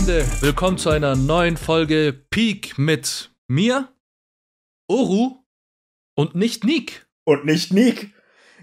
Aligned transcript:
Freunde, 0.00 0.24
willkommen 0.40 0.78
zu 0.78 0.88
einer 0.88 1.14
neuen 1.14 1.58
Folge 1.58 2.14
Peak 2.30 2.78
mit 2.78 3.32
mir, 3.48 3.88
Oru 4.88 5.44
und 6.14 6.34
nicht 6.34 6.64
Nick. 6.64 7.06
Und 7.24 7.44
nicht 7.44 7.74
Nick. 7.74 8.14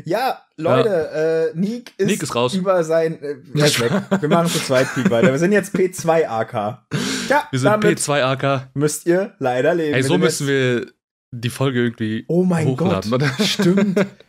Ja, 0.03 0.41
Leute, 0.55 0.89
ja. 0.89 1.49
Äh, 1.49 1.51
Nick, 1.53 1.93
ist 1.97 2.07
Nick 2.07 2.23
ist 2.23 2.33
raus. 2.33 2.55
über 2.55 2.83
sein. 2.83 3.21
Äh, 3.21 3.35
ist 3.53 3.79
weg. 3.79 3.91
Wir 4.19 4.29
machen 4.29 4.49
zu 4.49 4.57
zweit 4.57 4.91
Peak 4.95 5.11
weiter. 5.11 5.31
Wir 5.31 5.37
sind 5.37 5.51
jetzt 5.51 5.75
P2 5.75 6.27
AK. 6.27 6.87
Ja, 7.29 7.47
wir 7.51 7.59
sind 7.59 7.71
P2 7.83 8.23
AK. 8.23 8.69
Müsst 8.73 9.05
ihr 9.05 9.35
leider 9.37 9.75
leben. 9.75 9.93
Ey, 9.93 10.01
so 10.01 10.17
müssen 10.17 10.47
wir 10.47 10.91
die 11.29 11.51
Folge 11.51 11.83
irgendwie 11.83 12.25
oh 12.29 12.45
mein 12.45 12.65
hochladen, 12.65 13.11
Gott, 13.11 13.21
oder? 13.21 13.45
Stimmt. 13.45 14.07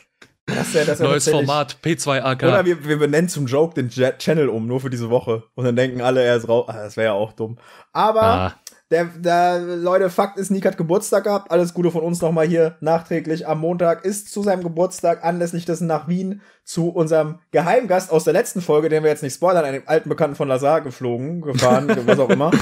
Das 0.49 0.73
ja, 0.73 0.85
das 0.85 0.99
Neues 0.99 1.29
Format, 1.29 1.77
P2AK. 1.85 2.49
Oder 2.49 2.64
wir, 2.64 2.85
wir 2.87 2.99
benennen 2.99 3.29
zum 3.29 3.46
Joke 3.46 3.75
den 3.75 3.91
Channel 3.91 4.49
um, 4.49 4.67
nur 4.67 4.81
für 4.81 4.91
diese 4.91 5.11
Woche. 5.11 5.45
Und 5.55 5.64
dann 5.64 5.77
denken 5.77 6.00
alle, 6.00 6.22
er 6.22 6.36
ist 6.36 6.49
raus. 6.49 6.67
Ah, 6.68 6.85
das 6.85 6.96
wäre 6.96 7.09
ja 7.09 7.13
auch 7.13 7.32
dumm. 7.32 7.59
Aber 7.93 8.22
ah. 8.22 8.55
der, 8.91 9.05
der, 9.05 9.61
Leute, 9.61 10.08
Fakt 10.08 10.39
ist, 10.39 10.50
Nick 10.50 10.64
hat 10.64 10.79
Geburtstag 10.79 11.25
gehabt. 11.25 11.50
Alles 11.50 11.75
Gute 11.75 11.91
von 11.91 12.03
uns 12.03 12.22
nochmal 12.22 12.46
hier 12.46 12.77
nachträglich. 12.81 13.46
Am 13.46 13.61
Montag 13.61 14.07
ist 14.07 14.32
zu 14.32 14.43
seinem 14.43 14.63
Geburtstag 14.63 15.22
anlässlich 15.22 15.67
dessen 15.67 15.86
nach 15.86 16.08
Wien 16.08 16.41
zu 16.64 16.89
unserem 16.89 17.41
Geheimgast 17.50 18.11
aus 18.11 18.25
der 18.25 18.33
letzten 18.33 18.63
Folge, 18.63 18.89
den 18.89 19.03
wir 19.03 19.11
jetzt 19.11 19.22
nicht 19.22 19.35
spoilern, 19.35 19.64
einem 19.64 19.83
alten 19.85 20.08
Bekannten 20.08 20.36
von 20.36 20.49
Lazar 20.49 20.80
geflogen, 20.80 21.43
gefahren, 21.43 21.89
was 22.07 22.19
auch 22.19 22.30
immer. 22.30 22.53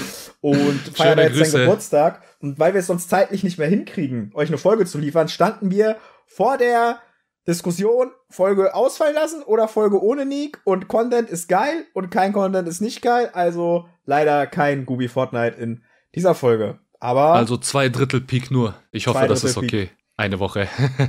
Und 0.40 0.80
feiert 0.94 1.18
jetzt 1.18 1.36
Grüße. 1.36 1.50
seinen 1.52 1.62
Geburtstag. 1.62 2.22
Und 2.40 2.58
weil 2.58 2.74
wir 2.74 2.80
es 2.80 2.88
sonst 2.88 3.08
zeitlich 3.08 3.44
nicht 3.44 3.58
mehr 3.58 3.68
hinkriegen, 3.68 4.32
euch 4.34 4.48
eine 4.48 4.58
Folge 4.58 4.86
zu 4.86 4.98
liefern, 4.98 5.28
standen 5.28 5.70
wir 5.70 5.96
vor 6.26 6.58
der 6.58 6.98
Diskussion, 7.46 8.10
Folge 8.28 8.74
ausfallen 8.74 9.14
lassen 9.14 9.42
oder 9.42 9.68
Folge 9.68 10.02
ohne 10.02 10.26
Nick 10.26 10.60
und 10.64 10.88
Content 10.88 11.30
ist 11.30 11.48
geil 11.48 11.86
und 11.94 12.10
kein 12.10 12.32
Content 12.32 12.66
ist 12.66 12.80
nicht 12.80 13.02
geil. 13.02 13.30
Also 13.32 13.88
leider 14.04 14.46
kein 14.46 14.84
Gubi 14.86 15.08
Fortnite 15.08 15.56
in 15.56 15.82
dieser 16.14 16.34
Folge. 16.34 16.80
Aber. 16.98 17.34
Also 17.34 17.56
zwei 17.56 17.88
Drittel 17.88 18.20
Peak 18.20 18.50
nur. 18.50 18.74
Ich 18.90 19.06
hoffe, 19.06 19.26
das 19.28 19.44
ist 19.44 19.56
okay. 19.56 19.86
Peak. 19.86 19.96
Eine 20.16 20.40
Woche. 20.40 20.66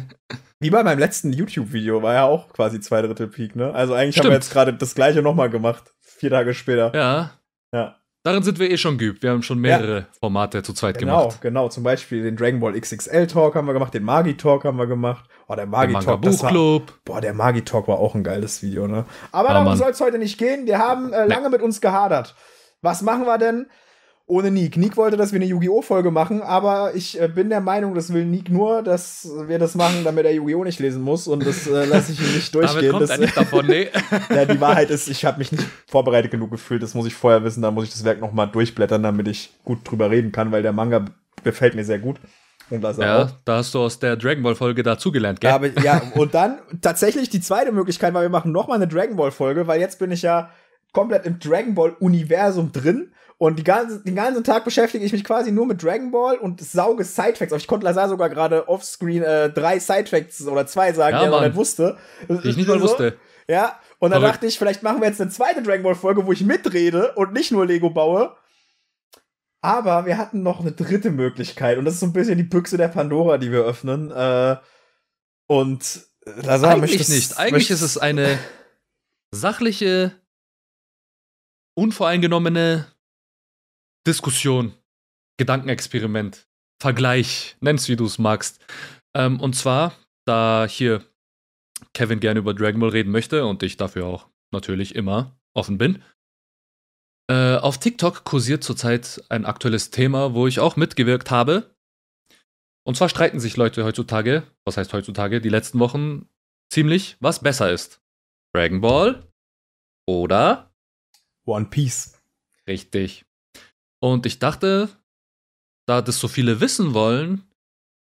Wie 0.59 0.69
bei 0.69 0.83
meinem 0.83 0.99
letzten 0.99 1.31
YouTube-Video 1.31 2.01
war 2.01 2.13
ja 2.13 2.23
auch 2.25 2.49
quasi 2.49 2.79
zwei 2.79 3.01
Drittel 3.01 3.27
Peak, 3.27 3.55
ne? 3.55 3.73
Also 3.73 3.93
eigentlich 3.93 4.15
Stimmt. 4.15 4.25
haben 4.25 4.31
wir 4.31 4.37
jetzt 4.37 4.51
gerade 4.51 4.73
das 4.73 4.95
gleiche 4.95 5.21
nochmal 5.21 5.49
gemacht. 5.49 5.93
Vier 6.01 6.29
Tage 6.29 6.53
später. 6.53 6.91
Ja. 6.93 7.31
Ja. 7.71 7.96
Darin 8.27 8.43
sind 8.43 8.59
wir 8.59 8.69
eh 8.69 8.75
schon 8.75 8.97
geübt. 8.97 9.23
Wir 9.23 9.29
haben 9.29 9.41
schon 9.41 9.57
mehrere 9.57 9.99
ja. 9.99 10.05
Formate 10.19 10.61
zu 10.61 10.73
zweit 10.73 10.97
genau, 10.97 11.19
gemacht. 11.19 11.41
Genau, 11.41 11.61
genau. 11.61 11.69
Zum 11.69 11.83
Beispiel 11.83 12.23
den 12.23 12.35
Dragon 12.35 12.59
Ball 12.59 12.77
XXL 12.77 13.25
Talk 13.25 13.55
haben 13.55 13.67
wir 13.67 13.73
gemacht, 13.73 13.93
den 13.93 14.03
Magi 14.03 14.35
Talk 14.35 14.65
haben 14.65 14.77
wir 14.77 14.85
gemacht. 14.85 15.29
Oh, 15.47 15.55
der 15.55 15.65
Magi 15.65 15.93
Talk. 15.93 16.21
Der 16.21 16.29
Buchclub. 16.29 16.93
Boah, 17.05 17.21
der 17.21 17.33
Magi 17.33 17.61
Talk 17.61 17.87
war 17.87 17.99
auch 17.99 18.15
ein 18.15 18.25
geiles 18.25 18.61
Video, 18.61 18.85
ne? 18.85 19.05
Aber 19.31 19.47
ja, 19.47 19.53
darum 19.53 19.77
soll 19.77 19.91
es 19.91 20.01
heute 20.01 20.19
nicht 20.19 20.37
gehen. 20.37 20.65
Wir 20.65 20.77
haben 20.77 21.13
äh, 21.13 21.25
lange 21.25 21.43
nee. 21.43 21.51
mit 21.51 21.61
uns 21.61 21.79
gehadert. 21.79 22.35
Was 22.81 23.01
machen 23.01 23.25
wir 23.25 23.37
denn? 23.37 23.67
Ohne 24.27 24.51
Nick. 24.51 24.75
Nick 24.75 24.97
wollte, 24.97 25.15
dass 25.15 25.31
wir 25.31 25.37
eine 25.37 25.45
Yu-Gi-Oh! 25.45 25.81
Folge 25.81 26.11
machen, 26.11 26.41
aber 26.41 26.93
ich 26.95 27.19
äh, 27.19 27.29
bin 27.29 27.49
der 27.49 27.61
Meinung, 27.61 27.95
das 27.95 28.13
will 28.13 28.25
Nick 28.25 28.49
nur, 28.49 28.83
dass 28.83 29.27
wir 29.47 29.57
das 29.57 29.73
machen, 29.75 30.03
damit 30.03 30.25
er 30.25 30.33
Yu-Gi-Oh! 30.33 30.65
nicht 30.65 30.79
lesen 30.79 31.01
muss 31.01 31.27
und 31.27 31.45
das 31.45 31.65
äh, 31.65 31.85
lasse 31.85 32.11
ich 32.11 32.19
ihm 32.19 32.35
nicht 32.35 32.53
durchgehen. 32.55 32.75
Damit 32.75 32.91
kommt 32.91 33.09
das, 33.09 33.19
nicht 33.19 33.37
davon, 33.37 33.65
nee. 33.65 33.87
ja, 34.29 34.45
die 34.45 34.59
Wahrheit 34.59 34.89
ist, 34.89 35.07
ich 35.07 35.23
habe 35.23 35.37
mich 35.39 35.53
nicht 35.53 35.65
vorbereitet 35.87 36.29
genug 36.29 36.51
gefühlt, 36.51 36.83
das 36.83 36.93
muss 36.93 37.07
ich 37.07 37.15
vorher 37.15 37.43
wissen, 37.45 37.61
da 37.61 37.71
muss 37.71 37.85
ich 37.85 37.91
das 37.91 38.03
Werk 38.03 38.19
nochmal 38.19 38.49
durchblättern, 38.49 39.01
damit 39.01 39.29
ich 39.29 39.51
gut 39.63 39.79
drüber 39.89 40.11
reden 40.11 40.33
kann, 40.33 40.51
weil 40.51 40.61
der 40.61 40.73
Manga 40.73 41.05
gefällt 41.45 41.75
mir 41.75 41.85
sehr 41.85 41.99
gut. 41.99 42.17
Und 42.69 42.81
das 42.81 42.97
ja, 42.97 43.23
auch. 43.23 43.31
da 43.45 43.57
hast 43.57 43.73
du 43.73 43.79
aus 43.79 43.97
der 43.97 44.17
Dragon 44.17 44.43
Ball 44.43 44.55
Folge 44.55 44.83
dazugelernt, 44.83 45.39
gell? 45.39 45.51
Ja, 45.51 45.55
aber, 45.55 45.81
ja, 45.81 46.01
und 46.15 46.33
dann 46.33 46.59
tatsächlich 46.81 47.29
die 47.29 47.39
zweite 47.39 47.71
Möglichkeit, 47.71 48.13
weil 48.13 48.23
wir 48.23 48.29
machen 48.29 48.51
nochmal 48.51 48.75
eine 48.75 48.89
Dragon 48.89 49.15
Ball 49.15 49.31
Folge, 49.31 49.67
weil 49.67 49.79
jetzt 49.79 49.99
bin 49.99 50.11
ich 50.11 50.21
ja 50.21 50.49
komplett 50.91 51.25
im 51.25 51.39
Dragon 51.39 51.75
Ball 51.75 51.95
Universum 52.01 52.73
drin 52.73 53.13
und 53.39 53.59
die 53.59 53.63
ganze, 53.63 54.03
den 54.03 54.15
ganzen 54.15 54.43
Tag 54.43 54.65
beschäftige 54.65 55.05
ich 55.05 55.13
mich 55.13 55.23
quasi 55.23 55.51
nur 55.51 55.67
mit 55.67 55.83
Dragon 55.83 56.09
Ball 56.09 56.37
und 56.37 56.59
sauge 56.59 57.03
Sidefacts. 57.03 57.53
Ich 57.55 57.67
konnte 57.67 57.85
Lazar 57.85 58.09
sogar 58.09 58.29
gerade 58.29 58.67
offscreen 58.67 59.21
äh, 59.21 59.51
drei 59.51 59.77
Sidefacts 59.77 60.47
oder 60.47 60.65
zwei 60.65 60.91
sagen, 60.93 61.17
ja, 61.17 61.19
die 61.19 61.25
er 61.25 61.31
noch 61.31 61.41
nicht 61.41 61.55
wusste. 61.55 61.97
Die 62.27 62.49
ich 62.49 62.57
nicht 62.57 62.67
mal 62.67 62.79
so, 62.79 62.85
wusste. 62.85 63.17
Ja, 63.47 63.79
und 63.99 64.09
dann 64.09 64.21
Verrückt. 64.21 64.35
dachte 64.37 64.47
ich, 64.47 64.57
vielleicht 64.57 64.81
machen 64.81 65.01
wir 65.01 65.07
jetzt 65.07 65.21
eine 65.21 65.29
zweite 65.29 65.61
Dragon 65.61 65.83
Ball 65.83 65.95
Folge, 65.95 66.25
wo 66.25 66.31
ich 66.31 66.43
mitrede 66.43 67.13
und 67.13 67.33
nicht 67.33 67.51
nur 67.51 67.65
Lego 67.65 67.91
baue. 67.91 68.35
Aber 69.61 70.07
wir 70.07 70.17
hatten 70.17 70.41
noch 70.41 70.59
eine 70.59 70.71
dritte 70.71 71.11
Möglichkeit 71.11 71.77
und 71.77 71.85
das 71.85 71.95
ist 71.95 71.99
so 71.99 72.07
ein 72.07 72.13
bisschen 72.13 72.37
die 72.37 72.43
Büchse 72.43 72.77
der 72.77 72.87
Pandora, 72.87 73.37
die 73.37 73.51
wir 73.51 73.63
öffnen. 73.63 74.09
Äh, 74.11 74.57
und 75.47 76.07
Lazar 76.25 76.71
Eigentlich 76.71 77.07
nicht. 77.07 77.37
Eigentlich 77.37 77.69
ist 77.69 77.81
es 77.81 77.99
eine 77.99 78.39
sachliche, 79.31 80.11
unvoreingenommene 81.75 82.87
Diskussion, 84.07 84.73
Gedankenexperiment, 85.37 86.47
Vergleich, 86.81 87.57
nenn's 87.59 87.89
wie 87.89 87.95
du 87.95 88.05
es 88.05 88.19
magst. 88.19 88.63
Ähm, 89.15 89.39
und 89.39 89.55
zwar, 89.55 89.93
da 90.25 90.67
hier 90.69 91.03
Kevin 91.93 92.19
gerne 92.19 92.39
über 92.39 92.53
Dragon 92.53 92.79
Ball 92.79 92.89
reden 92.89 93.11
möchte 93.11 93.45
und 93.45 93.63
ich 93.63 93.77
dafür 93.77 94.05
auch 94.05 94.29
natürlich 94.51 94.95
immer 94.95 95.37
offen 95.53 95.77
bin. 95.77 96.03
Äh, 97.29 97.57
auf 97.57 97.77
TikTok 97.79 98.23
kursiert 98.23 98.63
zurzeit 98.63 99.23
ein 99.29 99.45
aktuelles 99.45 99.89
Thema, 99.89 100.33
wo 100.33 100.47
ich 100.47 100.59
auch 100.59 100.75
mitgewirkt 100.75 101.31
habe. 101.31 101.75
Und 102.85 102.95
zwar 102.95 103.09
streiten 103.09 103.39
sich 103.39 103.57
Leute 103.57 103.83
heutzutage, 103.83 104.43
was 104.65 104.77
heißt 104.77 104.93
heutzutage, 104.93 105.41
die 105.41 105.49
letzten 105.49 105.79
Wochen 105.79 106.29
ziemlich, 106.71 107.17
was 107.19 107.41
besser 107.41 107.71
ist. 107.71 108.01
Dragon 108.53 108.79
Ball 108.79 109.27
oder 110.07 110.73
One 111.45 111.65
Piece. 111.65 112.21
Richtig. 112.65 113.26
Und 113.99 114.25
ich 114.25 114.39
dachte, 114.39 114.89
da 115.87 116.01
das 116.01 116.19
so 116.19 116.27
viele 116.27 116.59
wissen 116.61 116.93
wollen, 116.93 117.43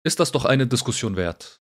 ist 0.05 0.21
das 0.21 0.33
doch 0.33 0.45
eine 0.45 0.67
Diskussion 0.67 1.17
wert. 1.17 1.61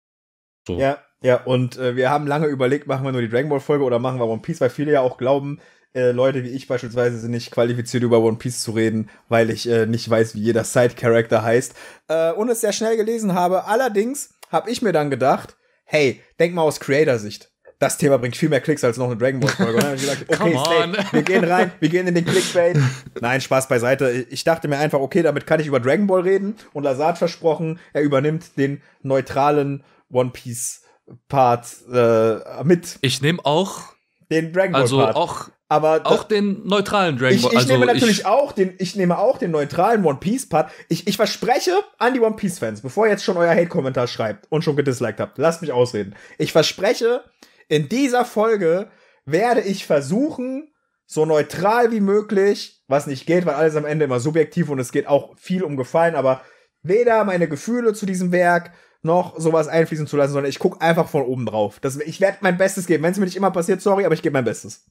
So. 0.67 0.77
Ja, 0.79 0.99
ja, 1.23 1.43
und 1.43 1.77
äh, 1.77 1.95
wir 1.95 2.09
haben 2.09 2.27
lange 2.27 2.47
überlegt, 2.47 2.87
machen 2.87 3.05
wir 3.05 3.11
nur 3.11 3.21
die 3.21 3.29
Dragon 3.29 3.49
Ball 3.49 3.59
Folge 3.59 3.83
oder 3.83 3.99
machen 3.99 4.19
wir 4.19 4.27
One 4.27 4.41
Piece, 4.41 4.61
weil 4.61 4.69
viele 4.69 4.91
ja 4.91 5.01
auch 5.01 5.17
glauben, 5.17 5.59
äh, 5.93 6.11
Leute 6.11 6.43
wie 6.43 6.49
ich 6.49 6.67
beispielsweise 6.67 7.19
sind 7.19 7.31
nicht 7.31 7.51
qualifiziert, 7.51 8.03
über 8.03 8.19
One 8.19 8.37
Piece 8.37 8.61
zu 8.61 8.71
reden, 8.71 9.09
weil 9.29 9.49
ich 9.49 9.67
äh, 9.67 9.85
nicht 9.85 10.09
weiß, 10.09 10.35
wie 10.35 10.41
jeder 10.41 10.63
Side-Character 10.63 11.43
heißt. 11.43 11.75
Äh, 12.07 12.31
und 12.31 12.49
es 12.49 12.61
sehr 12.61 12.73
schnell 12.73 12.97
gelesen 12.97 13.33
habe. 13.33 13.65
Allerdings 13.65 14.33
habe 14.49 14.71
ich 14.71 14.81
mir 14.81 14.93
dann 14.93 15.09
gedacht, 15.09 15.57
hey, 15.83 16.21
denk 16.39 16.53
mal 16.53 16.63
aus 16.63 16.79
Creator-Sicht 16.79 17.50
das 17.81 17.97
Thema 17.97 18.17
bringt 18.17 18.35
viel 18.37 18.49
mehr 18.49 18.61
Klicks 18.61 18.83
als 18.83 18.97
noch 18.97 19.07
eine 19.07 19.17
Dragon 19.17 19.39
Ball 19.39 19.49
Folge. 19.49 19.73
Und 19.73 19.83
dann 19.83 19.85
habe 19.85 19.95
ich 19.95 20.01
gesagt, 20.01 20.25
okay, 20.29 20.51
Slate, 20.51 21.05
wir 21.11 21.23
gehen 21.23 21.43
rein, 21.43 21.71
wir 21.79 21.89
gehen 21.89 22.07
in 22.07 22.13
den 22.13 22.25
Clickbait. 22.25 22.77
Nein, 23.19 23.41
Spaß 23.41 23.67
beiseite. 23.67 24.27
Ich 24.29 24.43
dachte 24.43 24.67
mir 24.67 24.77
einfach, 24.77 24.99
okay, 24.99 25.23
damit 25.23 25.47
kann 25.47 25.59
ich 25.59 25.67
über 25.67 25.79
Dragon 25.79 26.05
Ball 26.05 26.21
reden. 26.21 26.55
Und 26.73 26.83
Lazard 26.83 27.17
versprochen, 27.17 27.79
er 27.93 28.03
übernimmt 28.03 28.57
den 28.57 28.81
neutralen 29.01 29.83
One 30.11 30.29
Piece 30.29 30.83
Part 31.27 31.67
äh, 31.91 32.63
mit. 32.63 32.99
Ich 33.01 33.21
nehme 33.21 33.43
auch 33.43 33.81
den 34.29 34.53
Dragon 34.53 34.73
Ball 34.73 34.81
also 34.81 34.97
Part. 34.99 35.15
auch 35.15 35.49
aber 35.71 36.01
auch 36.03 36.25
den 36.25 36.67
neutralen 36.67 37.17
Dragon 37.17 37.41
Ball. 37.41 37.51
Ich, 37.51 37.53
ich 37.53 37.57
also 37.57 37.73
nehme 37.73 37.85
natürlich 37.85 38.19
ich, 38.19 38.25
auch 38.25 38.51
den, 38.51 38.73
ich 38.77 38.97
nehme 38.97 39.17
auch 39.17 39.37
den 39.37 39.51
neutralen 39.51 40.03
One 40.03 40.19
Piece 40.19 40.49
Part. 40.49 40.69
Ich, 40.89 41.07
ich 41.07 41.15
verspreche 41.15 41.71
an 41.97 42.13
die 42.13 42.19
One 42.19 42.35
Piece 42.35 42.59
Fans, 42.59 42.81
bevor 42.81 43.05
ihr 43.05 43.11
jetzt 43.11 43.23
schon 43.23 43.37
euer 43.37 43.55
Hate 43.55 43.67
Kommentar 43.67 44.07
schreibt 44.07 44.51
und 44.51 44.63
schon 44.63 44.75
gedisliked 44.75 45.21
habt, 45.21 45.37
lasst 45.37 45.61
mich 45.61 45.71
ausreden. 45.71 46.13
Ich 46.37 46.51
verspreche, 46.51 47.23
in 47.67 47.89
dieser 47.89 48.25
Folge 48.25 48.89
werde 49.25 49.61
ich 49.61 49.85
versuchen, 49.85 50.71
so 51.05 51.25
neutral 51.25 51.91
wie 51.91 51.99
möglich, 51.99 52.83
was 52.87 53.07
nicht 53.07 53.25
geht, 53.25 53.45
weil 53.45 53.55
alles 53.55 53.75
am 53.75 53.85
Ende 53.85 54.05
immer 54.05 54.19
subjektiv 54.19 54.69
und 54.69 54.79
es 54.79 54.91
geht 54.91 55.07
auch 55.07 55.37
viel 55.37 55.63
um 55.63 55.75
Gefallen, 55.75 56.15
aber 56.15 56.41
weder 56.83 57.25
meine 57.25 57.47
Gefühle 57.49 57.93
zu 57.93 58.05
diesem 58.05 58.31
Werk 58.31 58.71
noch 59.03 59.39
sowas 59.39 59.67
einfließen 59.67 60.07
zu 60.07 60.15
lassen, 60.15 60.33
sondern 60.33 60.49
ich 60.49 60.59
gucke 60.59 60.79
einfach 60.81 61.09
von 61.09 61.23
oben 61.23 61.45
drauf. 61.45 61.79
Das, 61.81 61.97
ich 61.97 62.21
werde 62.21 62.37
mein 62.41 62.57
Bestes 62.57 62.85
geben. 62.85 63.03
Wenn 63.03 63.11
es 63.11 63.17
mir 63.17 63.25
nicht 63.25 63.35
immer 63.35 63.51
passiert, 63.51 63.81
sorry, 63.81 64.05
aber 64.05 64.13
ich 64.13 64.21
gebe 64.21 64.33
mein 64.33 64.45
Bestes. 64.45 64.85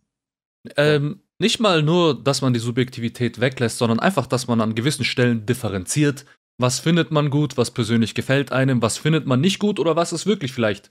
Ähm, 0.77 1.23
nicht 1.39 1.61
mal 1.61 1.83
nur, 1.83 2.23
dass 2.23 2.43
man 2.43 2.53
die 2.53 2.61
Subjektivität 2.61 3.41
weglässt, 3.41 3.79
sondern 3.79 4.01
einfach, 4.01 4.27
dass 4.27 4.47
man 4.47 4.61
an 4.61 4.75
gewissen 4.75 5.05
Stellen 5.05 5.47
differenziert. 5.47 6.27
Was 6.59 6.81
findet 6.81 7.11
man 7.11 7.31
gut, 7.31 7.57
was 7.57 7.71
persönlich 7.71 8.15
gefällt 8.15 8.53
einem, 8.53 8.83
was 8.83 8.99
findet 8.99 9.27
man 9.27 9.41
nicht 9.41 9.59
gut 9.59 9.79
oder 9.79 9.97
was 9.97 10.13
ist 10.13 10.27
wirklich 10.27 10.53
vielleicht 10.53 10.91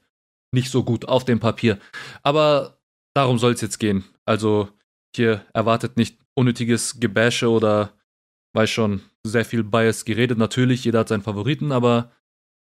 nicht 0.52 0.72
so 0.72 0.84
gut 0.84 1.08
auf 1.08 1.26
dem 1.26 1.40
Papier. 1.40 1.80
Aber 2.24 2.80
darum 3.14 3.38
soll 3.40 3.54
es 3.54 3.62
jetzt 3.62 3.80
gehen. 3.80 4.04
Also 4.26 4.70
hier 5.16 5.46
erwartet 5.54 5.98
nicht 5.98 6.18
unnötiges 6.36 7.00
Gebäsche 7.00 7.50
oder 7.50 7.94
weiß 8.54 8.70
schon, 8.70 9.02
sehr 9.24 9.46
viel 9.46 9.64
Bias 9.64 10.06
geredet. 10.06 10.38
Natürlich, 10.38 10.84
jeder 10.84 11.00
hat 11.00 11.10
seinen 11.10 11.24
Favoriten, 11.24 11.72
aber 11.72 12.12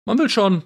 man 0.06 0.18
will 0.18 0.30
schon 0.30 0.64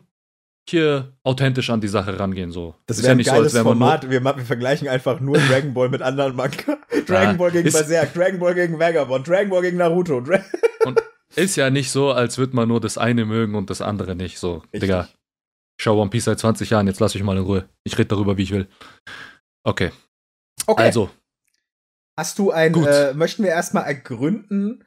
hier 0.69 1.13
authentisch 1.23 1.69
an 1.69 1.81
die 1.81 1.88
Sache 1.88 2.19
rangehen. 2.19 2.51
So. 2.51 2.75
Das 2.85 2.97
wäre 3.00 3.13
ja 3.13 3.18
ein 3.18 3.23
geiles 3.23 3.53
so, 3.53 3.63
Format. 3.63 4.09
Wir, 4.09 4.23
wir, 4.23 4.45
vergleichen 4.45 4.88
einfach 4.88 5.19
nur 5.19 5.38
Dragon 5.38 5.73
Ball 5.73 5.89
mit 5.89 6.01
anderen 6.01 6.35
Manga. 6.35 6.77
Dragon 7.07 7.31
ja, 7.31 7.33
Ball 7.33 7.51
gegen 7.51 7.71
Berserk, 7.71 8.13
Dragon 8.13 8.39
Ball 8.39 8.53
gegen 8.53 8.79
Vagabond, 8.79 9.27
Dragon 9.27 9.50
Ball 9.50 9.62
gegen 9.62 9.77
Naruto. 9.77 10.21
Dra 10.21 10.39
und 10.85 11.01
ist 11.35 11.56
ja 11.56 11.69
nicht 11.69 11.91
so, 11.91 12.12
als 12.12 12.38
würde 12.38 12.56
man 12.56 12.68
nur 12.68 12.79
das 12.79 12.97
eine 12.97 13.25
mögen 13.25 13.56
und 13.56 13.69
das 13.69 13.81
andere 13.81 14.15
nicht. 14.15 14.38
So, 14.38 14.57
Richtig. 14.57 14.81
Digga. 14.81 15.09
Schaue 15.81 16.00
One 16.00 16.12
Piece 16.12 16.25
seit 16.25 16.38
20 16.38 16.69
Jahren, 16.69 16.86
jetzt 16.86 17.00
lass 17.00 17.16
ich 17.16 17.24
mal 17.24 17.36
in 17.36 17.44
Ruhe. 17.44 17.68
Ich 17.83 17.98
rede 17.98 18.10
darüber, 18.10 18.38
wie 18.38 18.44
ich 18.44 18.51
will. 18.51 18.68
Okay. 19.63 19.92
Okay. 20.68 20.83
Also. 20.83 21.10
Hast 22.16 22.38
du 22.38 22.51
ein, 22.51 22.75
äh, 22.86 23.16
möchten 23.16 23.42
wir 23.42 23.50
erstmal 23.50 23.86
ergründen, 23.86 24.83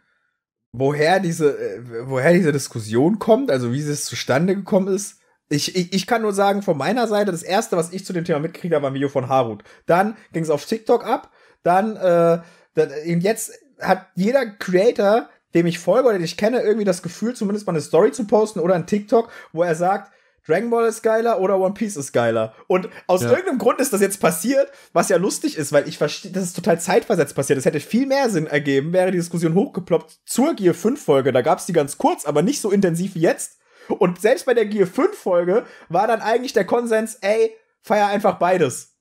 woher 0.70 1.18
diese, 1.18 1.58
äh, 1.58 2.06
woher 2.06 2.32
diese 2.32 2.52
Diskussion 2.52 3.18
kommt, 3.18 3.50
also 3.50 3.72
wie 3.72 3.80
es 3.80 4.04
zustande 4.04 4.54
gekommen 4.54 4.86
ist? 4.86 5.18
Ich, 5.48 5.74
ich, 5.74 5.92
ich 5.92 6.06
kann 6.06 6.22
nur 6.22 6.32
sagen, 6.32 6.62
von 6.62 6.78
meiner 6.78 7.08
Seite, 7.08 7.32
das 7.32 7.42
erste, 7.42 7.76
was 7.76 7.92
ich 7.92 8.06
zu 8.06 8.12
dem 8.12 8.24
Thema 8.24 8.38
mitgekriegt 8.38 8.72
habe, 8.72 8.84
war 8.84 8.90
ein 8.92 8.94
Video 8.94 9.08
von 9.08 9.28
Harut. 9.28 9.64
Dann 9.86 10.16
ging 10.32 10.44
es 10.44 10.50
auf 10.50 10.64
TikTok 10.64 11.04
ab, 11.04 11.32
dann, 11.64 11.96
äh, 11.96 12.40
dann, 12.74 13.20
jetzt 13.20 13.52
hat 13.80 14.06
jeder 14.14 14.46
Creator, 14.46 15.28
dem 15.54 15.66
ich 15.66 15.80
folge 15.80 16.08
oder 16.08 16.18
den 16.18 16.24
ich 16.24 16.36
kenne, 16.36 16.60
irgendwie 16.60 16.84
das 16.84 17.02
Gefühl, 17.02 17.34
zumindest 17.34 17.66
mal 17.66 17.72
eine 17.72 17.80
Story 17.80 18.12
zu 18.12 18.28
posten 18.28 18.60
oder 18.60 18.76
ein 18.76 18.86
TikTok, 18.86 19.32
wo 19.52 19.64
er 19.64 19.74
sagt, 19.74 20.13
Dragon 20.46 20.70
Ball 20.70 20.86
ist 20.86 21.02
geiler 21.02 21.40
oder 21.40 21.58
One 21.58 21.74
Piece 21.74 21.96
ist 21.96 22.12
geiler. 22.12 22.54
Und 22.66 22.88
aus 23.06 23.22
ja. 23.22 23.30
irgendeinem 23.30 23.58
Grund 23.58 23.80
ist 23.80 23.92
das 23.92 24.00
jetzt 24.00 24.20
passiert, 24.20 24.70
was 24.92 25.08
ja 25.08 25.16
lustig 25.16 25.56
ist, 25.56 25.72
weil 25.72 25.88
ich 25.88 25.96
verstehe, 25.96 26.30
das 26.30 26.44
ist 26.44 26.56
total 26.56 26.78
zeitversetzt 26.78 27.34
passiert. 27.34 27.56
Das 27.56 27.64
hätte 27.64 27.80
viel 27.80 28.06
mehr 28.06 28.28
Sinn 28.28 28.46
ergeben, 28.46 28.92
wäre 28.92 29.10
die 29.10 29.18
Diskussion 29.18 29.54
hochgeploppt 29.54 30.20
zur 30.26 30.54
Gear 30.54 30.74
5 30.74 31.02
Folge. 31.02 31.32
Da 31.32 31.40
gab 31.40 31.58
es 31.58 31.66
die 31.66 31.72
ganz 31.72 31.96
kurz, 31.96 32.26
aber 32.26 32.42
nicht 32.42 32.60
so 32.60 32.70
intensiv 32.70 33.14
wie 33.14 33.20
jetzt. 33.20 33.58
Und 33.88 34.20
selbst 34.20 34.46
bei 34.46 34.54
der 34.54 34.66
Gear 34.66 34.86
5 34.86 35.16
Folge 35.16 35.64
war 35.88 36.06
dann 36.06 36.20
eigentlich 36.20 36.52
der 36.52 36.66
Konsens, 36.66 37.16
ey, 37.16 37.54
feier 37.80 38.08
einfach 38.08 38.38
beides. 38.38 38.96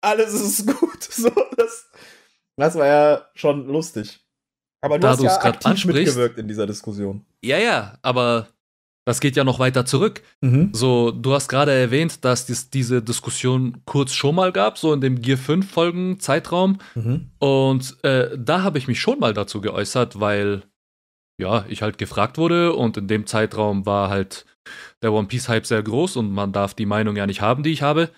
Alles 0.00 0.34
ist 0.34 0.66
gut. 0.66 0.88
So, 1.10 1.30
das, 1.56 1.86
das 2.56 2.74
war 2.76 2.86
ja 2.86 3.26
schon 3.34 3.66
lustig. 3.66 4.20
Aber 4.80 4.98
du 4.98 5.02
da 5.02 5.10
hast 5.10 5.22
ja 5.22 5.40
aktiv 5.40 5.84
mitgewirkt 5.86 6.38
in 6.38 6.46
dieser 6.46 6.66
Diskussion. 6.66 7.24
Ja, 7.42 7.58
ja, 7.58 7.98
aber 8.02 8.48
das 9.08 9.20
geht 9.20 9.36
ja 9.36 9.44
noch 9.44 9.58
weiter 9.58 9.86
zurück. 9.86 10.20
Mhm. 10.42 10.68
So, 10.74 11.12
du 11.12 11.32
hast 11.32 11.48
gerade 11.48 11.72
erwähnt, 11.72 12.26
dass 12.26 12.44
dies, 12.44 12.68
diese 12.68 13.00
Diskussion 13.00 13.80
kurz 13.86 14.12
schon 14.12 14.34
mal 14.34 14.52
gab, 14.52 14.76
so 14.76 14.92
in 14.92 15.00
dem 15.00 15.22
Gear 15.22 15.38
5 15.38 15.70
Folgen 15.70 16.20
Zeitraum. 16.20 16.76
Mhm. 16.94 17.30
Und 17.38 18.04
äh, 18.04 18.36
da 18.36 18.62
habe 18.64 18.76
ich 18.76 18.86
mich 18.86 19.00
schon 19.00 19.18
mal 19.18 19.32
dazu 19.32 19.62
geäußert, 19.62 20.20
weil 20.20 20.64
ja, 21.40 21.64
ich 21.70 21.80
halt 21.80 21.96
gefragt 21.96 22.36
wurde 22.36 22.74
und 22.74 22.98
in 22.98 23.08
dem 23.08 23.26
Zeitraum 23.26 23.86
war 23.86 24.10
halt 24.10 24.44
der 25.02 25.14
One 25.14 25.26
Piece 25.26 25.48
Hype 25.48 25.64
sehr 25.64 25.82
groß 25.82 26.16
und 26.16 26.30
man 26.30 26.52
darf 26.52 26.74
die 26.74 26.84
Meinung 26.84 27.16
ja 27.16 27.26
nicht 27.26 27.40
haben, 27.40 27.62
die 27.62 27.72
ich 27.72 27.80
habe. 27.80 28.10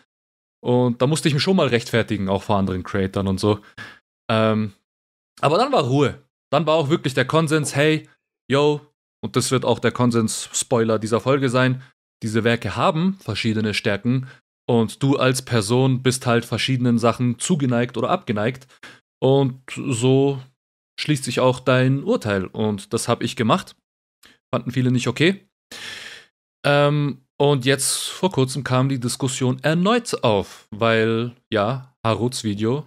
Und 0.60 1.00
da 1.00 1.06
musste 1.06 1.28
ich 1.28 1.34
mich 1.34 1.42
schon 1.44 1.54
mal 1.54 1.68
rechtfertigen, 1.68 2.28
auch 2.28 2.42
vor 2.42 2.56
anderen 2.56 2.82
Creatoren 2.82 3.28
und 3.28 3.38
so. 3.38 3.60
Ähm, 4.28 4.72
aber 5.40 5.56
dann 5.56 5.70
war 5.70 5.84
Ruhe. 5.84 6.20
Dann 6.52 6.66
war 6.66 6.74
auch 6.74 6.90
wirklich 6.90 7.14
der 7.14 7.26
Konsens, 7.26 7.76
hey, 7.76 8.08
yo, 8.50 8.80
und 9.22 9.36
das 9.36 9.50
wird 9.50 9.64
auch 9.64 9.78
der 9.78 9.92
Konsens-Spoiler 9.92 10.98
dieser 10.98 11.20
Folge 11.20 11.48
sein, 11.48 11.82
diese 12.22 12.44
Werke 12.44 12.76
haben 12.76 13.14
verschiedene 13.20 13.74
Stärken 13.74 14.28
und 14.70 15.02
du 15.02 15.16
als 15.16 15.42
Person 15.42 16.02
bist 16.02 16.26
halt 16.26 16.44
verschiedenen 16.44 16.98
Sachen 16.98 17.38
zugeneigt 17.38 17.96
oder 17.96 18.10
abgeneigt. 18.10 18.68
Und 19.20 19.62
so 19.74 20.40
schließt 21.00 21.24
sich 21.24 21.40
auch 21.40 21.60
dein 21.60 22.04
Urteil. 22.04 22.46
Und 22.46 22.92
das 22.92 23.08
habe 23.08 23.24
ich 23.24 23.34
gemacht. 23.34 23.74
Fanden 24.54 24.70
viele 24.70 24.92
nicht 24.92 25.08
okay. 25.08 25.48
Ähm, 26.64 27.22
und 27.36 27.64
jetzt 27.64 28.10
vor 28.10 28.30
kurzem 28.30 28.62
kam 28.62 28.88
die 28.88 29.00
Diskussion 29.00 29.58
erneut 29.62 30.22
auf, 30.22 30.68
weil 30.70 31.34
ja, 31.52 31.94
Haruts 32.06 32.44
Video 32.44 32.86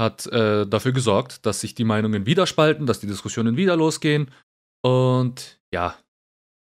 hat 0.00 0.26
äh, 0.26 0.66
dafür 0.66 0.92
gesorgt, 0.92 1.44
dass 1.44 1.60
sich 1.60 1.74
die 1.74 1.84
Meinungen 1.84 2.26
wieder 2.26 2.46
spalten, 2.46 2.86
dass 2.86 3.00
die 3.00 3.06
Diskussionen 3.06 3.56
wieder 3.56 3.76
losgehen 3.76 4.30
und 4.82 5.60
ja, 5.72 5.96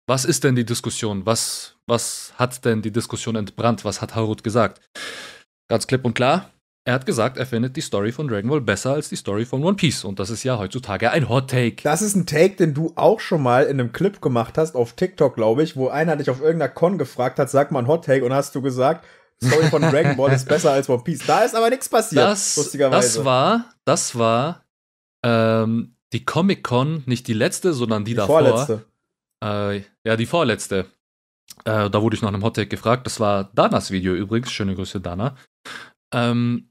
was 0.06 0.25
ist 0.25 0.45
denn 0.45 0.55
die 0.55 0.67
Diskussion? 0.67 1.25
Was, 1.25 1.77
was 1.87 2.33
hat 2.37 2.65
denn 2.65 2.83
die 2.83 2.93
Diskussion 2.93 3.37
entbrannt? 3.37 3.85
Was 3.85 4.03
hat 4.03 4.15
Harut 4.15 4.45
gesagt? 4.45 4.81
Ganz 5.69 5.87
klipp 5.87 6.05
und 6.05 6.15
klar, 6.15 6.51
er 6.87 6.93
hat 6.93 7.06
gesagt, 7.06 7.39
er 7.39 7.47
findet 7.47 7.77
die 7.77 7.81
Story 7.81 8.12
von 8.12 8.29
Dragon 8.29 8.51
Ball 8.51 8.61
besser 8.61 8.93
als 8.93 9.09
die 9.09 9.17
Story 9.17 9.47
von 9.47 9.65
One 9.65 9.77
Piece. 9.77 10.05
Und 10.05 10.21
das 10.21 10.29
ist 10.29 10.45
ja 10.45 10.59
heutzutage 10.59 11.11
ein 11.11 11.31
Hot 11.31 11.51
Take. 11.51 11.77
Das 11.83 12.03
ist 12.03 12.15
ein 12.15 12.27
Take, 12.27 12.56
den 12.56 12.75
du 12.75 12.93
auch 12.95 13.21
schon 13.21 13.43
mal 13.43 13.65
in 13.65 13.81
einem 13.81 13.93
Clip 13.93 14.21
gemacht 14.21 14.59
hast, 14.59 14.75
auf 14.75 14.93
TikTok, 14.93 15.35
glaube 15.35 15.62
ich, 15.62 15.77
wo 15.77 15.89
einer 15.89 16.17
dich 16.17 16.29
auf 16.29 16.43
irgendeiner 16.43 16.71
Con 16.71 16.99
gefragt 16.99 17.39
hat, 17.39 17.49
sag 17.49 17.71
mal 17.71 17.79
ein 17.79 17.89
Hot 17.89 18.05
Take, 18.05 18.25
und 18.25 18.35
hast 18.35 18.55
du 18.55 18.61
gesagt, 18.61 19.07
Story 19.43 19.67
von 19.69 19.81
Dragon 19.81 20.17
Ball 20.17 20.35
ist 20.35 20.47
besser 20.47 20.73
als 20.73 20.91
One 20.91 21.03
Piece. 21.03 21.25
Da 21.27 21.41
ist 21.41 21.55
aber 21.55 21.71
nichts 21.71 21.89
passiert, 21.89 22.23
das, 22.23 22.57
lustigerweise. 22.57 23.19
Das 23.19 23.25
war, 23.25 23.65
das 23.87 24.19
war 24.19 24.62
ähm, 25.25 25.94
die 26.14 26.25
Comic-Con, 26.25 27.02
nicht 27.06 27.26
die 27.26 27.34
letzte, 27.34 27.75
sondern 27.75 28.05
die, 28.05 28.12
die 28.12 28.16
davor. 28.16 28.40
Vorletzte. 28.40 28.84
Äh, 29.44 29.82
ja, 30.06 30.16
die 30.16 30.26
vorletzte. 30.26 30.87
Äh, 31.64 31.90
da 31.90 32.02
wurde 32.02 32.16
ich 32.16 32.22
nach 32.22 32.28
einem 32.28 32.43
Hottake 32.43 32.69
gefragt. 32.69 33.06
Das 33.06 33.20
war 33.20 33.50
Danas 33.55 33.90
Video 33.90 34.14
übrigens. 34.14 34.50
Schöne 34.50 34.75
Grüße, 34.75 35.00
Dana. 35.00 35.37
Ähm, 36.12 36.70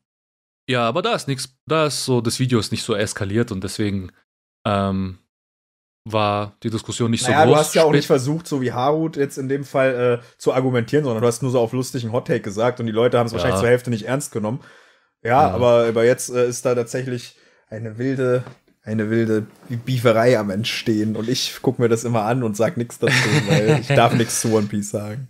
ja, 0.70 0.88
aber 0.88 1.02
da 1.02 1.14
ist 1.14 1.28
nichts, 1.28 1.56
da 1.68 1.88
ist 1.88 2.06
so, 2.06 2.22
das 2.22 2.40
Video 2.40 2.58
ist 2.58 2.72
nicht 2.72 2.84
so 2.84 2.96
eskaliert 2.96 3.52
und 3.52 3.64
deswegen 3.64 4.12
ähm, 4.66 5.20
war 6.06 6.56
die 6.64 6.70
Diskussion 6.70 7.12
nicht 7.12 7.24
naja, 7.24 7.42
so 7.42 7.46
groß. 7.46 7.54
Du 7.54 7.60
hast 7.60 7.76
ja 7.76 7.84
auch 7.84 7.92
nicht 7.92 8.08
versucht, 8.08 8.48
so 8.48 8.62
wie 8.62 8.72
Harut 8.72 9.18
jetzt 9.18 9.38
in 9.38 9.50
dem 9.50 9.66
Fall 9.66 10.22
äh, 10.22 10.38
zu 10.38 10.54
argumentieren, 10.54 11.04
sondern 11.04 11.22
du 11.22 11.28
hast 11.28 11.42
nur 11.42 11.52
so 11.52 11.60
auf 11.60 11.74
lustigen 11.74 12.14
Hottake 12.14 12.42
gesagt 12.42 12.80
und 12.80 12.86
die 12.86 12.94
Leute 12.94 13.20
haben 13.20 13.26
es 13.26 13.34
ja. 13.34 13.38
wahrscheinlich 13.38 13.60
zur 13.60 13.70
Hälfte 13.70 13.90
nicht 13.90 14.06
ernst 14.06 14.32
genommen. 14.32 14.62
Ja, 15.22 15.48
ja. 15.48 15.52
aber, 15.52 15.86
aber 15.88 16.06
jetzt 16.06 16.30
äh, 16.30 16.48
ist 16.48 16.66
da 16.66 16.76
tatsächlich 16.76 17.36
eine 17.70 17.98
wilde 17.98 18.44
eine 18.84 19.10
wilde 19.10 19.48
Bieferei 19.86 20.38
am 20.38 20.50
Entstehen 20.50 21.16
und 21.16 21.30
ich 21.30 21.62
gucke 21.62 21.82
mir 21.82 21.90
das 21.90 22.04
immer 22.04 22.24
an 22.24 22.44
und 22.44 22.58
sag 22.58 22.78
nichts 22.78 23.00
dazu, 23.00 23.30
weil 23.48 23.80
ich 23.80 23.88
darf 23.88 24.14
nichts 24.18 24.42
zu 24.42 24.54
One 24.54 24.68
Piece 24.68 24.90
sagen. 24.90 25.30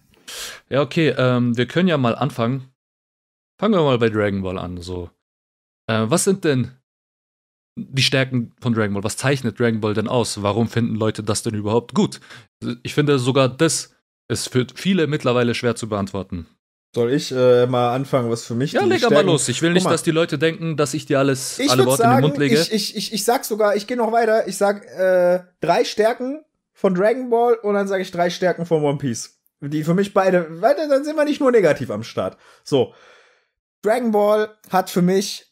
Ja, 0.70 0.82
okay, 0.82 1.14
ähm, 1.18 1.56
wir 1.56 1.68
können 1.68 1.88
ja 1.88 1.98
mal 1.98 2.16
anfangen. 2.16 2.70
Fangen 3.60 3.76
wir 3.76 3.84
mal 3.84 4.00
bei 4.00 4.10
Dragon 4.10 4.42
Ball 4.42 4.58
an. 4.58 4.82
So, 4.82 5.12
äh, 5.88 6.06
was 6.06 6.24
sind 6.24 6.44
denn 6.44 6.72
die 7.76 8.02
Stärken 8.02 8.54
von 8.60 8.74
Dragon 8.74 8.94
Ball? 8.94 9.04
Was 9.04 9.18
zeichnet 9.18 9.60
Dragon 9.60 9.82
Ball 9.82 9.94
denn 9.94 10.08
aus? 10.08 10.42
Warum 10.42 10.68
finden 10.68 10.96
Leute 10.96 11.24
das 11.24 11.44
denn 11.44 11.54
überhaupt 11.54 11.94
gut? 11.94 12.20
Ich 12.82 12.96
finde 12.96 13.20
sogar 13.20 13.50
das 13.50 13.96
ist 14.30 14.50
für 14.50 14.66
viele 14.74 15.06
mittlerweile 15.06 15.54
schwer 15.54 15.76
zu 15.76 15.88
beantworten. 15.88 16.48
Soll 16.95 17.12
ich 17.12 17.31
äh, 17.31 17.66
mal 17.66 17.95
anfangen, 17.95 18.30
was 18.30 18.45
für 18.45 18.54
mich 18.54 18.74
Ja, 18.74 18.86
leg 18.86 19.04
aber 19.04 19.24
los. 19.24 19.50
Ich 19.50 19.63
will 19.63 19.74
nicht, 19.74 19.86
dass 19.88 20.04
die 20.04 20.12
Leute 20.12 20.38
denken, 20.38 20.78
dass 20.78 20.94
ich 20.94 21.07
dir 21.07 21.18
alles, 21.18 21.57
ich 21.57 21.72
alle 21.72 21.86
Worte 21.86 22.04
sagen, 22.04 22.12
in 22.12 22.18
den 22.18 22.30
Mund 22.30 22.38
lege. 22.38 22.56
Ich, 22.56 22.72
ich, 22.72 22.95
ich, 22.95 23.13
ich 23.13 23.24
sag 23.24 23.45
sogar, 23.45 23.75
ich 23.75 23.88
gehe 23.88 23.98
noch 23.98 24.12
weiter. 24.12 24.48
Ich 24.48 24.57
sag 24.57 24.86
äh, 24.86 25.40
drei 25.60 25.86
Stärken 25.86 26.45
von 26.72 26.94
Dragon 26.94 27.31
Ball 27.31 27.56
und 27.56 27.74
dann 27.74 27.88
sage 27.88 28.04
ich 28.04 28.12
drei 28.12 28.30
Stärken 28.30 28.68
von 28.68 28.84
One 28.84 29.00
Piece. 29.00 29.40
Die 29.62 29.84
für 29.84 29.95
mich 29.95 30.13
beide, 30.13 30.62
weiter, 30.62 30.88
dann 30.88 31.04
sind 31.04 31.16
wir 31.16 31.25
nicht 31.25 31.40
nur 31.40 31.51
negativ 31.51 31.90
am 31.90 32.04
Start. 32.04 32.38
So. 32.63 32.94
Dragon 33.81 34.12
Ball 34.12 34.56
hat 34.69 34.92
für 34.92 35.01
mich 35.01 35.51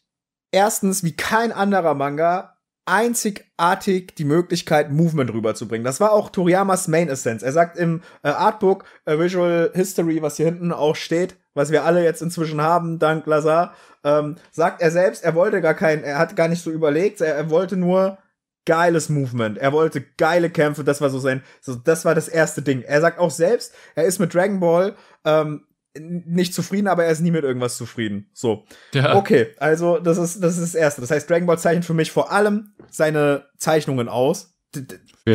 erstens 0.52 1.02
wie 1.02 1.16
kein 1.16 1.50
anderer 1.50 1.94
Manga 1.94 2.56
einzigartig 2.84 4.14
die 4.16 4.24
Möglichkeit, 4.24 4.90
Movement 4.90 5.32
rüberzubringen. 5.32 5.84
Das 5.84 6.00
war 6.00 6.12
auch 6.12 6.30
Toriyamas 6.30 6.88
Main 6.88 7.08
Essence. 7.08 7.42
Er 7.42 7.52
sagt 7.52 7.78
im 7.78 8.02
äh, 8.22 8.28
Artbook 8.28 8.84
äh, 9.04 9.18
Visual 9.18 9.70
History, 9.74 10.20
was 10.22 10.36
hier 10.36 10.46
hinten 10.46 10.72
auch 10.72 10.96
steht, 10.96 11.36
was 11.54 11.70
wir 11.70 11.84
alle 11.84 12.02
jetzt 12.02 12.22
inzwischen 12.22 12.60
haben, 12.60 12.98
dank 12.98 13.26
Lazar, 13.26 13.74
ähm, 14.04 14.36
sagt 14.50 14.82
er 14.82 14.90
selbst, 14.90 15.22
er 15.22 15.34
wollte 15.34 15.60
gar 15.60 15.74
kein, 15.74 16.02
er 16.02 16.18
hat 16.18 16.34
gar 16.34 16.48
nicht 16.48 16.62
so 16.62 16.70
überlegt, 16.70 17.20
er, 17.20 17.34
er 17.34 17.50
wollte 17.50 17.76
nur 17.76 18.18
geiles 18.64 19.08
Movement. 19.08 19.58
Er 19.58 19.72
wollte 19.72 20.00
geile 20.00 20.50
Kämpfe, 20.50 20.84
das 20.84 21.00
war 21.00 21.10
so 21.10 21.18
sein, 21.18 21.42
so, 21.60 21.74
das 21.74 22.04
war 22.04 22.14
das 22.14 22.28
erste 22.28 22.62
Ding. 22.62 22.82
Er 22.82 23.00
sagt 23.00 23.18
auch 23.18 23.30
selbst, 23.30 23.74
er 23.94 24.04
ist 24.04 24.18
mit 24.18 24.34
Dragon 24.34 24.60
Ball 24.60 24.94
ähm, 25.24 25.66
nicht 25.98 26.54
zufrieden, 26.54 26.88
aber 26.88 27.04
er 27.04 27.12
ist 27.12 27.20
nie 27.20 27.30
mit 27.30 27.44
irgendwas 27.44 27.76
zufrieden. 27.76 28.30
So. 28.32 28.64
Ja. 28.94 29.14
Okay, 29.14 29.48
also 29.58 29.98
das 29.98 30.18
ist, 30.18 30.42
das 30.42 30.56
ist 30.56 30.74
das 30.74 30.74
Erste. 30.74 31.00
Das 31.00 31.10
heißt, 31.10 31.28
Dragon 31.28 31.46
Ball 31.46 31.58
zeichnet 31.58 31.84
für 31.84 31.94
mich 31.94 32.10
vor 32.10 32.32
allem 32.32 32.74
seine 32.90 33.46
Zeichnungen 33.58 34.08
aus. 34.08 34.54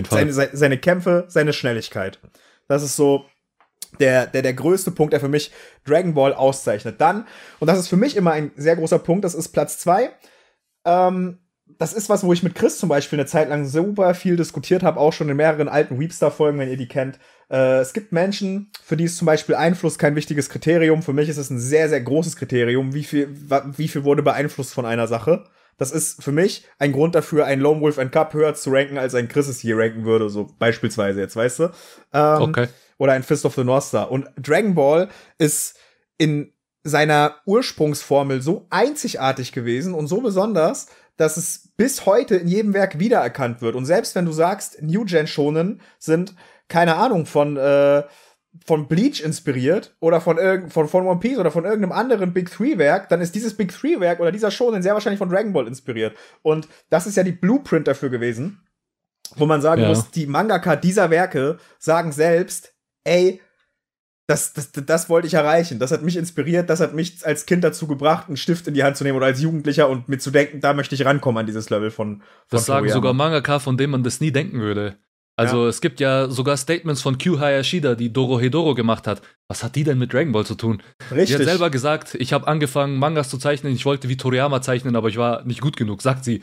Seine, 0.09 0.33
seine 0.33 0.77
Kämpfe, 0.79 1.25
seine 1.27 1.53
Schnelligkeit. 1.53 2.19
Das 2.67 2.81
ist 2.81 2.95
so 2.95 3.25
der, 3.99 4.25
der, 4.25 4.41
der 4.41 4.53
größte 4.53 4.91
Punkt, 4.91 5.13
der 5.13 5.19
für 5.19 5.27
mich 5.27 5.51
Dragon 5.85 6.13
Ball 6.13 6.33
auszeichnet. 6.33 6.99
Dann, 6.99 7.27
und 7.59 7.67
das 7.67 7.77
ist 7.77 7.87
für 7.87 7.97
mich 7.97 8.15
immer 8.15 8.31
ein 8.31 8.51
sehr 8.55 8.75
großer 8.75 8.99
Punkt, 8.99 9.25
das 9.25 9.35
ist 9.35 9.49
Platz 9.49 9.77
zwei. 9.77 10.11
Ähm, 10.85 11.39
das 11.77 11.93
ist 11.93 12.09
was, 12.09 12.23
wo 12.23 12.33
ich 12.33 12.43
mit 12.43 12.55
Chris 12.55 12.77
zum 12.77 12.89
Beispiel 12.89 13.19
eine 13.19 13.27
Zeit 13.27 13.49
lang 13.49 13.65
super 13.65 14.13
viel 14.13 14.35
diskutiert 14.35 14.83
habe, 14.83 14.99
auch 14.99 15.13
schon 15.13 15.29
in 15.29 15.37
mehreren 15.37 15.67
alten 15.67 15.99
Weepstar-Folgen, 15.99 16.57
wenn 16.59 16.69
ihr 16.69 16.77
die 16.77 16.87
kennt. 16.87 17.19
Äh, 17.49 17.79
es 17.79 17.93
gibt 17.93 18.11
Menschen, 18.11 18.71
für 18.83 18.97
die 18.97 19.03
ist 19.03 19.17
zum 19.17 19.25
Beispiel 19.25 19.55
Einfluss 19.55 19.99
kein 19.99 20.15
wichtiges 20.15 20.49
Kriterium. 20.49 21.03
Für 21.03 21.13
mich 21.13 21.29
ist 21.29 21.37
es 21.37 21.49
ein 21.49 21.59
sehr, 21.59 21.89
sehr 21.89 22.01
großes 22.01 22.35
Kriterium. 22.35 22.93
Wie 22.93 23.03
viel, 23.03 23.29
wie 23.77 23.87
viel 23.87 24.03
wurde 24.03 24.23
beeinflusst 24.23 24.73
von 24.73 24.85
einer 24.85 25.07
Sache? 25.07 25.43
Das 25.77 25.91
ist 25.91 26.23
für 26.23 26.31
mich 26.31 26.65
ein 26.79 26.91
Grund 26.91 27.13
dafür, 27.13 27.45
ein 27.45 27.59
Lone 27.59 27.81
Wolf 27.81 27.99
and 27.99 28.11
Cup 28.11 28.33
höher 28.33 28.55
zu 28.55 28.71
ranken, 28.71 28.97
als 28.97 29.13
ein 29.13 29.27
Chris 29.27 29.47
es 29.47 29.59
hier 29.59 29.77
ranken 29.77 30.05
würde, 30.05 30.29
so 30.29 30.47
beispielsweise 30.57 31.19
jetzt, 31.19 31.35
weißt 31.35 31.59
du? 31.59 31.63
Ähm, 32.13 32.41
okay. 32.41 32.67
Oder 32.97 33.13
ein 33.13 33.21
Fist 33.21 33.45
of 33.45 33.53
the 33.53 33.63
North 33.63 33.83
Star. 33.83 34.09
Und 34.11 34.27
Dragon 34.37 34.73
Ball 34.73 35.09
ist 35.37 35.77
in 36.17 36.51
seiner 36.83 37.35
Ursprungsformel 37.45 38.41
so 38.41 38.65
einzigartig 38.71 39.51
gewesen 39.51 39.93
und 39.93 40.07
so 40.07 40.21
besonders, 40.21 40.87
dass 41.17 41.37
es 41.37 41.69
bis 41.75 42.05
heute 42.05 42.35
in 42.35 42.47
jedem 42.47 42.73
Werk 42.73 42.99
wiedererkannt 42.99 43.61
wird. 43.61 43.75
Und 43.75 43.85
selbst 43.85 44.15
wenn 44.15 44.25
du 44.25 44.31
sagst, 44.31 44.81
New 44.81 45.05
Gen 45.05 45.27
Shonen 45.27 45.81
sind 45.99 46.35
keine 46.67 46.95
Ahnung, 46.95 47.25
von, 47.25 47.57
äh, 47.57 48.03
von 48.65 48.87
Bleach 48.87 49.21
inspiriert 49.21 49.95
oder 49.99 50.19
von, 50.21 50.37
von, 50.69 50.87
von 50.87 51.07
One 51.07 51.19
Piece 51.19 51.37
oder 51.37 51.51
von 51.51 51.65
irgendeinem 51.65 51.91
anderen 51.91 52.33
Big 52.33 52.51
Three-Werk, 52.51 53.09
dann 53.09 53.21
ist 53.21 53.35
dieses 53.35 53.55
Big 53.55 53.71
Three-Werk 53.71 54.19
oder 54.19 54.31
dieser 54.31 54.51
Shonen 54.51 54.81
sehr 54.81 54.93
wahrscheinlich 54.93 55.19
von 55.19 55.29
Dragon 55.29 55.53
Ball 55.53 55.67
inspiriert. 55.67 56.15
Und 56.41 56.67
das 56.89 57.07
ist 57.07 57.15
ja 57.17 57.23
die 57.23 57.31
Blueprint 57.31 57.87
dafür 57.87 58.09
gewesen, 58.09 58.61
wo 59.35 59.45
man 59.45 59.61
sagen 59.61 59.83
ja. 59.83 59.89
muss, 59.89 60.11
die 60.11 60.27
Mangaka 60.27 60.75
dieser 60.75 61.09
Werke 61.09 61.57
sagen 61.79 62.11
selbst, 62.11 62.73
ey, 63.03 63.41
das, 64.27 64.51
das, 64.51 64.71
das 64.73 65.09
wollte 65.09 65.27
ich 65.27 65.33
erreichen. 65.33 65.79
Das 65.79 65.91
hat 65.91 66.03
mich 66.03 66.17
inspiriert, 66.17 66.69
das 66.69 66.81
hat 66.81 66.93
mich 66.93 67.25
als 67.25 67.45
Kind 67.45 67.63
dazu 67.63 67.87
gebracht, 67.87 68.27
einen 68.27 68.35
Stift 68.35 68.67
in 68.67 68.73
die 68.73 68.83
Hand 68.83 68.97
zu 68.97 69.05
nehmen 69.05 69.15
oder 69.15 69.27
als 69.27 69.41
Jugendlicher 69.41 69.89
und 69.89 70.09
mir 70.09 70.19
zu 70.19 70.31
denken, 70.31 70.59
da 70.59 70.73
möchte 70.73 70.95
ich 70.95 71.05
rankommen 71.05 71.39
an 71.39 71.45
dieses 71.45 71.69
Level 71.69 71.91
von. 71.91 72.17
von 72.17 72.23
das 72.49 72.65
sagen 72.65 72.79
Toriyama. 72.79 72.93
sogar 72.93 73.13
Mangaka, 73.13 73.59
von 73.59 73.77
dem 73.77 73.91
man 73.91 74.03
das 74.03 74.19
nie 74.19 74.31
denken 74.31 74.59
würde. 74.59 74.97
Also 75.37 75.63
ja. 75.63 75.69
es 75.69 75.81
gibt 75.81 75.99
ja 75.99 76.29
sogar 76.29 76.57
Statements 76.57 77.01
von 77.01 77.17
Q 77.17 77.39
Hayashida, 77.39 77.95
die 77.95 78.11
Doro 78.11 78.39
Hedoro 78.39 78.73
gemacht 78.73 79.07
hat. 79.07 79.21
Was 79.47 79.63
hat 79.63 79.75
die 79.75 79.83
denn 79.83 79.99
mit 79.99 80.11
Dragon 80.11 80.33
Ball 80.33 80.45
zu 80.45 80.55
tun? 80.55 80.81
Richtig. 81.11 81.27
Sie 81.27 81.35
hat 81.35 81.43
selber 81.43 81.69
gesagt, 81.69 82.15
ich 82.15 82.33
habe 82.33 82.47
angefangen, 82.47 82.97
Mangas 82.97 83.29
zu 83.29 83.37
zeichnen, 83.37 83.73
ich 83.73 83.85
wollte 83.85 84.09
wie 84.09 84.17
Toriyama 84.17 84.61
zeichnen, 84.61 84.95
aber 84.95 85.09
ich 85.09 85.17
war 85.17 85.45
nicht 85.45 85.61
gut 85.61 85.77
genug, 85.77 86.01
sagt 86.01 86.25
sie. 86.25 86.41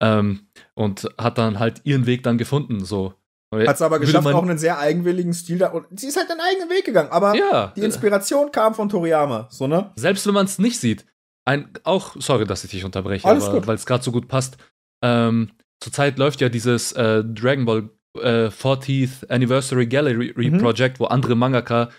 Ähm, 0.00 0.46
und 0.74 1.08
hat 1.18 1.36
dann 1.36 1.58
halt 1.58 1.82
ihren 1.84 2.06
Weg 2.06 2.22
dann 2.22 2.38
gefunden, 2.38 2.84
so. 2.84 3.14
Hat 3.52 3.76
es 3.76 3.82
aber 3.82 3.98
geschafft, 3.98 4.26
auch 4.26 4.42
einen 4.42 4.58
sehr 4.58 4.78
eigenwilligen 4.78 5.34
Stil 5.34 5.58
da. 5.58 5.68
Und 5.68 5.86
sie 5.98 6.08
ist 6.08 6.16
halt 6.16 6.30
einen 6.30 6.40
eigenen 6.40 6.70
Weg 6.70 6.84
gegangen. 6.84 7.10
Aber 7.10 7.34
ja, 7.34 7.72
die 7.76 7.82
Inspiration 7.82 8.50
kam 8.50 8.74
von 8.74 8.88
Toriyama, 8.88 9.48
so, 9.50 9.66
ne? 9.66 9.92
Selbst 9.96 10.26
wenn 10.26 10.34
man 10.34 10.46
es 10.46 10.58
nicht 10.58 10.78
sieht. 10.78 11.04
Ein, 11.44 11.70
auch, 11.84 12.16
sorry, 12.18 12.46
dass 12.46 12.64
ich 12.64 12.70
dich 12.70 12.84
unterbreche, 12.84 13.26
weil 13.26 13.74
es 13.74 13.86
gerade 13.86 14.02
so 14.02 14.12
gut 14.12 14.28
passt. 14.28 14.56
Ähm, 15.04 15.50
zurzeit 15.80 16.18
läuft 16.18 16.40
ja 16.40 16.48
dieses 16.48 16.92
äh, 16.92 17.24
Dragon 17.24 17.64
Ball 17.64 17.90
äh, 18.18 18.48
40th 18.48 19.28
Anniversary 19.28 19.86
Gallery 19.86 20.50
mhm. 20.50 20.58
Project, 20.58 21.00
wo 21.00 21.06
andere 21.06 21.34
Mangaka 21.34 21.90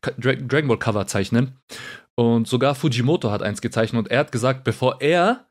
Dra 0.00 0.34
Dragon 0.34 0.68
Ball 0.68 0.78
Cover 0.78 1.06
zeichnen. 1.06 1.58
Und 2.14 2.48
sogar 2.48 2.74
Fujimoto 2.74 3.30
hat 3.30 3.42
eins 3.42 3.60
gezeichnet 3.60 3.98
und 3.98 4.10
er 4.10 4.20
hat 4.20 4.32
gesagt, 4.32 4.64
bevor 4.64 5.00
er 5.00 5.48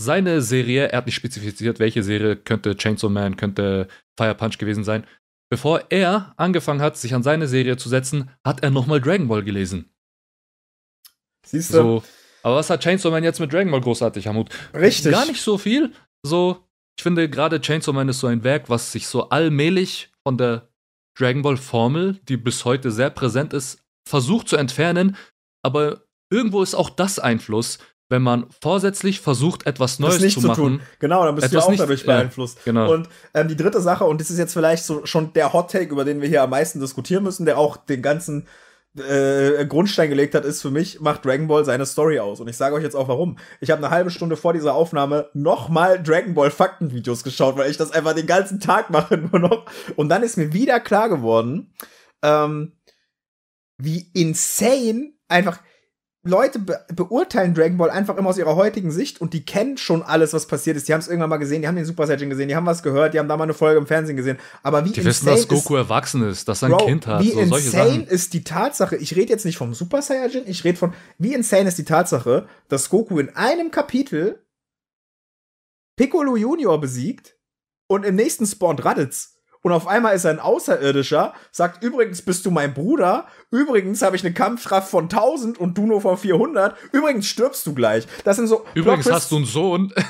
seine 0.00 0.42
Serie, 0.42 0.88
er 0.88 0.98
hat 0.98 1.06
nicht 1.06 1.14
spezifiziert, 1.14 1.78
welche 1.78 2.02
Serie, 2.02 2.36
könnte 2.36 2.76
Chainsaw 2.76 3.10
Man, 3.10 3.36
könnte 3.36 3.88
Fire 4.18 4.34
Punch 4.34 4.58
gewesen 4.58 4.84
sein. 4.84 5.04
Bevor 5.50 5.90
er 5.90 6.34
angefangen 6.36 6.82
hat, 6.82 6.96
sich 6.96 7.14
an 7.14 7.22
seine 7.22 7.48
Serie 7.48 7.76
zu 7.76 7.88
setzen, 7.88 8.30
hat 8.44 8.62
er 8.62 8.70
nochmal 8.70 9.00
Dragon 9.00 9.28
Ball 9.28 9.42
gelesen. 9.42 9.90
Siehst 11.46 11.72
du? 11.72 11.76
So, 11.76 12.02
aber 12.42 12.56
was 12.56 12.70
hat 12.70 12.82
Chainsaw 12.82 13.10
Man 13.10 13.24
jetzt 13.24 13.40
mit 13.40 13.52
Dragon 13.52 13.70
Ball 13.70 13.80
großartig, 13.80 14.26
Hamut? 14.26 14.50
Richtig. 14.74 15.12
Gar 15.12 15.26
nicht 15.26 15.40
so 15.40 15.58
viel. 15.58 15.92
So, 16.22 16.64
ich 16.98 17.02
finde 17.02 17.28
gerade 17.28 17.60
Chainsaw 17.60 17.94
Man 17.94 18.08
ist 18.08 18.20
so 18.20 18.26
ein 18.26 18.44
Werk, 18.44 18.68
was 18.68 18.92
sich 18.92 19.06
so 19.06 19.30
allmählich 19.30 20.10
von 20.22 20.36
der 20.36 20.68
Dragon 21.18 21.42
Ball 21.42 21.56
Formel, 21.56 22.20
die 22.28 22.36
bis 22.36 22.64
heute 22.64 22.90
sehr 22.90 23.10
präsent 23.10 23.52
ist, 23.52 23.82
versucht 24.08 24.48
zu 24.48 24.56
entfernen. 24.56 25.16
Aber 25.64 26.04
irgendwo 26.30 26.62
ist 26.62 26.74
auch 26.74 26.90
das 26.90 27.18
Einfluss, 27.18 27.78
wenn 28.08 28.22
man 28.22 28.46
vorsätzlich 28.62 29.20
versucht, 29.20 29.66
etwas 29.66 29.98
Neues 29.98 30.20
zu, 30.34 30.40
zu 30.40 30.46
machen. 30.46 30.62
Tun. 30.62 30.80
Genau, 30.98 31.24
dann 31.24 31.34
bist 31.34 31.52
du 31.52 31.58
auch 31.58 31.68
nicht, 31.68 31.80
dadurch 31.80 32.06
beeinflusst. 32.06 32.58
Ja, 32.58 32.62
genau. 32.64 32.92
Und 32.92 33.08
ähm, 33.34 33.48
die 33.48 33.56
dritte 33.56 33.80
Sache, 33.80 34.04
und 34.04 34.20
das 34.20 34.30
ist 34.30 34.38
jetzt 34.38 34.54
vielleicht 34.54 34.84
so 34.84 35.04
schon 35.04 35.32
der 35.34 35.52
Hot 35.52 35.70
Take, 35.70 35.92
über 35.92 36.04
den 36.04 36.20
wir 36.20 36.28
hier 36.28 36.42
am 36.42 36.50
meisten 36.50 36.80
diskutieren 36.80 37.22
müssen, 37.22 37.44
der 37.44 37.58
auch 37.58 37.76
den 37.76 38.00
ganzen 38.00 38.46
äh, 38.96 39.66
Grundstein 39.66 40.08
gelegt 40.08 40.34
hat, 40.34 40.44
ist 40.44 40.62
für 40.62 40.70
mich, 40.70 41.00
macht 41.00 41.24
Dragon 41.24 41.48
Ball 41.48 41.64
seine 41.64 41.86
Story 41.86 42.18
aus. 42.18 42.40
Und 42.40 42.48
ich 42.48 42.56
sage 42.56 42.74
euch 42.74 42.82
jetzt 42.82 42.96
auch 42.96 43.08
warum. 43.08 43.38
Ich 43.60 43.70
habe 43.70 43.84
eine 43.84 43.94
halbe 43.94 44.10
Stunde 44.10 44.36
vor 44.36 44.52
dieser 44.52 44.74
Aufnahme 44.74 45.28
nochmal 45.34 46.02
Dragon 46.02 46.34
Ball 46.34 46.50
Faktenvideos 46.50 47.22
geschaut, 47.22 47.56
weil 47.56 47.70
ich 47.70 47.76
das 47.76 47.92
einfach 47.92 48.14
den 48.14 48.26
ganzen 48.26 48.60
Tag 48.60 48.90
mache 48.90 49.16
nur 49.32 49.38
noch. 49.38 49.66
Und 49.96 50.08
dann 50.08 50.22
ist 50.22 50.36
mir 50.38 50.52
wieder 50.52 50.80
klar 50.80 51.08
geworden, 51.08 51.72
ähm, 52.22 52.72
wie 53.76 54.10
insane 54.14 55.12
einfach 55.28 55.60
Leute 56.28 56.58
be 56.58 56.78
beurteilen 56.94 57.54
Dragon 57.54 57.76
Ball 57.76 57.90
einfach 57.90 58.16
immer 58.16 58.28
aus 58.30 58.38
ihrer 58.38 58.54
heutigen 58.56 58.90
Sicht 58.90 59.20
und 59.20 59.34
die 59.34 59.44
kennen 59.44 59.76
schon 59.76 60.02
alles, 60.02 60.32
was 60.32 60.46
passiert 60.46 60.76
ist. 60.76 60.88
Die 60.88 60.92
haben 60.92 61.00
es 61.00 61.08
irgendwann 61.08 61.30
mal 61.30 61.38
gesehen, 61.38 61.62
die 61.62 61.68
haben 61.68 61.76
den 61.76 61.84
Super 61.84 62.06
Saiyan 62.06 62.30
gesehen, 62.30 62.48
die 62.48 62.56
haben 62.56 62.66
was 62.66 62.82
gehört, 62.82 63.14
die 63.14 63.18
haben 63.18 63.28
da 63.28 63.36
mal 63.36 63.44
eine 63.44 63.54
Folge 63.54 63.78
im 63.78 63.86
Fernsehen 63.86 64.16
gesehen. 64.16 64.38
Aber 64.62 64.84
wie 64.84 64.90
Die 64.90 65.04
wissen, 65.04 65.26
dass 65.26 65.48
Goku 65.48 65.74
ist, 65.74 65.82
erwachsen 65.82 66.28
ist, 66.28 66.48
dass 66.48 66.62
er 66.62 66.68
ein 66.68 66.72
Bro, 66.72 66.86
Kind 66.86 67.06
hat. 67.06 67.22
Wie 67.22 67.32
so, 67.32 67.40
insane 67.40 68.04
ist 68.04 68.34
die 68.34 68.44
Tatsache, 68.44 68.96
ich 68.96 69.16
rede 69.16 69.32
jetzt 69.32 69.44
nicht 69.44 69.58
vom 69.58 69.74
Super 69.74 70.02
Saiyajin, 70.02 70.44
ich 70.46 70.64
rede 70.64 70.78
von, 70.78 70.92
wie 71.18 71.34
insane 71.34 71.68
ist 71.68 71.78
die 71.78 71.84
Tatsache, 71.84 72.46
dass 72.68 72.90
Goku 72.90 73.18
in 73.18 73.34
einem 73.34 73.70
Kapitel 73.70 74.44
Piccolo 75.96 76.36
Junior 76.36 76.80
besiegt 76.80 77.36
und 77.88 78.04
im 78.04 78.14
nächsten 78.14 78.46
spawnt 78.46 78.84
Raditz 78.84 79.37
und 79.62 79.72
auf 79.72 79.86
einmal 79.86 80.14
ist 80.14 80.24
er 80.24 80.32
ein 80.32 80.40
Außerirdischer, 80.40 81.34
sagt, 81.50 81.82
übrigens 81.82 82.22
bist 82.22 82.46
du 82.46 82.50
mein 82.50 82.74
Bruder, 82.74 83.26
übrigens 83.50 84.02
habe 84.02 84.16
ich 84.16 84.24
eine 84.24 84.34
Kampfkraft 84.34 84.90
von 84.90 85.04
1000 85.04 85.58
und 85.58 85.76
du 85.76 85.86
nur 85.86 86.00
von 86.00 86.16
400, 86.16 86.76
übrigens 86.92 87.26
stirbst 87.26 87.66
du 87.66 87.74
gleich. 87.74 88.06
Das 88.24 88.36
sind 88.36 88.46
so. 88.46 88.64
Übrigens 88.74 89.10
hast 89.10 89.30
du 89.30 89.36
einen 89.36 89.46
Sohn. 89.46 89.92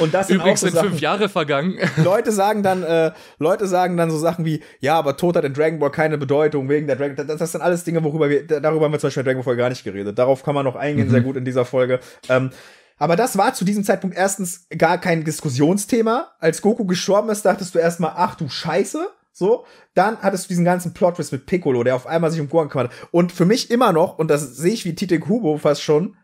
Und 0.00 0.14
das 0.14 0.26
sind 0.26 0.36
Übrigens 0.36 0.64
auch 0.64 0.68
so 0.68 0.74
sind 0.74 0.88
fünf 0.88 1.00
Jahre 1.00 1.28
vergangen. 1.28 1.78
Leute 2.04 2.32
sagen 2.32 2.64
dann, 2.64 2.82
äh, 2.82 3.12
Leute 3.38 3.68
sagen 3.68 3.96
dann 3.96 4.10
so 4.10 4.18
Sachen 4.18 4.44
wie, 4.44 4.60
ja, 4.80 4.98
aber 4.98 5.16
Tod 5.16 5.36
hat 5.36 5.44
in 5.44 5.54
Dragon 5.54 5.78
Ball 5.78 5.92
keine 5.92 6.18
Bedeutung 6.18 6.68
wegen 6.68 6.88
der 6.88 6.96
Dragon. 6.96 7.14
Das, 7.14 7.38
das 7.38 7.52
sind 7.52 7.60
alles 7.60 7.84
Dinge, 7.84 8.02
worüber 8.02 8.28
wir, 8.28 8.46
darüber 8.46 8.86
haben 8.86 8.92
wir 8.92 8.98
zum 8.98 9.08
Beispiel 9.08 9.20
in 9.20 9.26
Dragon 9.26 9.44
Ball 9.44 9.56
gar 9.56 9.68
nicht 9.68 9.84
geredet. 9.84 10.18
Darauf 10.18 10.42
kann 10.42 10.56
man 10.56 10.64
noch 10.64 10.74
eingehen, 10.74 11.06
mhm. 11.06 11.12
sehr 11.12 11.20
gut 11.20 11.36
in 11.36 11.44
dieser 11.44 11.64
Folge. 11.64 12.00
Ähm, 12.28 12.50
aber 12.98 13.16
das 13.16 13.36
war 13.36 13.52
zu 13.54 13.64
diesem 13.64 13.84
Zeitpunkt 13.84 14.16
erstens 14.16 14.66
gar 14.76 14.98
kein 14.98 15.24
Diskussionsthema. 15.24 16.32
Als 16.38 16.62
Goku 16.62 16.86
gestorben 16.86 17.28
ist, 17.28 17.44
dachtest 17.44 17.74
du 17.74 17.78
erstmal, 17.78 18.12
ach 18.16 18.36
du 18.36 18.48
Scheiße. 18.48 19.08
So, 19.32 19.66
dann 19.94 20.18
hattest 20.22 20.44
du 20.44 20.48
diesen 20.48 20.64
ganzen 20.64 20.94
Plot-Twist 20.94 21.30
mit 21.30 21.44
Piccolo, 21.44 21.84
der 21.84 21.94
auf 21.94 22.06
einmal 22.06 22.30
sich 22.30 22.40
um 22.40 22.48
Gohan 22.48 22.70
kümmert. 22.70 22.90
Und 23.10 23.32
für 23.32 23.44
mich 23.44 23.70
immer 23.70 23.92
noch, 23.92 24.18
und 24.18 24.28
das 24.28 24.56
sehe 24.56 24.72
ich 24.72 24.86
wie 24.86 24.94
Tite 24.94 25.20
Kubo 25.20 25.58
fast 25.58 25.82
schon, 25.82 26.16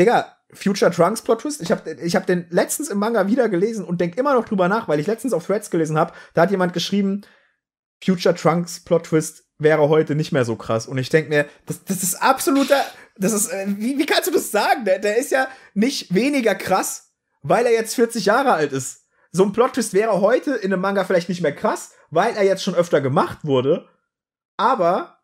Digga, 0.00 0.36
Future 0.52 0.90
Trunks 0.90 1.22
Plot-Twist, 1.22 1.62
ich 1.62 1.70
habe 1.70 1.92
ich 1.92 2.16
hab 2.16 2.26
den 2.26 2.46
letztens 2.50 2.88
im 2.88 2.98
Manga 2.98 3.28
wieder 3.28 3.48
gelesen 3.48 3.84
und 3.84 4.00
denk 4.00 4.16
immer 4.16 4.34
noch 4.34 4.46
drüber 4.46 4.66
nach, 4.66 4.88
weil 4.88 4.98
ich 4.98 5.06
letztens 5.06 5.32
auf 5.32 5.46
Threads 5.46 5.70
gelesen 5.70 5.96
habe, 5.96 6.12
da 6.34 6.42
hat 6.42 6.50
jemand 6.50 6.72
geschrieben, 6.72 7.20
Future 8.02 8.34
Trunks 8.34 8.80
Plot-Twist 8.80 9.47
wäre 9.58 9.88
heute 9.88 10.14
nicht 10.14 10.32
mehr 10.32 10.44
so 10.44 10.56
krass. 10.56 10.86
Und 10.86 10.98
ich 10.98 11.08
denke 11.08 11.30
mir, 11.30 11.46
das, 11.66 11.84
das 11.84 12.02
ist 12.02 12.14
absoluter, 12.14 12.84
das 13.16 13.32
ist, 13.32 13.48
äh, 13.48 13.66
wie, 13.66 13.98
wie 13.98 14.06
kannst 14.06 14.28
du 14.28 14.32
das 14.32 14.50
sagen? 14.50 14.84
Der, 14.84 14.98
der 14.98 15.18
ist 15.18 15.30
ja 15.30 15.48
nicht 15.74 16.14
weniger 16.14 16.54
krass, 16.54 17.12
weil 17.42 17.66
er 17.66 17.72
jetzt 17.72 17.94
40 17.94 18.24
Jahre 18.24 18.52
alt 18.52 18.72
ist. 18.72 19.06
So 19.32 19.44
ein 19.44 19.52
Plot-Twist 19.52 19.92
wäre 19.92 20.20
heute 20.20 20.54
in 20.54 20.72
einem 20.72 20.80
Manga 20.80 21.04
vielleicht 21.04 21.28
nicht 21.28 21.42
mehr 21.42 21.54
krass, 21.54 21.92
weil 22.10 22.34
er 22.34 22.44
jetzt 22.44 22.62
schon 22.62 22.74
öfter 22.74 23.00
gemacht 23.00 23.38
wurde. 23.42 23.86
Aber 24.56 25.18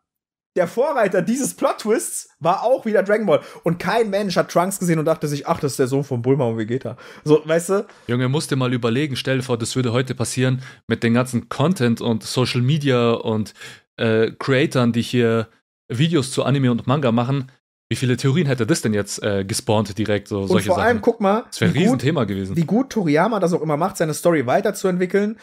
der 0.55 0.67
Vorreiter 0.67 1.21
dieses 1.21 1.53
Plot-Twists 1.55 2.29
war 2.39 2.63
auch 2.63 2.85
wieder 2.85 3.03
Dragon 3.03 3.25
Ball. 3.25 3.41
Und 3.63 3.77
kein 3.77 4.09
Mensch 4.09 4.37
hat 4.37 4.51
Trunks 4.51 4.79
gesehen 4.79 4.99
und 4.99 5.05
dachte 5.05 5.27
sich, 5.27 5.47
ach, 5.47 5.59
das 5.59 5.73
ist 5.73 5.79
der 5.79 5.87
Sohn 5.87 6.03
von 6.03 6.21
Bulma 6.21 6.45
und 6.45 6.57
Vegeta. 6.57 6.97
So, 7.25 7.41
weißt 7.43 7.69
du? 7.69 7.87
Junge, 8.07 8.29
musst 8.29 8.51
dir 8.51 8.55
mal 8.55 8.73
überlegen, 8.73 9.15
stell 9.15 9.37
dir 9.37 9.43
vor, 9.43 9.57
das 9.57 9.75
würde 9.75 9.91
heute 9.91 10.15
passieren 10.15 10.61
mit 10.87 11.03
den 11.03 11.13
ganzen 11.13 11.49
Content 11.49 11.99
und 11.99 12.23
Social 12.23 12.61
Media 12.61 13.11
und 13.11 13.53
äh, 13.97 14.31
Creatoren, 14.31 14.91
die 14.91 15.01
hier 15.01 15.47
Videos 15.87 16.31
zu 16.31 16.43
Anime 16.43 16.71
und 16.71 16.87
Manga 16.87 17.11
machen. 17.11 17.51
Wie 17.89 17.95
viele 17.95 18.17
Theorien 18.17 18.47
hätte 18.47 18.65
das 18.65 18.81
denn 18.81 18.93
jetzt 18.93 19.21
äh, 19.21 19.45
gespawnt 19.45 19.95
direkt? 19.97 20.27
So, 20.27 20.41
und 20.41 20.47
solche 20.47 20.69
vor 20.69 20.79
allem, 20.79 21.01
guck 21.01 21.21
mal. 21.21 21.43
Das 21.47 21.61
wäre 21.61 21.71
ein 21.71 21.77
Riesenthema 21.77 22.23
gewesen. 22.23 22.55
Wie 22.55 22.65
gut 22.65 22.89
Toriyama 22.89 23.39
das 23.39 23.53
auch 23.53 23.61
immer 23.61 23.77
macht, 23.77 23.97
seine 23.97 24.15
Story 24.15 24.47
weiterzuentwickeln 24.47 25.37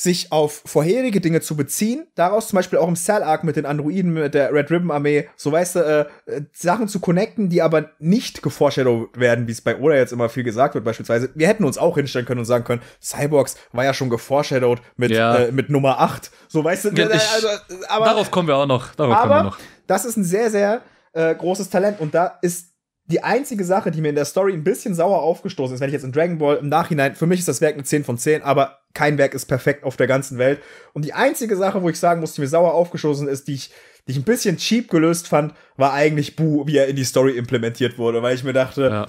sich 0.00 0.32
auf 0.32 0.62
vorherige 0.64 1.20
Dinge 1.20 1.42
zu 1.42 1.54
beziehen, 1.54 2.06
daraus 2.14 2.48
zum 2.48 2.56
Beispiel 2.56 2.78
auch 2.78 2.88
im 2.88 2.96
Cell-Arc 2.96 3.44
mit 3.44 3.56
den 3.56 3.66
Androiden, 3.66 4.14
mit 4.14 4.32
der 4.32 4.50
Red 4.50 4.70
Ribbon-Armee, 4.70 5.28
so 5.36 5.52
weißt 5.52 5.76
du, 5.76 5.80
äh, 5.80 6.00
äh, 6.24 6.40
Sachen 6.54 6.88
zu 6.88 7.00
connecten, 7.00 7.50
die 7.50 7.60
aber 7.60 7.90
nicht 7.98 8.42
geforeshadowed 8.42 9.20
werden, 9.20 9.46
wie 9.46 9.52
es 9.52 9.60
bei 9.60 9.78
Oda 9.78 9.96
jetzt 9.96 10.14
immer 10.14 10.30
viel 10.30 10.42
gesagt 10.42 10.74
wird, 10.74 10.86
beispielsweise. 10.86 11.28
Wir 11.34 11.48
hätten 11.48 11.64
uns 11.64 11.76
auch 11.76 11.96
hinstellen 11.96 12.24
können 12.24 12.38
und 12.38 12.46
sagen 12.46 12.64
können, 12.64 12.80
Cyborgs 13.02 13.58
war 13.72 13.84
ja 13.84 13.92
schon 13.92 14.08
geforeshadowed 14.08 14.80
mit, 14.96 15.10
ja. 15.10 15.36
äh, 15.36 15.52
mit 15.52 15.68
Nummer 15.68 16.00
8. 16.00 16.30
So 16.48 16.64
weißt 16.64 16.86
du, 16.86 16.88
ich, 16.92 17.02
also, 17.02 17.48
aber, 17.90 18.06
darauf 18.06 18.30
kommen 18.30 18.48
wir 18.48 18.56
auch 18.56 18.66
noch. 18.66 18.94
Darauf 18.94 19.14
aber 19.14 19.28
kommen 19.28 19.40
wir 19.40 19.50
noch. 19.50 19.58
Das 19.86 20.06
ist 20.06 20.16
ein 20.16 20.24
sehr, 20.24 20.50
sehr 20.50 20.80
äh, 21.12 21.34
großes 21.34 21.68
Talent 21.68 22.00
und 22.00 22.14
da 22.14 22.38
ist 22.40 22.69
die 23.10 23.22
einzige 23.22 23.64
Sache, 23.64 23.90
die 23.90 24.00
mir 24.00 24.10
in 24.10 24.14
der 24.14 24.24
Story 24.24 24.52
ein 24.52 24.64
bisschen 24.64 24.94
sauer 24.94 25.20
aufgestoßen 25.22 25.74
ist, 25.74 25.80
wenn 25.80 25.88
ich 25.88 25.94
jetzt 25.94 26.04
in 26.04 26.12
Dragon 26.12 26.38
Ball 26.38 26.56
im 26.56 26.68
Nachhinein, 26.68 27.14
für 27.14 27.26
mich 27.26 27.40
ist 27.40 27.48
das 27.48 27.60
Werk 27.60 27.74
eine 27.74 27.84
10 27.84 28.04
von 28.04 28.16
10, 28.16 28.42
aber 28.42 28.78
kein 28.94 29.18
Werk 29.18 29.34
ist 29.34 29.46
perfekt 29.46 29.84
auf 29.84 29.96
der 29.96 30.06
ganzen 30.06 30.38
Welt. 30.38 30.60
Und 30.92 31.04
die 31.04 31.12
einzige 31.12 31.56
Sache, 31.56 31.82
wo 31.82 31.88
ich 31.88 31.98
sagen 31.98 32.20
muss, 32.20 32.34
die 32.34 32.40
mir 32.40 32.48
sauer 32.48 32.74
aufgestoßen 32.74 33.28
ist, 33.28 33.48
die 33.48 33.54
ich, 33.54 33.70
die 34.06 34.12
ich 34.12 34.18
ein 34.18 34.24
bisschen 34.24 34.56
cheap 34.56 34.90
gelöst 34.90 35.28
fand, 35.28 35.54
war 35.76 35.92
eigentlich 35.92 36.36
Bu, 36.36 36.66
wie 36.66 36.76
er 36.76 36.86
in 36.86 36.96
die 36.96 37.04
Story 37.04 37.36
implementiert 37.36 37.98
wurde, 37.98 38.22
weil 38.22 38.34
ich 38.34 38.44
mir 38.44 38.52
dachte, 38.52 38.82
ja. 38.82 39.08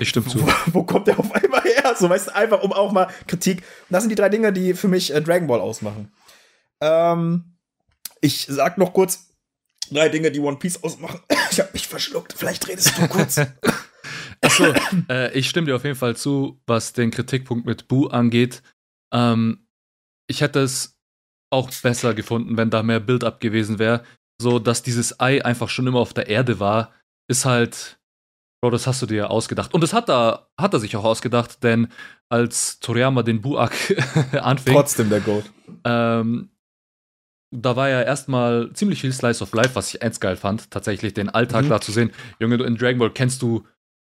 Ich 0.00 0.08
stimme 0.08 0.26
zu. 0.26 0.40
Wo, 0.40 0.50
wo, 0.72 0.82
kommt 0.84 1.06
der 1.06 1.18
auf 1.18 1.30
einmal 1.34 1.60
her? 1.60 1.94
So, 1.98 2.08
weißt 2.08 2.28
du, 2.28 2.34
einfach 2.34 2.62
um 2.62 2.72
auch 2.72 2.92
mal 2.92 3.08
Kritik. 3.26 3.58
Und 3.58 3.64
das 3.90 4.02
sind 4.02 4.08
die 4.08 4.16
drei 4.16 4.30
Dinge, 4.30 4.50
die 4.50 4.72
für 4.72 4.88
mich 4.88 5.14
äh, 5.14 5.20
Dragon 5.20 5.46
Ball 5.46 5.60
ausmachen. 5.60 6.10
Ähm, 6.80 7.56
ich 8.20 8.46
sag 8.48 8.78
noch 8.78 8.94
kurz 8.94 9.26
drei 9.90 10.08
Dinge, 10.08 10.30
die 10.30 10.40
One 10.40 10.56
Piece 10.56 10.82
ausmachen. 10.82 11.20
Ich 11.50 11.60
habe 11.60 11.70
mich 11.72 11.85
verschluckt. 11.96 12.34
Vielleicht 12.36 12.68
redest 12.68 12.98
du 12.98 13.08
kurz. 13.08 13.40
Achso, 14.42 14.66
äh, 15.08 15.36
ich 15.36 15.48
stimme 15.48 15.66
dir 15.66 15.76
auf 15.76 15.84
jeden 15.84 15.96
Fall 15.96 16.14
zu, 16.14 16.60
was 16.66 16.92
den 16.92 17.10
Kritikpunkt 17.10 17.64
mit 17.64 17.88
Bu 17.88 18.08
angeht. 18.08 18.62
Ähm, 19.14 19.66
ich 20.28 20.42
hätte 20.42 20.60
es 20.60 20.98
auch 21.50 21.70
besser 21.82 22.12
gefunden, 22.12 22.58
wenn 22.58 22.68
da 22.68 22.82
mehr 22.82 23.00
Build-up 23.00 23.40
gewesen 23.40 23.78
wäre. 23.78 24.04
So, 24.40 24.58
dass 24.58 24.82
dieses 24.82 25.20
Ei 25.20 25.42
einfach 25.42 25.70
schon 25.70 25.86
immer 25.86 26.00
auf 26.00 26.12
der 26.12 26.28
Erde 26.28 26.60
war, 26.60 26.92
ist 27.30 27.46
halt, 27.46 27.98
Bro, 28.60 28.70
das 28.70 28.86
hast 28.86 29.00
du 29.00 29.06
dir 29.06 29.30
ausgedacht. 29.30 29.72
Und 29.72 29.80
das 29.80 29.94
hat 29.94 30.10
er, 30.10 30.50
hat 30.60 30.74
er 30.74 30.80
sich 30.80 30.96
auch 30.96 31.04
ausgedacht, 31.04 31.62
denn 31.62 31.88
als 32.28 32.78
Toriyama 32.80 33.22
den 33.22 33.40
Buak 33.40 33.72
anfing. 34.32 34.74
Trotzdem 34.74 35.08
der 35.08 35.20
Goat. 35.20 35.44
Ähm, 35.84 36.50
da 37.50 37.76
war 37.76 37.88
ja 37.88 38.02
erstmal 38.02 38.72
ziemlich 38.72 39.00
viel 39.00 39.12
Slice 39.12 39.42
of 39.42 39.52
Life, 39.54 39.74
was 39.74 39.94
ich 39.94 40.02
ernst 40.02 40.20
geil 40.20 40.36
fand, 40.36 40.70
tatsächlich 40.70 41.14
den 41.14 41.28
Alltag 41.28 41.64
mhm. 41.64 41.70
da 41.70 41.80
zu 41.80 41.92
sehen. 41.92 42.10
Junge, 42.40 42.62
in 42.64 42.76
Dragon 42.76 42.98
Ball 42.98 43.10
kennst 43.10 43.42
du 43.42 43.64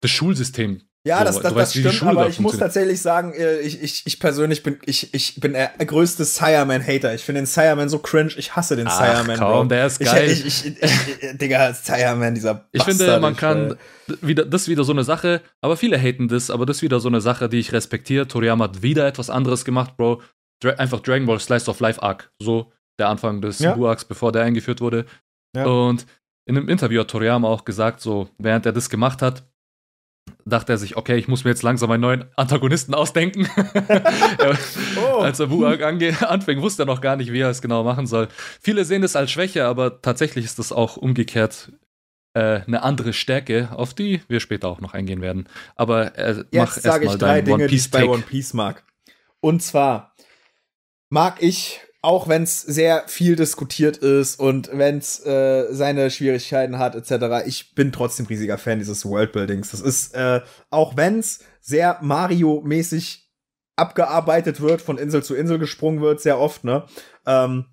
das 0.01 0.11
Schulsystem 0.11 0.83
ja, 1.05 1.19
so, 1.19 1.25
das, 1.25 1.41
das, 1.41 1.55
weißt, 1.55 1.85
das 1.85 1.95
stimmt, 1.95 2.11
aber 2.11 2.29
ich 2.29 2.39
muss 2.39 2.59
tatsächlich 2.59 3.03
sagen, 3.03 3.33
äh, 3.35 3.59
ich, 3.59 3.83
ich, 3.83 4.03
ich 4.05 4.21
persönlich 4.21 4.63
bin, 4.63 4.79
ich, 4.87 5.13
ich 5.13 5.41
bin 5.41 5.55
der 5.55 5.71
größte 5.85 6.25
Sireman-Hater. 6.25 7.13
Ich 7.13 7.23
finde 7.23 7.41
den 7.41 7.47
Sireman 7.47 7.89
so 7.89 7.99
cringe, 7.99 8.31
ich 8.37 8.55
hasse 8.55 8.77
den 8.77 8.87
Ach, 8.87 8.99
Sireman, 8.99 9.37
Bro. 9.37 9.65
der 9.65 9.87
ist 9.87 9.99
geil. 9.99 10.31
Ich, 10.31 10.47
ich, 10.47 10.67
ich, 10.67 10.77
ich, 10.81 11.39
Digga, 11.39 11.75
Sireman, 11.75 12.37
dieser 12.37 12.55
Bastard, 12.55 12.69
Ich 12.73 12.85
finde, 12.85 13.19
man 13.19 13.37
kann, 13.37 13.75
wieder, 14.21 14.45
das 14.45 14.63
ist 14.63 14.69
wieder 14.69 14.85
so 14.85 14.93
eine 14.93 15.03
Sache, 15.03 15.41
aber 15.61 15.77
viele 15.77 15.99
haten 15.99 16.29
das, 16.29 16.51
aber 16.51 16.67
das 16.67 16.77
ist 16.77 16.83
wieder 16.83 17.01
so 17.01 17.09
eine 17.09 17.21
Sache, 17.21 17.49
die 17.49 17.59
ich 17.59 17.73
respektiere. 17.73 18.29
Toriyama 18.29 18.65
hat 18.65 18.83
wieder 18.83 19.05
etwas 19.05 19.29
anderes 19.29 19.65
gemacht, 19.65 19.97
Bro. 19.97 20.23
Dra 20.61 20.75
einfach 20.75 21.01
Dragon 21.01 21.27
Ball 21.27 21.41
Slice 21.41 21.69
of 21.69 21.81
Life 21.81 22.01
Arc. 22.01 22.31
So 22.39 22.71
der 22.99 23.09
Anfang 23.09 23.41
des 23.41 23.59
ja. 23.59 23.75
Bu-Arcs, 23.75 24.05
bevor 24.05 24.33
der 24.33 24.43
eingeführt 24.43 24.81
wurde. 24.81 25.07
Ja. 25.55 25.67
Und 25.67 26.07
in 26.47 26.57
einem 26.57 26.69
Interview 26.69 27.01
hat 27.01 27.09
Toriyama 27.09 27.49
auch 27.49 27.65
gesagt, 27.65 28.01
so, 28.01 28.29
während 28.39 28.67
er 28.67 28.73
das 28.73 28.91
gemacht 28.91 29.23
hat, 29.23 29.45
dachte 30.45 30.73
er 30.73 30.79
sich, 30.79 30.97
okay, 30.97 31.17
ich 31.17 31.29
muss 31.29 31.45
mir 31.45 31.51
jetzt 31.51 31.63
langsam 31.63 31.91
einen 31.91 32.01
neuen 32.01 32.25
Antagonisten 32.37 32.95
ausdenken. 32.95 33.49
oh. 34.97 35.21
Als 35.21 35.41
er 35.41 35.49
Buak 35.49 35.83
anfing, 35.83 36.63
wusste 36.63 36.83
er 36.83 36.87
noch 36.87 37.01
gar 37.01 37.17
nicht, 37.17 37.33
wie 37.33 37.41
er 37.41 37.51
es 37.51 37.63
genau 37.63 37.85
machen 37.85 38.07
soll. 38.07 38.29
Viele 38.61 38.85
sehen 38.85 39.03
das 39.03 39.17
als 39.17 39.31
Schwäche, 39.31 39.67
aber 39.67 40.03
tatsächlich 40.03 40.45
ist 40.45 40.59
das 40.59 40.73
auch 40.73 40.97
umgekehrt 40.97 41.73
äh, 42.35 42.61
eine 42.67 42.83
andere 42.83 43.13
Stärke, 43.13 43.69
auf 43.73 43.95
die 43.95 44.23
wir 44.29 44.41
später 44.41 44.69
auch 44.69 44.81
noch 44.81 44.95
eingehen 44.95 45.21
werden. 45.21 45.49
Aber 45.77 46.17
äh, 46.19 46.45
mach 46.53 46.83
erstmal 46.83 47.19
deinen 47.19 47.45
Dinge, 47.45 47.57
One 47.57 47.67
Piece 47.67 47.91
die 47.91 47.97
ich 47.99 48.05
bei 48.05 48.09
One 48.09 48.23
Piece 48.23 48.55
mag. 48.55 48.85
Und 49.41 49.63
zwar 49.63 50.15
mag 51.11 51.43
ich 51.43 51.81
auch 52.03 52.29
wenn 52.29 52.43
es 52.43 52.61
sehr 52.61 53.05
viel 53.07 53.37
diskutiert 53.37 53.97
ist 53.97 54.41
und 54.41 54.71
wenn 54.73 54.99
es 54.99 55.25
äh, 55.25 55.69
seine 55.71 56.11
Schwierigkeiten 56.11 56.79
hat, 56.79 56.97
etc., 56.97 57.47
ich 57.47 57.77
bin 57.77 57.93
trotzdem 57.93 58.27
riesiger 58.27 58.59
Fan 58.59 58.81
dieses 58.81 59.07
Worldbuildings. 59.07 59.71
Das 59.71 59.81
ist, 59.81 60.15
äh, 60.15 60.41
auch 60.71 60.97
wenn 60.97 61.21
es 61.21 61.39
sehr 61.61 61.99
Mario-mäßig 62.03 63.31
abgearbeitet 63.77 64.61
wird, 64.61 64.83
von 64.83 64.99
Insel 64.99 65.23
zu 65.23 65.37
Insel 65.37 65.61
gesprungen 65.61 66.01
wird, 66.01 66.21
sehr 66.21 66.39
oft, 66.39 66.65
ne? 66.65 66.85
Ähm, 67.25 67.67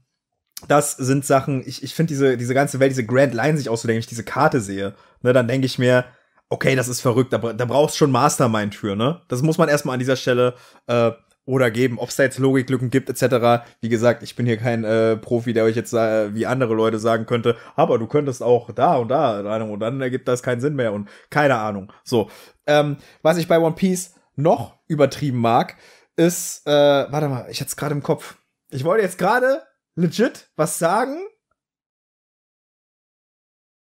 das 0.68 0.92
sind 0.92 1.26
Sachen, 1.26 1.64
ich, 1.66 1.84
ich 1.84 1.96
finde 1.96 2.10
diese, 2.10 2.38
diese 2.38 2.54
ganze 2.54 2.80
Welt, 2.80 2.92
diese 2.92 3.06
Grand 3.06 3.34
Line 3.34 3.58
sich 3.58 3.70
auszudenken, 3.70 3.98
wenn 3.98 4.02
ich 4.02 4.08
diese 4.08 4.26
Karte 4.26 4.62
sehe, 4.62 4.94
ne, 5.22 5.34
dann 5.34 5.48
denke 5.48 5.66
ich 5.66 5.80
mir, 5.80 6.06
okay, 6.50 6.76
das 6.76 6.88
ist 6.88 7.02
verrückt, 7.02 7.34
da, 7.34 7.38
da 7.38 7.66
brauchst 7.66 7.98
schon 7.98 8.12
Mastermind 8.12 8.76
für, 8.76 8.96
ne? 8.96 9.22
Das 9.28 9.42
muss 9.42 9.58
man 9.58 9.70
erstmal 9.70 9.94
an 9.94 10.00
dieser 10.00 10.18
Stelle 10.18 10.54
äh, 10.88 11.12
oder 11.50 11.72
geben, 11.72 11.98
ob 11.98 12.10
es 12.10 12.16
da 12.16 12.22
jetzt 12.22 12.38
Logiklücken 12.38 12.92
gibt, 12.92 13.10
etc. 13.10 13.66
Wie 13.82 13.90
gesagt, 13.90 14.22
ich 14.22 14.36
bin 14.36 14.46
hier 14.46 14.58
kein 14.58 14.84
äh, 14.84 15.18
Profi, 15.18 15.52
der 15.52 15.64
euch 15.64 15.76
jetzt 15.76 15.94
äh, 15.94 16.36
wie 16.36 16.46
andere 16.46 16.76
Leute 16.76 17.00
sagen 17.00 17.26
könnte, 17.26 17.58
aber 17.76 17.98
du 17.98 18.06
könntest 18.06 18.44
auch 18.44 18.70
da 18.70 18.98
und 18.98 19.08
da, 19.08 19.40
und 19.64 19.80
dann 19.80 20.00
ergibt 20.00 20.28
das 20.28 20.44
keinen 20.44 20.62
Sinn 20.62 20.76
mehr 20.76 20.94
und 20.94 21.10
keine 21.32 21.56
Ahnung. 21.56 21.92
So, 22.04 22.30
ähm, 22.68 22.98
was 23.24 23.38
ich 23.38 23.48
bei 23.48 23.60
One 23.60 23.74
Piece 23.74 24.14
noch 24.36 24.78
übertrieben 24.88 25.40
mag, 25.40 25.76
ist, 26.16 26.68
äh, 26.68 26.72
warte 26.72 27.30
mal, 27.30 27.48
ich 27.50 27.60
hatte 27.60 27.70
es 27.70 27.76
gerade 27.76 27.96
im 27.96 28.04
Kopf. 28.04 28.38
Ich 28.70 28.84
wollte 28.84 29.04
jetzt 29.04 29.18
gerade 29.18 29.64
legit 29.96 30.52
was 30.56 30.78
sagen. 30.78 31.18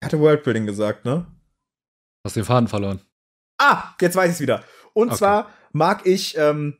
Ich 0.01 0.07
hatte 0.07 0.21
Worldbuilding 0.21 0.65
gesagt, 0.65 1.05
ne? 1.05 1.27
Hast 2.25 2.37
den 2.37 2.45
Faden 2.45 2.69
verloren. 2.69 3.03
Ah, 3.59 3.93
jetzt 4.01 4.17
weiß 4.17 4.31
ich 4.31 4.37
es 4.37 4.41
wieder. 4.41 4.65
Und 4.95 5.09
okay. 5.09 5.19
zwar 5.19 5.51
mag 5.73 6.07
ich 6.07 6.39
ähm, 6.39 6.79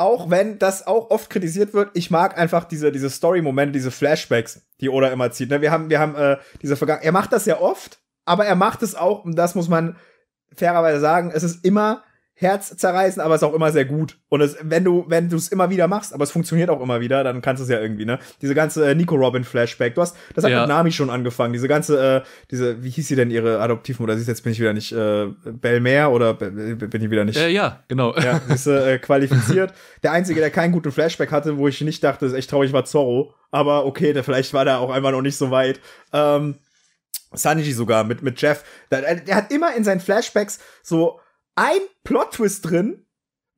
auch 0.00 0.30
wenn 0.30 0.58
das 0.58 0.86
auch 0.86 1.10
oft 1.10 1.28
kritisiert 1.28 1.74
wird, 1.74 1.90
ich 1.94 2.10
mag 2.10 2.38
einfach 2.38 2.64
diese, 2.64 2.90
diese 2.90 3.10
Story-Momente, 3.10 3.72
diese 3.72 3.90
Flashbacks, 3.90 4.62
die 4.80 4.88
Oda 4.88 5.08
immer 5.08 5.30
zieht. 5.30 5.50
Ne? 5.50 5.60
Wir 5.60 5.70
haben, 5.70 5.90
wir 5.90 6.00
haben 6.00 6.14
äh, 6.16 6.38
diese 6.62 6.76
Vergangenheit. 6.76 7.04
Er 7.04 7.12
macht 7.12 7.32
das 7.32 7.44
ja 7.44 7.60
oft, 7.60 8.00
aber 8.24 8.46
er 8.46 8.56
macht 8.56 8.82
es 8.82 8.94
auch, 8.94 9.24
und 9.24 9.36
das 9.36 9.54
muss 9.54 9.68
man 9.68 9.96
fairerweise 10.56 11.00
sagen, 11.00 11.30
es 11.34 11.42
ist 11.42 11.64
immer 11.64 12.02
Herz 12.40 12.74
zerreißen, 12.74 13.20
aber 13.20 13.34
es 13.34 13.42
ist 13.42 13.48
auch 13.48 13.52
immer 13.52 13.70
sehr 13.70 13.84
gut. 13.84 14.16
Und 14.30 14.40
es, 14.40 14.56
wenn 14.62 14.82
du, 14.82 15.04
wenn 15.08 15.28
du 15.28 15.36
es 15.36 15.48
immer 15.48 15.68
wieder 15.68 15.88
machst, 15.88 16.14
aber 16.14 16.24
es 16.24 16.30
funktioniert 16.30 16.70
auch 16.70 16.80
immer 16.80 16.98
wieder, 17.00 17.22
dann 17.22 17.42
kannst 17.42 17.60
du 17.60 17.64
es 17.64 17.68
ja 17.68 17.78
irgendwie, 17.78 18.06
ne? 18.06 18.18
Diese 18.40 18.54
ganze 18.54 18.90
äh, 18.90 18.94
Nico 18.94 19.14
Robin 19.14 19.44
Flashback, 19.44 19.94
du 19.94 20.00
hast, 20.00 20.16
das 20.34 20.44
hat 20.44 20.50
ja. 20.50 20.60
mit 20.60 20.68
Nami 20.70 20.90
schon 20.90 21.10
angefangen. 21.10 21.52
Diese 21.52 21.68
ganze, 21.68 22.16
äh, 22.16 22.22
diese, 22.50 22.82
wie 22.82 22.88
hieß 22.88 23.08
sie 23.08 23.14
denn 23.14 23.30
ihre 23.30 23.60
Adoptivmutter? 23.60 24.16
Siehst 24.16 24.26
jetzt 24.26 24.42
bin 24.42 24.52
ich 24.52 24.60
wieder 24.60 24.72
nicht 24.72 24.90
äh, 24.90 25.26
Belmer 25.44 26.10
oder 26.10 26.32
bin 26.32 27.02
ich 27.02 27.10
wieder 27.10 27.26
nicht? 27.26 27.36
Äh, 27.36 27.50
ja, 27.50 27.84
genau. 27.88 28.16
Ja, 28.16 28.40
ist 28.48 28.66
äh, 28.66 28.98
qualifiziert. 28.98 29.74
der 30.02 30.12
einzige, 30.12 30.40
der 30.40 30.50
keinen 30.50 30.72
guten 30.72 30.92
Flashback 30.92 31.30
hatte, 31.32 31.58
wo 31.58 31.68
ich 31.68 31.78
nicht 31.82 32.02
dachte, 32.02 32.24
ist 32.24 32.32
echt 32.32 32.48
traurig, 32.48 32.72
war 32.72 32.86
Zorro. 32.86 33.34
Aber 33.50 33.84
okay, 33.84 34.14
der 34.14 34.24
vielleicht 34.24 34.54
war 34.54 34.64
da 34.64 34.78
auch 34.78 34.90
einfach 34.90 35.10
noch 35.10 35.20
nicht 35.20 35.36
so 35.36 35.50
weit. 35.50 35.78
Ähm, 36.14 36.54
Sanji 37.32 37.70
sogar 37.72 38.04
mit 38.04 38.22
mit 38.22 38.40
Jeff. 38.40 38.64
Der, 38.90 39.14
der 39.14 39.36
hat 39.36 39.52
immer 39.52 39.76
in 39.76 39.84
seinen 39.84 40.00
Flashbacks 40.00 40.58
so 40.82 41.20
ein 41.60 41.80
Plot-Twist 42.04 42.70
drin, 42.70 43.06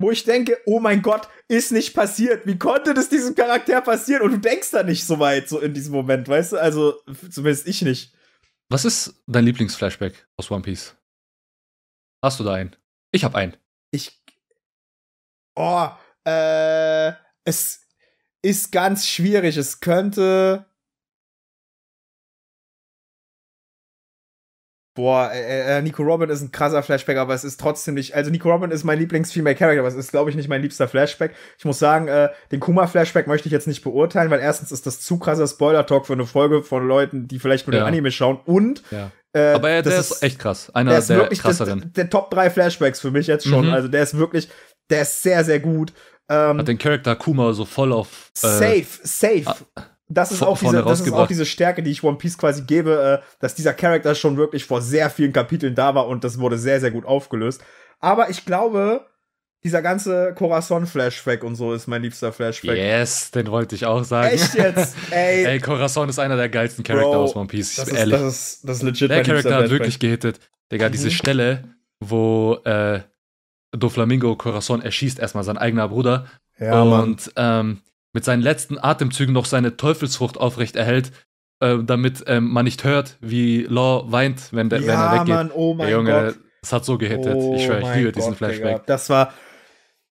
wo 0.01 0.11
ich 0.11 0.25
denke, 0.25 0.59
oh 0.67 0.81
mein 0.81 1.03
Gott, 1.03 1.29
ist 1.47 1.71
nicht 1.71 1.95
passiert. 1.95 2.45
Wie 2.47 2.59
konnte 2.59 2.95
das 2.95 3.09
diesem 3.09 3.37
Charakter 3.37 3.81
passieren? 3.81 4.23
Und 4.23 4.33
du 4.33 4.39
denkst 4.39 4.73
da 4.73 4.83
nicht 4.83 5.05
so 5.07 5.21
weit, 5.21 5.49
so 5.49 5.61
in 5.61 5.73
diesem 5.73 5.93
Moment, 5.93 6.27
weißt 6.27 6.53
du? 6.53 6.57
Also, 6.57 7.01
zumindest 7.31 7.69
ich 7.69 7.83
nicht. 7.83 8.13
Was 8.69 8.85
ist 8.85 9.23
dein 9.29 9.45
Lieblingsflashback 9.45 10.27
aus 10.37 10.51
One 10.51 10.63
Piece? 10.63 10.97
Hast 12.25 12.41
du 12.41 12.45
da 12.45 12.55
einen? 12.55 12.75
Ich 13.13 13.23
hab 13.23 13.37
einen. 13.37 13.57
Ich. 13.93 14.21
Oh, 15.55 15.89
äh, 16.25 17.13
es 17.45 17.87
ist 18.43 18.73
ganz 18.73 19.07
schwierig. 19.07 19.57
Es 19.57 19.79
könnte. 19.79 20.67
Boah, 24.95 25.31
äh, 25.33 25.79
äh, 25.79 25.83
Nico 25.83 26.03
Robin 26.03 26.29
ist 26.29 26.43
ein 26.43 26.53
krasser 26.53 26.83
Flashback, 26.83 27.17
aber 27.17 27.33
es 27.33 27.45
ist 27.45 27.59
trotzdem 27.59 27.95
nicht. 27.95 28.15
Also 28.15 28.31
Nico 28.31 28.51
Robin 28.51 28.71
ist 28.71 28.85
mein 28.85 28.99
Lieblings-Female-Character, 28.99 29.81
aber 29.81 29.89
es 29.89 29.95
ist, 29.95 30.11
glaube 30.11 30.29
ich, 30.29 30.37
nicht 30.37 30.49
mein 30.49 30.61
liebster 30.61 30.87
Flashback. 30.87 31.33
Ich 31.57 31.65
muss 31.65 31.79
sagen, 31.79 32.09
äh, 32.09 32.29
den 32.51 32.61
Kuma-Flashback 32.61 33.27
möchte 33.27 33.49
ich 33.49 33.53
jetzt 33.53 33.67
nicht 33.67 33.83
beurteilen, 33.83 34.31
weil 34.31 34.41
erstens 34.41 34.71
ist 34.71 34.87
das 34.87 35.01
zu 35.01 35.19
krasser 35.19 35.47
Spoiler-Talk 35.47 36.07
für 36.07 36.13
eine 36.13 36.27
Folge 36.27 36.63
von 36.63 36.87
Leuten, 36.87 37.27
die 37.27 37.39
vielleicht 37.39 37.67
nur 37.67 37.75
ja. 37.75 37.83
den 37.83 37.89
Anime 37.89 38.11
schauen. 38.11 38.39
Und 38.45 38.83
ja. 38.91 39.11
Äh, 39.35 39.55
aber 39.55 39.71
er, 39.71 39.83
der 39.83 39.99
ist, 39.99 40.11
ist, 40.11 40.23
echt 40.23 40.39
krass. 40.39 40.71
Einer 40.75 40.91
der, 40.91 40.99
ist 40.99 41.09
der 41.09 41.17
wirklich 41.19 41.41
krasseren. 41.41 41.81
Das, 41.81 41.93
der 41.93 42.11
Top 42.11 42.31
3 42.31 42.51
Flashbacks 42.51 43.01
für 43.01 43.11
mich 43.11 43.27
jetzt 43.27 43.49
schon. 43.49 43.69
Mhm. 43.69 43.73
Also 43.73 43.89
der 43.89 44.03
ist 44.03 44.19
wirklich, 44.19 44.51
der 44.91 45.03
ist 45.03 45.23
sehr, 45.23 45.43
sehr 45.43 45.61
gut. 45.61 45.95
Ähm, 46.29 46.59
Hat 46.59 46.69
den 46.69 46.79
Charakter 46.79 47.17
Kuma 47.17 47.53
so 47.55 47.65
voll 47.65 47.93
auf. 47.93 48.31
Äh, 48.43 48.47
safe, 48.47 48.87
safe. 49.03 49.45
Ah, 49.47 49.83
das 50.09 50.33
ist, 50.33 50.43
auch 50.43 50.59
diese, 50.59 50.83
das 50.83 51.01
ist 51.01 51.13
auch 51.13 51.27
diese 51.27 51.47
Stärke, 51.47 51.83
die 51.83 51.91
ich 51.91 52.05
One 52.05 52.19
Piece 52.19 52.37
quasi 52.37 52.63
gebe, 52.63 53.21
äh, 53.23 53.27
dass 53.41 53.55
dieser 53.55 53.73
Charakter 53.73 54.15
schon 54.15 54.37
wirklich 54.37 54.65
vor 54.65 54.83
sehr 54.83 55.11
vielen 55.11 55.33
Kapiteln 55.33 55.75
da 55.75 55.95
war 55.95 56.07
und 56.07 56.25
das 56.25 56.39
wurde 56.39 56.59
sehr, 56.59 56.81
sehr 56.81 56.91
gut 56.91 57.07
aufgelöst. 57.07 57.63
Aber 58.01 58.29
ich 58.31 58.45
glaube, 58.45 59.07
dieser 59.65 59.81
ganze 59.81 60.35
Corazon-Flashback 60.35 61.45
und 61.45 61.55
so 61.55 61.73
ist 61.73 61.87
mein 61.87 62.03
liebster 62.03 62.33
Flashback. 62.33 62.77
Yes, 62.77 63.31
den 63.31 63.47
wollte 63.47 63.77
ich 63.77 63.87
auch 63.87 64.03
sagen. 64.03 64.35
Echt 64.35 64.55
jetzt? 64.55 64.97
Ey, 65.11 65.45
Ey 65.45 65.61
Corazon 65.61 66.09
ist 66.09 66.19
einer 66.19 66.37
der 66.37 66.49
geilsten 66.49 66.83
Charakter 66.83 67.19
aus 67.19 67.37
One 67.37 67.47
Piece. 67.47 67.77
Das 67.77 67.89
ist, 67.89 67.97
ehrlich. 67.97 68.19
Das 68.19 68.23
ist, 68.23 68.69
das 68.69 68.77
ist 68.79 68.83
legit 68.83 69.11
Der 69.11 69.23
Charakter 69.23 69.55
hat 69.55 69.71
wirklich 69.71 69.99
gehittet. 70.01 70.41
Digga, 70.73 70.89
mhm. 70.89 70.93
diese 70.93 71.11
Stelle, 71.11 71.65
wo 72.01 72.59
äh, 72.65 73.01
Doflamingo 73.71 74.37
Corazon 74.37 74.83
erschießt 74.83 75.21
erstmal 75.21 75.45
sein 75.45 75.59
eigener 75.59 75.89
Bruder. 75.89 76.27
Ja, 76.59 76.83
und 76.83 77.33
ähm, 77.37 77.81
mit 78.13 78.25
seinen 78.25 78.43
letzten 78.43 78.79
Atemzügen 78.79 79.33
noch 79.33 79.47
seine 79.47 79.77
Teufelsfrucht 79.77 80.39
aufrecht 80.39 80.77
erhält, 80.77 81.13
äh, 81.61 81.79
damit 81.83 82.25
ähm, 82.27 82.51
man 82.51 82.65
nicht 82.65 82.85
hört, 82.85 83.17
wie 83.21 83.63
Law 83.63 84.11
weint, 84.11 84.53
wenn, 84.53 84.69
der, 84.69 84.81
ja, 84.81 84.87
wenn 84.87 84.95
er 84.95 85.13
weggeht. 85.13 85.35
Mann, 85.35 85.51
oh 85.53 85.75
mein 85.75 85.87
Der 85.87 85.97
Junge, 85.97 86.25
Gott. 86.27 86.39
das 86.61 86.73
hat 86.73 86.85
so 86.85 86.99
gehittet. 86.99 87.35
Oh 87.37 87.55
ich 87.57 87.65
schwöre, 87.65 87.81
ich 87.81 87.95
liebe 87.97 88.13
Gott, 88.13 88.17
diesen 88.17 88.35
Flashback. 88.35 88.77
Digga. 88.77 88.83
Das 88.87 89.09
war, 89.09 89.33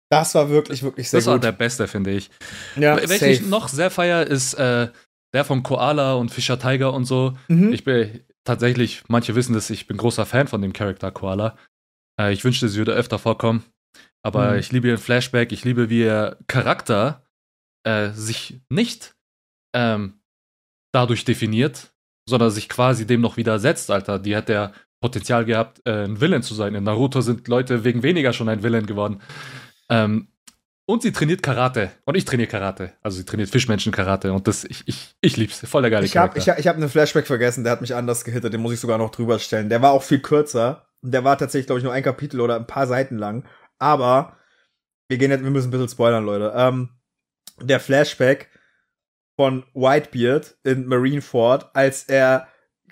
das 0.10 0.36
war 0.36 0.50
wirklich, 0.50 0.84
wirklich 0.84 1.10
sehr 1.10 1.20
das 1.20 1.26
gut. 1.26 1.36
Das 1.36 1.44
war 1.44 1.52
der 1.52 1.58
beste, 1.58 1.88
finde 1.88 2.12
ich. 2.12 2.30
Ja, 2.76 2.98
Welchen 2.98 3.30
ich 3.30 3.48
noch 3.48 3.68
sehr 3.68 3.90
feier, 3.90 4.26
ist 4.26 4.54
äh, 4.56 4.90
der 5.34 5.46
von 5.46 5.64
Koala 5.64 6.14
und 6.14 6.30
Fischer 6.30 6.60
Tiger 6.60 6.94
und 6.94 7.06
so. 7.06 7.38
Mhm. 7.48 7.74
Ich 7.74 7.84
bin 7.84 8.22
tatsächlich, 8.44 9.04
manche 9.08 9.36
wissen 9.36 9.54
das, 9.54 9.70
ich 9.70 9.88
bin 9.88 9.98
großer 9.98 10.26
Fan 10.26 10.48
von 10.48 10.62
dem 10.62 10.74
Charakter 10.74 11.12
Koala. 11.12 11.58
Äh, 12.20 12.34
ich 12.34 12.44
wünschte, 12.44 12.70
sie 12.70 12.78
würde 12.78 12.94
öfter 12.94 13.20
vorkommen. 13.20 13.64
Aber 14.22 14.52
mhm. 14.52 14.60
ich 14.60 14.72
liebe 14.72 14.88
ihren 14.88 14.98
Flashback, 14.98 15.52
ich 15.52 15.64
liebe, 15.64 15.90
wie 15.90 16.04
er 16.04 16.38
Charakter 16.48 17.27
äh, 17.88 18.12
sich 18.12 18.60
nicht 18.69 19.15
ähm, 19.73 20.19
dadurch 20.91 21.23
definiert, 21.23 21.93
sondern 22.30 22.52
sich 22.52 22.67
quasi 22.67 23.08
dem 23.08 23.21
noch 23.21 23.38
widersetzt, 23.38 23.89
Alter. 23.89 24.19
Die 24.19 24.36
hat 24.36 24.50
ja 24.50 24.73
Potenzial 25.00 25.45
gehabt, 25.45 25.82
äh, 25.86 26.04
ein 26.04 26.19
Villain 26.19 26.43
zu 26.43 26.54
sein. 26.54 26.76
In 26.76 26.84
Naruto 26.84 27.21
sind 27.21 27.47
Leute 27.47 27.84
wegen 27.84 28.04
weniger 28.04 28.34
schon 28.34 28.50
ein 28.50 28.63
Villain 28.63 28.86
geworden. 28.86 29.21
Ähm, 29.89 30.28
Und 30.89 31.02
sie 31.04 31.12
trainiert 31.12 31.43
Karate. 31.43 31.91
Und 32.06 32.15
ich 32.15 32.26
trainiere 32.26 32.50
Karate. 32.50 32.93
Also 33.04 33.17
sie 33.17 33.26
trainiert 33.26 33.50
Fischmenschen-Karate. 33.50 34.34
Und 34.34 34.47
das, 34.47 34.63
ich, 34.63 34.84
ich, 34.86 35.15
ich 35.21 35.38
lieb's. 35.38 35.60
Voll 35.65 35.82
der 35.82 35.91
geile 35.91 36.06
Ich 36.06 36.17
habe 36.17 36.38
ich, 36.38 36.47
ich 36.47 36.67
hab 36.67 36.76
einen 36.76 36.89
Flashback 36.89 37.28
vergessen, 37.28 37.63
der 37.63 37.71
hat 37.73 37.82
mich 37.82 37.93
anders 37.93 38.23
gehittet. 38.26 38.54
Den 38.54 38.62
muss 38.62 38.73
ich 38.73 38.80
sogar 38.80 38.97
noch 38.97 39.12
drüber 39.12 39.39
stellen. 39.39 39.69
Der 39.69 39.82
war 39.82 39.91
auch 39.91 40.04
viel 40.04 40.19
kürzer. 40.19 40.88
Der 41.02 41.23
war 41.23 41.38
tatsächlich, 41.38 41.67
glaube 41.67 41.80
ich, 41.80 41.84
nur 41.84 41.93
ein 41.93 42.04
Kapitel 42.04 42.41
oder 42.41 42.56
ein 42.56 42.67
paar 42.67 42.88
Seiten 42.88 43.17
lang. 43.17 43.45
Aber 43.80 44.36
wir 45.10 45.17
gehen 45.17 45.32
jetzt, 45.32 45.43
wir 45.43 45.52
müssen 45.52 45.67
ein 45.67 45.71
bisschen 45.71 45.89
spoilern, 45.89 46.26
Leute. 46.26 46.54
Ähm, 46.56 46.89
der 47.62 47.80
Flashback 47.80 48.50
von 49.36 49.63
Whitebeard 49.74 50.58
in 50.63 50.88
Marineford, 50.88 51.70
als 51.74 52.04
er 52.04 52.48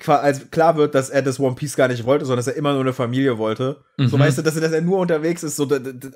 als 0.06 0.52
klar 0.52 0.76
wird, 0.76 0.94
dass 0.94 1.10
er 1.10 1.22
das 1.22 1.40
One 1.40 1.56
Piece 1.56 1.76
gar 1.76 1.88
nicht 1.88 2.06
wollte, 2.06 2.26
sondern 2.26 2.40
dass 2.40 2.54
er 2.54 2.58
immer 2.58 2.74
nur 2.74 2.82
eine 2.82 2.94
Familie 2.94 3.38
wollte. 3.38 3.84
Mhm. 3.98 4.08
So 4.08 4.20
weißt 4.20 4.38
du, 4.38 4.42
dass 4.42 4.56
er, 4.56 4.62
dass 4.62 4.74
er 4.74 4.82
nur 4.82 5.00
unterwegs 5.00 5.42
ist, 5.42 5.56
so 5.56 5.68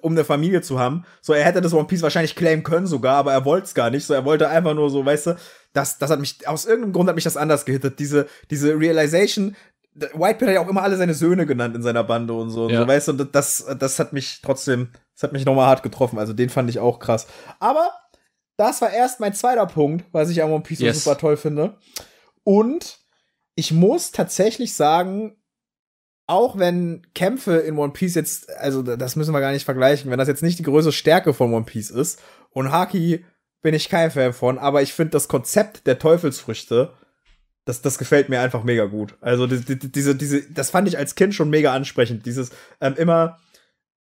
um 0.01 0.11
eine 0.11 0.25
Familie 0.25 0.61
zu 0.61 0.79
haben. 0.79 1.05
So 1.21 1.33
er 1.33 1.45
hätte 1.45 1.61
das 1.61 1.73
One 1.73 1.87
Piece 1.87 2.01
wahrscheinlich 2.01 2.35
claimen 2.35 2.63
können 2.63 2.87
sogar, 2.87 3.15
aber 3.15 3.31
er 3.31 3.45
wollte 3.45 3.67
es 3.67 3.73
gar 3.73 3.89
nicht. 3.89 4.05
So 4.05 4.13
er 4.13 4.25
wollte 4.25 4.49
einfach 4.49 4.73
nur 4.73 4.89
so, 4.89 5.05
weißt 5.05 5.27
du, 5.27 5.35
das 5.73 5.97
das 5.97 6.09
hat 6.09 6.19
mich 6.19 6.45
aus 6.47 6.65
irgendeinem 6.65 6.93
Grund 6.93 7.07
hat 7.07 7.15
mich 7.15 7.23
das 7.23 7.37
anders 7.37 7.65
gehittet. 7.65 7.99
Diese 7.99 8.27
diese 8.51 8.77
Realization, 8.77 9.55
Whitebeard 9.93 10.41
hat 10.41 10.53
ja 10.55 10.61
auch 10.61 10.69
immer 10.69 10.83
alle 10.83 10.97
seine 10.97 11.13
Söhne 11.13 11.45
genannt 11.45 11.75
in 11.75 11.81
seiner 11.81 12.03
Bande 12.03 12.33
und 12.33 12.49
so, 12.49 12.69
ja. 12.69 12.81
und 12.81 12.85
so 12.85 12.87
weißt 12.87 13.07
du, 13.07 13.13
das 13.13 13.65
das 13.79 13.97
hat 13.97 14.11
mich 14.11 14.41
trotzdem, 14.41 14.89
das 15.13 15.23
hat 15.23 15.31
mich 15.31 15.45
nochmal 15.45 15.67
hart 15.67 15.83
getroffen. 15.83 16.19
Also 16.19 16.33
den 16.33 16.49
fand 16.49 16.69
ich 16.69 16.79
auch 16.79 16.99
krass. 16.99 17.27
Aber 17.59 17.89
das 18.59 18.81
war 18.81 18.91
erst 18.91 19.21
mein 19.21 19.33
zweiter 19.33 19.65
Punkt, 19.65 20.05
was 20.11 20.29
ich 20.29 20.43
an 20.43 20.51
One 20.51 20.63
Piece 20.63 20.79
yes. 20.79 21.03
super 21.03 21.17
toll 21.17 21.37
finde. 21.37 21.77
Und 22.43 22.99
ich 23.55 23.71
muss 23.71 24.11
tatsächlich 24.11 24.73
sagen, 24.73 25.37
auch 26.27 26.57
wenn 26.57 27.07
Kämpfe 27.15 27.57
in 27.57 27.77
One 27.77 27.93
Piece 27.93 28.15
jetzt, 28.15 28.49
also 28.57 28.83
das 28.83 29.15
müssen 29.15 29.33
wir 29.33 29.39
gar 29.39 29.53
nicht 29.53 29.65
vergleichen, 29.65 30.11
wenn 30.11 30.19
das 30.19 30.27
jetzt 30.27 30.43
nicht 30.43 30.59
die 30.59 30.63
größte 30.63 30.91
Stärke 30.91 31.33
von 31.33 31.53
One 31.53 31.65
Piece 31.65 31.89
ist, 31.89 32.21
und 32.51 32.71
Haki 32.71 33.23
bin 33.61 33.73
ich 33.73 33.89
kein 33.89 34.11
Fan 34.11 34.33
von, 34.33 34.57
aber 34.57 34.81
ich 34.81 34.93
finde 34.93 35.11
das 35.11 35.27
Konzept 35.27 35.87
der 35.87 35.97
Teufelsfrüchte, 35.97 36.93
das, 37.65 37.81
das 37.81 37.97
gefällt 37.97 38.29
mir 38.29 38.41
einfach 38.41 38.63
mega 38.63 38.85
gut. 38.85 39.15
Also 39.21 39.47
die, 39.47 39.63
die, 39.63 39.91
diese, 39.91 40.15
diese, 40.15 40.51
das 40.51 40.69
fand 40.69 40.87
ich 40.87 40.97
als 40.97 41.15
Kind 41.15 41.35
schon 41.35 41.49
mega 41.49 41.73
ansprechend. 41.73 42.25
Dieses 42.25 42.51
ähm, 42.81 42.95
immer 42.97 43.37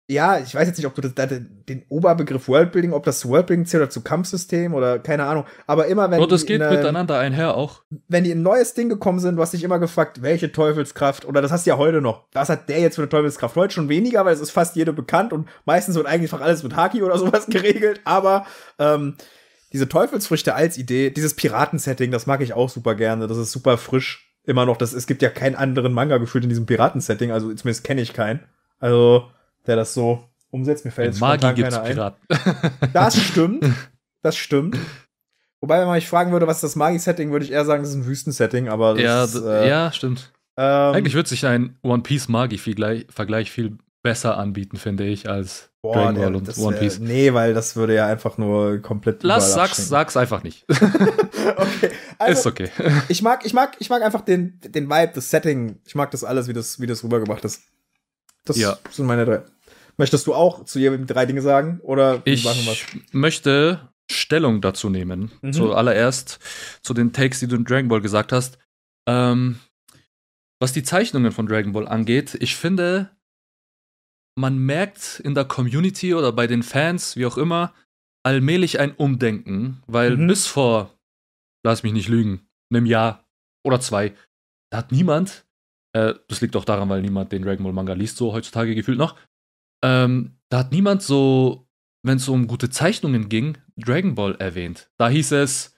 ja, 0.09 0.39
ich 0.39 0.55
weiß 0.55 0.69
jetzt 0.69 0.77
nicht, 0.77 0.87
ob 0.87 0.95
du 0.95 1.03
das, 1.03 1.15
den 1.15 1.83
Oberbegriff 1.89 2.47
Worldbuilding, 2.47 2.93
ob 2.93 3.03
das 3.03 3.19
zu 3.19 3.29
Worldbuilding 3.29 3.67
zählt 3.67 3.83
oder 3.83 3.91
zu 3.91 4.03
Kampfsystem 4.03 4.73
oder 4.73 5.01
keine 5.01 5.25
Ahnung. 5.25 5.47
Aber 5.67 5.87
immer 5.87 6.09
wenn. 6.13 6.21
Und 6.21 6.31
das 6.31 6.47
geht 6.47 6.63
eine, 6.63 6.77
miteinander 6.77 7.19
einher 7.19 7.57
auch. 7.57 7.83
Wenn 8.07 8.23
die 8.23 8.31
in 8.31 8.39
ein 8.39 8.43
neues 8.43 8.75
Ding 8.75 8.89
gekommen 8.89 9.19
sind, 9.19 9.35
du 9.35 9.43
hast 9.43 9.53
dich 9.53 9.65
immer 9.65 9.81
gefragt, 9.81 10.23
welche 10.23 10.53
Teufelskraft, 10.53 11.25
oder 11.25 11.43
das 11.43 11.51
hast 11.51 11.67
du 11.67 11.71
ja 11.71 11.77
heute 11.77 12.01
noch. 12.01 12.27
Was 12.33 12.49
hat 12.49 12.69
der 12.69 12.79
jetzt 12.79 12.95
für 12.95 13.03
eine 13.03 13.09
Teufelskraft? 13.09 13.57
Heute 13.57 13.75
schon 13.75 13.89
weniger, 13.89 14.25
weil 14.25 14.35
es 14.35 14.41
ist 14.41 14.53
fast 14.53 14.77
jede 14.77 14.93
bekannt 14.93 15.33
und 15.33 15.49
meistens 15.65 15.97
wird 15.97 16.07
eigentlich 16.07 16.33
einfach 16.33 16.45
alles 16.45 16.63
mit 16.63 16.77
Haki 16.77 17.03
oder 17.03 17.19
sowas 17.19 17.47
geregelt. 17.47 18.01
Aber 18.05 18.47
ähm, 18.79 19.17
diese 19.73 19.89
Teufelsfrüchte 19.89 20.55
als 20.55 20.79
Idee, 20.79 21.11
dieses 21.11 21.35
Piratensetting, 21.35 22.13
das 22.13 22.27
mag 22.27 22.43
ich 22.43 22.55
auch 22.55 22.71
super 22.71 22.95
gerne. 22.95 23.27
Das 23.27 23.39
ist 23.39 23.51
super 23.51 23.77
frisch. 23.77 24.23
Immer 24.45 24.67
noch. 24.67 24.77
Das, 24.77 24.93
es 24.93 25.09
gibt 25.09 25.23
ja 25.23 25.31
keinen 25.31 25.57
anderen 25.57 25.93
Manga 25.93 26.19
gefühlt 26.19 26.45
in 26.45 26.51
diesem 26.51 26.67
Piratensetting, 26.67 27.33
also 27.33 27.53
zumindest 27.53 27.83
kenne 27.83 28.01
ich 28.01 28.13
keinen. 28.13 28.45
Also 28.79 29.25
der 29.67 29.77
das 29.77 29.95
so 29.95 30.25
umsetzt. 30.51 30.85
Mir 30.85 30.91
fällt 30.91 31.09
jetzt 31.09 31.21
Magie 31.21 31.55
gibt's 31.55 31.79
Piraten. 31.81 32.21
Das 32.93 33.21
stimmt. 33.21 33.65
Das 34.23 34.37
stimmt. 34.37 34.77
Wobei, 35.61 35.79
wenn 35.79 35.87
man 35.87 35.95
mich 35.95 36.09
fragen 36.09 36.33
würde, 36.33 36.49
was 36.49 36.57
ist 36.57 36.65
das 36.65 36.75
Magi-Setting, 36.75 37.31
würde 37.31 37.45
ich 37.45 37.53
eher 37.53 37.65
sagen, 37.65 37.85
das 37.85 37.91
ist 37.91 37.97
ein 37.97 38.07
Wüstensetting, 38.07 38.69
aber 38.69 38.99
ja, 38.99 39.23
ist, 39.23 39.37
äh, 39.37 39.69
ja, 39.69 39.93
stimmt. 39.93 40.33
Ähm, 40.57 40.95
Eigentlich 40.95 41.15
würde 41.15 41.29
sich 41.29 41.47
ein 41.47 41.79
One 41.83 42.03
Piece 42.03 42.27
Magi-Vergleich 42.29 43.53
viel 43.53 43.79
besser 44.03 44.37
anbieten, 44.37 44.79
finde 44.79 45.05
ich, 45.05 45.29
als 45.29 45.71
boah, 45.83 45.95
Dragon 45.95 46.15
Ball 46.17 46.35
und 46.37 46.49
das, 46.49 46.59
One 46.59 46.77
Piece. 46.77 46.99
nee, 46.99 47.33
weil 47.35 47.55
das 47.55 47.77
würde 47.77 47.95
ja 47.95 48.07
einfach 48.07 48.39
nur 48.39 48.79
komplett. 48.79 49.23
Lass, 49.23 49.55
sag's, 49.55 49.89
sag's 49.89 50.17
einfach 50.17 50.43
nicht. 50.43 50.65
okay. 50.71 51.91
Also, 52.19 52.41
ist 52.41 52.47
okay. 52.47 52.71
ich 53.09 53.23
mag, 53.23 53.45
ich 53.45 53.53
mag, 53.53 53.77
ich 53.79 53.91
mag 53.91 54.03
einfach 54.03 54.23
den, 54.23 54.61
den 54.61 54.89
Vibe, 54.89 55.13
das 55.15 55.31
Setting. 55.31 55.79
Ich 55.85 55.95
mag 55.95 56.11
das 56.11 56.25
alles, 56.25 56.49
wie 56.49 56.53
das, 56.53 56.81
wie 56.81 56.87
das 56.87 57.05
rübergebracht 57.05 57.45
ist. 57.45 57.63
Das 58.45 58.57
ja. 58.57 58.77
sind 58.91 59.07
meine 59.07 59.25
drei. 59.25 59.43
Möchtest 59.97 60.27
du 60.27 60.35
auch 60.35 60.65
zu 60.65 60.79
jedem 60.79 61.07
drei 61.07 61.27
Dinge 61.27 61.43
sagen? 61.43 61.81
Oder 61.83 62.23
ich 62.25 62.47
möchte 63.13 63.89
Stellung 64.11 64.61
dazu 64.61 64.91
nehmen. 64.91 65.33
Mhm. 65.43 65.53
Zuallererst 65.53 66.39
zu 66.83 66.95
den 66.95 67.13
Takes, 67.13 67.41
die 67.41 67.49
du 67.49 67.57
in 67.57 67.65
Dragon 67.65 67.89
Ball 67.89 68.01
gesagt 68.01 68.33
hast. 68.33 68.59
Ähm, 69.09 69.59
was 70.61 70.73
die 70.73 70.83
Zeichnungen 70.83 71.33
von 71.33 71.47
Dragon 71.47 71.73
Ball 71.73 71.89
angeht, 71.89 72.37
ich 72.41 72.57
finde, 72.57 73.11
man 74.39 74.59
merkt 74.59 75.21
in 75.21 75.35
der 75.35 75.45
Community 75.45 76.15
oder 76.15 76.33
bei 76.33 76.47
den 76.47 76.63
Fans, 76.63 77.17
wie 77.17 77.27
auch 77.27 77.37
immer, 77.37 77.75
allmählich 78.25 78.81
ein 78.81 78.95
Umdenken, 78.95 79.83
weil 79.87 80.17
mhm. 80.17 80.27
bis 80.27 80.47
vor, 80.47 80.93
lass 81.65 81.83
mich 81.83 81.93
nicht 81.93 82.09
lügen, 82.09 82.47
einem 82.71 82.87
Jahr 82.87 83.25
oder 83.65 83.81
zwei, 83.81 84.15
da 84.71 84.79
hat 84.79 84.93
niemand, 84.93 85.47
äh, 85.93 86.15
das 86.29 86.41
liegt 86.41 86.57
auch 86.57 86.65
daran, 86.65 86.89
weil 86.89 87.03
niemand 87.03 87.33
den 87.33 87.43
Dragon 87.43 87.65
Ball 87.65 87.73
Manga 87.73 87.93
liest, 87.93 88.17
so 88.17 88.33
heutzutage 88.33 88.75
gefühlt 88.75 88.99
noch, 88.99 89.17
ähm, 89.83 90.39
da 90.49 90.59
hat 90.59 90.73
niemand 90.73 91.03
so, 91.03 91.69
wenn 92.03 92.19
es 92.19 92.29
um 92.29 92.47
gute 92.47 92.71
Zeichnungen 92.71 93.29
ging, 93.29 93.59
Dragon 93.77 94.15
Ball 94.15 94.37
erwähnt. 94.37 94.91
Da 94.99 95.09
hieß 95.09 95.33
es 95.33 95.77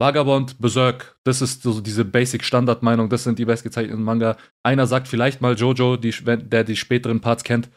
Vagabond, 0.00 0.58
Berserk. 0.58 1.18
Das 1.24 1.42
ist 1.42 1.62
so 1.62 1.80
diese 1.80 2.06
Basic-Standard-Meinung. 2.06 3.10
Das 3.10 3.24
sind 3.24 3.38
die 3.38 3.44
bestgezeichneten 3.44 4.02
Manga. 4.02 4.36
Einer 4.62 4.86
sagt 4.86 5.08
vielleicht 5.08 5.42
mal 5.42 5.54
Jojo, 5.54 5.96
die, 5.98 6.10
der 6.10 6.64
die 6.64 6.76
späteren 6.76 7.20
Parts 7.20 7.44
kennt. 7.44 7.68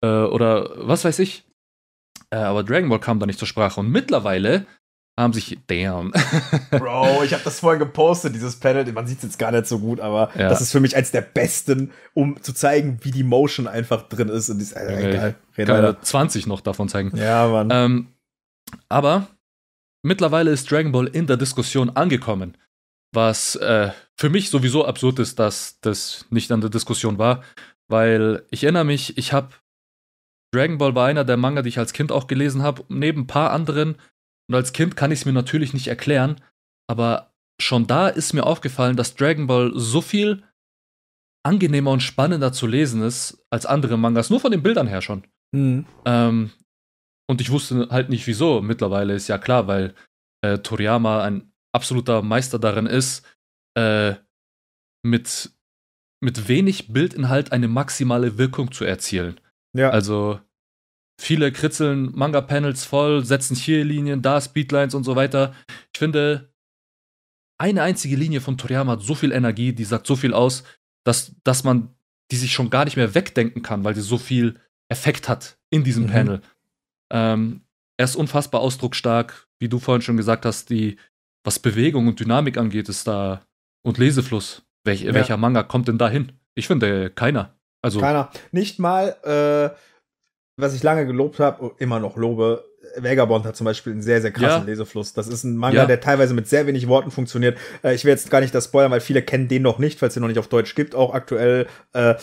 Äh, 0.00 0.06
oder 0.06 0.70
was 0.86 1.04
weiß 1.04 1.18
ich. 1.18 1.44
Äh, 2.30 2.36
aber 2.36 2.62
Dragon 2.62 2.88
Ball 2.88 3.00
kam 3.00 3.18
da 3.18 3.26
nicht 3.26 3.38
zur 3.38 3.48
Sprache. 3.48 3.80
Und 3.80 3.90
mittlerweile 3.90 4.66
haben 5.18 5.32
sich, 5.32 5.58
damn. 5.66 6.12
Bro, 6.70 7.22
ich 7.24 7.32
habe 7.32 7.42
das 7.42 7.60
vorhin 7.60 7.78
gepostet, 7.78 8.34
dieses 8.34 8.56
Panel, 8.56 8.90
man 8.92 9.06
sieht 9.06 9.18
es 9.18 9.24
jetzt 9.24 9.38
gar 9.38 9.50
nicht 9.50 9.66
so 9.66 9.78
gut, 9.78 9.98
aber 10.00 10.30
ja. 10.38 10.48
das 10.48 10.60
ist 10.60 10.72
für 10.72 10.80
mich 10.80 10.94
eins 10.94 11.10
der 11.10 11.22
besten, 11.22 11.90
um 12.12 12.42
zu 12.42 12.52
zeigen, 12.52 12.98
wie 13.02 13.10
die 13.10 13.22
Motion 13.22 13.66
einfach 13.66 14.02
drin 14.08 14.28
ist. 14.28 14.50
Und 14.50 14.60
ist 14.60 14.72
äh, 14.72 14.80
okay. 14.84 15.10
egal. 15.10 15.34
Red 15.56 15.68
kann 15.68 15.96
20 16.02 16.46
noch 16.46 16.60
davon 16.60 16.88
zeigen. 16.88 17.16
Ja, 17.16 17.48
Mann. 17.48 17.70
Ähm, 17.72 18.06
aber 18.88 19.28
mittlerweile 20.02 20.50
ist 20.50 20.70
Dragon 20.70 20.92
Ball 20.92 21.06
in 21.06 21.26
der 21.26 21.38
Diskussion 21.38 21.90
angekommen, 21.90 22.58
was 23.12 23.56
äh, 23.56 23.90
für 24.16 24.28
mich 24.28 24.50
sowieso 24.50 24.84
absurd 24.84 25.18
ist, 25.18 25.38
dass 25.38 25.80
das 25.80 26.26
nicht 26.28 26.52
an 26.52 26.60
der 26.60 26.70
Diskussion 26.70 27.18
war, 27.18 27.42
weil 27.88 28.44
ich 28.50 28.64
erinnere 28.64 28.84
mich, 28.84 29.16
ich 29.16 29.32
habe 29.32 29.48
Dragon 30.52 30.76
Ball 30.78 30.94
war 30.94 31.06
einer 31.06 31.24
der 31.24 31.36
Manga, 31.36 31.62
die 31.62 31.70
ich 31.70 31.78
als 31.78 31.92
Kind 31.92 32.12
auch 32.12 32.26
gelesen 32.26 32.62
habe, 32.62 32.84
neben 32.88 33.22
ein 33.22 33.26
paar 33.26 33.50
anderen 33.50 33.96
und 34.48 34.54
als 34.54 34.72
Kind 34.72 34.96
kann 34.96 35.10
ich 35.10 35.20
es 35.20 35.24
mir 35.24 35.32
natürlich 35.32 35.74
nicht 35.74 35.88
erklären, 35.88 36.40
aber 36.88 37.32
schon 37.60 37.86
da 37.86 38.08
ist 38.08 38.32
mir 38.32 38.44
aufgefallen, 38.44 38.96
dass 38.96 39.14
Dragon 39.14 39.46
Ball 39.46 39.72
so 39.74 40.00
viel 40.00 40.44
angenehmer 41.44 41.92
und 41.92 42.02
spannender 42.02 42.52
zu 42.52 42.66
lesen 42.66 43.02
ist 43.02 43.44
als 43.50 43.66
andere 43.66 43.96
Mangas, 43.96 44.30
nur 44.30 44.40
von 44.40 44.50
den 44.50 44.62
Bildern 44.62 44.88
her 44.88 45.00
schon. 45.00 45.24
Mhm. 45.52 45.86
Ähm, 46.04 46.50
und 47.28 47.40
ich 47.40 47.50
wusste 47.50 47.88
halt 47.90 48.08
nicht 48.08 48.26
wieso. 48.26 48.60
Mittlerweile 48.60 49.14
ist 49.14 49.28
ja 49.28 49.38
klar, 49.38 49.66
weil 49.66 49.94
äh, 50.44 50.58
Toriyama 50.58 51.22
ein 51.22 51.52
absoluter 51.74 52.22
Meister 52.22 52.58
darin 52.58 52.86
ist, 52.86 53.24
äh, 53.76 54.14
mit, 55.04 55.52
mit 56.20 56.48
wenig 56.48 56.92
Bildinhalt 56.92 57.52
eine 57.52 57.68
maximale 57.68 58.38
Wirkung 58.38 58.72
zu 58.72 58.84
erzielen. 58.84 59.40
Ja. 59.76 59.90
Also 59.90 60.40
Viele 61.18 61.50
kritzeln 61.50 62.12
Manga-Panels 62.14 62.84
voll, 62.84 63.24
setzen 63.24 63.56
hier 63.56 63.84
Linien, 63.84 64.22
da 64.22 64.40
Speedlines 64.40 64.94
und 64.94 65.04
so 65.04 65.16
weiter. 65.16 65.54
Ich 65.92 65.98
finde, 65.98 66.52
eine 67.58 67.82
einzige 67.82 68.16
Linie 68.16 68.40
von 68.40 68.58
Toriyama 68.58 68.92
hat 68.92 69.02
so 69.02 69.14
viel 69.14 69.32
Energie, 69.32 69.72
die 69.72 69.84
sagt 69.84 70.06
so 70.06 70.16
viel 70.16 70.34
aus, 70.34 70.64
dass, 71.04 71.34
dass 71.42 71.64
man 71.64 71.96
die 72.30 72.36
sich 72.36 72.52
schon 72.52 72.70
gar 72.70 72.84
nicht 72.84 72.96
mehr 72.96 73.14
wegdenken 73.14 73.62
kann, 73.62 73.84
weil 73.84 73.94
sie 73.94 74.02
so 74.02 74.18
viel 74.18 74.60
Effekt 74.88 75.28
hat 75.28 75.58
in 75.70 75.84
diesem 75.84 76.04
mhm. 76.04 76.10
Panel. 76.10 76.40
Ähm, 77.12 77.62
er 77.96 78.04
ist 78.04 78.16
unfassbar 78.16 78.60
ausdrucksstark, 78.60 79.48
wie 79.58 79.68
du 79.68 79.78
vorhin 79.78 80.02
schon 80.02 80.16
gesagt 80.16 80.44
hast, 80.44 80.70
die, 80.70 80.98
was 81.44 81.58
Bewegung 81.58 82.08
und 82.08 82.20
Dynamik 82.20 82.58
angeht, 82.58 82.88
ist 82.88 83.06
da 83.06 83.46
und 83.82 83.98
Lesefluss. 83.98 84.62
Welch, 84.84 85.02
ja. 85.02 85.14
Welcher 85.14 85.36
Manga 85.36 85.62
kommt 85.62 85.88
denn 85.88 85.98
da 85.98 86.08
hin? 86.08 86.32
Ich 86.54 86.66
finde, 86.66 87.10
keiner. 87.10 87.56
Also, 87.82 88.00
keiner. 88.00 88.30
Nicht 88.52 88.78
mal, 88.78 89.16
äh, 89.22 89.76
was 90.56 90.74
ich 90.74 90.82
lange 90.82 91.06
gelobt 91.06 91.38
habe, 91.38 91.72
immer 91.78 92.00
noch 92.00 92.16
lobe, 92.16 92.64
Vagabond 92.96 93.44
hat 93.44 93.56
zum 93.56 93.64
Beispiel 93.64 93.92
einen 93.92 94.02
sehr, 94.02 94.20
sehr 94.22 94.30
krassen 94.30 94.62
ja. 94.62 94.66
Lesefluss. 94.66 95.12
Das 95.12 95.28
ist 95.28 95.44
ein 95.44 95.56
Manga, 95.56 95.78
ja. 95.78 95.86
der 95.86 96.00
teilweise 96.00 96.34
mit 96.34 96.48
sehr 96.48 96.66
wenig 96.66 96.88
Worten 96.88 97.10
funktioniert. 97.10 97.58
Äh, 97.82 97.94
ich 97.94 98.04
will 98.04 98.10
jetzt 98.10 98.30
gar 98.30 98.40
nicht 98.40 98.54
das 98.54 98.66
spoilern, 98.66 98.90
weil 98.90 99.00
viele 99.00 99.22
kennen 99.22 99.48
den 99.48 99.62
noch 99.62 99.78
nicht, 99.78 99.98
falls 99.98 100.14
den 100.14 100.22
noch 100.22 100.28
nicht 100.28 100.38
auf 100.38 100.48
Deutsch 100.48 100.74
gibt, 100.74 100.94
auch 100.94 101.12
aktuell. 101.12 101.66
Äh, 101.92 102.14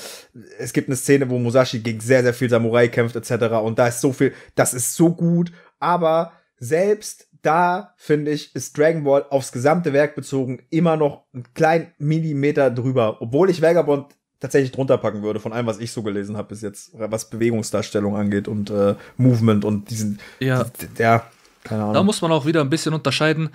es 0.58 0.74
gibt 0.74 0.88
eine 0.88 0.96
Szene, 0.96 1.30
wo 1.30 1.38
Musashi 1.38 1.80
gegen 1.80 2.00
sehr, 2.00 2.24
sehr 2.24 2.34
viel 2.34 2.50
Samurai 2.50 2.88
kämpft, 2.88 3.16
etc. 3.16 3.56
Und 3.64 3.78
da 3.80 3.88
ist 3.88 4.02
so 4.02 4.14
viel, 4.14 4.34
das 4.56 4.74
ist 4.74 4.96
so 4.96 5.14
gut, 5.14 5.52
aber 5.80 6.32
selbst 6.58 7.28
da, 7.42 7.94
finde 7.98 8.32
ich, 8.32 8.56
ist 8.56 8.78
Dragon 8.78 9.04
Ball 9.04 9.26
aufs 9.30 9.52
gesamte 9.52 9.92
Werk 9.92 10.16
bezogen 10.16 10.62
immer 10.70 10.96
noch 10.96 11.26
einen 11.34 11.54
kleinen 11.54 11.88
Millimeter 11.98 12.72
drüber. 12.72 13.18
Obwohl 13.20 13.50
ich 13.50 13.62
Vagabond 13.62 14.16
tatsächlich 14.44 14.74
drunter 14.74 14.98
packen 14.98 15.24
würde, 15.24 15.40
von 15.40 15.54
allem, 15.54 15.68
was 15.68 15.80
ich 15.80 15.94
so 15.94 16.04
gelesen 16.04 16.36
habe 16.36 16.50
bis 16.50 16.62
jetzt, 16.62 16.92
was 16.94 17.30
Bewegungsdarstellung 17.30 18.18
angeht 18.18 18.50
und 18.50 18.70
äh, 18.70 18.96
Movement 19.16 19.64
und 19.64 19.90
diesen. 19.90 20.20
Ja. 20.42 20.66
ja, 20.98 21.26
keine 21.64 21.84
Ahnung. 21.84 21.94
Da 21.94 22.04
muss 22.04 22.22
man 22.22 22.34
auch 22.34 22.46
wieder 22.46 22.60
ein 22.60 22.70
bisschen 22.70 22.94
unterscheiden. 22.94 23.52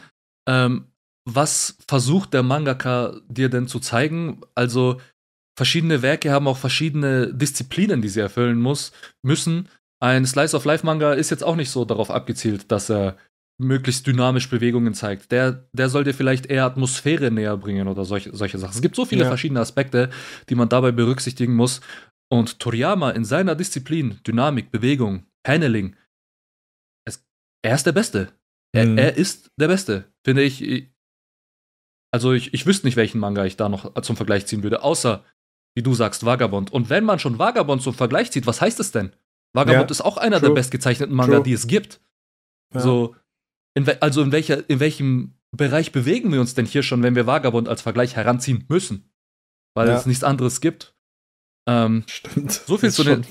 Ähm, 0.48 0.86
was 1.26 1.76
versucht 1.86 2.32
der 2.32 2.42
Mangaka 2.42 3.20
dir 3.28 3.50
denn 3.50 3.68
zu 3.68 3.80
zeigen? 3.80 4.40
Also, 4.54 4.98
verschiedene 5.58 6.00
Werke 6.00 6.32
haben 6.32 6.48
auch 6.48 6.56
verschiedene 6.56 7.34
Disziplinen, 7.34 8.00
die 8.00 8.08
sie 8.08 8.20
erfüllen 8.20 8.58
muss, 8.58 8.92
müssen. 9.22 9.68
Ein 10.00 10.24
Slice 10.24 10.56
of 10.56 10.64
Life 10.64 10.86
Manga 10.86 11.12
ist 11.12 11.28
jetzt 11.28 11.44
auch 11.44 11.56
nicht 11.56 11.70
so 11.70 11.84
darauf 11.84 12.10
abgezielt, 12.10 12.72
dass 12.72 12.88
er 12.88 13.18
möglichst 13.58 14.06
dynamisch 14.06 14.48
Bewegungen 14.48 14.94
zeigt. 14.94 15.32
Der, 15.32 15.68
der 15.72 15.88
soll 15.88 16.04
dir 16.04 16.14
vielleicht 16.14 16.46
eher 16.46 16.64
Atmosphäre 16.64 17.30
näher 17.30 17.56
bringen 17.56 17.88
oder 17.88 18.04
solche, 18.04 18.34
solche 18.34 18.58
Sachen. 18.58 18.74
Es 18.74 18.80
gibt 18.80 18.94
so 18.94 19.04
viele 19.04 19.24
ja. 19.24 19.28
verschiedene 19.28 19.60
Aspekte, 19.60 20.10
die 20.48 20.54
man 20.54 20.68
dabei 20.68 20.92
berücksichtigen 20.92 21.54
muss. 21.54 21.80
Und 22.30 22.60
Toriyama 22.60 23.10
in 23.10 23.24
seiner 23.24 23.54
Disziplin, 23.54 24.20
Dynamik, 24.26 24.70
Bewegung, 24.70 25.26
Paneling, 25.44 25.96
es, 27.06 27.26
er 27.62 27.74
ist 27.74 27.86
der 27.86 27.92
Beste. 27.92 28.32
Er, 28.72 28.86
mhm. 28.86 28.98
er 28.98 29.16
ist 29.16 29.50
der 29.58 29.68
Beste, 29.68 30.12
finde 30.24 30.42
ich. 30.42 30.88
Also 32.12 32.32
ich, 32.32 32.54
ich 32.54 32.64
wüsste 32.64 32.86
nicht, 32.86 32.96
welchen 32.96 33.18
Manga 33.18 33.44
ich 33.44 33.56
da 33.56 33.68
noch 33.68 34.00
zum 34.02 34.16
Vergleich 34.16 34.46
ziehen 34.46 34.62
würde, 34.62 34.82
außer, 34.82 35.24
wie 35.74 35.82
du 35.82 35.94
sagst, 35.94 36.24
Vagabond. 36.24 36.72
Und 36.72 36.90
wenn 36.90 37.04
man 37.04 37.18
schon 37.18 37.38
Vagabond 37.38 37.82
zum 37.82 37.94
Vergleich 37.94 38.30
zieht, 38.30 38.46
was 38.46 38.60
heißt 38.60 38.78
es 38.80 38.92
denn? 38.92 39.12
Vagabond 39.54 39.90
ja, 39.90 39.90
ist 39.90 40.00
auch 40.02 40.16
einer 40.16 40.38
true. 40.38 40.50
der 40.50 40.54
bestgezeichneten 40.54 41.14
Manga, 41.14 41.36
true. 41.36 41.44
die 41.44 41.52
es 41.52 41.66
gibt. 41.66 42.00
Ja. 42.74 42.80
So, 42.80 43.16
in 43.78 43.88
also 44.00 44.22
in, 44.22 44.32
welcher, 44.32 44.68
in 44.68 44.80
welchem 44.80 45.34
Bereich 45.56 45.92
bewegen 45.92 46.32
wir 46.32 46.40
uns 46.40 46.54
denn 46.54 46.66
hier 46.66 46.82
schon, 46.82 47.02
wenn 47.02 47.14
wir 47.14 47.26
Vagabond 47.26 47.68
als 47.68 47.82
Vergleich 47.82 48.16
heranziehen 48.16 48.64
müssen? 48.68 49.10
Weil 49.74 49.88
ja. 49.88 49.96
es 49.96 50.06
nichts 50.06 50.24
anderes 50.24 50.60
gibt. 50.60 50.94
Ähm, 51.68 52.04
Stimmt. 52.06 52.52
So 52.52 52.78
viel, 52.78 52.90
zu 52.90 53.04
den, 53.04 53.24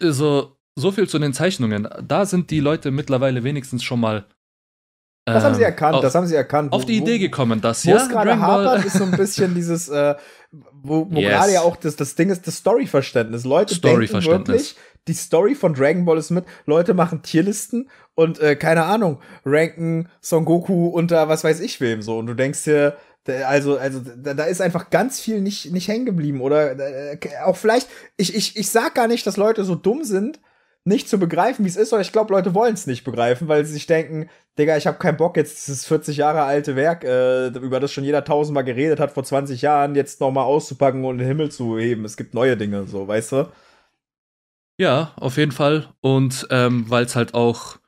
so, 0.00 0.56
so 0.76 0.92
viel 0.92 1.08
zu 1.08 1.18
den 1.18 1.32
Zeichnungen. 1.32 1.88
Da 2.06 2.26
sind 2.26 2.50
die 2.50 2.60
Leute 2.60 2.90
mittlerweile 2.90 3.42
wenigstens 3.42 3.82
schon 3.82 4.00
mal 4.00 4.26
das 5.26 5.42
haben 5.42 5.54
sie 5.54 5.62
ähm, 5.62 5.66
erkannt, 5.68 5.94
auf, 5.94 6.02
das 6.02 6.14
haben 6.14 6.26
sie 6.26 6.34
erkannt. 6.34 6.72
Auf 6.72 6.84
die 6.84 6.98
Idee 6.98 7.18
gekommen, 7.18 7.62
dass 7.62 7.86
wo 7.86 7.90
ja. 7.90 7.96
Wo 7.96 8.02
es 8.02 8.08
gerade 8.10 8.38
hapert, 8.38 8.84
ist 8.84 8.98
so 8.98 9.04
ein 9.04 9.10
bisschen 9.16 9.54
dieses, 9.54 9.88
äh, 9.88 10.16
wo, 10.82 11.10
wo 11.10 11.18
yes. 11.18 11.30
gerade 11.30 11.52
ja 11.54 11.60
auch 11.62 11.76
das, 11.76 11.96
das 11.96 12.14
Ding 12.14 12.28
ist, 12.28 12.46
das 12.46 12.56
Storyverständnis. 12.58 13.44
Leute 13.44 13.74
Story 13.74 14.06
denken 14.06 14.26
wirklich, 14.26 14.76
die 15.08 15.14
Story 15.14 15.54
von 15.54 15.74
Dragon 15.74 16.04
Ball 16.04 16.18
ist 16.18 16.30
mit, 16.30 16.44
Leute 16.66 16.94
machen 16.94 17.22
Tierlisten 17.22 17.90
und, 18.14 18.40
äh, 18.40 18.56
keine 18.56 18.84
Ahnung, 18.84 19.20
ranken 19.44 20.08
Son 20.20 20.44
Goku 20.44 20.88
unter 20.88 21.28
was 21.28 21.44
weiß 21.44 21.60
ich 21.60 21.80
wem 21.80 22.02
so. 22.02 22.18
Und 22.18 22.26
du 22.26 22.34
denkst 22.34 22.64
dir, 22.64 22.96
also, 23.46 23.78
also 23.78 24.00
da, 24.00 24.34
da 24.34 24.44
ist 24.44 24.60
einfach 24.60 24.90
ganz 24.90 25.20
viel 25.20 25.40
nicht, 25.40 25.72
nicht 25.72 25.88
hängen 25.88 26.06
geblieben. 26.06 26.40
Oder 26.40 26.78
äh, 26.78 27.18
auch 27.44 27.56
vielleicht, 27.56 27.88
ich, 28.16 28.34
ich, 28.34 28.56
ich 28.56 28.70
sag 28.70 28.94
gar 28.94 29.08
nicht, 29.08 29.26
dass 29.26 29.36
Leute 29.36 29.64
so 29.64 29.74
dumm 29.74 30.04
sind, 30.04 30.40
nicht 30.86 31.08
zu 31.08 31.18
begreifen, 31.18 31.64
wie 31.64 31.68
es 31.68 31.76
ist, 31.76 31.94
oder 31.94 32.02
ich 32.02 32.12
glaube, 32.12 32.34
Leute 32.34 32.54
wollen 32.54 32.74
es 32.74 32.86
nicht 32.86 33.04
begreifen, 33.04 33.48
weil 33.48 33.64
sie 33.64 33.72
sich 33.72 33.86
denken, 33.86 34.28
Digga, 34.58 34.76
ich 34.76 34.86
habe 34.86 34.98
keinen 34.98 35.16
Bock, 35.16 35.36
jetzt 35.38 35.66
dieses 35.66 35.86
40 35.86 36.18
Jahre 36.18 36.42
alte 36.42 36.76
Werk, 36.76 37.04
äh, 37.04 37.48
über 37.48 37.80
das 37.80 37.90
schon 37.90 38.04
jeder 38.04 38.22
tausendmal 38.22 38.64
geredet 38.64 39.00
hat 39.00 39.10
vor 39.10 39.24
20 39.24 39.62
Jahren, 39.62 39.94
jetzt 39.94 40.20
nochmal 40.20 40.44
auszupacken 40.44 41.04
und 41.06 41.14
in 41.14 41.18
den 41.20 41.28
Himmel 41.28 41.50
zu 41.50 41.78
heben. 41.78 42.04
Es 42.04 42.18
gibt 42.18 42.34
neue 42.34 42.58
Dinge, 42.58 42.86
so, 42.86 43.08
weißt 43.08 43.32
du? 43.32 43.48
Ja, 44.80 45.12
auf 45.16 45.36
jeden 45.36 45.52
Fall. 45.52 45.92
Und 46.00 46.46
ähm, 46.50 46.88
weil 46.90 47.04
es 47.04 47.16
halt 47.16 47.34
auch 47.34 47.78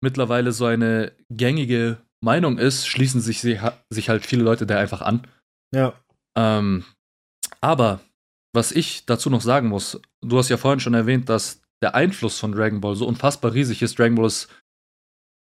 mittlerweile 0.00 0.52
so 0.52 0.66
eine 0.66 1.12
gängige 1.30 1.98
Meinung 2.20 2.58
ist, 2.58 2.86
schließen 2.86 3.20
sich, 3.20 3.40
sich 3.40 4.08
halt 4.08 4.26
viele 4.26 4.42
Leute 4.42 4.66
da 4.66 4.78
einfach 4.78 5.02
an. 5.02 5.26
Ja. 5.74 5.94
Ähm, 6.36 6.84
aber 7.60 8.00
was 8.54 8.72
ich 8.72 9.06
dazu 9.06 9.30
noch 9.30 9.40
sagen 9.40 9.68
muss, 9.68 10.00
du 10.22 10.38
hast 10.38 10.48
ja 10.48 10.56
vorhin 10.56 10.80
schon 10.80 10.94
erwähnt, 10.94 11.28
dass 11.28 11.62
der 11.82 11.94
Einfluss 11.94 12.38
von 12.38 12.52
Dragon 12.52 12.80
Ball 12.80 12.96
so 12.96 13.06
unfassbar 13.06 13.52
riesig 13.52 13.82
ist. 13.82 13.98
Dragon 13.98 14.14
Ball 14.14 14.26
ist 14.26 14.48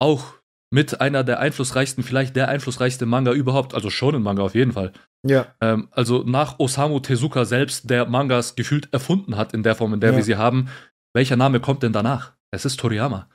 auch 0.01 0.35
mit 0.73 1.01
einer 1.01 1.23
der 1.23 1.39
einflussreichsten, 1.39 2.03
vielleicht 2.03 2.35
der 2.35 2.49
einflussreichste 2.49 3.07
Manga 3.07 3.33
überhaupt, 3.33 3.75
also 3.75 3.91
schon 3.91 4.15
ein 4.15 4.23
Manga 4.23 4.43
auf 4.43 4.55
jeden 4.55 4.73
Fall. 4.73 4.93
Ja. 5.27 5.55
Ähm, 5.61 5.89
also 5.91 6.23
nach 6.25 6.59
Osamu 6.59 7.01
Tezuka 7.01 7.45
selbst, 7.45 7.91
der 7.91 8.07
Mangas 8.07 8.55
gefühlt 8.57 8.93
erfunden 8.93 9.37
hat 9.37 9.55
in 9.55 9.63
der 9.63 9.75
Form, 9.75 9.95
in 9.95 10.01
der 10.01 10.11
ja. 10.11 10.17
wir 10.17 10.25
sie 10.25 10.37
haben, 10.37 10.69
welcher 11.15 11.37
Name 11.37 11.61
kommt 11.61 11.83
denn 11.83 11.93
danach? 11.93 12.33
Es 12.51 12.65
ist 12.65 12.81
Toriyama. 12.81 13.29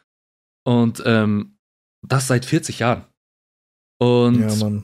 Und 0.66 1.02
ähm, 1.06 1.58
das 2.02 2.28
seit 2.28 2.46
40 2.46 2.80
Jahren. 2.80 3.06
Und 4.00 4.50
ja, 4.50 4.84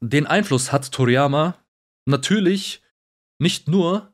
den 0.00 0.26
Einfluss 0.26 0.72
hat 0.72 0.92
Toriyama 0.92 1.56
natürlich 2.06 2.82
nicht 3.38 3.68
nur 3.68 4.10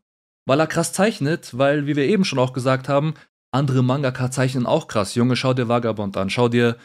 weil 0.47 0.61
er 0.61 0.67
krass 0.67 0.93
zeichnet, 0.93 1.59
weil, 1.59 1.87
wie 1.87 1.97
wir 1.97 2.07
eben 2.07 2.25
schon 2.25 2.39
auch 2.39 2.53
gesagt 2.53 2.89
haben, 2.89 3.15
andere 3.53 3.83
Mangaka 3.83 4.31
zeichnen 4.31 4.67
auch 4.67 4.87
krass. 4.87 5.15
Junge, 5.15 5.37
schau 5.37 5.53
dir 5.53 5.69
Vagabond 5.69 6.17
an, 6.17 6.31
schau 6.31 6.49
dir, 6.49 6.77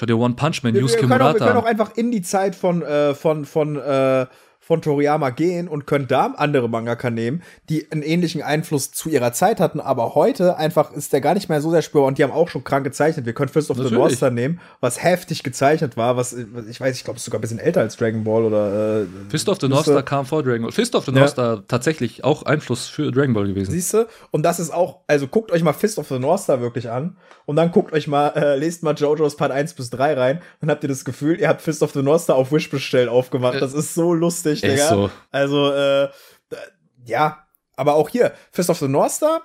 schau 0.00 0.06
dir 0.06 0.18
One 0.18 0.34
Punch 0.34 0.62
Man, 0.62 0.74
Yusuke 0.74 1.06
Murata 1.06 1.28
an. 1.28 1.34
Wir 1.34 1.46
können 1.46 1.56
auch 1.58 1.64
einfach 1.66 1.96
in 1.96 2.10
die 2.10 2.22
Zeit 2.22 2.54
von, 2.54 2.82
äh, 2.82 3.14
von, 3.14 3.44
von, 3.44 3.76
äh, 3.76 4.26
von 4.70 4.82
Toriyama 4.82 5.30
gehen 5.30 5.66
und 5.66 5.88
können 5.88 6.06
da 6.06 6.26
andere 6.36 6.68
Mangaka 6.68 7.10
nehmen, 7.10 7.42
die 7.68 7.90
einen 7.90 8.02
ähnlichen 8.02 8.40
Einfluss 8.40 8.92
zu 8.92 9.08
ihrer 9.08 9.32
Zeit 9.32 9.58
hatten, 9.58 9.80
aber 9.80 10.14
heute 10.14 10.58
einfach 10.58 10.92
ist 10.92 11.12
der 11.12 11.20
gar 11.20 11.34
nicht 11.34 11.48
mehr 11.48 11.60
so 11.60 11.72
sehr 11.72 11.82
spürbar 11.82 12.06
und 12.06 12.18
die 12.18 12.22
haben 12.22 12.30
auch 12.30 12.48
schon 12.48 12.62
krank 12.62 12.84
gezeichnet. 12.84 13.26
Wir 13.26 13.32
können 13.32 13.48
Fist 13.48 13.72
of 13.72 13.78
Natürlich. 13.78 13.90
the 13.90 13.98
North 13.98 14.12
Star 14.12 14.30
nehmen, 14.30 14.60
was 14.78 15.02
heftig 15.02 15.42
gezeichnet 15.42 15.96
war, 15.96 16.16
was 16.16 16.36
ich 16.68 16.80
weiß, 16.80 16.96
ich 16.96 17.02
glaube, 17.02 17.16
es 17.16 17.22
ist 17.22 17.24
sogar 17.24 17.40
ein 17.40 17.40
bisschen 17.40 17.58
älter 17.58 17.80
als 17.80 17.96
Dragon 17.96 18.22
Ball 18.22 18.44
oder 18.44 19.00
äh, 19.02 19.06
Fist 19.28 19.48
of 19.48 19.58
the 19.60 19.66
North 19.66 19.86
Star 19.86 20.04
kam 20.04 20.24
vor 20.24 20.44
Dragon 20.44 20.62
Ball. 20.62 20.70
Fist 20.70 20.94
of 20.94 21.04
the 21.04 21.10
North 21.10 21.30
Star 21.30 21.64
tatsächlich 21.66 22.22
auch 22.22 22.44
Einfluss 22.44 22.86
für 22.86 23.10
Dragon 23.10 23.34
Ball 23.34 23.48
gewesen. 23.48 23.72
Siehst 23.72 23.92
du? 23.92 24.06
Und 24.30 24.44
das 24.44 24.60
ist 24.60 24.72
auch, 24.72 25.00
also 25.08 25.26
guckt 25.26 25.50
euch 25.50 25.64
mal 25.64 25.72
Fist 25.72 25.98
of 25.98 26.06
the 26.06 26.20
North 26.20 26.42
Star 26.42 26.60
wirklich 26.60 26.88
an 26.88 27.16
und 27.44 27.56
dann 27.56 27.72
guckt 27.72 27.92
euch 27.92 28.06
mal, 28.06 28.28
äh, 28.36 28.56
lest 28.56 28.84
mal 28.84 28.94
JoJo's 28.94 29.34
Part 29.34 29.50
1 29.50 29.74
bis 29.74 29.90
3 29.90 30.14
rein, 30.14 30.42
dann 30.60 30.70
habt 30.70 30.84
ihr 30.84 30.88
das 30.88 31.04
Gefühl, 31.04 31.40
ihr 31.40 31.48
habt 31.48 31.60
Fist 31.60 31.82
of 31.82 31.90
the 31.90 32.02
North 32.02 32.20
Star 32.20 32.36
auf 32.36 32.52
Wish 32.52 32.70
bestellt 32.70 33.08
aufgemacht. 33.08 33.56
Äh, 33.56 33.60
das 33.60 33.74
ist 33.74 33.94
so 33.94 34.14
lustig, 34.14 34.59
Digga. 34.60 34.88
So. 34.88 35.10
Also, 35.30 35.72
äh, 35.72 36.08
ja, 37.04 37.46
aber 37.76 37.94
auch 37.94 38.08
hier, 38.08 38.32
Fist 38.52 38.70
of 38.70 38.78
the 38.78 38.88
North 38.88 39.12
Star, 39.12 39.42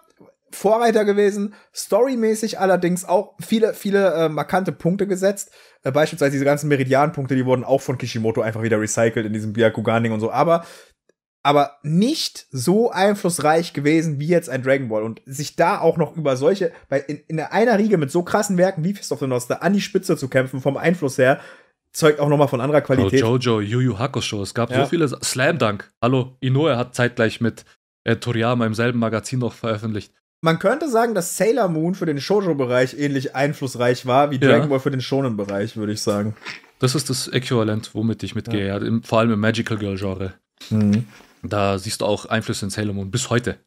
Vorreiter 0.52 1.06
gewesen, 1.06 1.54
storymäßig 1.74 2.60
allerdings 2.60 3.06
auch 3.06 3.36
viele, 3.40 3.74
viele 3.74 4.14
äh, 4.14 4.30
markante 4.30 4.72
Punkte 4.72 5.08
gesetzt. 5.08 5.52
Äh, 5.84 5.92
beispielsweise 5.92 6.32
diese 6.32 6.46
ganzen 6.46 6.70
Meridian-Punkte, 6.70 7.36
die 7.36 7.46
wurden 7.46 7.64
auch 7.64 7.82
von 7.82 7.98
Kishimoto 7.98 8.42
einfach 8.42 8.64
wieder 8.64 8.80
recycelt 8.80 9.26
in 9.26 9.34
diesem 9.34 9.54
Byakugan-Ding 9.54 10.12
und 10.12 10.20
so. 10.20 10.32
Aber, 10.32 10.66
aber 11.44 11.78
nicht 11.84 12.48
so 12.52 12.90
einflussreich 12.92 13.74
gewesen 13.74 14.20
wie 14.20 14.28
jetzt 14.28 14.50
ein 14.50 14.64
Dragon 14.64 14.88
Ball. 14.88 15.04
Und 15.04 15.22
sich 15.26 15.56
da 15.56 15.80
auch 15.80 15.98
noch 15.98 16.16
über 16.16 16.38
solche, 16.38 16.72
bei, 16.90 17.00
in, 17.00 17.18
in 17.28 17.40
einer 17.40 17.78
Riege 17.78 17.98
mit 17.98 18.12
so 18.12 18.24
krassen 18.24 18.58
Werken 18.58 18.84
wie 18.84 18.94
Fist 18.94 19.12
of 19.12 19.20
the 19.20 19.28
North 19.28 19.44
Star 19.44 19.62
an 19.62 19.74
die 19.74 19.82
Spitze 19.82 20.16
zu 20.18 20.30
kämpfen, 20.30 20.62
vom 20.62 20.78
Einfluss 20.78 21.18
her, 21.18 21.40
zeugt 21.96 22.20
auch 22.20 22.30
nochmal 22.30 22.48
von 22.48 22.62
anderer 22.62 22.82
Qualität. 22.82 23.24
Oh, 23.24 23.38
Jojo, 23.38 23.62
Yu 23.62 23.80
Yu 23.80 24.00
Hakusho, 24.00 24.42
es 24.42 24.54
gab 24.54 24.70
ja. 24.70 24.84
so 24.84 24.90
viele. 24.90 25.08
Slam 25.08 25.58
Dunk, 25.58 25.92
hallo, 26.02 26.36
Inoue 26.42 26.78
hat 26.78 26.94
zeitgleich 26.96 27.42
mit 27.42 27.66
äh, 28.04 28.18
Toriyama 28.18 28.66
im 28.66 28.74
selben 28.74 29.00
Magazin 29.00 29.40
noch 29.40 29.54
veröffentlicht. 29.54 30.14
Man 30.42 30.60
könnte 30.60 30.90
sagen, 30.90 31.16
dass 31.16 31.38
Sailor 31.38 31.70
Moon 31.70 31.96
für 31.96 32.06
den 32.06 32.20
Shoujo-Bereich 32.20 33.00
ähnlich 33.00 33.36
einflussreich 33.36 34.06
war 34.06 34.30
wie 34.30 34.38
Dragon 34.38 34.64
ja. 34.64 34.68
Ball 34.68 34.80
für 34.80 34.92
den 34.92 35.02
Shonen-Bereich, 35.02 35.76
würde 35.78 35.94
ich 35.94 36.02
sagen. 36.02 36.36
Das 36.80 36.94
ist 36.94 37.10
das 37.10 37.30
Äquivalent, 37.30 37.96
womit 37.96 38.22
ich 38.22 38.36
mitgehe, 38.36 38.68
ja. 38.68 38.78
im, 38.78 39.02
vor 39.02 39.20
allem 39.20 39.32
im 39.32 39.40
Magical 39.40 39.78
Girl-Genre. 39.78 40.34
Mhm. 40.70 41.08
Da 41.42 41.80
siehst 41.80 42.02
du 42.02 42.06
auch 42.06 42.26
Einflüsse 42.26 42.66
in 42.66 42.70
Sailor 42.70 42.94
Moon 42.94 43.10
bis 43.10 43.30
heute. 43.30 43.58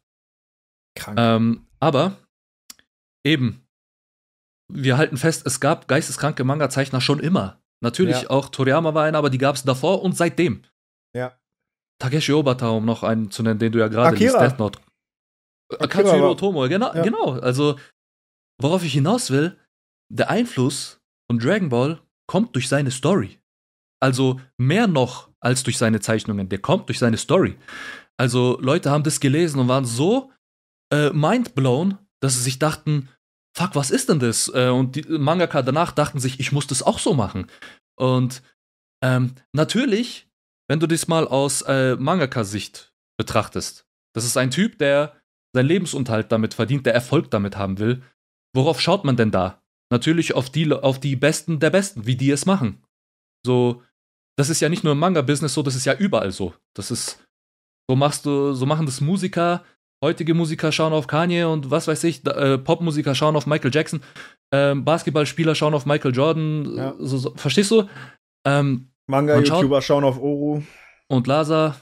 Krank. 0.95 1.17
Ähm, 1.19 1.65
aber 1.79 2.17
eben, 3.25 3.65
wir 4.71 4.97
halten 4.97 5.17
fest, 5.17 5.45
es 5.45 5.59
gab 5.59 5.87
geisteskranke 5.87 6.43
Manga-Zeichner 6.43 7.01
schon 7.01 7.19
immer. 7.19 7.59
Natürlich 7.81 8.23
ja. 8.23 8.29
auch 8.29 8.49
Toriyama 8.49 8.93
war 8.93 9.05
einer, 9.05 9.17
aber 9.17 9.29
die 9.29 9.37
gab 9.37 9.55
es 9.55 9.63
davor 9.63 10.01
und 10.01 10.15
seitdem. 10.15 10.63
Ja. 11.15 11.39
Takeshi 11.99 12.33
Obata, 12.33 12.69
um 12.69 12.85
noch 12.85 13.03
einen 13.03 13.31
zu 13.31 13.43
nennen, 13.43 13.59
den 13.59 13.71
du 13.71 13.79
ja 13.79 13.87
gerade 13.87 14.15
liest, 14.15 14.35
Death 14.35 14.59
Note. 14.59 14.79
Äh, 15.71 15.87
Katsuhiro 15.87 16.31
Otomo, 16.31 16.67
genau, 16.67 16.93
ja. 16.93 17.01
genau. 17.01 17.33
Also, 17.39 17.77
worauf 18.61 18.83
ich 18.83 18.93
hinaus 18.93 19.31
will, 19.31 19.57
der 20.11 20.29
Einfluss 20.29 20.99
von 21.29 21.39
Dragon 21.39 21.69
Ball 21.69 22.01
kommt 22.27 22.55
durch 22.55 22.67
seine 22.67 22.91
Story. 22.91 23.39
Also 24.01 24.39
mehr 24.57 24.87
noch 24.87 25.29
als 25.39 25.63
durch 25.63 25.77
seine 25.77 25.99
Zeichnungen. 25.99 26.49
Der 26.49 26.59
kommt 26.59 26.89
durch 26.89 26.99
seine 26.99 27.17
Story. 27.17 27.57
Also 28.17 28.57
Leute 28.61 28.91
haben 28.91 29.03
das 29.03 29.19
gelesen 29.19 29.59
und 29.59 29.67
waren 29.67 29.85
so 29.85 30.31
äh, 30.91 31.09
mindblown, 31.11 31.97
dass 32.21 32.35
sie 32.35 32.43
sich 32.43 32.59
dachten, 32.59 33.09
fuck, 33.55 33.75
was 33.75 33.91
ist 33.91 34.09
denn 34.09 34.19
das? 34.19 34.51
Äh, 34.53 34.69
und 34.69 34.95
die 34.95 35.03
Mangaka 35.03 35.61
danach 35.61 35.91
dachten 35.91 36.19
sich, 36.19 36.39
ich 36.39 36.51
muss 36.51 36.67
das 36.67 36.83
auch 36.83 36.99
so 36.99 37.13
machen. 37.13 37.47
Und 37.97 38.41
ähm, 39.03 39.35
natürlich, 39.53 40.29
wenn 40.69 40.79
du 40.79 40.87
das 40.87 41.07
mal 41.07 41.27
aus 41.27 41.61
äh, 41.63 41.95
Mangaka-Sicht 41.95 42.93
betrachtest, 43.17 43.85
das 44.13 44.25
ist 44.25 44.37
ein 44.37 44.51
Typ, 44.51 44.77
der 44.79 45.15
seinen 45.53 45.67
Lebensunterhalt 45.67 46.31
damit 46.31 46.53
verdient, 46.53 46.85
der 46.85 46.93
Erfolg 46.93 47.31
damit 47.31 47.57
haben 47.57 47.79
will. 47.79 48.03
Worauf 48.55 48.79
schaut 48.81 49.03
man 49.03 49.15
denn 49.17 49.31
da? 49.31 49.61
Natürlich 49.91 50.33
auf 50.35 50.49
die, 50.49 50.71
auf 50.71 50.99
die 50.99 51.15
Besten 51.15 51.59
der 51.59 51.71
Besten, 51.71 52.05
wie 52.05 52.15
die 52.15 52.29
es 52.31 52.45
machen. 52.45 52.83
So, 53.45 53.81
das 54.37 54.49
ist 54.49 54.59
ja 54.59 54.69
nicht 54.69 54.83
nur 54.83 54.93
im 54.93 54.99
Manga-Business 54.99 55.53
so, 55.53 55.63
das 55.63 55.75
ist 55.75 55.85
ja 55.85 55.95
überall 55.95 56.31
so. 56.31 56.53
Das 56.75 56.91
ist 56.91 57.19
So 57.89 57.95
machst 57.95 58.25
du, 58.25 58.53
so 58.53 58.67
machen 58.67 58.85
das 58.85 59.01
Musiker, 59.01 59.65
heutige 60.03 60.33
Musiker 60.33 60.71
schauen 60.71 60.93
auf 60.93 61.07
Kanye 61.07 61.43
und 61.43 61.71
was 61.71 61.87
weiß 61.87 62.03
ich, 62.05 62.25
äh, 62.25 62.57
Popmusiker 62.57 63.15
schauen 63.15 63.35
auf 63.35 63.45
Michael 63.45 63.71
Jackson, 63.73 64.01
ähm, 64.51 64.85
Basketballspieler 64.85 65.55
schauen 65.55 65.73
auf 65.73 65.85
Michael 65.85 66.15
Jordan. 66.15 66.75
Ja. 66.75 66.95
So, 66.99 67.17
so, 67.17 67.33
verstehst 67.35 67.71
du? 67.71 67.87
Ähm, 68.45 68.89
Manga-YouTuber 69.07 69.81
schauen 69.81 70.03
auf 70.03 70.17
Oru. 70.19 70.61
Und 71.07 71.27
Lasa. 71.27 71.75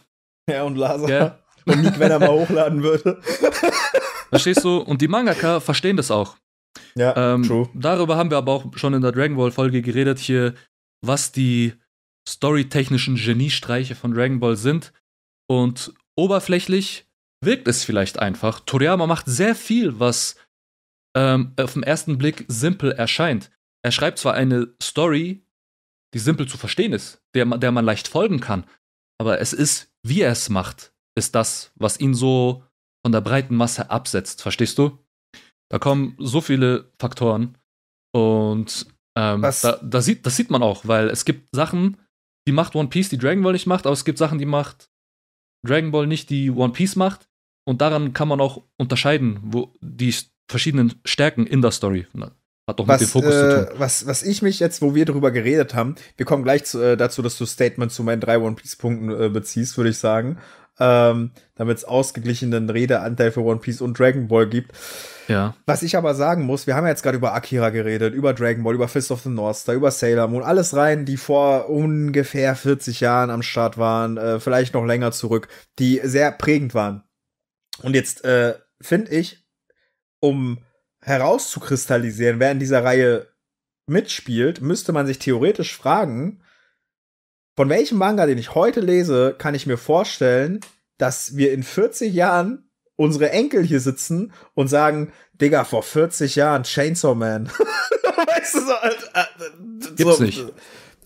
Ja, 0.50 0.64
und 0.64 0.78
Lasa. 0.78 1.08
Yeah. 1.08 1.40
Und 1.66 1.82
Nick, 1.82 2.00
wenn 2.00 2.12
er 2.12 2.20
mal 2.20 2.30
hochladen 2.30 2.82
würde. 2.82 3.22
Verstehst 4.30 4.64
du? 4.64 4.78
Und 4.78 5.02
die 5.02 5.08
Mangaka 5.08 5.60
verstehen 5.60 5.98
das 5.98 6.12
auch. 6.12 6.38
Ja, 6.96 7.34
ähm, 7.34 7.44
true. 7.44 7.70
Darüber 7.74 8.18
haben 8.18 8.30
wir 8.30 8.38
aber 8.38 8.54
auch 8.54 8.66
schon 8.78 8.94
in 8.94 9.02
der 9.02 9.12
Dragon 9.12 9.38
Ball 9.38 9.52
Folge 9.52 9.82
geredet 9.82 10.20
hier, 10.20 10.54
was 11.02 11.32
die 11.32 11.74
storytechnischen 12.28 13.16
Geniestreiche 13.16 13.96
von 13.96 14.14
Dragon 14.14 14.40
Ball 14.40 14.58
sind. 14.58 14.94
Und 15.50 15.94
oberflächlich 16.16 17.07
wirkt 17.42 17.68
es 17.68 17.84
vielleicht 17.84 18.20
einfach. 18.20 18.60
Toriyama 18.62 19.08
macht 19.08 19.26
sehr 19.28 19.56
viel, 19.56 20.00
was 20.00 20.36
ähm, 21.16 21.54
auf 21.60 21.74
den 21.74 21.84
ersten 21.84 22.18
Blick 22.18 22.46
simpel 22.48 22.92
erscheint. 22.92 23.52
Er 23.84 23.92
schreibt 23.92 24.20
zwar 24.20 24.34
eine 24.34 24.74
Story, 24.82 25.46
die 26.14 26.20
simpel 26.20 26.48
zu 26.48 26.58
verstehen 26.58 26.94
ist, 26.94 27.22
der, 27.34 27.46
der 27.46 27.72
man 27.72 27.86
leicht 27.86 28.08
folgen 28.08 28.40
kann, 28.40 28.66
aber 29.20 29.40
es 29.40 29.54
ist, 29.54 29.94
wie 30.04 30.22
er 30.22 30.32
es 30.32 30.50
macht, 30.50 30.94
ist 31.16 31.36
das, 31.36 31.72
was 31.76 32.00
ihn 32.00 32.14
so 32.14 32.64
von 33.06 33.12
der 33.12 33.22
breiten 33.22 33.56
Masse 33.56 33.90
absetzt. 33.90 34.42
Verstehst 34.42 34.78
du? 34.78 34.98
Da 35.70 35.80
kommen 35.80 36.16
so 36.18 36.42
viele 36.42 36.92
Faktoren 37.00 37.58
und 38.16 38.88
ähm, 39.18 39.42
da, 39.42 39.80
da 39.84 40.02
sieht, 40.02 40.26
das 40.26 40.36
sieht 40.36 40.50
man 40.50 40.64
auch, 40.64 40.88
weil 40.88 41.10
es 41.10 41.26
gibt 41.26 41.50
Sachen, 41.54 41.98
die 42.48 42.52
macht 42.54 42.76
One 42.76 42.90
Piece, 42.90 43.10
die 43.10 43.18
Dragon 43.18 43.44
Ball 43.44 43.54
nicht 43.54 43.68
macht, 43.68 43.86
aber 43.86 43.94
es 43.94 44.06
gibt 44.06 44.18
Sachen, 44.18 44.38
die 44.38 44.46
macht 44.46 44.90
Dragon 45.64 45.92
Ball 45.92 46.08
nicht, 46.08 46.30
die 46.30 46.52
One 46.52 46.74
Piece 46.74 46.96
macht. 46.96 47.28
Und 47.66 47.82
daran 47.82 48.14
kann 48.14 48.28
man 48.28 48.40
auch 48.40 48.64
unterscheiden, 48.78 49.40
wo 49.42 49.74
die 49.82 50.14
verschiedenen 50.48 50.94
Stärken 51.04 51.46
in 51.46 51.62
der 51.62 51.72
Story. 51.72 52.08
Hat 52.68 52.80
doch 52.80 52.88
was, 52.88 53.02
mit 53.02 53.10
dem 53.10 53.12
Fokus 53.12 53.34
äh, 53.34 53.40
zu 53.40 53.66
tun. 53.66 53.80
Was, 53.80 54.08
was 54.08 54.24
ich 54.24 54.42
mich 54.42 54.60
jetzt, 54.60 54.82
wo 54.82 54.94
wir 54.94 55.06
darüber 55.06 55.32
geredet 55.32 55.74
haben, 55.74 55.96
wir 56.18 56.26
kommen 56.26 56.44
gleich 56.44 56.66
zu, 56.66 56.82
äh, 56.82 56.98
dazu, 56.98 57.22
dass 57.22 57.38
du 57.38 57.46
Statement 57.46 57.92
zu 57.92 58.04
meinen 58.04 58.20
drei 58.20 58.40
One 58.40 58.56
Piece-Punkten 58.56 59.10
äh, 59.10 59.30
beziehst, 59.30 59.78
würde 59.78 59.90
ich 59.90 59.98
sagen. 59.98 60.38
Ähm, 60.80 61.32
damit 61.56 61.78
es 61.78 61.86
ausgeglichenen 61.86 62.70
Redeanteil 62.70 63.32
für 63.32 63.42
One 63.42 63.60
Piece 63.60 63.82
und 63.82 63.98
Dragon 63.98 64.28
Ball 64.28 64.48
gibt. 64.48 64.74
Ja. 65.28 65.56
Was 65.66 65.82
ich 65.82 65.98
aber 65.98 66.16
sagen 66.16 66.44
muss, 66.44 66.68
wir 66.68 66.76
haben 66.76 66.86
ja 66.86 66.92
jetzt 66.92 67.04
gerade 67.04 67.18
über 67.18 67.34
Akira 67.34 67.70
geredet, 67.70 68.14
über 68.14 68.34
Dragon 68.34 68.64
Ball, 68.64 68.76
über 68.76 68.88
Fist 68.88 69.12
of 69.12 69.22
the 69.22 69.30
North 69.30 69.58
Star, 69.58 69.76
über 69.76 69.92
Sailor 69.92 70.28
Moon, 70.28 70.44
alles 70.44 70.76
rein, 70.76 71.06
die 71.06 71.18
vor 71.18 71.70
ungefähr 71.70 72.56
40 72.56 73.00
Jahren 73.00 73.30
am 73.30 73.42
Start 73.42 73.78
waren, 73.78 74.18
äh, 74.18 74.40
vielleicht 74.40 74.74
noch 74.74 74.86
länger 74.86 75.12
zurück, 75.12 75.48
die 75.80 76.00
sehr 76.04 76.32
prägend 76.32 76.74
waren. 76.74 77.04
Und 77.82 77.94
jetzt 77.94 78.24
äh, 78.24 78.56
finde 78.80 79.12
ich, 79.12 79.46
um 80.20 80.60
herauszukristallisieren, 81.02 82.40
wer 82.40 82.52
in 82.52 82.60
dieser 82.60 82.84
Reihe 82.84 83.28
mitspielt, 83.88 84.62
müsste 84.62 84.92
man 84.92 85.08
sich 85.08 85.20
theoretisch 85.20 85.76
fragen, 85.76 86.42
von 87.58 87.70
welchem 87.70 87.98
Manga, 87.98 88.28
den 88.28 88.38
ich 88.38 88.54
heute 88.54 88.80
lese, 88.80 89.36
kann 89.38 89.56
ich 89.56 89.66
mir 89.66 89.78
vorstellen, 89.78 90.60
dass 91.00 91.36
wir 91.36 91.52
in 91.52 91.64
40 91.64 92.14
Jahren 92.14 92.70
unsere 92.96 93.32
Enkel 93.32 93.64
hier 93.64 93.80
sitzen 93.80 94.32
und 94.54 94.68
sagen, 94.68 95.12
Digga, 95.34 95.66
vor 95.66 95.82
40 95.82 96.36
Jahren 96.36 96.64
Chainsaw 96.64 97.16
Man. 97.16 97.48
weißt 98.28 98.56
du 98.56 98.60
so, 98.60 98.74
äh, 98.74 99.96
Gibt's 99.96 100.20
nicht. 100.20 100.46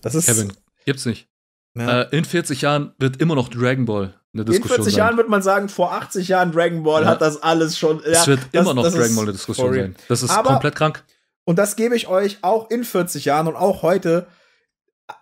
Das 0.02 0.14
ist 0.14 0.26
Kevin, 0.26 0.52
gibt's 0.84 1.06
nicht. 1.06 1.26
Ja. 1.74 2.02
Äh, 2.02 2.16
in 2.16 2.24
40 2.26 2.60
Jahren 2.60 2.94
wird 2.98 3.16
immer 3.16 3.34
noch 3.34 3.48
Dragon 3.48 3.86
Ball 3.86 4.14
eine 4.34 4.44
Diskussion 4.44 4.78
In 4.78 4.84
40 4.84 4.92
sein. 4.92 4.98
Jahren 4.98 5.16
wird 5.16 5.28
man 5.30 5.42
sagen, 5.42 5.68
vor 5.70 5.92
80 5.94 6.28
Jahren 6.28 6.52
Dragon 6.52 6.82
Ball 6.82 7.02
ja. 7.02 7.08
hat 7.08 7.22
das 7.22 7.42
alles 7.42 7.78
schon. 7.78 8.02
Ja, 8.04 8.12
es 8.12 8.26
wird 8.26 8.40
das, 8.52 8.62
immer 8.62 8.74
noch 8.74 8.82
Dragon 8.82 9.14
Ball 9.14 9.24
eine 9.24 9.32
Diskussion 9.32 9.72
sein. 9.72 9.96
Das 10.08 10.22
ist 10.22 10.30
Aber, 10.30 10.50
komplett 10.50 10.74
krank. 10.74 11.02
Und 11.44 11.58
das 11.58 11.76
gebe 11.76 11.96
ich 11.96 12.08
euch 12.08 12.38
auch 12.42 12.70
in 12.70 12.84
40 12.84 13.24
Jahren 13.24 13.48
und 13.48 13.56
auch 13.56 13.82
heute 13.82 14.26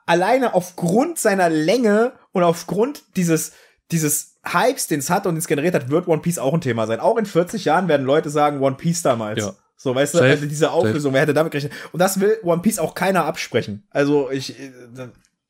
alleine 0.07 0.55
aufgrund 0.55 1.19
seiner 1.19 1.49
Länge 1.49 2.12
und 2.33 2.43
aufgrund 2.43 3.03
dieses, 3.16 3.53
dieses 3.90 4.38
Hypes, 4.45 4.87
den 4.87 5.01
es 5.01 5.11
hat 5.11 5.27
und 5.27 5.35
den 5.35 5.38
es 5.38 5.47
generiert 5.47 5.75
hat, 5.75 5.90
wird 5.90 6.09
One 6.09 6.23
Piece 6.23 6.38
auch 6.38 6.55
ein 6.55 6.61
Thema 6.61 6.87
sein. 6.87 7.01
Auch 7.01 7.16
in 7.16 7.27
40 7.27 7.64
Jahren 7.64 7.88
werden 7.88 8.07
Leute 8.07 8.31
sagen, 8.31 8.61
One 8.61 8.77
Piece 8.77 9.03
damals. 9.03 9.45
Ja. 9.45 9.55
So, 9.77 9.95
weißt 9.95 10.12
Safe. 10.12 10.25
du, 10.25 10.31
also 10.31 10.47
diese 10.47 10.71
Auflösung, 10.73 11.01
Safe. 11.01 11.14
wer 11.14 11.21
hätte 11.23 11.35
damit 11.35 11.53
gerechnet? 11.53 11.73
Und 11.93 12.01
das 12.01 12.21
will 12.21 12.38
One 12.43 12.62
Piece 12.62 12.79
auch 12.79 12.95
keiner 12.95 13.25
absprechen. 13.25 13.87
Also, 13.90 14.31
ich, 14.31 14.59
äh, 14.61 14.73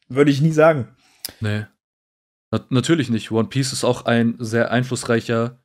würde 0.09 0.31
ich 0.31 0.41
nie 0.41 0.53
sagen. 0.53 0.89
Nee. 1.41 1.67
Na 2.53 2.65
natürlich 2.71 3.11
nicht. 3.11 3.31
One 3.31 3.49
Piece 3.49 3.73
ist 3.73 3.85
auch 3.85 4.07
ein 4.07 4.37
sehr 4.39 4.71
einflussreicher 4.71 5.61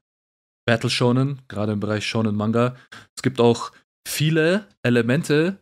Battle 0.66 0.90
Shonen, 0.90 1.42
gerade 1.48 1.74
im 1.74 1.80
Bereich 1.80 2.06
Shonen 2.06 2.36
Manga. 2.36 2.76
Es 3.16 3.22
gibt 3.22 3.40
auch 3.40 3.72
viele 4.08 4.68
Elemente, 4.84 5.60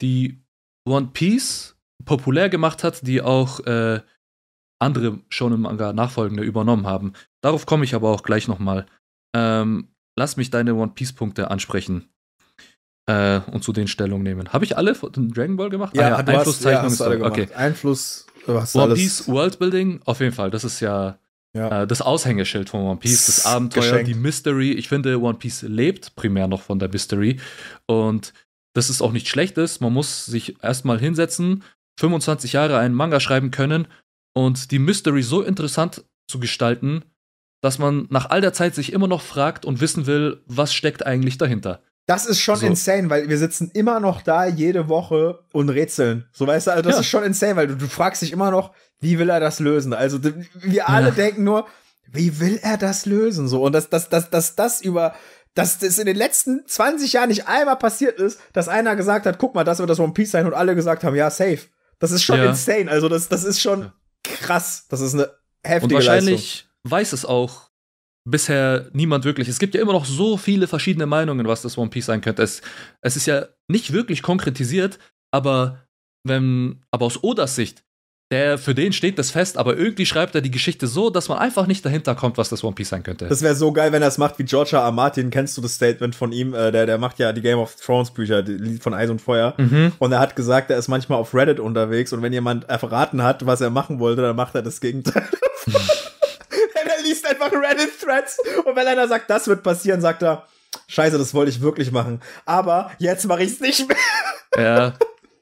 die 0.00 0.44
One 0.84 1.10
Piece 1.12 1.77
populär 2.08 2.48
gemacht 2.48 2.82
hat, 2.84 3.06
die 3.06 3.20
auch 3.20 3.60
äh, 3.66 4.00
andere 4.80 5.18
Shonen 5.28 5.60
Manga 5.60 5.92
Nachfolgende 5.92 6.42
übernommen 6.42 6.86
haben. 6.86 7.12
Darauf 7.42 7.66
komme 7.66 7.84
ich 7.84 7.94
aber 7.94 8.08
auch 8.08 8.22
gleich 8.22 8.48
nochmal. 8.48 8.86
Ähm, 9.36 9.88
lass 10.16 10.38
mich 10.38 10.50
deine 10.50 10.74
One 10.74 10.92
Piece 10.94 11.12
Punkte 11.12 11.50
ansprechen 11.50 12.08
äh, 13.06 13.40
und 13.52 13.62
zu 13.62 13.74
den 13.74 13.88
Stellung 13.88 14.22
nehmen. 14.22 14.54
Habe 14.54 14.64
ich 14.64 14.76
alle 14.76 14.94
von 14.94 15.12
Dragon 15.12 15.56
Ball 15.56 15.68
gemacht? 15.68 15.94
Ja, 15.94 16.06
ah, 16.06 16.08
ja 16.08 16.16
Einflusszeichnung 16.16 16.94
ja, 16.94 17.12
ist 17.12 17.22
okay. 17.22 17.48
Einfluss 17.54 18.26
was 18.46 18.74
One 18.74 18.94
Piece 18.94 19.28
Worldbuilding, 19.28 20.00
auf 20.06 20.20
jeden 20.20 20.34
Fall. 20.34 20.50
Das 20.50 20.64
ist 20.64 20.80
ja, 20.80 21.18
ja. 21.54 21.82
Äh, 21.82 21.86
das 21.86 22.00
Aushängeschild 22.00 22.70
von 22.70 22.80
One 22.80 23.00
Piece, 23.00 23.26
das 23.26 23.44
Abenteuer, 23.44 23.82
Geschenkt. 23.82 24.08
die 24.08 24.14
Mystery. 24.14 24.72
Ich 24.72 24.88
finde, 24.88 25.20
One 25.20 25.36
Piece 25.36 25.60
lebt 25.62 26.16
primär 26.16 26.48
noch 26.48 26.62
von 26.62 26.78
der 26.78 26.88
Mystery. 26.88 27.38
Und 27.86 28.32
das 28.74 28.88
ist 28.88 29.02
auch 29.02 29.12
nichts 29.12 29.28
Schlechtes. 29.28 29.80
Man 29.80 29.92
muss 29.92 30.24
sich 30.24 30.62
erstmal 30.62 30.98
hinsetzen, 30.98 31.64
25 31.98 32.52
Jahre 32.52 32.78
einen 32.78 32.94
Manga 32.94 33.20
schreiben 33.20 33.50
können 33.50 33.88
und 34.32 34.70
die 34.70 34.78
Mystery 34.78 35.22
so 35.22 35.42
interessant 35.42 36.04
zu 36.28 36.38
gestalten, 36.38 37.04
dass 37.60 37.78
man 37.78 38.06
nach 38.10 38.30
all 38.30 38.40
der 38.40 38.52
Zeit 38.52 38.74
sich 38.74 38.92
immer 38.92 39.08
noch 39.08 39.22
fragt 39.22 39.64
und 39.64 39.80
wissen 39.80 40.06
will, 40.06 40.42
was 40.46 40.72
steckt 40.72 41.04
eigentlich 41.04 41.38
dahinter. 41.38 41.82
Das 42.06 42.24
ist 42.24 42.40
schon 42.40 42.56
so. 42.56 42.66
insane, 42.66 43.10
weil 43.10 43.28
wir 43.28 43.36
sitzen 43.36 43.70
immer 43.74 44.00
noch 44.00 44.22
da 44.22 44.46
jede 44.46 44.88
Woche 44.88 45.40
und 45.52 45.68
rätseln. 45.68 46.26
So 46.32 46.46
weißt 46.46 46.68
du, 46.68 46.70
also 46.70 46.82
das 46.82 46.94
ja. 46.94 47.00
ist 47.00 47.08
schon 47.08 47.24
insane, 47.24 47.56
weil 47.56 47.66
du, 47.66 47.76
du, 47.76 47.86
fragst 47.86 48.22
dich 48.22 48.32
immer 48.32 48.50
noch, 48.50 48.72
wie 49.00 49.18
will 49.18 49.28
er 49.28 49.40
das 49.40 49.58
lösen? 49.58 49.92
Also 49.92 50.20
wir 50.54 50.88
alle 50.88 51.08
ja. 51.08 51.14
denken 51.14 51.44
nur, 51.44 51.66
wie 52.10 52.40
will 52.40 52.60
er 52.62 52.78
das 52.78 53.06
lösen? 53.06 53.48
So 53.48 53.62
und 53.62 53.72
dass 53.72 53.90
das, 53.90 54.08
das, 54.08 54.30
das, 54.30 54.54
das 54.54 54.80
über 54.80 55.14
dass 55.54 55.78
das 55.78 55.98
in 55.98 56.06
den 56.06 56.16
letzten 56.16 56.64
20 56.66 57.14
Jahren 57.14 57.28
nicht 57.28 57.48
einmal 57.48 57.76
passiert 57.76 58.20
ist, 58.20 58.40
dass 58.52 58.68
einer 58.68 58.94
gesagt 58.94 59.26
hat, 59.26 59.38
guck 59.38 59.56
mal, 59.56 59.64
das 59.64 59.80
wird 59.80 59.90
das 59.90 59.98
One 59.98 60.12
Piece 60.12 60.30
sein 60.30 60.46
und 60.46 60.54
alle 60.54 60.76
gesagt 60.76 61.02
haben, 61.02 61.16
ja, 61.16 61.30
safe. 61.30 61.66
Das 61.98 62.10
ist 62.10 62.22
schon 62.22 62.38
ja. 62.38 62.46
insane. 62.50 62.90
Also 62.90 63.08
das, 63.08 63.28
das 63.28 63.44
ist 63.44 63.60
schon 63.60 63.92
krass. 64.22 64.86
Das 64.88 65.00
ist 65.00 65.14
eine 65.14 65.30
heftige 65.62 65.84
Und 65.84 65.92
wahrscheinlich 65.94 66.62
Leistung. 66.62 66.90
weiß 66.90 67.12
es 67.12 67.24
auch 67.24 67.70
bisher 68.24 68.88
niemand 68.92 69.24
wirklich. 69.24 69.48
Es 69.48 69.58
gibt 69.58 69.74
ja 69.74 69.80
immer 69.80 69.92
noch 69.92 70.04
so 70.04 70.36
viele 70.36 70.66
verschiedene 70.66 71.06
Meinungen, 71.06 71.46
was 71.46 71.62
das 71.62 71.78
One 71.78 71.90
Piece 71.90 72.06
sein 72.06 72.20
könnte. 72.20 72.42
Es, 72.42 72.60
es 73.00 73.16
ist 73.16 73.26
ja 73.26 73.46
nicht 73.68 73.92
wirklich 73.92 74.22
konkretisiert, 74.22 74.98
aber 75.32 75.86
wenn, 76.24 76.84
aber 76.90 77.06
aus 77.06 77.22
Odas 77.22 77.54
Sicht, 77.54 77.84
der 78.30 78.58
für 78.58 78.74
den 78.74 78.92
steht 78.92 79.18
das 79.18 79.30
fest, 79.30 79.56
aber 79.56 79.76
irgendwie 79.76 80.04
schreibt 80.04 80.34
er 80.34 80.42
die 80.42 80.50
Geschichte 80.50 80.86
so, 80.86 81.08
dass 81.08 81.28
man 81.28 81.38
einfach 81.38 81.66
nicht 81.66 81.84
dahinter 81.84 82.14
kommt, 82.14 82.36
was 82.36 82.50
das 82.50 82.62
One 82.62 82.74
Piece 82.74 82.90
sein 82.90 83.02
könnte. 83.02 83.26
Das 83.26 83.40
wäre 83.40 83.54
so 83.54 83.72
geil, 83.72 83.90
wenn 83.92 84.02
er 84.02 84.08
es 84.08 84.18
macht 84.18 84.38
wie 84.38 84.44
George 84.44 84.76
R. 84.76 84.82
R. 84.82 84.92
Martin. 84.92 85.30
Kennst 85.30 85.56
du 85.56 85.62
das 85.62 85.74
Statement 85.74 86.14
von 86.14 86.32
ihm? 86.32 86.52
Äh, 86.52 86.70
der, 86.70 86.84
der 86.84 86.98
macht 86.98 87.18
ja 87.18 87.32
die 87.32 87.40
Game 87.40 87.58
of 87.58 87.76
Thrones 87.76 88.10
Bücher, 88.10 88.42
die 88.42 88.52
Lied 88.52 88.82
von 88.82 88.92
Eis 88.92 89.08
und 89.08 89.22
Feuer. 89.22 89.54
Mhm. 89.56 89.92
Und 89.98 90.12
er 90.12 90.20
hat 90.20 90.36
gesagt, 90.36 90.70
er 90.70 90.76
ist 90.76 90.88
manchmal 90.88 91.18
auf 91.18 91.34
Reddit 91.34 91.58
unterwegs 91.58 92.12
und 92.12 92.20
wenn 92.20 92.32
jemand 92.32 92.66
verraten 92.66 93.22
hat, 93.22 93.46
was 93.46 93.62
er 93.62 93.70
machen 93.70 93.98
wollte, 93.98 94.20
dann 94.20 94.36
macht 94.36 94.54
er 94.54 94.62
das 94.62 94.80
Gegenteil. 94.80 95.26
er 95.66 97.02
liest 97.02 97.26
einfach 97.26 97.50
Reddit-Threads 97.50 98.38
und 98.66 98.76
wenn 98.76 98.86
einer 98.86 99.08
sagt, 99.08 99.30
das 99.30 99.48
wird 99.48 99.62
passieren, 99.62 100.02
sagt 100.02 100.22
er, 100.22 100.46
Scheiße, 100.86 101.16
das 101.16 101.32
wollte 101.32 101.50
ich 101.50 101.62
wirklich 101.62 101.92
machen. 101.92 102.20
Aber 102.44 102.90
jetzt 102.98 103.26
mache 103.26 103.42
ich 103.42 103.52
es 103.52 103.60
nicht 103.60 103.88
mehr. 103.88 103.96
Ja. 104.56 104.94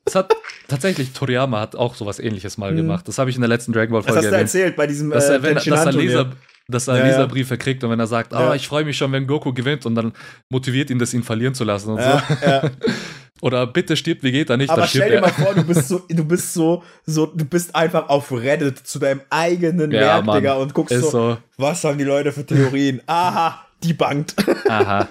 Es 0.06 0.14
hat 0.14 0.32
tatsächlich, 0.68 1.12
Toriyama 1.12 1.60
hat 1.60 1.74
auch 1.76 1.96
sowas 1.96 2.20
ähnliches 2.20 2.58
mal 2.58 2.72
mhm. 2.72 2.76
gemacht. 2.76 3.08
Das 3.08 3.18
habe 3.18 3.28
ich 3.28 3.36
in 3.36 3.42
der 3.42 3.48
letzten 3.48 3.72
Dragon 3.72 3.92
Ball 3.92 4.02
Folge. 4.02 4.16
Das 4.16 4.26
hast 4.26 4.32
du 4.32 4.38
erzählt 4.38 4.76
bei 4.76 4.86
diesem 4.86 5.10
dass 5.10 5.28
er, 5.28 5.36
äh, 5.36 5.42
wenn, 5.42 5.54
dass 5.56 5.66
er 5.66 5.92
Leser, 5.92 6.32
dass 6.68 6.88
er 6.88 6.98
ja, 6.98 7.06
Leserbriefe 7.06 7.58
kriegt 7.58 7.82
und 7.84 7.90
wenn 7.90 8.00
er 8.00 8.06
sagt, 8.06 8.32
ah, 8.32 8.48
ja. 8.48 8.54
ich 8.54 8.68
freue 8.68 8.84
mich 8.84 8.96
schon, 8.96 9.10
wenn 9.12 9.26
Goku 9.26 9.52
gewinnt 9.52 9.84
und 9.84 9.96
dann 9.96 10.12
motiviert 10.48 10.90
ihn 10.90 10.98
das, 10.98 11.12
ihn 11.12 11.24
verlieren 11.24 11.54
zu 11.54 11.64
lassen 11.64 11.90
und 11.90 11.98
ja, 11.98 12.22
so. 12.28 12.46
Ja. 12.46 12.70
Oder 13.42 13.66
bitte 13.66 13.96
stirbt, 13.96 14.22
wie 14.22 14.32
geht 14.32 14.48
er 14.48 14.56
nicht? 14.56 14.70
Aber 14.70 14.86
stell 14.86 15.10
dir 15.10 15.20
mal 15.20 15.30
vor, 15.30 15.54
du 15.54 15.62
bist 15.64 15.88
so, 15.88 15.98
du 16.08 16.24
bist 16.24 16.54
so, 16.54 16.82
so, 17.04 17.26
du 17.26 17.44
bist 17.44 17.74
einfach 17.74 18.08
auf 18.08 18.32
Reddit 18.32 18.78
zu 18.78 18.98
deinem 18.98 19.20
eigenen 19.28 19.90
ja, 19.90 20.00
Werk, 20.00 20.24
Mann. 20.24 20.36
Digga, 20.38 20.54
und 20.54 20.72
guckst 20.72 20.98
so, 20.98 21.10
so, 21.10 21.38
was 21.58 21.84
haben 21.84 21.98
die 21.98 22.04
Leute 22.04 22.32
für 22.32 22.46
Theorien? 22.46 23.02
Aha, 23.06 23.66
die 23.82 23.92
bankt. 23.92 24.34
Aha. 24.68 25.08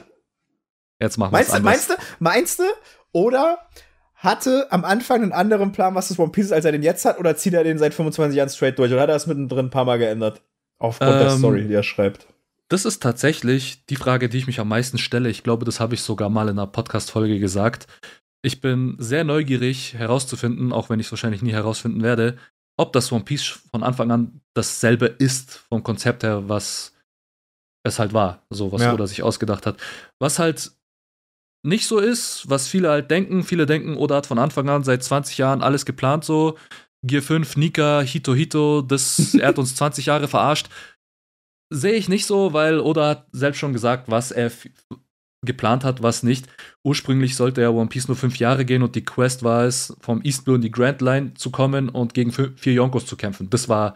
Jetzt 0.99 1.17
machen 1.17 1.33
wir 1.33 1.37
meinst, 1.37 1.61
meinst 1.61 1.89
du, 1.89 1.93
meinst 2.19 2.59
du, 2.59 2.63
oder 3.11 3.59
hatte 4.25 4.67
am 4.71 4.83
Anfang 4.83 5.23
einen 5.23 5.31
anderen 5.31 5.71
Plan, 5.71 5.95
was 5.95 6.09
das 6.09 6.19
One 6.19 6.31
Piece 6.31 6.47
ist, 6.47 6.51
als 6.51 6.65
er 6.65 6.73
den 6.73 6.83
jetzt 6.83 7.05
hat, 7.05 7.19
oder 7.19 7.37
zieht 7.37 7.53
er 7.53 7.63
den 7.63 7.77
seit 7.77 7.93
25 7.93 8.35
Jahren 8.35 8.49
straight 8.49 8.77
durch? 8.77 8.91
Oder 8.91 9.01
hat 9.01 9.09
er 9.09 9.15
das 9.15 9.27
mittendrin 9.27 9.67
ein 9.67 9.69
paar 9.69 9.85
Mal 9.85 9.97
geändert? 9.97 10.41
Aufgrund 10.77 11.13
ähm, 11.13 11.19
der 11.19 11.29
Story, 11.29 11.67
die 11.67 11.73
er 11.73 11.83
schreibt. 11.83 12.27
Das 12.67 12.83
ist 12.83 13.01
tatsächlich 13.01 13.85
die 13.85 13.95
Frage, 13.95 14.27
die 14.27 14.37
ich 14.37 14.47
mich 14.47 14.59
am 14.59 14.67
meisten 14.67 14.97
stelle. 14.97 15.29
Ich 15.29 15.43
glaube, 15.43 15.65
das 15.65 15.79
habe 15.79 15.93
ich 15.93 16.01
sogar 16.01 16.29
mal 16.29 16.49
in 16.49 16.57
einer 16.57 16.67
Podcast-Folge 16.67 17.39
gesagt. 17.39 17.87
Ich 18.41 18.59
bin 18.59 18.95
sehr 18.99 19.23
neugierig 19.23 19.93
herauszufinden, 19.93 20.73
auch 20.73 20.89
wenn 20.89 20.99
ich 20.99 21.05
es 21.07 21.11
wahrscheinlich 21.11 21.41
nie 21.41 21.53
herausfinden 21.53 22.03
werde, 22.03 22.37
ob 22.77 22.91
das 22.91 23.11
One 23.11 23.23
Piece 23.23 23.59
von 23.71 23.83
Anfang 23.83 24.11
an 24.11 24.41
dasselbe 24.53 25.05
ist 25.05 25.51
vom 25.69 25.83
Konzept 25.83 26.23
her, 26.23 26.49
was 26.49 26.93
es 27.83 27.99
halt 27.99 28.13
war, 28.13 28.43
so 28.49 28.71
was 28.71 28.81
ja. 28.81 28.93
Oda 28.93 29.07
sich 29.07 29.23
ausgedacht 29.23 29.65
hat. 29.65 29.77
Was 30.19 30.39
halt 30.39 30.71
nicht 31.65 31.87
so 31.87 31.99
ist, 31.99 32.49
was 32.49 32.67
viele 32.67 32.89
halt 32.89 33.09
denken. 33.11 33.43
Viele 33.43 33.65
denken, 33.65 33.97
Oda 33.97 34.17
hat 34.17 34.27
von 34.27 34.39
Anfang 34.39 34.69
an 34.69 34.83
seit 34.83 35.03
20 35.03 35.37
Jahren 35.37 35.61
alles 35.61 35.85
geplant 35.85 36.23
so. 36.23 36.57
Gear 37.03 37.21
5, 37.21 37.57
Nika, 37.57 38.01
Hito 38.01 38.33
Hito, 38.33 38.81
das, 38.81 39.33
er 39.39 39.49
hat 39.49 39.59
uns 39.59 39.75
20 39.75 40.07
Jahre 40.07 40.27
verarscht. 40.27 40.69
Sehe 41.71 41.93
ich 41.93 42.07
nicht 42.07 42.25
so, 42.25 42.53
weil 42.53 42.79
Oda 42.79 43.09
hat 43.09 43.27
selbst 43.31 43.57
schon 43.59 43.73
gesagt, 43.73 44.09
was 44.09 44.31
er 44.31 44.51
geplant 45.43 45.83
hat, 45.83 46.03
was 46.03 46.23
nicht. 46.23 46.47
Ursprünglich 46.83 47.35
sollte 47.35 47.61
ja 47.61 47.69
One 47.69 47.89
Piece 47.89 48.07
nur 48.07 48.17
fünf 48.17 48.37
Jahre 48.37 48.65
gehen 48.65 48.83
und 48.83 48.95
die 48.95 49.05
Quest 49.05 49.43
war 49.43 49.65
es, 49.65 49.95
vom 49.99 50.21
East 50.23 50.45
Blue 50.45 50.55
in 50.55 50.61
die 50.61 50.71
Grand 50.71 51.01
Line 51.01 51.33
zu 51.33 51.51
kommen 51.51 51.89
und 51.89 52.13
gegen 52.13 52.31
vier 52.31 52.73
Yonkos 52.73 53.05
zu 53.05 53.17
kämpfen. 53.17 53.49
Das 53.49 53.69
war 53.69 53.95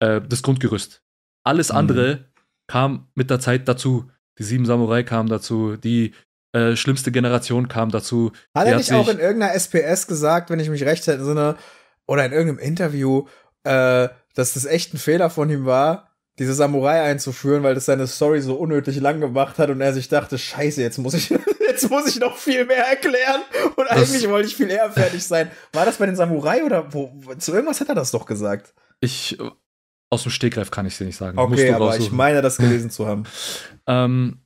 äh, 0.00 0.20
das 0.20 0.42
Grundgerüst. 0.42 1.02
Alles 1.44 1.70
mhm. 1.70 1.78
andere 1.78 2.24
kam 2.66 3.08
mit 3.14 3.30
der 3.30 3.40
Zeit 3.40 3.68
dazu. 3.68 4.10
Die 4.38 4.44
sieben 4.44 4.66
Samurai 4.66 5.04
kamen 5.04 5.28
dazu, 5.28 5.76
die 5.76 6.12
äh, 6.54 6.76
schlimmste 6.76 7.12
Generation 7.12 7.68
kam 7.68 7.90
dazu. 7.90 8.32
Hat 8.54 8.66
er 8.66 8.76
nicht 8.76 8.92
auch 8.92 9.08
in 9.08 9.18
irgendeiner 9.18 9.54
SPS 9.54 10.06
gesagt, 10.06 10.50
wenn 10.50 10.60
ich 10.60 10.70
mich 10.70 10.84
recht 10.84 11.06
entsinne, 11.08 11.56
oder 12.06 12.24
in 12.24 12.32
irgendeinem 12.32 12.66
Interview, 12.66 13.26
äh, 13.64 14.08
dass 14.34 14.54
das 14.54 14.64
echt 14.64 14.94
ein 14.94 14.98
Fehler 14.98 15.30
von 15.30 15.50
ihm 15.50 15.66
war, 15.66 16.10
diese 16.38 16.54
Samurai 16.54 17.02
einzuführen, 17.02 17.62
weil 17.62 17.74
das 17.74 17.86
seine 17.86 18.06
Story 18.06 18.40
so 18.40 18.54
unnötig 18.54 19.00
lang 19.00 19.20
gemacht 19.20 19.58
hat 19.58 19.70
und 19.70 19.80
er 19.80 19.92
sich 19.92 20.08
dachte, 20.08 20.36
scheiße, 20.36 20.80
jetzt 20.80 20.98
muss 20.98 21.14
ich, 21.14 21.30
jetzt 21.68 21.90
muss 21.90 22.06
ich 22.06 22.20
noch 22.20 22.36
viel 22.36 22.64
mehr 22.66 22.86
erklären 22.86 23.42
und 23.76 23.88
das 23.88 24.12
eigentlich 24.12 24.28
wollte 24.28 24.48
ich 24.48 24.56
viel 24.56 24.70
eher 24.70 24.90
fertig 24.90 25.24
sein. 25.24 25.50
War 25.72 25.84
das 25.84 25.96
bei 25.96 26.06
den 26.06 26.16
Samurai 26.16 26.64
oder 26.64 26.92
wo, 26.92 27.12
zu 27.38 27.52
irgendwas 27.52 27.80
hat 27.80 27.88
er 27.88 27.94
das 27.94 28.10
doch 28.10 28.26
gesagt? 28.26 28.74
Ich, 29.00 29.38
aus 30.10 30.22
dem 30.22 30.32
Stegreif 30.32 30.70
kann 30.70 30.86
ich 30.86 30.94
es 30.94 30.98
dir 30.98 31.06
nicht 31.06 31.16
sagen. 31.16 31.38
Okay, 31.38 31.72
aber 31.72 31.86
raussuchen. 31.86 32.06
ich 32.06 32.12
meine, 32.12 32.42
das 32.42 32.58
gelesen 32.58 32.90
zu 32.90 33.06
haben. 33.06 33.24
ähm, 33.86 34.40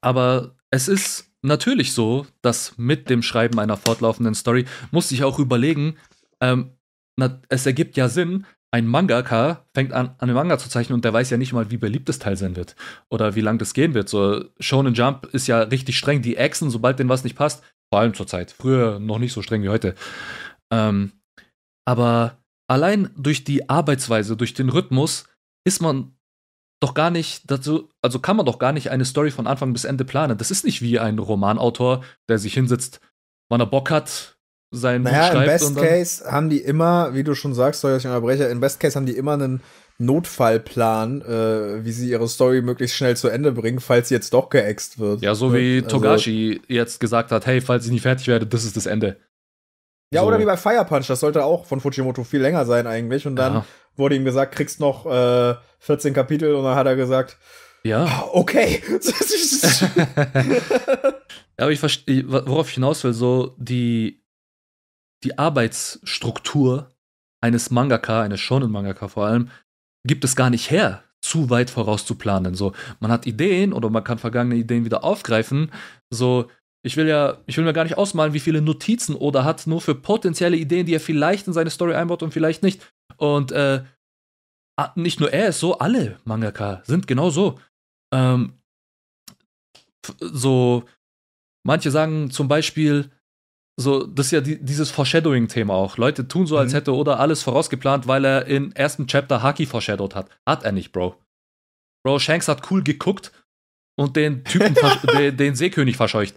aber 0.00 0.56
es 0.70 0.88
ist 0.88 1.29
natürlich 1.42 1.92
so, 1.92 2.26
dass 2.42 2.76
mit 2.76 3.10
dem 3.10 3.22
Schreiben 3.22 3.58
einer 3.58 3.76
fortlaufenden 3.76 4.34
Story 4.34 4.66
muss 4.90 5.10
ich 5.10 5.24
auch 5.24 5.38
überlegen, 5.38 5.96
ähm, 6.40 6.72
na, 7.16 7.40
es 7.48 7.66
ergibt 7.66 7.96
ja 7.96 8.08
Sinn, 8.08 8.46
ein 8.72 8.86
Mangaka 8.86 9.66
fängt 9.74 9.92
an, 9.92 10.08
an 10.08 10.14
einem 10.20 10.34
Manga 10.34 10.58
zu 10.58 10.68
zeichnen 10.68 10.94
und 10.94 11.04
der 11.04 11.12
weiß 11.12 11.30
ja 11.30 11.36
nicht 11.36 11.52
mal, 11.52 11.70
wie 11.70 11.76
beliebt 11.76 12.08
das 12.08 12.20
Teil 12.20 12.36
sein 12.36 12.54
wird 12.56 12.76
oder 13.10 13.34
wie 13.34 13.40
lang 13.40 13.58
das 13.58 13.74
gehen 13.74 13.94
wird. 13.94 14.08
So, 14.08 14.44
Shonen 14.60 14.94
Jump 14.94 15.26
ist 15.32 15.48
ja 15.48 15.60
richtig 15.62 15.98
streng. 15.98 16.22
Die 16.22 16.36
Echsen, 16.36 16.70
sobald 16.70 16.98
denen 16.98 17.08
was 17.08 17.24
nicht 17.24 17.36
passt, 17.36 17.64
vor 17.92 18.00
allem 18.00 18.14
zur 18.14 18.28
Zeit. 18.28 18.52
Früher 18.52 19.00
noch 19.00 19.18
nicht 19.18 19.32
so 19.32 19.42
streng 19.42 19.62
wie 19.62 19.68
heute. 19.68 19.96
Ähm, 20.72 21.12
aber 21.84 22.38
allein 22.68 23.10
durch 23.16 23.42
die 23.42 23.68
Arbeitsweise, 23.68 24.36
durch 24.36 24.54
den 24.54 24.68
Rhythmus, 24.68 25.24
ist 25.66 25.82
man 25.82 26.14
doch 26.80 26.94
gar 26.94 27.10
nicht 27.10 27.50
dazu, 27.50 27.88
also 28.02 28.18
kann 28.18 28.36
man 28.36 28.46
doch 28.46 28.58
gar 28.58 28.72
nicht 28.72 28.90
eine 28.90 29.04
Story 29.04 29.30
von 29.30 29.46
Anfang 29.46 29.72
bis 29.72 29.84
Ende 29.84 30.04
planen. 30.04 30.38
Das 30.38 30.50
ist 30.50 30.64
nicht 30.64 30.80
wie 30.82 30.98
ein 30.98 31.18
Romanautor, 31.18 32.02
der 32.28 32.38
sich 32.38 32.54
hinsetzt, 32.54 33.00
wann 33.50 33.60
er 33.60 33.66
Bock 33.66 33.90
hat, 33.90 34.38
sein 34.70 35.02
naja, 35.02 35.32
Buch. 35.32 35.40
Im 35.40 35.46
Best 35.46 35.76
Case 35.76 36.30
haben 36.30 36.48
die 36.48 36.60
immer, 36.60 37.14
wie 37.14 37.24
du 37.24 37.34
schon 37.34 37.54
sagst, 37.54 37.82
soll 37.82 37.96
ich 37.96 38.06
unterbrechen, 38.06 38.50
im 38.50 38.60
Best 38.60 38.80
Case 38.80 38.96
haben 38.96 39.06
die 39.06 39.16
immer 39.16 39.34
einen 39.34 39.62
Notfallplan, 39.98 41.20
äh, 41.20 41.84
wie 41.84 41.92
sie 41.92 42.08
ihre 42.08 42.28
Story 42.28 42.62
möglichst 42.62 42.96
schnell 42.96 43.16
zu 43.16 43.28
Ende 43.28 43.52
bringen, 43.52 43.80
falls 43.80 44.08
sie 44.08 44.14
jetzt 44.14 44.32
doch 44.32 44.48
geäxt 44.48 44.98
wird. 44.98 45.20
Ja, 45.20 45.34
so 45.34 45.52
wie 45.52 45.82
also, 45.82 45.98
Togashi 45.98 46.62
jetzt 46.68 47.00
gesagt 47.00 47.32
hat, 47.32 47.44
hey, 47.46 47.60
falls 47.60 47.84
ich 47.84 47.92
nicht 47.92 48.02
fertig 48.02 48.26
werde, 48.28 48.46
das 48.46 48.64
ist 48.64 48.76
das 48.76 48.86
Ende. 48.86 49.18
Ja, 50.12 50.22
so. 50.22 50.28
oder 50.28 50.40
wie 50.40 50.44
bei 50.44 50.56
Fire 50.56 50.84
Punch, 50.84 51.06
das 51.06 51.20
sollte 51.20 51.44
auch 51.44 51.66
von 51.66 51.80
Fujimoto 51.80 52.24
viel 52.24 52.40
länger 52.40 52.64
sein 52.64 52.86
eigentlich. 52.86 53.26
Und 53.26 53.36
dann 53.36 53.54
ja. 53.54 53.64
Wurde 53.96 54.16
ihm 54.16 54.24
gesagt, 54.24 54.54
kriegst 54.54 54.80
noch 54.80 55.06
äh, 55.06 55.54
14 55.80 56.14
Kapitel 56.14 56.54
und 56.54 56.64
dann 56.64 56.76
hat 56.76 56.86
er 56.86 56.96
gesagt, 56.96 57.38
ja. 57.82 58.04
Ah, 58.04 58.28
okay. 58.32 58.82
ja, 60.28 61.14
aber 61.56 61.70
ich 61.70 61.80
verstehe, 61.80 62.30
worauf 62.30 62.68
ich 62.68 62.74
hinaus 62.74 63.02
will, 63.04 63.14
so 63.14 63.54
die, 63.58 64.22
die 65.24 65.38
Arbeitsstruktur 65.38 66.90
eines 67.40 67.70
Mangaka, 67.70 68.22
eines 68.22 68.40
Shonen-Mangaka 68.40 69.08
vor 69.08 69.26
allem, 69.26 69.48
gibt 70.04 70.24
es 70.24 70.36
gar 70.36 70.50
nicht 70.50 70.70
her, 70.70 71.04
zu 71.22 71.48
weit 71.48 71.70
vorauszuplanen. 71.70 72.54
So, 72.54 72.72
man 73.00 73.10
hat 73.10 73.26
Ideen 73.26 73.72
oder 73.72 73.88
man 73.88 74.04
kann 74.04 74.18
vergangene 74.18 74.56
Ideen 74.56 74.84
wieder 74.84 75.02
aufgreifen. 75.02 75.72
So, 76.10 76.50
ich 76.82 76.96
will 76.96 77.08
ja, 77.08 77.38
ich 77.46 77.56
will 77.56 77.64
mir 77.64 77.72
gar 77.72 77.84
nicht 77.84 77.98
ausmalen, 77.98 78.34
wie 78.34 78.40
viele 78.40 78.60
Notizen 78.60 79.14
Oda 79.14 79.44
hat, 79.44 79.66
nur 79.66 79.80
für 79.80 79.94
potenzielle 79.94 80.56
Ideen, 80.56 80.86
die 80.86 80.94
er 80.94 81.00
vielleicht 81.00 81.46
in 81.46 81.52
seine 81.52 81.70
Story 81.70 81.94
einbaut 81.94 82.22
und 82.22 82.32
vielleicht 82.32 82.62
nicht. 82.62 82.92
Und 83.20 83.52
äh, 83.52 83.84
nicht 84.94 85.20
nur 85.20 85.30
er 85.30 85.48
ist 85.48 85.60
so, 85.60 85.78
alle 85.78 86.18
Mangaka 86.24 86.82
sind 86.86 87.06
genau 87.06 87.28
so. 87.28 87.60
Ähm, 88.14 88.54
so, 90.20 90.84
manche 91.62 91.90
sagen 91.90 92.30
zum 92.30 92.48
Beispiel, 92.48 93.10
so, 93.78 94.06
das 94.06 94.26
ist 94.26 94.32
ja 94.32 94.40
die, 94.40 94.62
dieses 94.62 94.90
Foreshadowing-Thema 94.90 95.74
auch. 95.74 95.98
Leute 95.98 96.28
tun 96.28 96.46
so, 96.46 96.56
als 96.56 96.72
mhm. 96.72 96.76
hätte 96.76 96.94
Oda 96.94 97.16
alles 97.16 97.42
vorausgeplant, 97.42 98.06
weil 98.06 98.24
er 98.24 98.46
im 98.46 98.72
ersten 98.72 99.06
Chapter 99.06 99.42
Haki 99.42 99.66
foreshadowed 99.66 100.14
hat. 100.14 100.30
Hat 100.46 100.64
er 100.64 100.72
nicht, 100.72 100.92
Bro. 100.92 101.16
Bro, 102.02 102.18
Shanks 102.18 102.48
hat 102.48 102.70
cool 102.70 102.82
geguckt 102.82 103.32
und 104.00 104.16
den 104.16 104.44
Typen, 104.44 104.74
den, 105.18 105.36
den, 105.36 105.54
Seekönig 105.54 105.98
verscheucht. 105.98 106.34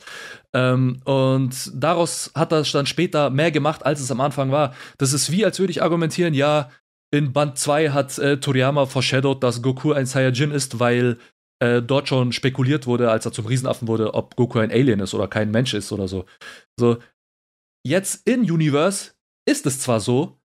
Ähm, 0.54 1.00
und 1.06 1.72
daraus 1.74 2.30
hat 2.36 2.52
er 2.52 2.64
dann 2.64 2.86
später 2.86 3.30
mehr 3.30 3.52
gemacht, 3.52 3.86
als 3.86 4.02
es 4.02 4.12
am 4.12 4.20
Anfang 4.20 4.52
war. 4.52 4.76
Das 4.98 5.14
ist 5.14 5.32
wie, 5.32 5.46
als 5.46 5.60
würde 5.60 5.72
ich 5.72 5.82
argumentieren, 5.82 6.34
ja, 6.34 6.70
in 7.10 7.32
Band 7.32 7.58
2 7.58 7.92
hat 7.92 8.18
äh, 8.18 8.38
Toriyama 8.38 8.86
foreshadowed, 8.86 9.42
dass 9.42 9.62
Goku 9.62 9.94
ein 9.94 10.06
Saiyajin 10.06 10.52
ist, 10.52 10.82
weil 10.82 11.20
äh, 11.60 11.82
dort 11.82 12.10
schon 12.10 12.34
spekuliert 12.34 12.86
wurde, 12.86 13.10
als 13.10 13.26
er 13.26 13.32
zum 13.32 13.46
Riesenaffen 13.46 13.88
wurde, 13.88 14.14
ob 14.14 14.36
Goku 14.36 14.60
ein 14.60 14.72
Alien 14.72 15.00
ist 15.00 15.14
oder 15.14 15.30
kein 15.30 15.50
Mensch 15.50 15.74
ist 15.74 15.94
oder 15.94 16.10
so. 16.10 16.26
So, 16.78 16.98
jetzt 17.86 18.28
in 18.28 18.42
Universe 18.42 19.12
ist 19.48 19.66
es 19.66 19.80
zwar 19.80 20.02
so, 20.02 20.38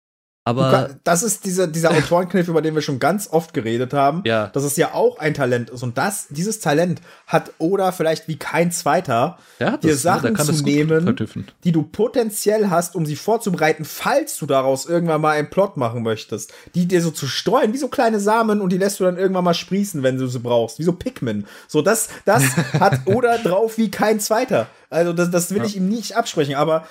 aber 0.47 0.91
das 1.03 1.23
ist 1.23 1.43
dieser, 1.43 1.67
dieser 1.67 1.91
Autorenkniff, 1.97 2.47
über 2.47 2.61
den 2.61 2.73
wir 2.73 2.81
schon 2.81 2.99
ganz 2.99 3.27
oft 3.29 3.53
geredet 3.53 3.93
haben, 3.93 4.21
ja. 4.25 4.47
dass 4.47 4.63
es 4.63 4.77
ja 4.77 4.93
auch 4.93 5.19
ein 5.19 5.33
Talent 5.33 5.69
ist. 5.69 5.83
Und 5.83 5.97
das, 5.97 6.27
dieses 6.29 6.61
Talent 6.61 7.01
hat 7.25 7.51
Oda 7.57 7.91
vielleicht 7.91 8.29
wie 8.29 8.37
kein 8.37 8.71
zweiter, 8.71 9.37
dir 9.59 9.77
ne? 9.83 9.93
Sachen 9.95 10.37
zu 10.37 10.63
nehmen, 10.63 11.17
die 11.65 11.71
du 11.73 11.83
potenziell 11.83 12.69
hast, 12.69 12.95
um 12.95 13.05
sie 13.05 13.17
vorzubereiten, 13.17 13.83
falls 13.83 14.37
du 14.37 14.45
daraus 14.45 14.85
irgendwann 14.85 15.19
mal 15.19 15.37
einen 15.37 15.49
Plot 15.49 15.75
machen 15.75 16.01
möchtest. 16.01 16.53
Die 16.75 16.87
dir 16.87 17.01
so 17.01 17.11
zu 17.11 17.27
streuen, 17.27 17.73
wie 17.73 17.77
so 17.77 17.89
kleine 17.89 18.21
Samen 18.21 18.61
und 18.61 18.71
die 18.71 18.77
lässt 18.77 19.01
du 19.01 19.03
dann 19.03 19.17
irgendwann 19.17 19.43
mal 19.43 19.53
sprießen, 19.53 20.01
wenn 20.01 20.17
du 20.17 20.27
sie 20.27 20.39
brauchst. 20.39 20.79
Wie 20.79 20.83
so 20.83 20.93
Pikmin. 20.93 21.45
So, 21.67 21.81
das, 21.81 22.07
das 22.23 22.55
hat 22.79 23.01
Oda 23.05 23.37
drauf 23.39 23.77
wie 23.77 23.91
kein 23.91 24.21
zweiter. 24.21 24.67
Also, 24.89 25.11
das, 25.11 25.29
das 25.29 25.51
will 25.51 25.57
ja. 25.57 25.65
ich 25.65 25.75
ihm 25.75 25.89
nicht 25.89 26.15
absprechen, 26.15 26.55
aber 26.55 26.85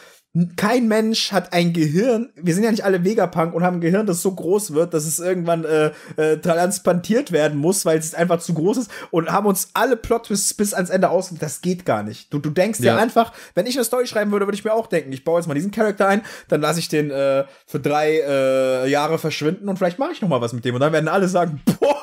kein 0.57 0.89
Mensch 0.89 1.33
hat 1.33 1.53
ein 1.53 1.73
Gehirn, 1.73 2.31
wir 2.37 2.53
sind 2.55 2.65
ja 2.65 2.71
nicht 2.71 2.85
alle 2.85 3.05
Vegapunk 3.05 3.55
und 3.55 3.63
haben 3.63 3.79
ein 3.79 3.81
Gehirn, 3.81 4.07
das 4.07 4.23
so 4.23 4.33
groß 4.33 4.75
wird, 4.75 4.93
dass 4.93 5.07
es 5.07 5.19
irgendwann 5.19 5.65
äh, 5.65 5.93
äh, 6.17 6.39
transplantiert 6.39 7.33
werden 7.33 7.59
muss, 7.59 7.87
weil 7.87 7.99
es 7.99 8.15
einfach 8.15 8.41
zu 8.41 8.53
groß 8.53 8.79
ist 8.79 8.91
und 9.11 9.31
haben 9.31 9.47
uns 9.47 9.71
alle 9.73 9.97
Plot-Twists 9.97 10.55
bis 10.55 10.75
ans 10.75 10.91
Ende 10.91 11.09
aus. 11.09 11.33
Das 11.39 11.63
geht 11.63 11.87
gar 11.87 12.03
nicht. 12.03 12.33
Du, 12.33 12.39
du 12.39 12.51
denkst 12.51 12.81
ja. 12.81 12.95
dir 12.95 13.01
einfach, 13.01 13.33
wenn 13.55 13.67
ich 13.67 13.77
eine 13.77 13.85
Story 13.85 14.07
schreiben 14.07 14.31
würde, 14.31 14.47
würde 14.47 14.57
ich 14.57 14.65
mir 14.65 14.75
auch 14.75 14.89
denken, 14.89 15.13
ich 15.13 15.25
baue 15.25 15.41
jetzt 15.41 15.47
mal 15.47 15.55
diesen 15.55 15.71
Charakter 15.71 16.09
ein, 16.09 16.23
dann 16.49 16.61
lasse 16.61 16.81
ich 16.81 16.89
den 16.89 17.11
äh, 17.11 17.45
für 17.67 17.81
drei 17.81 18.21
äh, 18.21 18.91
Jahre 18.91 19.19
verschwinden 19.19 19.69
und 19.69 19.79
vielleicht 19.79 19.99
mache 19.99 20.13
ich 20.13 20.21
noch 20.21 20.29
mal 20.29 20.41
was 20.41 20.53
mit 20.53 20.65
dem. 20.65 20.75
Und 20.75 20.81
dann 20.81 20.93
werden 20.93 21.09
alle 21.09 21.29
sagen, 21.29 21.63
boah, 21.81 21.97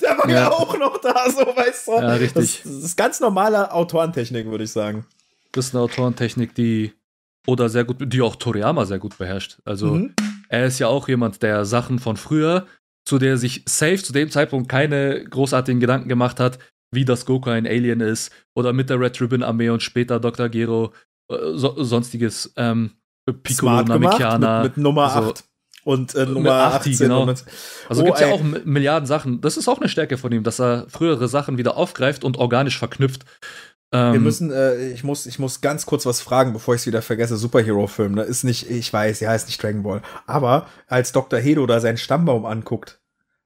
der 0.00 0.16
war 0.16 0.28
ja, 0.28 0.36
ja 0.36 0.50
auch 0.50 0.78
noch 0.78 0.98
da, 0.98 1.28
so 1.30 1.44
weißt 1.44 1.88
du. 1.88 1.92
Ja, 1.92 2.14
richtig. 2.14 2.62
Das, 2.62 2.72
das 2.72 2.84
ist 2.84 2.96
ganz 2.96 3.20
normale 3.20 3.72
Autorentechnik, 3.72 4.46
würde 4.46 4.64
ich 4.64 4.72
sagen. 4.72 5.04
Das 5.52 5.66
ist 5.66 5.74
eine 5.74 5.82
Autorentechnik, 5.82 6.54
die 6.54 6.92
oder 7.48 7.70
sehr 7.70 7.84
gut, 7.84 7.96
die 8.00 8.20
auch 8.20 8.36
Toriyama 8.36 8.84
sehr 8.84 8.98
gut 8.98 9.16
beherrscht. 9.16 9.56
Also 9.64 9.94
mhm. 9.94 10.14
er 10.50 10.66
ist 10.66 10.78
ja 10.80 10.88
auch 10.88 11.08
jemand, 11.08 11.42
der 11.42 11.64
Sachen 11.64 11.98
von 11.98 12.18
früher, 12.18 12.66
zu 13.06 13.18
der 13.18 13.38
sich 13.38 13.62
safe 13.66 14.02
zu 14.02 14.12
dem 14.12 14.30
Zeitpunkt 14.30 14.68
keine 14.68 15.24
großartigen 15.24 15.80
Gedanken 15.80 16.10
gemacht 16.10 16.40
hat, 16.40 16.58
wie 16.92 17.06
das 17.06 17.24
Goku 17.24 17.48
ein 17.48 17.66
Alien 17.66 18.00
ist 18.00 18.30
oder 18.54 18.74
mit 18.74 18.90
der 18.90 19.00
Red 19.00 19.18
Ribbon 19.22 19.42
Armee 19.42 19.70
und 19.70 19.82
später 19.82 20.20
Dr. 20.20 20.50
Gero, 20.50 20.92
äh, 21.32 21.36
so, 21.54 21.82
sonstiges 21.82 22.52
ähm, 22.56 22.92
Piccolo 23.42 23.82
Namekiana. 23.82 24.64
Mit, 24.64 24.76
mit 24.76 24.84
Nummer 24.84 25.08
so, 25.08 25.30
8 25.30 25.44
und 25.84 26.14
äh, 26.16 26.26
Nummer 26.26 26.52
80, 26.52 26.92
18. 26.96 27.08
Genau. 27.08 27.26
Also 27.88 28.02
oh, 28.02 28.04
gibt 28.04 28.16
es 28.16 28.20
ja 28.20 28.30
auch 28.30 28.42
Milliarden 28.42 29.06
Sachen. 29.06 29.40
Das 29.40 29.56
ist 29.56 29.68
auch 29.68 29.78
eine 29.78 29.88
Stärke 29.88 30.18
von 30.18 30.30
ihm, 30.32 30.42
dass 30.42 30.60
er 30.60 30.84
frühere 30.90 31.28
Sachen 31.28 31.56
wieder 31.56 31.78
aufgreift 31.78 32.24
und 32.24 32.36
organisch 32.36 32.78
verknüpft. 32.78 33.24
Ähm, 33.92 34.12
wir 34.12 34.20
müssen, 34.20 34.50
äh, 34.50 34.88
ich 34.88 35.02
muss, 35.04 35.26
ich 35.26 35.38
muss 35.38 35.60
ganz 35.60 35.86
kurz 35.86 36.04
was 36.04 36.20
fragen, 36.20 36.52
bevor 36.52 36.74
ich 36.74 36.82
es 36.82 36.86
wieder 36.86 37.02
vergesse. 37.02 37.36
Superhero-Film, 37.36 38.12
ne? 38.12 38.22
Ist 38.22 38.44
nicht, 38.44 38.70
ich 38.70 38.92
weiß, 38.92 39.20
ja, 39.20 39.30
heißt 39.30 39.46
nicht 39.46 39.62
Dragon 39.62 39.82
Ball. 39.82 40.02
Aber 40.26 40.66
als 40.86 41.12
Dr. 41.12 41.38
Hedo 41.38 41.66
da 41.66 41.80
seinen 41.80 41.96
Stammbaum 41.96 42.44
anguckt, 42.44 43.00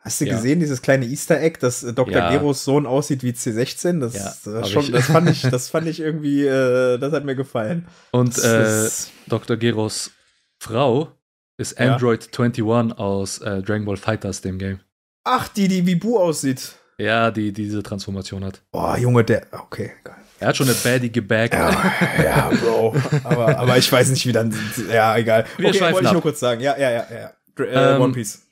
Hast 0.04 0.20
du 0.20 0.24
ja. 0.24 0.34
gesehen, 0.34 0.58
dieses 0.58 0.82
kleine 0.82 1.06
Easter 1.06 1.40
Egg, 1.40 1.58
dass 1.60 1.84
äh, 1.84 1.92
Dr. 1.92 2.14
Ja. 2.14 2.30
Geros 2.32 2.64
Sohn 2.64 2.86
aussieht 2.86 3.22
wie 3.22 3.30
C16? 3.30 4.00
Das, 4.00 4.14
ja, 4.14 4.52
das, 4.52 4.68
schon, 4.68 4.90
das, 4.90 5.06
fand 5.06 5.30
ich, 5.30 5.42
das 5.42 5.68
fand 5.70 5.86
ich 5.86 6.00
irgendwie, 6.00 6.44
äh, 6.44 6.98
das 6.98 7.12
hat 7.12 7.24
mir 7.24 7.36
gefallen. 7.36 7.86
Und 8.10 8.36
äh, 8.38 8.88
Dr. 9.28 9.56
Geros 9.56 10.10
Frau 10.58 11.12
ist 11.56 11.78
Android 11.78 12.36
21 12.36 12.98
aus 12.98 13.38
äh, 13.38 13.62
Dragon 13.62 13.84
Ball 13.84 13.96
Fighters, 13.96 14.40
dem 14.40 14.58
Game. 14.58 14.80
Ach, 15.22 15.46
die, 15.46 15.68
die 15.68 15.86
wie 15.86 15.94
Bu 15.94 16.18
aussieht. 16.18 16.74
Ja, 16.98 17.30
die 17.30 17.52
diese 17.52 17.84
Transformation 17.84 18.44
hat. 18.44 18.60
Oh, 18.72 18.94
Junge, 18.96 19.22
der. 19.22 19.46
Okay, 19.52 19.92
geil. 20.02 20.16
Er 20.42 20.48
hat 20.48 20.56
schon 20.56 20.66
eine 20.68 20.76
baddie 20.76 21.12
gebaggt. 21.12 21.54
Ja, 21.54 21.94
ja, 22.22 22.50
Bro. 22.60 22.96
aber, 23.22 23.58
aber 23.58 23.78
ich 23.78 23.90
weiß 23.90 24.10
nicht, 24.10 24.26
wie 24.26 24.32
dann. 24.32 24.52
Ja, 24.90 25.16
egal. 25.16 25.46
Wir 25.56 25.68
okay, 25.68 25.80
wollte 25.80 26.06
ich 26.06 26.12
nur 26.12 26.22
kurz 26.22 26.40
sagen. 26.40 26.60
Ja, 26.60 26.76
ja, 26.76 26.90
ja, 26.90 27.06
ja. 27.10 27.64
Äh, 27.64 27.94
ähm, 27.94 28.02
One 28.02 28.12
Piece. 28.12 28.44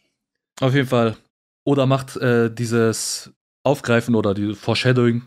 Auf 0.61 0.73
jeden 0.73 0.87
Fall. 0.87 1.17
Oder 1.67 1.87
macht 1.87 2.17
äh, 2.17 2.49
dieses 2.49 3.33
Aufgreifen 3.65 4.15
oder 4.15 4.35
die 4.35 4.55
Foreshadowing 4.55 5.23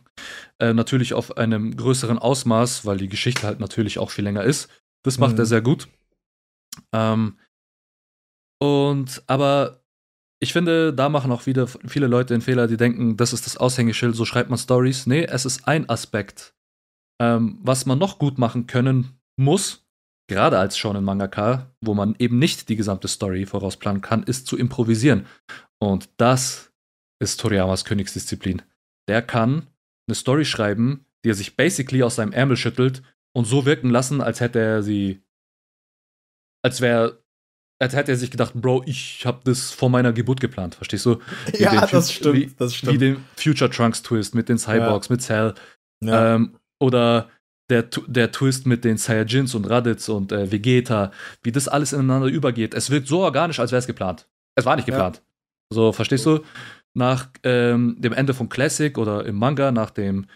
äh, 0.60 0.74
natürlich 0.74 1.14
auf 1.14 1.38
einem 1.38 1.76
größeren 1.76 2.18
Ausmaß, 2.18 2.86
weil 2.86 2.98
die 2.98 3.10
Geschichte 3.10 3.46
halt 3.46 3.60
natürlich 3.60 4.00
auch 4.00 4.10
viel 4.10 4.24
länger 4.24 4.44
ist. 4.44 4.70
Das 5.04 5.18
macht 5.18 5.34
mhm. 5.34 5.40
er 5.40 5.46
sehr 5.46 5.62
gut. 5.62 5.90
Ähm, 6.94 7.38
und 8.60 9.22
aber 9.28 9.83
ich 10.44 10.54
finde, 10.54 10.94
da 10.94 11.10
machen 11.10 11.32
auch 11.32 11.46
wieder 11.46 11.68
viele 11.68 12.08
Leute 12.08 12.34
den 12.34 12.42
Fehler, 12.42 12.68
die 12.68 12.78
denken, 12.78 13.18
das 13.18 13.34
ist 13.34 13.46
das 13.46 13.58
Aushängeschild, 13.58 14.16
so 14.16 14.26
schreibt 14.26 14.50
man 14.50 14.60
Stories. 14.60 15.08
Nee, 15.08 15.24
es 15.24 15.46
ist 15.46 15.68
ein 15.68 15.90
Aspekt. 15.90 16.54
Ähm, 17.22 17.60
was 17.62 17.86
man 17.86 17.98
noch 17.98 18.20
gut 18.20 18.38
machen 18.38 18.68
können 18.68 19.20
muss, 19.38 19.88
gerade 20.28 20.60
als 20.60 20.78
Shonen 20.78 21.06
Mangaka, 21.06 21.74
wo 21.82 21.94
man 21.94 22.16
eben 22.20 22.40
nicht 22.40 22.68
die 22.68 22.76
gesamte 22.76 23.08
Story 23.08 23.46
vorausplanen 23.46 24.02
kann, 24.02 24.24
ist 24.24 24.46
zu 24.46 24.58
improvisieren. 24.58 25.26
Und 25.80 26.10
das 26.18 26.74
ist 27.22 27.40
Toriyamas 27.40 27.86
Königsdisziplin. 27.86 28.62
Der 29.08 29.22
kann 29.22 29.68
eine 30.08 30.16
Story 30.16 30.44
schreiben, 30.44 31.06
die 31.24 31.30
er 31.30 31.36
sich 31.36 31.56
basically 31.56 32.04
aus 32.04 32.16
seinem 32.16 32.34
Ärmel 32.34 32.58
schüttelt 32.58 33.02
und 33.34 33.46
so 33.46 33.66
wirken 33.66 33.90
lassen, 33.90 34.22
als 34.22 34.42
hätte 34.42 34.60
er 34.60 34.84
sie, 34.84 35.24
als 36.64 36.82
wäre 36.82 37.23
als 37.80 37.96
hätte 37.96 38.12
er 38.12 38.18
sich 38.18 38.32
gedacht, 38.32 38.54
Bro, 38.54 38.84
ich 38.86 39.26
habe 39.26 39.42
das 39.44 39.72
vor 39.72 39.90
meiner 39.90 40.14
Geburt 40.14 40.40
geplant, 40.40 40.76
verstehst 40.76 41.06
du? 41.06 41.20
Wie 41.52 41.64
ja, 41.64 41.86
das 41.86 42.12
stimmt, 42.12 42.36
wie, 42.36 42.52
das 42.58 42.76
stimmt. 42.76 42.94
Wie 42.94 42.98
den 42.98 43.26
Future 43.36 43.70
Trunks 43.70 44.02
Twist 44.02 44.36
mit 44.36 44.50
den 44.50 44.58
Cyborgs, 44.58 45.08
ja. 45.08 45.14
mit 45.14 45.22
Cell. 45.22 45.54
Ja. 46.04 46.36
Ähm, 46.36 46.58
oder 46.80 47.30
der, 47.70 47.84
der 48.08 48.32
Twist 48.32 48.66
mit 48.66 48.84
den 48.84 48.98
Saiyajins 48.98 49.56
und 49.56 49.70
Raditz 49.70 50.10
und 50.10 50.32
äh, 50.32 50.52
Vegeta, 50.52 51.12
wie 51.42 51.52
das 51.52 51.68
alles 51.68 51.94
ineinander 51.94 52.28
übergeht. 52.28 52.74
Es 52.74 52.90
wirkt 52.90 53.08
so 53.08 53.22
organisch, 53.22 53.60
als 53.60 53.72
wäre 53.72 53.80
es 53.80 53.88
geplant. 53.88 54.28
Es 54.56 54.66
war 54.66 54.76
nicht 54.76 54.86
geplant. 54.86 55.18
Ja. 55.18 55.24
So, 55.74 55.92
verstehst 55.92 56.26
du? 56.26 56.42
Nach 56.94 57.30
ähm, 57.44 57.96
dem 58.00 58.14
Ende 58.14 58.34
von 58.34 58.50
Classic 58.50 58.96
oder 58.98 59.26
im 59.26 59.36
Manga, 59.36 59.72
nach 59.72 59.90
dem 59.90 60.28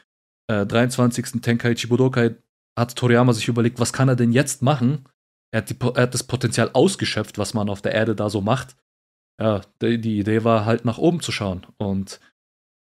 äh, 0.48 0.66
23. 0.66 1.42
Tenkaichi 1.42 1.88
Budokai, 1.88 2.36
hat 2.78 2.96
Toriyama 2.96 3.34
sich 3.34 3.48
überlegt, 3.48 3.80
was 3.80 3.94
kann 3.94 4.10
er 4.10 4.16
denn 4.16 4.32
jetzt 4.32 4.62
machen, 4.62 5.06
er 5.52 5.62
hat, 5.62 5.70
die, 5.70 5.76
er 5.80 6.04
hat 6.04 6.14
das 6.14 6.24
Potenzial 6.24 6.72
ausgeschöpft, 6.74 7.38
was 7.38 7.54
man 7.54 7.70
auf 7.70 7.82
der 7.82 7.94
Erde 7.94 8.16
da 8.16 8.30
so 8.30 8.42
macht. 8.42 8.76
Ja, 9.40 9.62
die, 9.82 10.00
die 10.00 10.20
Idee 10.20 10.44
war 10.44 10.66
halt 10.66 10.86
nach 10.86 10.98
oben 10.98 11.22
zu 11.22 11.32
schauen 11.32 11.66
und 11.78 12.20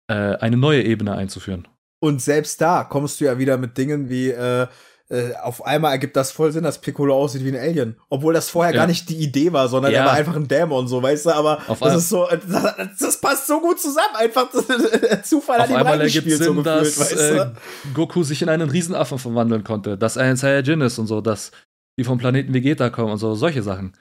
äh, 0.09 0.15
eine 0.15 0.57
neue 0.57 0.83
Ebene 0.83 1.15
einzuführen. 1.15 1.69
Und 2.01 2.23
selbst 2.23 2.61
da 2.61 2.85
kommst 2.85 3.21
du 3.21 3.25
ja 3.25 3.39
wieder 3.39 3.59
mit 3.59 3.77
Dingen 3.79 4.09
wie 4.09 4.31
äh, 4.31 4.67
äh, 5.09 5.35
auf 5.41 5.65
einmal 5.65 5.93
ergibt 5.93 6.17
das 6.17 6.33
voll 6.33 6.51
Sinn, 6.51 6.65
dass 6.65 6.81
Piccolo 6.81 7.15
aussieht 7.15 7.45
wie 7.45 7.51
ein 7.51 7.57
Alien. 7.57 7.97
Obwohl 8.09 8.35
das 8.35 8.51
vorher 8.51 8.75
ja. 8.75 8.81
gar 8.81 8.87
nicht 8.89 9.09
die 9.09 9.17
Idee 9.17 9.53
war, 9.53 9.69
sondern 9.69 9.93
ja. 9.93 10.01
er 10.01 10.07
war 10.07 10.13
einfach 10.15 10.35
ein 10.35 10.49
Dämon, 10.49 10.89
so, 10.89 11.01
weißt 11.01 11.27
du, 11.27 11.31
aber 11.31 11.61
auf 11.69 11.79
das 11.79 11.95
ist 11.95 12.09
so, 12.09 12.27
das, 12.27 12.99
das, 12.99 13.21
passt 13.21 13.47
so 13.47 13.61
gut 13.61 13.81
zusammen, 13.81 14.17
einfach 14.17 14.49
der 15.03 15.23
Zufall 15.23 15.61
auf 15.61 15.69
hat 15.69 15.71
ihm 15.71 15.87
reingespielt, 15.87 16.43
so 16.43 16.55
gefühlt, 16.55 16.67
dass, 16.67 16.99
weißt 16.99 17.21
du? 17.21 17.41
Äh, 17.41 17.51
Goku 17.95 18.25
sich 18.25 18.43
in 18.43 18.49
einen 18.49 18.69
Riesenaffen 18.69 19.19
verwandeln 19.19 19.63
konnte, 19.63 19.97
dass 19.97 20.17
er 20.17 20.25
ein 20.25 20.37
Saiyajin 20.37 20.81
ist 20.81 20.99
und 20.99 21.07
so, 21.07 21.21
dass 21.21 21.53
die 21.99 22.05
vom 22.05 22.19
Planeten 22.19 22.55
Vegeta 22.55 22.91
kommen 22.91 23.13
und 23.13 23.19
so, 23.19 23.35
solche 23.35 23.63
Sachen. 23.63 23.97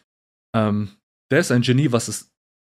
Ähm, 0.56 0.89
der 1.32 1.39
ist 1.39 1.52
ein 1.52 1.62
Genie, 1.62 1.91
was 1.91 2.08
es, 2.08 2.32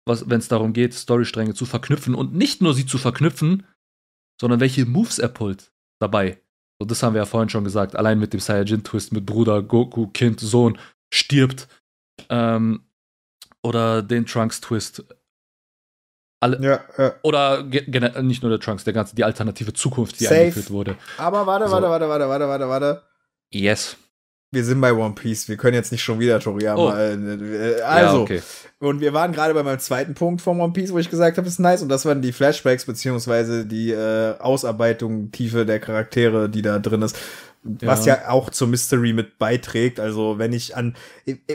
was, 0.05 0.29
wenn 0.29 0.39
es 0.39 0.47
darum 0.47 0.73
geht, 0.73 0.93
Storystränge 0.93 1.53
zu 1.53 1.65
verknüpfen 1.65 2.15
und 2.15 2.33
nicht 2.33 2.61
nur 2.61 2.73
sie 2.73 2.85
zu 2.85 2.97
verknüpfen, 2.97 3.65
sondern 4.39 4.59
welche 4.59 4.85
Moves 4.85 5.19
er 5.19 5.29
pullt 5.29 5.71
dabei. 5.99 6.41
So, 6.79 6.85
das 6.85 7.01
haben 7.01 7.13
wir 7.13 7.21
ja 7.21 7.25
vorhin 7.25 7.49
schon 7.49 7.63
gesagt. 7.63 7.95
Allein 7.95 8.19
mit 8.19 8.33
dem 8.33 8.39
Saiyajin-Twist 8.39 9.11
mit 9.11 9.25
Bruder, 9.25 9.63
Goku, 9.63 10.07
Kind, 10.07 10.39
Sohn 10.39 10.77
stirbt. 11.11 11.67
Ähm, 12.29 12.83
oder 13.63 14.03
den 14.03 14.25
Trunks-Twist. 14.25 15.03
Alle, 16.39 16.61
ja, 16.61 16.83
ja. 16.99 17.15
Oder 17.23 17.63
nicht 17.63 18.43
nur 18.43 18.51
der 18.51 18.59
Trunks, 18.59 18.83
der 18.83 18.93
ganze, 18.93 19.15
die 19.15 19.23
alternative 19.23 19.73
Zukunft, 19.73 20.19
die 20.19 20.25
Safe. 20.25 20.35
eingeführt 20.35 20.69
wurde. 20.69 20.95
Aber 21.17 21.47
warte, 21.47 21.69
warte, 21.71 21.89
warte, 21.89 22.07
warte, 22.07 22.29
warte, 22.29 22.47
warte, 22.47 22.69
warte. 22.69 23.03
Yes 23.51 23.97
wir 24.51 24.63
sind 24.63 24.79
bei 24.79 24.93
One 24.93 25.13
Piece, 25.13 25.49
wir 25.49 25.57
können 25.57 25.73
jetzt 25.73 25.91
nicht 25.91 26.03
schon 26.03 26.19
wieder 26.19 26.39
Toriyama. 26.39 26.81
Oh. 26.81 26.97
Äh, 26.97 27.81
also, 27.81 28.17
ja, 28.17 28.21
okay. 28.21 28.41
und 28.79 29.01
wir 29.01 29.13
waren 29.13 29.33
gerade 29.33 29.53
bei 29.53 29.63
meinem 29.63 29.79
zweiten 29.79 30.13
Punkt 30.13 30.41
von 30.41 30.59
One 30.61 30.73
Piece, 30.73 30.93
wo 30.93 30.99
ich 30.99 31.09
gesagt 31.09 31.37
habe, 31.37 31.47
ist 31.47 31.59
nice, 31.59 31.81
und 31.81 31.89
das 31.89 32.05
waren 32.05 32.21
die 32.21 32.31
Flashbacks, 32.31 32.85
beziehungsweise 32.85 33.65
die 33.65 33.91
äh, 33.91 34.37
Ausarbeitung, 34.39 35.31
Tiefe 35.31 35.65
der 35.65 35.79
Charaktere, 35.79 36.49
die 36.49 36.61
da 36.61 36.79
drin 36.79 37.01
ist. 37.01 37.17
Ja. 37.81 37.87
Was 37.87 38.05
ja 38.05 38.29
auch 38.29 38.49
zur 38.49 38.69
Mystery 38.69 39.11
mit 39.11 39.39
beiträgt. 39.39 39.99
Also, 39.99 40.37
wenn 40.37 40.53
ich 40.53 40.77
an, 40.77 40.95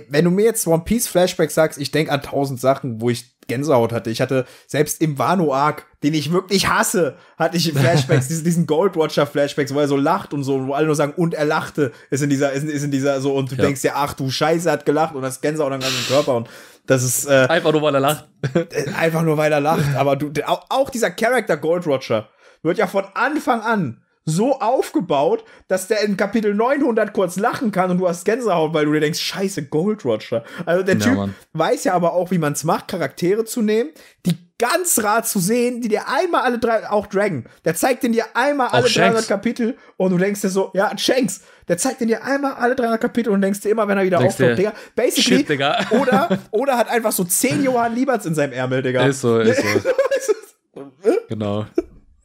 wenn 0.08 0.24
du 0.26 0.30
mir 0.30 0.44
jetzt 0.44 0.66
One 0.66 0.82
Piece 0.84 1.06
Flashbacks 1.06 1.54
sagst, 1.54 1.80
ich 1.80 1.90
denke 1.90 2.12
an 2.12 2.20
tausend 2.20 2.60
Sachen, 2.60 3.00
wo 3.00 3.08
ich 3.08 3.31
Gänsehaut 3.48 3.92
hatte. 3.92 4.10
Ich 4.10 4.20
hatte 4.20 4.44
selbst 4.66 5.00
im 5.00 5.18
Wano-Arc, 5.18 5.86
den 6.02 6.14
ich 6.14 6.32
wirklich 6.32 6.68
hasse, 6.68 7.16
hatte 7.38 7.56
ich 7.56 7.72
Flashbacks, 7.72 8.28
diesen, 8.28 8.44
diesen 8.44 8.66
Gold 8.66 8.96
Watcher 8.96 9.26
Flashbacks, 9.26 9.74
wo 9.74 9.80
er 9.80 9.88
so 9.88 9.96
lacht 9.96 10.32
und 10.32 10.44
so, 10.44 10.66
wo 10.66 10.72
alle 10.72 10.86
nur 10.86 10.94
sagen, 10.94 11.12
und 11.16 11.34
er 11.34 11.44
lachte, 11.44 11.92
ist 12.10 12.22
in 12.22 12.30
dieser, 12.30 12.52
ist, 12.52 12.64
ist 12.64 12.84
in 12.84 12.90
dieser, 12.90 13.20
so, 13.20 13.34
und 13.34 13.50
du 13.50 13.56
ja. 13.56 13.62
denkst 13.62 13.82
ja, 13.82 13.92
ach 13.96 14.14
du 14.14 14.30
Scheiße, 14.30 14.68
er 14.68 14.74
hat 14.74 14.86
gelacht 14.86 15.14
und 15.14 15.22
das 15.22 15.40
Gänsehaut 15.40 15.72
am 15.72 15.80
ganzen 15.80 16.06
Körper 16.06 16.34
und 16.34 16.48
das 16.86 17.04
ist, 17.04 17.26
äh, 17.26 17.46
Einfach 17.48 17.72
nur, 17.72 17.82
weil 17.82 17.94
er 17.94 18.00
lacht. 18.00 18.28
Äh, 18.54 18.92
einfach 18.94 19.22
nur, 19.22 19.36
weil 19.36 19.52
er 19.52 19.60
lacht. 19.60 19.94
Aber 19.96 20.16
du, 20.16 20.32
auch, 20.46 20.66
auch 20.68 20.90
dieser 20.90 21.10
Charakter 21.10 21.56
Gold 21.56 21.86
Watcher 21.86 22.28
wird 22.62 22.78
ja 22.78 22.86
von 22.86 23.04
Anfang 23.14 23.60
an 23.60 24.02
so 24.24 24.60
aufgebaut, 24.60 25.44
dass 25.68 25.88
der 25.88 26.02
in 26.02 26.16
Kapitel 26.16 26.54
900 26.54 27.12
kurz 27.12 27.36
lachen 27.36 27.72
kann 27.72 27.90
und 27.90 27.98
du 27.98 28.08
hast 28.08 28.24
Gänsehaut, 28.24 28.72
weil 28.72 28.84
du 28.84 28.92
dir 28.92 29.00
denkst, 29.00 29.20
scheiße, 29.20 29.64
Gold 29.66 30.04
Roger. 30.04 30.44
Also 30.64 30.84
der 30.84 30.96
ja, 30.96 31.00
Typ 31.00 31.14
Mann. 31.14 31.34
weiß 31.52 31.84
ja 31.84 31.94
aber 31.94 32.14
auch, 32.14 32.30
wie 32.30 32.38
man 32.38 32.52
es 32.52 32.64
macht, 32.64 32.88
Charaktere 32.88 33.44
zu 33.44 33.62
nehmen, 33.62 33.90
die 34.26 34.36
ganz 34.58 35.02
rar 35.02 35.24
zu 35.24 35.40
sehen, 35.40 35.80
die 35.80 35.88
dir 35.88 36.08
einmal 36.08 36.42
alle 36.42 36.60
drei, 36.60 36.88
auch 36.88 37.08
Dragon, 37.08 37.46
der 37.64 37.74
zeigt 37.74 38.04
dir 38.04 38.24
einmal 38.34 38.68
alle 38.68 38.88
300 38.88 39.26
Kapitel 39.26 39.76
und 39.96 40.12
du 40.12 40.18
denkst 40.18 40.40
dir 40.40 40.50
so, 40.50 40.70
ja, 40.72 40.96
Shanks, 40.96 41.40
der 41.66 41.78
zeigt 41.78 42.00
dir 42.00 42.24
einmal 42.24 42.54
alle 42.54 42.76
300 42.76 43.00
Kapitel 43.00 43.32
und 43.32 43.40
denkst 43.40 43.60
dir 43.60 43.70
immer, 43.70 43.88
wenn 43.88 43.98
er 43.98 44.04
wieder 44.04 44.18
denkst 44.18 44.34
auftaucht, 44.34 44.58
Digga, 44.58 44.72
basically, 44.94 45.38
shit, 45.38 45.48
Digga. 45.48 45.84
oder, 45.90 46.38
oder 46.52 46.78
hat 46.78 46.88
einfach 46.88 47.10
so 47.10 47.24
10 47.24 47.64
Johann 47.64 47.96
Lieberts 47.96 48.24
in 48.24 48.36
seinem 48.36 48.52
Ärmel, 48.52 48.82
Digga. 48.82 49.04
Ist 49.04 49.22
so, 49.22 49.40
ist 49.40 49.60
so. 50.74 50.92
genau. 51.28 51.66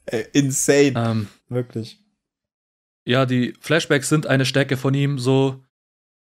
Ey, 0.08 0.26
insane. 0.34 0.94
Ähm, 0.96 1.28
Wirklich. 1.50 2.02
Ja, 3.06 3.26
die 3.26 3.54
Flashbacks 3.62 4.10
sind 4.10 4.28
eine 4.28 4.46
Stärke 4.46 4.76
von 4.76 4.94
ihm. 4.94 5.20
So, 5.20 5.64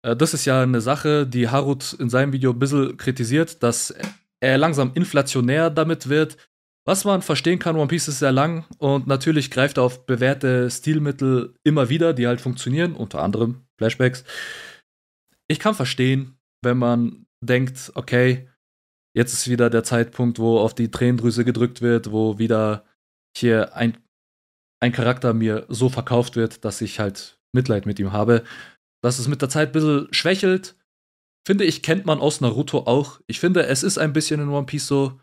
äh, 0.02 0.14
das 0.14 0.34
ist 0.34 0.44
ja 0.44 0.62
eine 0.62 0.80
Sache, 0.80 1.26
die 1.26 1.48
Harut 1.48 1.94
in 1.94 2.10
seinem 2.10 2.32
Video 2.32 2.52
ein 2.52 2.58
bisschen 2.58 2.96
kritisiert, 2.96 3.62
dass 3.62 3.94
er 4.40 4.58
langsam 4.58 4.92
inflationär 4.94 5.70
damit 5.70 6.08
wird. 6.08 6.36
Was 6.84 7.04
man 7.04 7.22
verstehen 7.22 7.58
kann, 7.58 7.76
One 7.76 7.88
Piece 7.88 8.06
ist 8.06 8.20
sehr 8.20 8.30
lang 8.30 8.64
und 8.78 9.08
natürlich 9.08 9.50
greift 9.50 9.78
er 9.78 9.82
auf 9.82 10.06
bewährte 10.06 10.70
Stilmittel 10.70 11.54
immer 11.64 11.88
wieder, 11.88 12.12
die 12.12 12.28
halt 12.28 12.40
funktionieren, 12.40 12.94
unter 12.94 13.22
anderem 13.22 13.66
Flashbacks. 13.76 14.22
Ich 15.48 15.58
kann 15.58 15.74
verstehen, 15.74 16.38
wenn 16.62 16.78
man 16.78 17.26
denkt, 17.40 17.90
okay, 17.96 18.48
jetzt 19.14 19.32
ist 19.32 19.48
wieder 19.48 19.70
der 19.70 19.82
Zeitpunkt, 19.82 20.38
wo 20.38 20.58
auf 20.60 20.74
die 20.74 20.90
Tränendrüse 20.90 21.44
gedrückt 21.44 21.82
wird, 21.82 22.12
wo 22.12 22.38
wieder 22.38 22.84
hier 23.36 23.74
ein, 23.76 23.96
ein 24.80 24.92
Charakter 24.92 25.34
mir 25.34 25.66
so 25.68 25.88
verkauft 25.88 26.36
wird, 26.36 26.64
dass 26.64 26.80
ich 26.80 27.00
halt 27.00 27.38
Mitleid 27.52 27.86
mit 27.86 27.98
ihm 27.98 28.12
habe. 28.12 28.44
Dass 29.02 29.18
es 29.18 29.28
mit 29.28 29.42
der 29.42 29.48
Zeit 29.48 29.70
ein 29.70 29.72
bisschen 29.72 30.08
schwächelt, 30.10 30.74
finde 31.46 31.64
ich, 31.64 31.82
kennt 31.82 32.06
man 32.06 32.18
aus 32.18 32.40
Naruto 32.40 32.80
auch. 32.80 33.20
Ich 33.26 33.40
finde, 33.40 33.66
es 33.66 33.82
ist 33.82 33.98
ein 33.98 34.12
bisschen 34.12 34.40
in 34.40 34.48
One 34.48 34.66
Piece 34.66 34.86
so. 34.86 35.20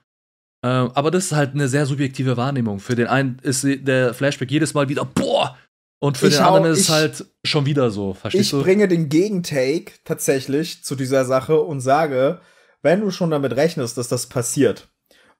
Äh, 0.63 0.67
aber 0.67 1.11
das 1.11 1.25
ist 1.25 1.31
halt 1.33 1.53
eine 1.53 1.67
sehr 1.67 1.85
subjektive 1.85 2.37
Wahrnehmung. 2.37 2.79
Für 2.79 2.95
den 2.95 3.07
einen 3.07 3.39
ist 3.41 3.63
der 3.63 4.13
Flashback 4.13 4.49
jedes 4.49 4.73
Mal 4.73 4.89
wieder, 4.89 5.05
boah! 5.05 5.57
Und 5.99 6.17
für 6.17 6.27
ich 6.27 6.35
den 6.35 6.43
anderen 6.43 6.65
ist 6.73 6.81
es 6.81 6.89
halt 6.89 7.25
schon 7.45 7.65
wieder 7.65 7.89
so. 7.89 8.13
Verstehst 8.13 8.45
ich 8.45 8.51
du? 8.51 8.57
Ich 8.59 8.63
bringe 8.63 8.87
den 8.87 9.09
Gegentake 9.09 9.93
tatsächlich 10.03 10.83
zu 10.83 10.95
dieser 10.95 11.25
Sache 11.25 11.59
und 11.61 11.79
sage, 11.79 12.41
wenn 12.81 13.01
du 13.01 13.09
schon 13.09 13.31
damit 13.31 13.55
rechnest, 13.55 13.97
dass 13.97 14.09
das 14.09 14.27
passiert, 14.27 14.89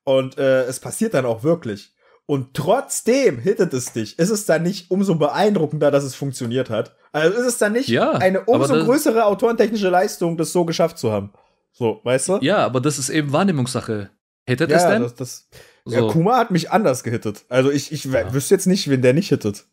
und 0.06 0.38
äh, 0.38 0.64
es 0.64 0.80
passiert 0.80 1.14
dann 1.14 1.26
auch 1.26 1.44
wirklich, 1.44 1.94
und 2.34 2.56
trotzdem 2.56 3.38
hittet 3.38 3.74
es 3.74 3.94
dich. 3.94 4.18
Ist 4.18 4.32
es 4.32 4.48
dann 4.48 4.64
nicht 4.64 4.90
umso 4.90 5.14
beeindruckender, 5.14 5.92
dass 5.92 6.04
es 6.04 6.16
funktioniert 6.16 6.72
hat? 6.72 6.96
Also 7.12 7.38
ist 7.38 7.46
es 7.46 7.58
dann 7.60 7.74
nicht 7.74 7.90
ja, 7.90 8.14
eine 8.14 8.42
umso 8.46 8.74
größere 8.74 9.26
autorentechnische 9.26 9.90
Leistung, 9.90 10.36
das 10.36 10.52
so 10.52 10.66
geschafft 10.66 10.98
zu 10.98 11.12
haben? 11.12 11.32
So, 11.74 12.02
weißt 12.04 12.30
du? 12.30 12.38
Ja, 12.42 12.66
aber 12.66 12.82
das 12.82 12.98
ist 12.98 13.10
eben 13.10 13.32
Wahrnehmungssache. 13.32 14.10
Hittet 14.48 14.72
ja, 14.72 14.78
es 14.78 14.84
denn? 14.88 15.04
Das, 15.04 15.14
das, 15.14 15.48
so. 15.86 15.96
Ja, 15.96 16.12
Kuma 16.12 16.38
hat 16.38 16.50
mich 16.50 16.72
anders 16.72 17.04
gehittet. 17.04 17.46
Also 17.50 17.70
ich, 17.70 17.92
ich 17.92 18.06
ja. 18.06 18.34
wüsste 18.34 18.56
jetzt 18.56 18.66
nicht, 18.66 18.90
wen 18.90 19.04
der 19.04 19.14
nicht 19.14 19.30
hittet. 19.30 19.66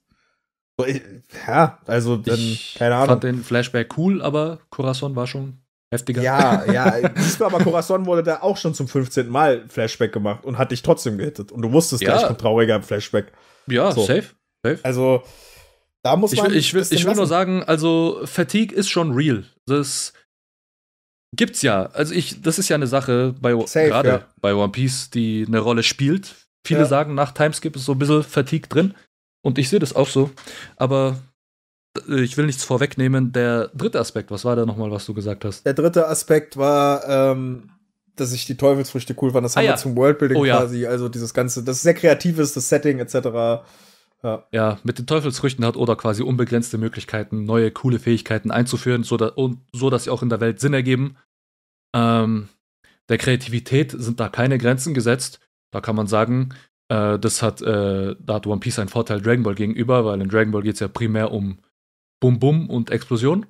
So, 0.76 0.84
ich, 0.84 1.00
ja, 1.46 1.78
also 1.86 2.18
dann, 2.18 2.38
ich 2.38 2.74
keine 2.78 2.96
Ahnung. 2.96 3.04
Ich 3.04 3.08
fand 3.08 3.24
den 3.24 3.42
Flashback 3.42 3.96
cool, 3.96 4.20
aber 4.20 4.58
Corazon 4.68 5.16
war 5.16 5.26
schon 5.26 5.62
heftiger. 5.91 6.22
Ja, 6.22 6.64
ja. 6.72 7.09
Du, 7.09 7.45
aber 7.45 7.59
Corazon 7.59 8.07
wurde 8.07 8.22
da 8.22 8.41
auch 8.41 8.57
schon 8.57 8.74
zum 8.74 8.88
15. 8.88 9.28
Mal 9.28 9.64
Flashback 9.68 10.12
gemacht 10.12 10.45
und 10.45 10.59
hat 10.59 10.70
dich 10.70 10.82
trotzdem 10.82 11.18
gehittet. 11.18 11.53
Und 11.53 11.62
du 11.62 11.72
wusstest 11.72 12.03
ja. 12.03 12.12
gleich, 12.12 12.26
kommt 12.26 12.41
trauriger 12.41 12.82
Flashback. 12.82 13.32
Ja, 13.66 13.93
so. 13.93 14.03
safe. 14.03 14.24
safe. 14.64 14.78
Also, 14.82 15.22
da 16.03 16.16
muss 16.16 16.34
man. 16.34 16.47
Ich 16.47 16.51
will, 16.51 16.57
ich 16.59 16.91
will, 16.91 16.99
ich 16.99 17.05
will 17.05 17.14
nur 17.14 17.26
sagen, 17.26 17.62
also 17.64 18.20
Fatigue 18.24 18.76
ist 18.76 18.88
schon 18.88 19.12
real. 19.12 19.45
Das 19.66 20.12
gibt's 21.36 21.62
ja. 21.62 21.86
Also 21.86 22.14
ich, 22.14 22.41
das 22.43 22.59
ist 22.59 22.68
ja 22.68 22.76
eine 22.76 22.86
Sache 22.86 23.34
bei 23.41 23.53
gerade 23.53 24.09
ja. 24.09 24.26
bei 24.41 24.55
One 24.55 24.72
Piece, 24.72 25.11
die 25.11 25.45
eine 25.47 25.61
Rolle 25.61 25.82
spielt. 25.82 26.34
Viele 26.66 26.80
ja. 26.80 26.86
sagen, 26.86 27.14
nach 27.14 27.32
Timeskip 27.32 27.76
ist 27.76 27.84
so 27.84 27.93
ein 27.93 27.99
bisschen 27.99 28.22
Fatigue 28.22 28.68
drin. 28.68 28.95
Und 29.43 29.59
ich 29.59 29.68
sehe 29.68 29.78
das 29.78 29.97
auch 29.97 30.09
so. 30.09 30.30
Aber 30.76 31.18
ich 32.09 32.36
will 32.36 32.47
nichts 32.47 32.64
vorwegnehmen. 32.64 33.32
Der 33.32 33.68
dritte 33.68 33.99
Aspekt, 33.99 34.30
was 34.30 34.45
war 34.45 34.57
da 34.57 34.66
nochmal, 34.66 34.91
was 34.91 35.07
du 35.07 35.14
gesagt 35.14 35.45
hast? 35.45 35.66
Der 35.66 35.74
dritte 35.74 36.07
Aspekt 36.07 36.57
war, 36.57 37.09
ähm, 37.09 37.70
dass 38.16 38.32
ich 38.32 38.47
die 38.47 38.57
Teufelsfrüchte 38.57 39.16
cool 39.20 39.32
fand. 39.32 39.45
Das 39.45 39.57
ah, 39.57 39.61
haben 39.61 39.66
ja. 39.66 39.72
wir 39.72 39.76
zum 39.76 39.97
Worldbuilding 39.97 40.38
oh, 40.38 40.45
quasi. 40.45 40.86
Also 40.86 41.09
dieses 41.09 41.34
ganze, 41.34 41.64
das 41.64 41.76
ist 41.76 41.82
sehr 41.82 41.95
kreatives, 41.95 42.55
das 42.55 42.68
Setting 42.68 42.99
etc. 42.99 43.64
Ja. 44.22 44.47
ja, 44.53 44.78
mit 44.84 44.99
den 44.99 45.07
Teufelsfrüchten 45.07 45.64
hat 45.64 45.76
Oda 45.76 45.95
quasi 45.95 46.22
unbegrenzte 46.22 46.76
Möglichkeiten, 46.76 47.45
neue 47.45 47.70
coole 47.70 47.99
Fähigkeiten 47.99 48.51
einzuführen, 48.51 49.03
so, 49.03 49.16
da, 49.16 49.28
und, 49.28 49.61
so 49.72 49.88
dass 49.88 50.05
sie 50.05 50.11
auch 50.11 50.22
in 50.22 50.28
der 50.28 50.41
Welt 50.41 50.61
Sinn 50.61 50.74
ergeben. 50.74 51.16
Ähm, 51.95 52.49
der 53.09 53.16
Kreativität 53.16 53.93
sind 53.97 54.20
da 54.20 54.28
keine 54.28 54.59
Grenzen 54.59 54.93
gesetzt. 54.93 55.41
Da 55.72 55.80
kann 55.80 55.97
man 55.97 56.07
sagen, 56.07 56.51
äh, 56.88 57.18
das 57.18 57.43
hat, 57.43 57.62
äh, 57.62 58.14
da 58.20 58.34
hat 58.34 58.47
One 58.47 58.61
Piece 58.61 58.78
einen 58.78 58.91
Vorteil 58.91 59.22
Dragon 59.22 59.43
Ball 59.43 59.55
gegenüber, 59.55 60.05
weil 60.05 60.20
in 60.20 60.28
Dragon 60.28 60.53
Ball 60.53 60.62
geht 60.62 60.74
es 60.74 60.80
ja 60.80 60.88
primär 60.88 61.32
um 61.32 61.59
Bum 62.20 62.38
Bum 62.38 62.70
und 62.70 62.90
Explosion. 62.90 63.46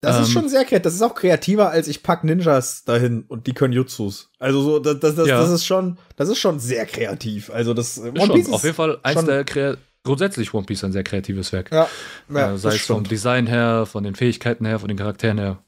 Das 0.00 0.16
ähm, 0.16 0.22
ist 0.22 0.30
schon 0.30 0.48
sehr 0.48 0.64
kreativ. 0.64 0.82
Das 0.82 0.94
ist 0.94 1.02
auch 1.02 1.14
kreativer 1.14 1.70
als 1.70 1.88
ich 1.88 2.02
pack 2.02 2.22
Ninjas 2.22 2.84
dahin 2.84 3.24
und 3.26 3.46
die 3.46 3.52
können 3.52 3.72
Jutsus. 3.72 4.30
Also 4.38 4.62
so, 4.62 4.78
das, 4.78 5.00
das, 5.00 5.16
das, 5.16 5.26
ja. 5.26 5.40
das 5.40 5.50
ist 5.50 5.66
schon, 5.66 5.98
das 6.16 6.28
ist 6.28 6.38
schon 6.38 6.60
sehr 6.60 6.86
kreativ. 6.86 7.50
Also 7.50 7.74
das 7.74 7.98
One 7.98 8.20
schon, 8.20 8.34
Piece 8.36 8.52
auf 8.52 8.62
jeden 8.62 8.76
Fall 8.76 9.00
eins 9.02 9.24
der 9.24 9.44
Kre 9.44 9.78
grundsätzlich 10.04 10.54
One 10.54 10.64
Piece 10.64 10.84
ein 10.84 10.92
sehr 10.92 11.02
kreatives 11.02 11.52
Werk. 11.52 11.72
Ja, 11.72 11.88
ja 12.32 12.52
äh, 12.52 12.58
sei 12.58 12.76
es 12.76 12.86
vom 12.86 13.04
Design 13.04 13.46
her, 13.46 13.86
von 13.86 14.04
den 14.04 14.14
Fähigkeiten 14.14 14.64
her, 14.64 14.78
von 14.78 14.88
den 14.88 14.96
Charakteren 14.96 15.38
her. 15.38 15.62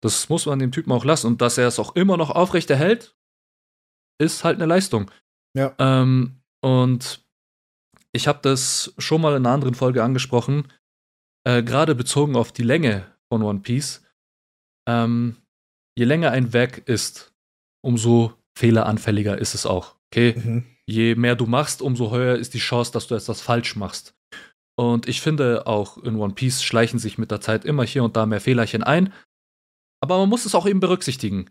Das 0.00 0.28
muss 0.28 0.46
man 0.46 0.58
dem 0.58 0.72
Typen 0.72 0.92
auch 0.92 1.04
lassen 1.04 1.26
und 1.26 1.40
dass 1.42 1.58
er 1.58 1.68
es 1.68 1.78
auch 1.78 1.94
immer 1.94 2.16
noch 2.16 2.30
aufrecht 2.30 2.70
erhält, 2.70 3.14
ist 4.18 4.44
halt 4.44 4.56
eine 4.56 4.66
Leistung. 4.66 5.10
Ja. 5.56 5.74
Ähm, 5.78 6.40
und 6.60 7.24
ich 8.12 8.26
habe 8.28 8.38
das 8.42 8.94
schon 8.98 9.20
mal 9.20 9.36
in 9.36 9.44
einer 9.44 9.54
anderen 9.54 9.74
Folge 9.74 10.02
angesprochen, 10.02 10.68
äh, 11.44 11.62
gerade 11.62 11.94
bezogen 11.94 12.36
auf 12.36 12.52
die 12.52 12.62
Länge 12.62 13.06
von 13.28 13.42
One 13.42 13.60
Piece, 13.60 14.02
ähm, 14.88 15.36
je 15.96 16.04
länger 16.04 16.30
ein 16.30 16.52
Werk 16.52 16.78
ist, 16.88 17.32
umso 17.82 18.34
fehleranfälliger 18.56 19.38
ist 19.38 19.54
es 19.54 19.66
auch. 19.66 19.96
Okay? 20.10 20.34
Mhm. 20.36 20.64
Je 20.86 21.14
mehr 21.14 21.36
du 21.36 21.46
machst, 21.46 21.82
umso 21.82 22.10
höher 22.10 22.36
ist 22.36 22.54
die 22.54 22.58
Chance, 22.58 22.92
dass 22.92 23.06
du 23.06 23.14
etwas 23.14 23.40
falsch 23.40 23.76
machst. 23.76 24.14
Und 24.76 25.08
ich 25.08 25.20
finde, 25.20 25.66
auch 25.66 25.98
in 25.98 26.16
One 26.16 26.34
Piece 26.34 26.62
schleichen 26.62 26.98
sich 26.98 27.16
mit 27.16 27.30
der 27.30 27.40
Zeit 27.40 27.64
immer 27.64 27.84
hier 27.84 28.04
und 28.04 28.16
da 28.16 28.26
mehr 28.26 28.40
Fehlerchen 28.40 28.82
ein. 28.82 29.12
Aber 30.00 30.18
man 30.18 30.28
muss 30.28 30.44
es 30.44 30.54
auch 30.54 30.66
eben 30.66 30.80
berücksichtigen. 30.80 31.50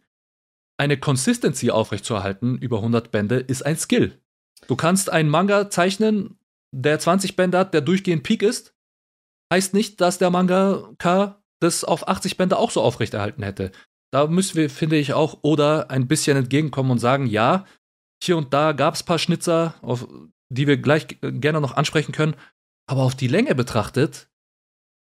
Eine 0.78 0.98
Consistency 0.98 1.72
aufrechtzuerhalten 1.72 2.58
über 2.58 2.78
100 2.78 3.12
Bände 3.12 3.38
ist 3.38 3.66
ein 3.66 3.78
Skill. 3.78 4.20
Du 4.68 4.76
kannst 4.76 5.10
einen 5.10 5.30
Manga 5.30 5.70
zeichnen, 5.70 6.38
der 6.72 7.00
20 7.00 7.36
Bände 7.36 7.58
hat, 7.58 7.74
der 7.74 7.82
durchgehend 7.82 8.24
Peak 8.24 8.44
ist. 8.44 8.76
Heißt 9.54 9.76
nicht, 9.76 10.02
dass 10.02 10.18
der 10.18 10.32
Manga-K 10.32 11.40
das 11.60 11.84
auf 11.84 12.08
80 12.08 12.38
Bände 12.38 12.58
auch 12.58 12.72
so 12.72 12.82
aufrechterhalten 12.82 13.44
hätte. 13.44 13.72
Da 14.12 14.26
müssen 14.26 14.56
wir, 14.56 14.68
finde 14.68 14.96
ich, 14.96 15.14
auch 15.14 15.38
oder 15.44 15.92
ein 15.92 16.08
bisschen 16.08 16.36
entgegenkommen 16.36 16.90
und 16.90 16.98
sagen, 16.98 17.28
ja, 17.28 17.64
hier 18.24 18.36
und 18.36 18.52
da 18.52 18.72
gab 18.72 18.96
es 18.96 19.04
ein 19.04 19.06
paar 19.06 19.20
Schnitzer, 19.20 19.76
auf, 19.84 20.08
die 20.50 20.66
wir 20.66 20.78
gleich 20.78 21.06
gerne 21.22 21.62
noch 21.62 21.76
ansprechen 21.76 22.14
können, 22.14 22.36
aber 22.90 23.04
auf 23.04 23.14
die 23.14 23.28
Länge 23.28 23.54
betrachtet 23.54 24.28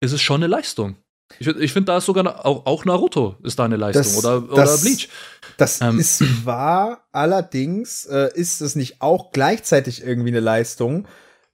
ist 0.02 0.12
es 0.12 0.20
schon 0.20 0.42
eine 0.42 0.48
Leistung. 0.48 0.96
Ich, 1.38 1.46
ich 1.46 1.72
finde, 1.72 1.86
da 1.86 1.96
ist 1.96 2.04
sogar 2.04 2.44
auch, 2.44 2.66
auch, 2.66 2.84
Naruto 2.84 3.36
ist 3.42 3.58
da 3.58 3.64
eine 3.64 3.76
Leistung 3.76 4.02
das, 4.02 4.18
oder, 4.18 4.52
oder 4.52 4.64
das, 4.64 4.82
Bleach. 4.82 5.08
Das 5.56 5.80
ähm. 5.80 5.98
ist 5.98 6.44
wahr, 6.44 7.08
allerdings 7.10 8.04
äh, 8.04 8.28
ist 8.34 8.60
es 8.60 8.76
nicht 8.76 9.00
auch 9.00 9.32
gleichzeitig 9.32 10.02
irgendwie 10.02 10.28
eine 10.28 10.40
Leistung, 10.40 11.08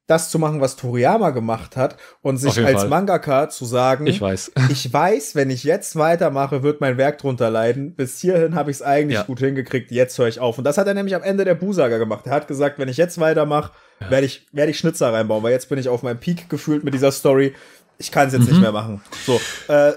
das 0.08 0.30
zu 0.30 0.38
machen, 0.38 0.60
was 0.62 0.76
Toriyama 0.76 1.30
gemacht 1.30 1.76
hat 1.76 1.96
und 2.22 2.38
sich 2.38 2.58
als 2.64 2.80
Fall. 2.80 2.88
Mangaka 2.88 3.50
zu 3.50 3.66
sagen, 3.66 4.06
ich 4.06 4.20
weiß. 4.20 4.52
ich 4.70 4.92
weiß, 4.92 5.34
wenn 5.34 5.50
ich 5.50 5.64
jetzt 5.64 5.96
weitermache, 5.96 6.62
wird 6.62 6.80
mein 6.80 6.96
Werk 6.96 7.18
drunter 7.18 7.50
leiden. 7.50 7.94
Bis 7.94 8.18
hierhin 8.18 8.54
habe 8.54 8.70
ich 8.70 8.78
es 8.78 8.82
eigentlich 8.82 9.18
ja. 9.18 9.24
gut 9.24 9.38
hingekriegt, 9.38 9.90
jetzt 9.90 10.18
höre 10.18 10.28
ich 10.28 10.40
auf. 10.40 10.56
Und 10.56 10.64
das 10.64 10.78
hat 10.78 10.86
er 10.86 10.94
nämlich 10.94 11.14
am 11.14 11.22
Ende 11.22 11.44
der 11.44 11.54
Busaga 11.54 11.98
gemacht. 11.98 12.26
Er 12.26 12.32
hat 12.32 12.48
gesagt, 12.48 12.78
wenn 12.78 12.88
ich 12.88 12.96
jetzt 12.96 13.20
weitermache, 13.20 13.72
ja. 14.00 14.10
werde 14.10 14.26
ich, 14.26 14.46
werd 14.50 14.70
ich 14.70 14.78
Schnitzer 14.78 15.12
reinbauen, 15.12 15.42
weil 15.42 15.52
jetzt 15.52 15.68
bin 15.68 15.78
ich 15.78 15.90
auf 15.90 16.02
meinem 16.02 16.18
Peak 16.18 16.48
gefühlt 16.48 16.84
mit 16.84 16.94
dieser 16.94 17.12
Story. 17.12 17.54
Ich 17.98 18.10
kann 18.10 18.28
es 18.28 18.32
jetzt 18.32 18.44
mhm. 18.44 18.52
nicht 18.52 18.60
mehr 18.62 18.72
machen. 18.72 19.02
So, 19.26 19.38
äh, 19.68 19.92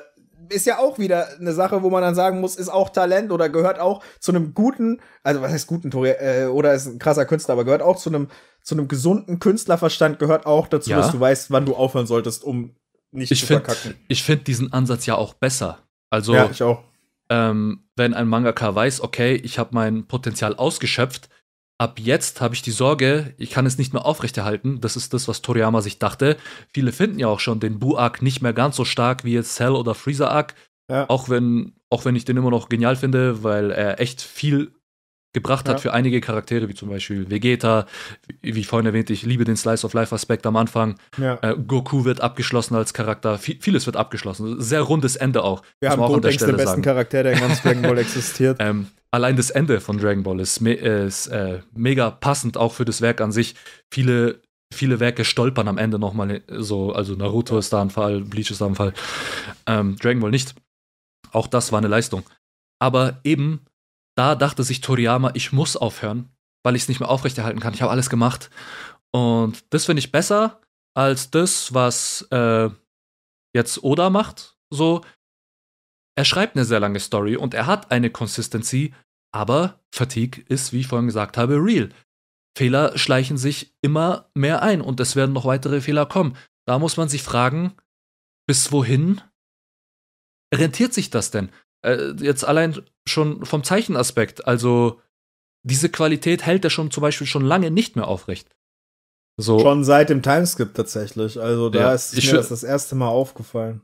ist 0.51 0.65
ja 0.65 0.77
auch 0.77 0.99
wieder 0.99 1.27
eine 1.39 1.53
Sache, 1.53 1.81
wo 1.83 1.89
man 1.89 2.01
dann 2.01 2.15
sagen 2.15 2.39
muss, 2.39 2.55
ist 2.55 2.69
auch 2.69 2.89
Talent 2.89 3.31
oder 3.31 3.49
gehört 3.49 3.79
auch 3.79 4.03
zu 4.19 4.31
einem 4.31 4.53
guten, 4.53 5.01
also 5.23 5.41
was 5.41 5.51
heißt 5.51 5.67
guten 5.67 5.91
Tori, 5.91 6.09
äh, 6.11 6.45
oder 6.45 6.73
ist 6.73 6.87
ein 6.87 6.99
krasser 6.99 7.25
Künstler, 7.25 7.53
aber 7.53 7.65
gehört 7.65 7.81
auch 7.81 7.97
zu 7.97 8.09
einem 8.09 8.27
zu 8.63 8.75
einem 8.75 8.87
gesunden 8.87 9.39
Künstlerverstand 9.39 10.19
gehört 10.19 10.45
auch 10.45 10.67
dazu, 10.67 10.91
ja. 10.91 10.97
dass 10.97 11.11
du 11.11 11.19
weißt, 11.19 11.51
wann 11.51 11.65
du 11.65 11.75
aufhören 11.75 12.05
solltest, 12.05 12.43
um 12.43 12.75
nicht 13.11 13.31
ich 13.31 13.41
zu 13.41 13.47
find, 13.47 13.65
verkacken. 13.65 13.95
Ich 14.07 14.23
finde 14.23 14.43
diesen 14.43 14.71
Ansatz 14.71 15.05
ja 15.05 15.15
auch 15.15 15.33
besser. 15.33 15.79
Also, 16.09 16.33
ja, 16.33 16.49
ich 16.49 16.61
auch. 16.63 16.83
Ähm, 17.29 17.85
wenn 17.95 18.13
ein 18.13 18.27
Mangaka 18.27 18.73
weiß, 18.73 19.01
okay, 19.01 19.35
ich 19.35 19.57
habe 19.57 19.69
mein 19.73 20.07
Potenzial 20.07 20.55
ausgeschöpft, 20.55 21.29
ab 21.81 21.97
jetzt 21.99 22.41
habe 22.41 22.53
ich 22.53 22.61
die 22.61 22.71
Sorge, 22.71 23.33
ich 23.39 23.49
kann 23.49 23.65
es 23.65 23.79
nicht 23.79 23.91
mehr 23.91 24.05
aufrechterhalten. 24.05 24.79
Das 24.81 24.95
ist 24.95 25.15
das, 25.15 25.27
was 25.27 25.41
Toriyama 25.41 25.81
sich 25.81 25.97
dachte. 25.97 26.37
Viele 26.71 26.91
finden 26.91 27.17
ja 27.17 27.27
auch 27.27 27.39
schon 27.39 27.59
den 27.59 27.79
Bu-Arc 27.79 28.21
nicht 28.21 28.43
mehr 28.43 28.53
ganz 28.53 28.75
so 28.75 28.85
stark 28.85 29.25
wie 29.25 29.33
jetzt 29.33 29.55
Cell 29.55 29.71
oder 29.71 29.95
Freezer-Arc. 29.95 30.53
Ja. 30.91 31.09
Auch, 31.09 31.27
wenn, 31.27 31.73
auch 31.89 32.05
wenn 32.05 32.15
ich 32.15 32.23
den 32.23 32.37
immer 32.37 32.51
noch 32.51 32.69
genial 32.69 32.95
finde, 32.95 33.43
weil 33.43 33.71
er 33.71 33.99
echt 33.99 34.21
viel 34.21 34.73
gebracht 35.33 35.67
hat 35.67 35.77
ja. 35.77 35.81
für 35.81 35.93
einige 35.93 36.21
Charaktere, 36.21 36.69
wie 36.69 36.75
zum 36.75 36.89
Beispiel 36.89 37.31
Vegeta, 37.31 37.87
wie, 38.41 38.53
wie 38.53 38.63
vorhin 38.63 38.85
erwähnt, 38.85 39.09
ich 39.09 39.23
liebe 39.23 39.43
den 39.43 39.55
Slice 39.55 39.83
of 39.85 39.93
Life 39.93 40.13
Aspekt 40.13 40.45
am 40.45 40.57
Anfang. 40.57 40.99
Ja. 41.17 41.39
Äh, 41.41 41.55
Goku 41.55 42.05
wird 42.05 42.21
abgeschlossen 42.21 42.75
als 42.75 42.93
Charakter, 42.93 43.39
v 43.39 43.53
vieles 43.59 43.87
wird 43.87 43.95
abgeschlossen. 43.95 44.61
Sehr 44.61 44.81
rundes 44.81 45.15
Ende 45.15 45.43
auch. 45.43 45.63
Wir 45.79 45.89
haben 45.89 46.01
auch 46.01 46.11
den 46.11 46.21
besten 46.21 46.57
sagen. 46.59 46.81
Charakter, 46.83 47.23
der 47.23 47.31
in 47.31 47.39
ganz 47.39 47.63
Dragon 47.63 47.81
Ball 47.81 47.97
existiert. 47.97 48.57
Ähm, 48.59 48.87
allein 49.11 49.35
das 49.35 49.49
Ende 49.49 49.81
von 49.81 49.97
Dragon 49.97 50.23
Ball 50.23 50.39
ist, 50.39 50.61
me 50.61 50.73
ist 50.73 51.27
äh, 51.27 51.61
mega 51.73 52.11
passend 52.11 52.57
auch 52.57 52.73
für 52.73 52.85
das 52.85 53.01
Werk 53.01 53.21
an 53.21 53.31
sich. 53.31 53.55
Viele 53.93 54.41
viele 54.73 54.99
Werke 54.99 55.25
stolpern 55.25 55.67
am 55.67 55.77
Ende 55.77 55.99
nochmal 55.99 56.41
so, 56.47 56.93
also 56.93 57.15
Naruto 57.15 57.57
ist 57.57 57.73
da 57.73 57.81
ein 57.81 57.89
Fall, 57.89 58.21
Bleach 58.21 58.51
ist 58.51 58.61
da 58.61 58.67
ein 58.67 58.75
Fall, 58.75 58.93
ähm, 59.67 59.97
Dragon 59.97 60.21
Ball 60.21 60.31
nicht. 60.31 60.55
Auch 61.31 61.47
das 61.47 61.71
war 61.71 61.79
eine 61.79 61.87
Leistung. 61.87 62.23
Aber 62.79 63.19
eben 63.23 63.65
da 64.17 64.35
dachte 64.35 64.63
sich 64.63 64.81
Toriyama, 64.81 65.31
ich 65.33 65.51
muss 65.51 65.77
aufhören, 65.77 66.29
weil 66.63 66.75
ich 66.75 66.83
es 66.83 66.87
nicht 66.89 66.99
mehr 66.99 67.09
aufrechterhalten 67.09 67.59
kann. 67.59 67.73
Ich 67.73 67.81
habe 67.81 67.91
alles 67.91 68.09
gemacht. 68.09 68.49
Und 69.11 69.63
das 69.73 69.85
finde 69.85 69.99
ich 69.99 70.11
besser 70.11 70.61
als 70.93 71.31
das, 71.31 71.73
was 71.73 72.27
äh, 72.31 72.69
jetzt 73.55 73.83
Oda 73.83 74.09
macht. 74.09 74.57
So, 74.69 75.01
er 76.15 76.25
schreibt 76.25 76.55
eine 76.55 76.65
sehr 76.65 76.79
lange 76.79 76.99
Story 76.99 77.35
und 77.35 77.53
er 77.53 77.65
hat 77.67 77.91
eine 77.91 78.09
Consistency, 78.09 78.93
aber 79.33 79.79
Fatigue 79.93 80.43
ist, 80.47 80.73
wie 80.73 80.81
ich 80.81 80.87
vorhin 80.87 81.07
gesagt 81.07 81.37
habe, 81.37 81.55
real. 81.55 81.89
Fehler 82.57 82.97
schleichen 82.97 83.37
sich 83.37 83.73
immer 83.81 84.29
mehr 84.35 84.61
ein 84.61 84.81
und 84.81 84.99
es 84.99 85.15
werden 85.15 85.33
noch 85.33 85.45
weitere 85.45 85.79
Fehler 85.81 86.05
kommen. 86.05 86.35
Da 86.67 86.79
muss 86.79 86.97
man 86.97 87.07
sich 87.07 87.23
fragen, 87.23 87.73
bis 88.47 88.71
wohin 88.71 89.21
rentiert 90.53 90.93
sich 90.93 91.09
das 91.09 91.31
denn? 91.31 91.49
Äh, 91.85 92.11
jetzt 92.19 92.43
allein 92.43 92.81
schon 93.07 93.45
vom 93.45 93.63
Zeichenaspekt. 93.63 94.45
Also 94.47 95.01
diese 95.63 95.89
Qualität 95.89 96.45
hält 96.45 96.63
er 96.63 96.69
schon 96.69 96.91
zum 96.91 97.01
Beispiel 97.01 97.27
schon 97.27 97.45
lange 97.45 97.71
nicht 97.71 97.95
mehr 97.95 98.07
aufrecht. 98.07 98.49
So. 99.37 99.59
Schon 99.59 99.83
seit 99.83 100.09
dem 100.09 100.21
Timeskip 100.21 100.73
tatsächlich. 100.73 101.39
Also 101.39 101.69
da 101.69 101.79
ja, 101.79 101.93
ist 101.93 102.15
mir 102.15 102.33
das 102.33 102.49
das 102.49 102.63
erste 102.63 102.95
Mal 102.95 103.07
aufgefallen. 103.07 103.81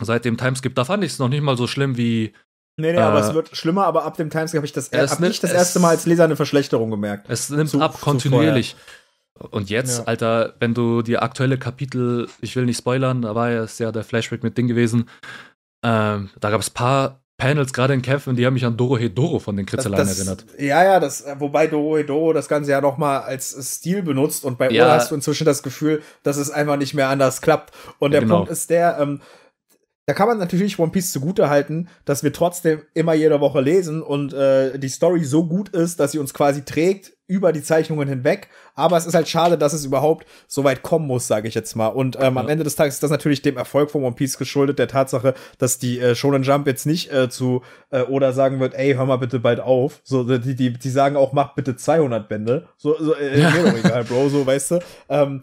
Seit 0.00 0.24
dem 0.24 0.36
Timeskip, 0.36 0.74
da 0.74 0.84
fand 0.84 1.02
ich 1.04 1.12
es 1.12 1.18
noch 1.18 1.28
nicht 1.28 1.42
mal 1.42 1.56
so 1.56 1.66
schlimm 1.66 1.96
wie. 1.96 2.32
Nee, 2.76 2.92
nee, 2.92 2.98
äh, 2.98 3.02
aber 3.02 3.20
es 3.20 3.34
wird 3.34 3.56
schlimmer, 3.56 3.86
aber 3.86 4.04
ab 4.04 4.16
dem 4.16 4.30
Timeskip 4.30 4.58
habe 4.58 4.66
ich 4.66 4.72
das, 4.72 4.90
hab 4.92 5.20
nimmt, 5.20 5.34
ich 5.34 5.40
das 5.40 5.52
erste 5.52 5.80
Mal 5.80 5.90
als 5.90 6.06
Leser 6.06 6.24
eine 6.24 6.36
Verschlechterung 6.36 6.90
gemerkt. 6.90 7.28
Es 7.28 7.50
nimmt 7.50 7.70
zu, 7.70 7.80
ab 7.80 8.00
kontinuierlich. 8.00 8.76
Und 9.50 9.70
jetzt, 9.70 9.98
ja. 9.98 10.04
Alter, 10.04 10.54
wenn 10.60 10.74
du 10.74 11.02
die 11.02 11.18
aktuelle 11.18 11.58
Kapitel, 11.58 12.28
ich 12.40 12.56
will 12.56 12.64
nicht 12.66 12.78
spoilern, 12.78 13.22
da 13.22 13.34
war 13.34 13.50
ja 13.50 13.92
der 13.92 14.04
Flashback 14.04 14.42
mit 14.42 14.58
Ding 14.58 14.66
gewesen, 14.68 15.08
ähm, 15.84 16.30
da 16.40 16.50
gab 16.50 16.60
es 16.60 16.70
ein 16.70 16.74
paar 16.74 17.20
Panels, 17.36 17.72
gerade 17.72 17.94
in 17.94 18.02
Kämpfen, 18.02 18.34
die 18.34 18.44
haben 18.44 18.54
mich 18.54 18.64
an 18.64 18.76
Doro 18.76 18.98
Hedoro 18.98 19.38
von 19.38 19.56
den 19.56 19.64
Kritzeleien 19.64 20.08
erinnert. 20.08 20.44
Ja, 20.58 20.82
ja, 20.82 20.98
das, 20.98 21.24
wobei 21.38 21.68
Doro 21.68 21.96
Hedoro 21.96 22.32
das 22.32 22.48
Ganze 22.48 22.72
ja 22.72 22.80
noch 22.80 22.98
mal 22.98 23.20
als 23.20 23.50
Stil 23.74 24.02
benutzt 24.02 24.44
und 24.44 24.58
bei 24.58 24.70
ja. 24.70 24.84
Oda 24.84 24.94
hast 24.94 25.12
du 25.12 25.14
inzwischen 25.14 25.44
das 25.44 25.62
Gefühl, 25.62 26.02
dass 26.24 26.36
es 26.36 26.50
einfach 26.50 26.76
nicht 26.76 26.94
mehr 26.94 27.08
anders 27.08 27.40
klappt. 27.40 27.72
Und 28.00 28.10
der 28.10 28.22
genau. 28.22 28.38
Punkt 28.38 28.50
ist 28.50 28.70
der, 28.70 28.98
ähm, 28.98 29.20
da 30.08 30.14
kann 30.14 30.26
man 30.26 30.38
natürlich 30.38 30.78
One 30.78 30.90
Piece 30.90 31.12
zugute 31.12 31.50
halten, 31.50 31.86
dass 32.06 32.22
wir 32.22 32.32
trotzdem 32.32 32.80
immer 32.94 33.12
jede 33.12 33.40
Woche 33.40 33.60
lesen 33.60 34.00
und 34.00 34.32
äh, 34.32 34.78
die 34.78 34.88
Story 34.88 35.22
so 35.22 35.44
gut 35.44 35.68
ist, 35.68 36.00
dass 36.00 36.12
sie 36.12 36.18
uns 36.18 36.32
quasi 36.32 36.64
trägt 36.64 37.12
über 37.26 37.52
die 37.52 37.62
Zeichnungen 37.62 38.08
hinweg. 38.08 38.48
Aber 38.74 38.96
es 38.96 39.04
ist 39.04 39.12
halt 39.12 39.28
schade, 39.28 39.58
dass 39.58 39.74
es 39.74 39.84
überhaupt 39.84 40.26
so 40.46 40.64
weit 40.64 40.80
kommen 40.80 41.06
muss, 41.06 41.26
sage 41.26 41.46
ich 41.46 41.54
jetzt 41.54 41.76
mal. 41.76 41.88
Und 41.88 42.16
ähm, 42.16 42.36
ja. 42.36 42.40
am 42.40 42.48
Ende 42.48 42.64
des 42.64 42.74
Tages 42.74 42.94
ist 42.94 43.02
das 43.02 43.10
natürlich 43.10 43.42
dem 43.42 43.58
Erfolg 43.58 43.90
von 43.90 44.02
One 44.02 44.14
Piece 44.14 44.38
geschuldet, 44.38 44.78
der 44.78 44.88
Tatsache, 44.88 45.34
dass 45.58 45.78
die 45.78 46.00
äh, 46.00 46.14
Shonen 46.14 46.42
Jump 46.42 46.66
jetzt 46.66 46.86
nicht 46.86 47.12
äh, 47.12 47.28
zu 47.28 47.60
äh, 47.90 48.00
oder 48.00 48.32
sagen 48.32 48.60
wird, 48.60 48.72
ey, 48.72 48.94
hör 48.94 49.04
mal 49.04 49.16
bitte 49.16 49.40
bald 49.40 49.60
auf. 49.60 50.00
So, 50.04 50.24
die, 50.38 50.54
die, 50.54 50.72
die 50.72 50.90
sagen 50.90 51.16
auch, 51.16 51.34
mach 51.34 51.54
bitte 51.54 51.76
200 51.76 52.30
Bände. 52.30 52.66
So, 52.78 52.96
so 52.98 53.14
äh, 53.14 53.42
ja. 53.42 53.50
mir 53.50 53.72
doch 53.72 53.78
egal, 53.84 54.04
Bro, 54.04 54.30
so, 54.30 54.46
weißt 54.46 54.70
du. 54.70 54.78
Ähm, 55.10 55.42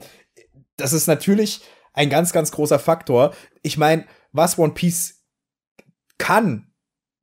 das 0.75 0.91
ist 0.91 1.05
natürlich 1.05 1.61
ein 1.93 2.09
ganz, 2.09 2.33
ganz 2.33 2.51
großer 2.51 2.79
Faktor. 2.79 3.31
Ich 3.61 3.77
meine, 3.77 4.05
was 4.35 4.57
One 4.57 4.73
Piece 4.73 5.23
kann, 6.17 6.67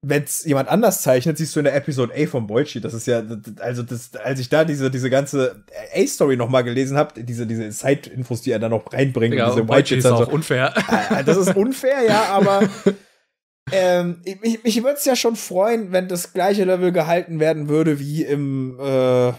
wenn 0.04 0.24
es 0.24 0.44
jemand 0.44 0.68
anders 0.68 1.02
zeichnet, 1.02 1.38
siehst 1.38 1.54
du 1.54 1.60
in 1.60 1.64
der 1.64 1.76
Episode 1.76 2.12
A 2.16 2.26
von 2.26 2.46
Boichi. 2.48 2.80
Das 2.80 2.92
ist 2.92 3.06
ja, 3.06 3.22
also 3.60 3.84
das, 3.84 4.14
als 4.16 4.40
ich 4.40 4.48
da 4.48 4.64
diese, 4.64 4.90
diese 4.90 5.10
ganze 5.10 5.64
A-Story 5.94 6.36
nochmal 6.36 6.64
gelesen 6.64 6.96
habe, 6.96 7.22
diese, 7.22 7.46
diese 7.46 7.70
Side-Infos, 7.70 8.42
die 8.42 8.50
er 8.50 8.58
da 8.58 8.68
noch 8.68 8.92
reinbringt, 8.92 9.34
ja, 9.34 9.48
diese 9.48 9.62
Boichi 9.62 9.96
ist 9.96 10.06
auch 10.06 10.24
so, 10.24 10.32
unfair. 10.32 10.74
Äh, 11.10 11.22
das 11.22 11.36
ist 11.36 11.54
unfair, 11.54 12.02
ja, 12.02 12.24
aber 12.30 12.68
ähm, 13.72 14.20
ich, 14.24 14.64
mich 14.64 14.82
würde 14.82 14.96
es 14.96 15.04
ja 15.04 15.14
schon 15.14 15.36
freuen, 15.36 15.92
wenn 15.92 16.08
das 16.08 16.32
gleiche 16.32 16.64
Level 16.64 16.90
gehalten 16.90 17.38
werden 17.38 17.68
würde 17.68 18.00
wie 18.00 18.24
im, 18.24 18.80
äh, 18.80 19.32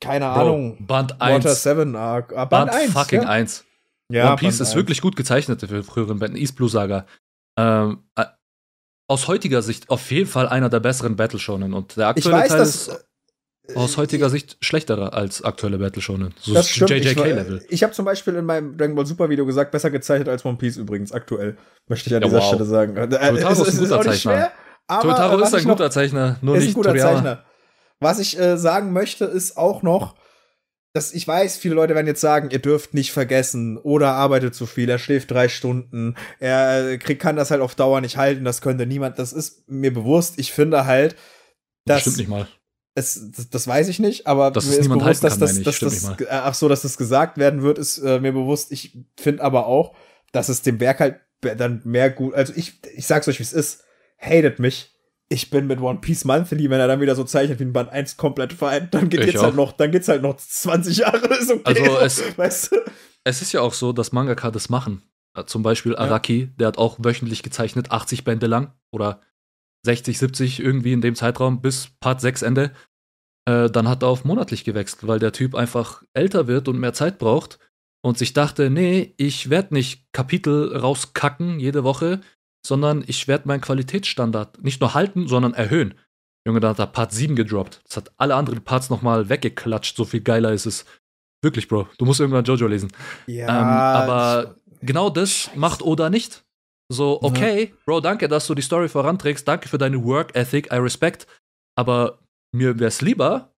keine 0.00 0.26
Bro, 0.26 0.40
Ahnung, 0.40 0.76
Band 0.80 1.20
1. 1.20 1.44
Water 1.44 1.54
7 1.54 1.94
Arc. 1.94 2.32
Ah, 2.32 2.44
Band, 2.44 2.72
Band 2.72 2.82
1, 2.82 2.92
fucking 2.92 3.22
ja? 3.22 3.28
1. 3.28 3.64
Ja, 4.10 4.28
One 4.28 4.36
Piece 4.36 4.60
ist 4.60 4.74
wirklich 4.74 5.00
gut 5.00 5.16
gezeichnet 5.16 5.60
für 5.60 5.82
früheren 5.82 6.18
Bänden. 6.18 6.38
East 6.38 6.56
Blue 6.56 6.68
Saga. 6.68 7.06
Ähm, 7.58 8.04
äh, 8.16 8.24
aus 9.08 9.28
heutiger 9.28 9.62
Sicht 9.62 9.90
auf 9.90 10.10
jeden 10.10 10.28
Fall 10.28 10.48
einer 10.48 10.68
der 10.68 10.80
besseren 10.80 11.16
Battle 11.16 11.38
Shonen 11.38 11.74
und 11.74 11.96
der 11.96 12.08
aktuelle 12.08 12.38
weiß, 12.38 12.48
Teil 12.48 12.62
ist 12.62 12.88
äh, 13.68 13.74
aus 13.74 13.96
heutiger 13.96 14.30
Sicht 14.30 14.56
schlechterer 14.60 15.14
als 15.14 15.42
aktuelle 15.42 15.78
Battle 15.78 16.00
Shonen. 16.00 16.34
So 16.40 16.54
das 16.54 16.68
stimmt. 16.68 16.90
JJK-Level. 16.90 17.62
Ich, 17.64 17.72
ich 17.72 17.82
habe 17.82 17.92
zum 17.92 18.04
Beispiel 18.04 18.34
in 18.34 18.44
meinem 18.44 18.76
Dragon 18.76 18.94
Ball 18.94 19.06
Super 19.06 19.28
Video 19.28 19.44
gesagt, 19.44 19.72
besser 19.72 19.90
gezeichnet 19.90 20.28
als 20.28 20.44
One 20.44 20.56
Piece 20.56 20.76
übrigens 20.76 21.12
aktuell. 21.12 21.56
Möchte 21.88 22.08
ich 22.08 22.16
an 22.16 22.22
ja, 22.22 22.28
dieser 22.28 22.40
wow. 22.40 22.48
Stelle 22.48 22.64
sagen. 22.64 22.94
Totaro 22.94 23.62
ist, 23.62 23.68
ist 23.68 23.74
ein 23.74 23.88
guter 23.88 24.02
Zeichner. 24.02 24.32
Schwer, 24.32 24.52
Totaro 25.00 25.38
ist 25.40 25.54
ein 25.54 25.64
guter 25.64 25.90
Zeichner, 25.90 26.36
nur 26.40 26.56
nicht 26.56 26.68
ein 26.68 26.74
guter 26.74 26.90
Toriyama. 26.90 27.14
Zeichner. 27.14 27.44
Was 28.00 28.18
ich 28.20 28.38
äh, 28.38 28.56
sagen 28.56 28.92
möchte, 28.92 29.24
ist 29.24 29.56
auch 29.56 29.82
noch, 29.82 30.14
das, 30.98 31.14
ich 31.14 31.26
weiß, 31.26 31.56
viele 31.56 31.76
Leute 31.76 31.94
werden 31.94 32.08
jetzt 32.08 32.20
sagen, 32.20 32.50
ihr 32.50 32.58
dürft 32.58 32.92
nicht 32.92 33.12
vergessen, 33.12 33.78
oder 33.78 34.14
arbeitet 34.14 34.54
zu 34.54 34.66
viel, 34.66 34.90
er 34.90 34.98
schläft 34.98 35.30
drei 35.30 35.48
Stunden, 35.48 36.16
er 36.40 36.90
äh, 36.90 36.98
krieg, 36.98 37.20
kann 37.20 37.36
das 37.36 37.52
halt 37.52 37.60
auf 37.60 37.76
Dauer 37.76 38.00
nicht 38.00 38.16
halten, 38.16 38.44
das 38.44 38.60
könnte 38.60 38.84
niemand, 38.84 39.18
das 39.18 39.32
ist 39.32 39.68
mir 39.68 39.94
bewusst. 39.94 40.34
Ich 40.38 40.52
finde 40.52 40.86
halt, 40.86 41.14
dass. 41.84 41.96
Das 41.96 42.00
stimmt 42.02 42.16
nicht 42.18 42.28
mal. 42.28 42.48
Es, 42.96 43.30
das, 43.30 43.48
das 43.48 43.68
weiß 43.68 43.86
ich 43.88 44.00
nicht, 44.00 44.26
aber 44.26 44.50
das 44.50 44.66
mir 44.66 44.76
ist 44.76 44.88
bewusst, 44.88 45.22
dass 45.22 45.38
das, 45.38 45.62
dass 45.62 45.78
das, 45.78 46.10
ach 46.28 46.54
so, 46.54 46.68
dass 46.68 46.82
das 46.82 46.98
gesagt 46.98 47.38
werden 47.38 47.62
wird, 47.62 47.78
ist 47.78 47.98
äh, 47.98 48.18
mir 48.18 48.32
bewusst. 48.32 48.72
Ich 48.72 48.98
finde 49.16 49.44
aber 49.44 49.66
auch, 49.66 49.94
dass 50.32 50.48
es 50.48 50.62
dem 50.62 50.80
Werk 50.80 50.98
halt 50.98 51.20
dann 51.40 51.80
mehr 51.84 52.10
gut, 52.10 52.34
also 52.34 52.52
ich, 52.56 52.80
ich 52.96 53.06
sag's 53.06 53.28
euch, 53.28 53.38
wie 53.38 53.44
es 53.44 53.52
ist, 53.52 53.84
hatet 54.18 54.58
mich, 54.58 54.97
ich 55.30 55.50
bin 55.50 55.66
mit 55.66 55.80
One 55.80 56.00
Piece 56.00 56.24
Monthly, 56.24 56.70
wenn 56.70 56.80
er 56.80 56.88
dann 56.88 57.00
wieder 57.00 57.14
so 57.14 57.24
zeichnet 57.24 57.60
wie 57.60 57.64
ein 57.64 57.72
Band 57.72 57.90
1 57.90 58.16
komplett 58.16 58.52
fein, 58.52 58.88
dann 58.90 59.08
geht 59.08 59.24
jetzt 59.24 59.42
halt 59.42 59.56
noch, 59.56 59.72
dann 59.72 59.90
geht's 59.90 60.08
halt 60.08 60.22
noch 60.22 60.36
20 60.36 60.96
Jahre, 60.96 61.26
ist 61.34 61.50
okay. 61.50 61.62
Also 61.64 61.98
es, 61.98 62.38
weißt 62.38 62.72
du? 62.72 62.76
es 63.24 63.42
ist 63.42 63.52
ja 63.52 63.60
auch 63.60 63.74
so, 63.74 63.92
dass 63.92 64.12
Mangaka 64.12 64.50
das 64.50 64.68
machen. 64.68 65.02
Äh, 65.36 65.44
zum 65.44 65.62
Beispiel 65.62 65.96
Araki, 65.96 66.40
ja. 66.40 66.46
der 66.58 66.66
hat 66.68 66.78
auch 66.78 66.98
wöchentlich 66.98 67.42
gezeichnet, 67.42 67.90
80 67.90 68.24
Bände 68.24 68.46
lang 68.46 68.72
oder 68.90 69.20
60, 69.84 70.18
70 70.18 70.60
irgendwie 70.60 70.92
in 70.92 71.00
dem 71.00 71.14
Zeitraum 71.14 71.60
bis 71.60 71.88
Part 72.00 72.20
6 72.20 72.42
Ende. 72.42 72.72
Äh, 73.46 73.70
dann 73.70 73.88
hat 73.88 74.02
er 74.02 74.08
auf 74.08 74.24
monatlich 74.24 74.64
gewechselt, 74.64 75.06
weil 75.06 75.18
der 75.18 75.32
Typ 75.32 75.54
einfach 75.54 76.02
älter 76.14 76.46
wird 76.46 76.68
und 76.68 76.78
mehr 76.78 76.94
Zeit 76.94 77.18
braucht 77.18 77.58
und 78.02 78.16
sich 78.16 78.32
dachte, 78.32 78.70
nee, 78.70 79.14
ich 79.18 79.50
werde 79.50 79.74
nicht 79.74 80.12
Kapitel 80.12 80.76
rauskacken 80.76 81.60
jede 81.60 81.84
Woche, 81.84 82.20
sondern 82.66 83.04
ich 83.06 83.28
werde 83.28 83.48
meinen 83.48 83.60
Qualitätsstandard 83.60 84.62
nicht 84.62 84.80
nur 84.80 84.94
halten, 84.94 85.28
sondern 85.28 85.54
erhöhen. 85.54 85.94
Junge, 86.46 86.60
da 86.60 86.70
hat 86.70 86.78
er 86.78 86.86
Part 86.86 87.12
7 87.12 87.36
gedroppt. 87.36 87.82
Das 87.84 87.96
hat 87.96 88.12
alle 88.16 88.34
anderen 88.34 88.62
Parts 88.64 88.90
nochmal 88.90 89.28
weggeklatscht. 89.28 89.96
So 89.96 90.04
viel 90.04 90.20
geiler 90.20 90.52
ist 90.52 90.66
es. 90.66 90.84
Wirklich, 91.42 91.68
Bro. 91.68 91.88
Du 91.98 92.04
musst 92.04 92.20
irgendwann 92.20 92.44
Jojo 92.44 92.66
lesen. 92.66 92.90
Ja. 93.26 93.48
Ähm, 93.48 93.66
aber 93.66 94.56
genau 94.80 95.10
das 95.10 95.50
macht 95.54 95.82
Oda 95.82 96.10
nicht. 96.10 96.44
So, 96.90 97.20
okay, 97.22 97.64
ja. 97.64 97.76
Bro, 97.84 98.00
danke, 98.00 98.28
dass 98.28 98.46
du 98.46 98.54
die 98.54 98.62
Story 98.62 98.88
voranträgst. 98.88 99.46
Danke 99.46 99.68
für 99.68 99.78
deine 99.78 100.02
Work 100.04 100.34
Ethic. 100.34 100.72
I 100.72 100.76
respect. 100.76 101.26
Aber 101.76 102.18
mir 102.52 102.78
wäre 102.78 102.88
es 102.88 103.02
lieber, 103.02 103.52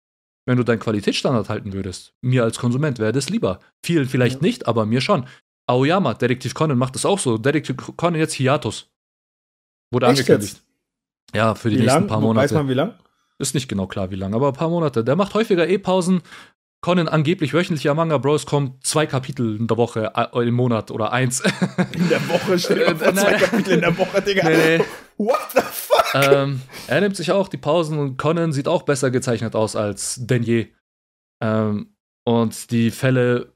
wenn 0.47 0.57
du 0.57 0.65
deinen 0.65 0.81
Qualitätsstandard 0.81 1.49
halten 1.49 1.73
würdest. 1.73 2.13
Mir 2.23 2.43
als 2.43 2.59
Konsument 2.59 2.99
wäre 2.99 3.13
das 3.13 3.31
lieber. 3.31 3.61
Vielen 3.85 4.07
vielleicht 4.07 4.43
ja. 4.43 4.47
nicht, 4.47 4.67
aber 4.67 4.85
mir 4.85 5.01
schon. 5.01 5.27
Aoyama, 5.71 6.15
Detektiv 6.15 6.55
Conan 6.55 6.79
macht 6.79 6.95
das 6.95 7.07
auch 7.07 7.19
so. 7.19 7.39
Detektiv 7.39 7.77
Conan 7.97 8.19
jetzt 8.19 8.35
Hiatus. 8.35 8.91
Wurde 9.93 10.07
Echt 10.07 10.21
angekündigt. 10.21 10.55
Jetzt? 10.55 10.67
Ja, 11.35 11.55
für 11.55 11.71
die 11.71 11.77
wie 11.77 11.81
nächsten 11.83 12.01
lang? 12.01 12.09
paar 12.09 12.21
Monate. 12.21 12.45
Weiß 12.45 12.53
man 12.53 12.69
wie 12.69 12.75
lang? 12.75 12.95
Ist 13.39 13.55
nicht 13.55 13.69
genau 13.69 13.87
klar, 13.87 14.11
wie 14.11 14.17
lang, 14.17 14.35
aber 14.35 14.49
ein 14.49 14.55
paar 14.55 14.69
Monate. 14.69 15.05
Der 15.05 15.17
macht 15.17 15.33
häufiger 15.35 15.69
E-Pausen. 15.69 16.23
Conan 16.83 17.09
angeblich 17.09 17.53
wöchentlicher 17.53 17.95
Manga 17.95 18.17
Bros 18.19 18.47
kommt 18.47 18.87
zwei 18.87 19.05
Kapitel 19.07 19.57
in 19.57 19.67
der 19.67 19.77
Woche 19.77 20.13
äh, 20.17 20.49
im 20.49 20.55
Monat 20.55 20.91
oder 20.91 21.13
eins. 21.13 21.41
In 21.93 22.09
der 22.09 22.27
Woche 22.29 22.59
steht 22.59 22.83
vor 22.99 23.15
zwei 23.15 23.33
Kapitel 23.35 23.75
in 23.75 23.81
der 23.81 23.99
Woche, 23.99 24.23
Digga. 24.23 24.49
Nee, 24.49 24.79
nee. 24.79 24.85
What 25.19 25.41
the 25.55 25.61
fuck? 25.61 26.15
Ähm, 26.15 26.63
er 26.87 27.01
nimmt 27.03 27.17
sich 27.17 27.33
auch 27.33 27.49
die 27.49 27.59
Pausen 27.59 27.99
und 27.99 28.17
Conan 28.17 28.53
sieht 28.53 28.67
auch 28.67 28.83
besser 28.85 29.11
gezeichnet 29.11 29.55
aus 29.55 29.77
als 29.77 30.27
Denier. 30.27 30.69
Ähm, 31.43 31.95
und 32.25 32.71
die 32.71 32.91
Fälle 32.91 33.53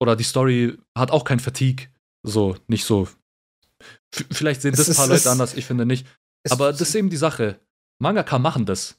oder 0.00 0.16
die 0.16 0.24
Story 0.24 0.78
hat 0.96 1.10
auch 1.10 1.24
kein 1.24 1.40
Fatigue. 1.40 1.88
So, 2.22 2.56
nicht 2.66 2.84
so 2.84 3.08
Vielleicht 4.10 4.62
sehen 4.62 4.74
das 4.74 4.88
ein 4.88 4.96
paar 4.96 5.06
Leute 5.06 5.30
anders, 5.30 5.54
ich 5.54 5.66
finde 5.66 5.86
nicht. 5.86 6.06
Aber 6.50 6.70
das 6.72 6.80
ist 6.80 6.94
eben 6.94 7.10
die 7.10 7.16
Sache. 7.16 7.60
Mangaka 7.98 8.38
machen 8.38 8.64
das. 8.64 8.96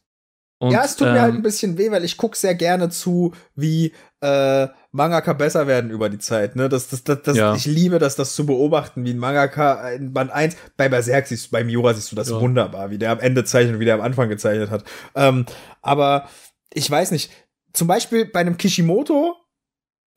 Und, 0.61 0.71
ja, 0.71 0.83
es 0.83 0.97
tut 0.97 1.07
ähm, 1.07 1.13
mir 1.13 1.21
halt 1.21 1.35
ein 1.35 1.41
bisschen 1.41 1.77
weh, 1.77 1.89
weil 1.89 2.03
ich 2.03 2.17
gucke 2.17 2.37
sehr 2.37 2.53
gerne 2.53 2.89
zu, 2.89 3.33
wie 3.55 3.93
äh, 4.19 4.67
Mangaka 4.91 5.31
besser 5.31 5.67
werden 5.67 5.89
über 5.89 6.09
die 6.09 6.19
Zeit. 6.19 6.57
Ne? 6.57 6.67
Das, 6.67 6.89
das, 6.89 7.05
das, 7.05 7.21
das, 7.23 7.37
ja. 7.37 7.55
Ich 7.55 7.65
liebe 7.65 7.97
das, 7.97 8.17
das 8.17 8.35
zu 8.35 8.45
beobachten, 8.45 9.05
wie 9.05 9.11
ein 9.11 9.19
Mangaka 9.19 9.89
in 9.91 10.11
Band 10.11 10.31
1, 10.31 10.57
bei 10.75 10.89
Berserk 10.89 11.27
siehst 11.27 11.47
du, 11.47 11.51
bei 11.51 11.63
Miura 11.63 11.93
siehst 11.93 12.11
du 12.11 12.17
das 12.17 12.29
ja. 12.29 12.41
wunderbar, 12.41 12.91
wie 12.91 12.97
der 12.97 13.11
am 13.11 13.19
Ende 13.19 13.45
zeichnet 13.45 13.75
und 13.75 13.79
wie 13.79 13.85
der 13.85 13.95
am 13.95 14.01
Anfang 14.01 14.27
gezeichnet 14.27 14.69
hat. 14.69 14.83
Ähm, 15.15 15.45
aber 15.81 16.27
ich 16.73 16.91
weiß 16.91 17.11
nicht, 17.11 17.31
zum 17.71 17.87
Beispiel 17.87 18.25
bei 18.25 18.41
einem 18.41 18.57
Kishimoto 18.57 19.37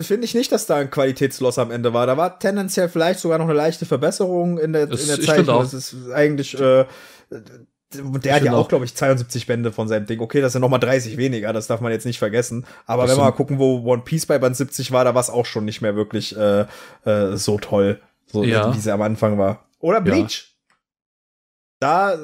finde 0.06 0.24
ich 0.24 0.34
nicht, 0.34 0.52
dass 0.52 0.66
da 0.66 0.76
ein 0.76 0.90
Qualitätsloss 0.90 1.58
am 1.58 1.70
Ende 1.70 1.92
war. 1.92 2.06
Da 2.06 2.16
war 2.16 2.38
tendenziell 2.38 2.88
vielleicht 2.88 3.20
sogar 3.20 3.38
noch 3.38 3.46
eine 3.46 3.54
leichte 3.54 3.86
Verbesserung 3.86 4.58
in 4.58 4.72
der, 4.72 4.86
das, 4.86 5.02
in 5.02 5.08
der 5.08 5.20
Zeichnung. 5.20 5.58
Das 5.60 5.74
ist 5.74 6.10
eigentlich, 6.12 6.58
äh, 6.58 6.84
der 7.94 8.34
hat 8.34 8.42
ja 8.42 8.52
auch, 8.54 8.68
glaube 8.68 8.84
ich, 8.84 8.94
72 8.94 9.46
Bände 9.46 9.72
von 9.72 9.88
seinem 9.88 10.06
Ding. 10.06 10.20
Okay, 10.20 10.40
das 10.40 10.52
sind 10.52 10.62
noch 10.62 10.68
mal 10.68 10.78
30 10.78 11.16
weniger, 11.16 11.52
das 11.52 11.66
darf 11.66 11.80
man 11.80 11.92
jetzt 11.92 12.06
nicht 12.06 12.18
vergessen. 12.18 12.66
Aber 12.86 13.02
das 13.02 13.12
wenn 13.12 13.18
wir 13.18 13.24
mal 13.24 13.32
gucken, 13.32 13.58
wo 13.58 13.82
One 13.84 14.02
Piece 14.02 14.26
bei 14.26 14.38
Band 14.38 14.56
70 14.56 14.92
war, 14.92 15.04
da 15.04 15.14
war 15.14 15.20
es 15.20 15.30
auch 15.30 15.46
schon 15.46 15.64
nicht 15.64 15.82
mehr 15.82 15.94
wirklich 15.94 16.36
äh, 16.36 16.66
äh, 17.04 17.36
so 17.36 17.58
toll, 17.58 18.00
so 18.26 18.44
ja. 18.44 18.74
wie 18.74 18.78
sie 18.78 18.92
am 18.92 19.02
Anfang 19.02 19.38
war. 19.38 19.64
Oder 19.80 20.00
Bleach. 20.00 20.48
Ja. 20.48 20.52
Da 21.80 22.14
äh, 22.14 22.18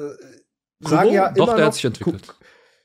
sagen 0.81 1.11
ja 1.11 1.27
immer 1.27 1.35
Doch, 1.35 1.45
der 1.47 1.57
noch, 1.57 1.65
hat 1.65 1.73
sich 1.75 1.85
entwickelt. 1.85 2.35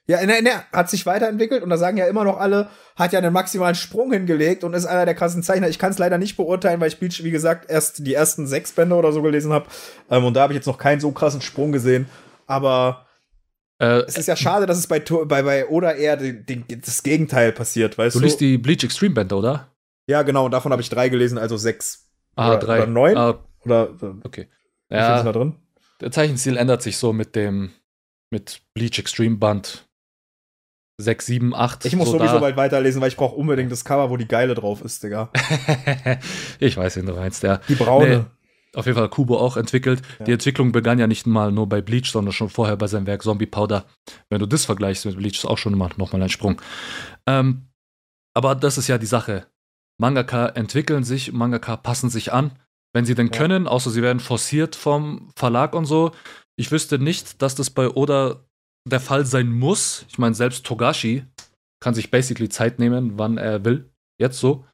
Ja, 0.06 0.24
ne, 0.26 0.42
ne, 0.42 0.50
hat 0.70 0.90
sich 0.90 1.06
weiterentwickelt 1.06 1.62
und 1.62 1.70
da 1.70 1.78
sagen 1.78 1.96
ja 1.96 2.06
immer 2.06 2.24
noch 2.24 2.38
alle, 2.38 2.68
hat 2.94 3.14
ja 3.14 3.18
einen 3.20 3.32
maximalen 3.32 3.74
Sprung 3.74 4.12
hingelegt 4.12 4.62
und 4.62 4.74
ist 4.74 4.84
einer 4.84 5.06
der 5.06 5.14
krassen 5.14 5.42
Zeichner. 5.42 5.68
Ich 5.68 5.78
kann 5.78 5.92
es 5.92 5.98
leider 5.98 6.18
nicht 6.18 6.36
beurteilen, 6.36 6.78
weil 6.80 6.88
ich 6.88 6.98
Bleach, 6.98 7.24
wie 7.24 7.30
gesagt, 7.30 7.70
erst 7.70 8.06
die 8.06 8.12
ersten 8.12 8.46
sechs 8.46 8.72
Bände 8.72 8.96
oder 8.96 9.12
so 9.12 9.22
gelesen 9.22 9.52
habe. 9.52 9.66
Ähm, 10.10 10.24
und 10.26 10.34
da 10.34 10.42
habe 10.42 10.52
ich 10.52 10.56
jetzt 10.56 10.66
noch 10.66 10.76
keinen 10.76 11.00
so 11.00 11.10
krassen 11.10 11.40
Sprung 11.40 11.72
gesehen. 11.72 12.06
Aber 12.46 13.06
äh, 13.78 14.02
es 14.06 14.18
ist 14.18 14.28
ja 14.28 14.36
schade, 14.36 14.66
dass 14.66 14.76
es 14.76 14.86
bei, 14.86 15.00
bei, 15.00 15.42
bei 15.42 15.66
Oda 15.68 15.92
eher 15.92 16.18
den, 16.18 16.44
den, 16.44 16.64
das 16.68 17.02
Gegenteil 17.02 17.52
passiert, 17.52 17.96
weißt 17.96 18.16
du? 18.16 18.18
Du 18.18 18.26
liest 18.26 18.40
die 18.40 18.58
Bleach 18.58 18.84
Extreme 18.84 19.14
Bände, 19.14 19.34
oder? 19.34 19.68
Ja, 20.06 20.20
genau, 20.20 20.44
und 20.44 20.50
davon 20.50 20.70
habe 20.70 20.82
ich 20.82 20.90
drei 20.90 21.08
gelesen, 21.08 21.38
also 21.38 21.56
sechs. 21.56 22.10
Ah, 22.36 22.50
oder, 22.50 22.58
drei. 22.58 22.82
Oder 22.82 22.86
neun? 22.88 23.16
Ah, 23.16 23.38
oder, 23.64 23.88
okay. 24.24 24.48
Ja, 24.90 25.22
da 25.22 25.32
drin? 25.32 25.54
Der 26.02 26.10
Zeichenstil 26.10 26.58
ändert 26.58 26.82
sich 26.82 26.98
so 26.98 27.14
mit 27.14 27.34
dem 27.34 27.70
mit 28.30 28.60
Bleach 28.74 28.98
Extreme 28.98 29.36
Band 29.36 29.86
6, 30.98 31.26
7, 31.26 31.54
8. 31.54 31.84
Ich 31.86 31.96
muss 31.96 32.08
so 32.08 32.18
sowieso 32.18 32.34
da. 32.34 32.40
bald 32.40 32.56
weiterlesen, 32.56 33.00
weil 33.00 33.08
ich 33.08 33.16
brauche 33.16 33.34
unbedingt 33.34 33.72
das 33.72 33.84
Cover, 33.84 34.10
wo 34.10 34.16
die 34.16 34.28
Geile 34.28 34.54
drauf 34.54 34.80
ist, 34.82 35.02
Digga. 35.02 35.30
ich 36.60 36.76
weiß, 36.76 36.96
wen 36.96 37.06
du 37.06 37.14
meinst, 37.14 37.42
ja. 37.42 37.58
Die 37.68 37.74
braune. 37.74 38.18
Nee. 38.18 38.24
Auf 38.74 38.86
jeden 38.86 38.98
Fall 38.98 39.08
Kubo 39.08 39.38
auch 39.38 39.56
entwickelt. 39.56 40.02
Ja. 40.18 40.24
Die 40.24 40.32
Entwicklung 40.32 40.72
begann 40.72 40.98
ja 40.98 41.06
nicht 41.06 41.26
mal 41.26 41.52
nur 41.52 41.68
bei 41.68 41.80
Bleach, 41.80 42.10
sondern 42.10 42.32
schon 42.32 42.48
vorher 42.48 42.76
bei 42.76 42.86
seinem 42.86 43.06
Werk 43.06 43.22
Zombie 43.22 43.46
Powder. 43.46 43.84
Wenn 44.30 44.40
du 44.40 44.46
das 44.46 44.64
vergleichst 44.64 45.06
mit 45.06 45.16
Bleach, 45.16 45.38
ist 45.38 45.44
auch 45.44 45.58
schon 45.58 45.76
mal, 45.76 45.90
nochmal 45.96 46.22
ein 46.22 46.28
Sprung. 46.28 46.60
Ähm, 47.26 47.68
aber 48.34 48.54
das 48.54 48.78
ist 48.78 48.88
ja 48.88 48.98
die 48.98 49.06
Sache. 49.06 49.46
Mangaka 49.98 50.48
entwickeln 50.48 51.04
sich, 51.04 51.32
Mangaka 51.32 51.76
passen 51.76 52.10
sich 52.10 52.32
an, 52.32 52.52
wenn 52.92 53.04
sie 53.04 53.14
denn 53.14 53.28
ja. 53.28 53.32
können, 53.32 53.68
außer 53.68 53.90
sie 53.90 54.02
werden 54.02 54.20
forciert 54.20 54.74
vom 54.74 55.30
Verlag 55.36 55.74
und 55.74 55.86
so. 55.86 56.10
Ich 56.56 56.72
wüsste 56.72 56.98
nicht, 56.98 57.42
dass 57.42 57.54
das 57.54 57.70
bei 57.70 57.88
Oda 57.88 58.44
der 58.84 59.00
Fall 59.00 59.24
sein 59.24 59.50
muss. 59.50 60.04
Ich 60.08 60.18
meine, 60.18 60.34
selbst 60.34 60.64
Togashi 60.64 61.24
kann 61.80 61.94
sich 61.94 62.10
basically 62.10 62.48
Zeit 62.48 62.78
nehmen, 62.78 63.18
wann 63.18 63.38
er 63.38 63.64
will. 63.64 63.90
Jetzt 64.18 64.38
so. 64.38 64.64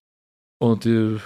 Und 0.60 0.86
äh, 0.86 1.18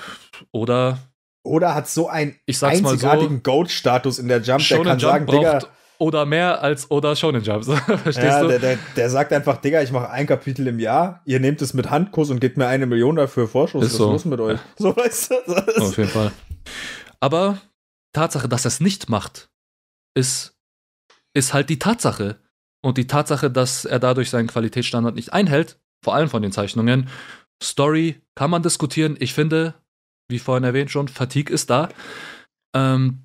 Oda. 0.52 0.98
Oda 1.42 1.74
hat 1.74 1.88
so 1.88 2.08
einen 2.08 2.36
einzigartigen 2.46 3.36
so, 3.36 3.42
Goat-Status 3.42 4.18
in 4.18 4.28
der 4.28 4.40
Jump, 4.40 4.62
Shonen 4.62 4.84
der 4.84 4.92
kann 4.92 4.98
Jump 4.98 5.12
sagen, 5.12 5.26
Digga. 5.26 5.58
Oder 5.98 6.26
mehr 6.26 6.62
als 6.62 6.90
Oda 6.90 7.14
Shonen 7.14 7.42
Jumps. 7.42 7.66
Verstehst 7.86 8.18
ja, 8.18 8.40
du? 8.42 8.48
Der, 8.48 8.58
der, 8.58 8.78
der, 8.96 9.10
sagt 9.10 9.32
einfach, 9.32 9.58
Digga, 9.58 9.82
ich 9.82 9.92
mache 9.92 10.10
ein 10.10 10.26
Kapitel 10.26 10.66
im 10.66 10.78
Jahr, 10.78 11.22
ihr 11.24 11.40
nehmt 11.40 11.62
es 11.62 11.74
mit 11.74 11.90
Handkuss 11.90 12.30
und 12.30 12.40
gebt 12.40 12.56
mir 12.56 12.66
eine 12.66 12.86
Million 12.86 13.16
dafür 13.16 13.46
Vorschuss. 13.46 13.84
Ist 13.84 13.92
Was 13.92 13.98
so. 13.98 14.04
ist 14.06 14.12
los 14.12 14.24
mit 14.24 14.40
euch? 14.40 14.60
So 14.76 14.96
weißt 14.96 15.30
du. 15.30 15.82
Auf 15.82 15.96
jeden 15.96 16.10
Fall. 16.10 16.32
Aber 17.20 17.58
Tatsache, 18.12 18.48
dass 18.48 18.64
er 18.64 18.68
es 18.68 18.80
nicht 18.80 19.08
macht, 19.08 19.50
ist, 20.14 20.56
ist 21.32 21.54
halt 21.54 21.70
die 21.70 21.78
Tatsache. 21.78 22.40
Und 22.84 22.98
die 22.98 23.06
Tatsache, 23.06 23.50
dass 23.50 23.86
er 23.86 23.98
dadurch 23.98 24.28
seinen 24.28 24.46
Qualitätsstandard 24.46 25.14
nicht 25.14 25.32
einhält, 25.32 25.80
vor 26.04 26.14
allem 26.14 26.28
von 26.28 26.42
den 26.42 26.52
Zeichnungen. 26.52 27.08
Story 27.62 28.20
kann 28.34 28.50
man 28.50 28.62
diskutieren. 28.62 29.16
Ich 29.18 29.32
finde, 29.32 29.72
wie 30.28 30.38
vorhin 30.38 30.64
erwähnt 30.64 30.90
schon, 30.90 31.08
Fatigue 31.08 31.50
ist 31.50 31.70
da. 31.70 31.88
Ähm, 32.76 33.24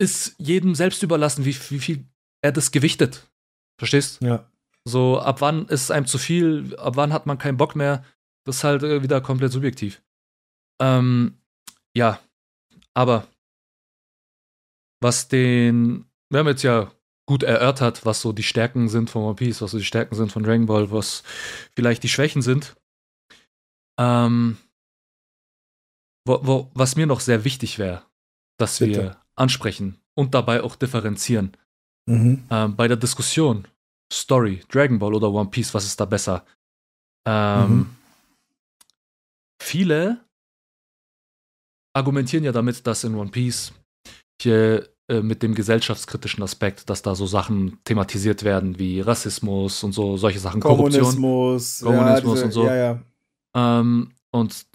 ist 0.00 0.36
jedem 0.38 0.76
selbst 0.76 1.02
überlassen, 1.02 1.44
wie, 1.44 1.56
wie 1.70 1.80
viel 1.80 2.06
er 2.42 2.52
das 2.52 2.70
gewichtet. 2.70 3.28
Verstehst? 3.76 4.22
Ja. 4.22 4.48
So, 4.84 5.18
ab 5.18 5.40
wann 5.40 5.66
ist 5.66 5.82
es 5.82 5.90
einem 5.90 6.06
zu 6.06 6.18
viel, 6.18 6.76
ab 6.76 6.94
wann 6.94 7.12
hat 7.12 7.26
man 7.26 7.38
keinen 7.38 7.56
Bock 7.56 7.74
mehr? 7.74 8.04
Das 8.46 8.58
ist 8.58 8.64
halt 8.64 8.84
äh, 8.84 9.02
wieder 9.02 9.20
komplett 9.20 9.50
subjektiv. 9.50 10.00
Ähm, 10.80 11.40
ja, 11.96 12.20
aber 12.94 13.26
was 15.02 15.26
den, 15.26 16.04
wir 16.30 16.38
haben 16.38 16.46
jetzt 16.46 16.62
ja 16.62 16.92
gut 17.30 17.44
erörtert, 17.44 18.04
was 18.04 18.20
so 18.20 18.32
die 18.32 18.42
Stärken 18.42 18.88
sind 18.88 19.08
von 19.08 19.22
One 19.22 19.36
Piece, 19.36 19.62
was 19.62 19.70
so 19.70 19.78
die 19.78 19.84
Stärken 19.84 20.16
sind 20.16 20.32
von 20.32 20.42
Dragon 20.42 20.66
Ball, 20.66 20.90
was 20.90 21.22
vielleicht 21.76 22.02
die 22.02 22.08
Schwächen 22.08 22.42
sind. 22.42 22.74
Ähm, 24.00 24.58
wo, 26.26 26.40
wo, 26.42 26.70
was 26.74 26.96
mir 26.96 27.06
noch 27.06 27.20
sehr 27.20 27.44
wichtig 27.44 27.78
wäre, 27.78 28.02
dass 28.58 28.80
Bitte. 28.80 29.00
wir 29.00 29.22
ansprechen 29.36 30.00
und 30.18 30.34
dabei 30.34 30.64
auch 30.64 30.74
differenzieren. 30.74 31.56
Mhm. 32.08 32.42
Ähm, 32.50 32.74
bei 32.74 32.88
der 32.88 32.96
Diskussion 32.96 33.68
Story, 34.12 34.64
Dragon 34.68 34.98
Ball 34.98 35.14
oder 35.14 35.30
One 35.30 35.50
Piece, 35.50 35.72
was 35.72 35.84
ist 35.84 36.00
da 36.00 36.06
besser? 36.06 36.44
Ähm, 37.28 37.70
mhm. 37.70 37.96
Viele 39.62 40.24
argumentieren 41.94 42.42
ja 42.42 42.50
damit, 42.50 42.84
dass 42.88 43.04
in 43.04 43.14
One 43.14 43.30
Piece 43.30 43.72
hier 44.42 44.88
äh, 45.10 45.22
mit 45.22 45.42
dem 45.42 45.56
gesellschaftskritischen 45.56 46.44
Aspekt, 46.44 46.88
dass 46.88 47.02
da 47.02 47.16
so 47.16 47.26
Sachen 47.26 47.78
thematisiert 47.82 48.44
werden 48.44 48.78
wie 48.78 49.00
Rassismus 49.00 49.82
und 49.82 49.90
so 49.90 50.16
solche 50.16 50.38
Sachen, 50.38 50.60
Kommunismus, 50.60 51.80
Korruption, 51.80 51.96
Kommunismus 51.96 52.40
ja, 52.40 52.44
diese, 52.44 52.44
und 52.44 52.52
so. 52.52 52.66
Ja, 52.66 52.76
ja. 52.76 53.00
Ähm, 53.54 54.12
und 54.30 54.66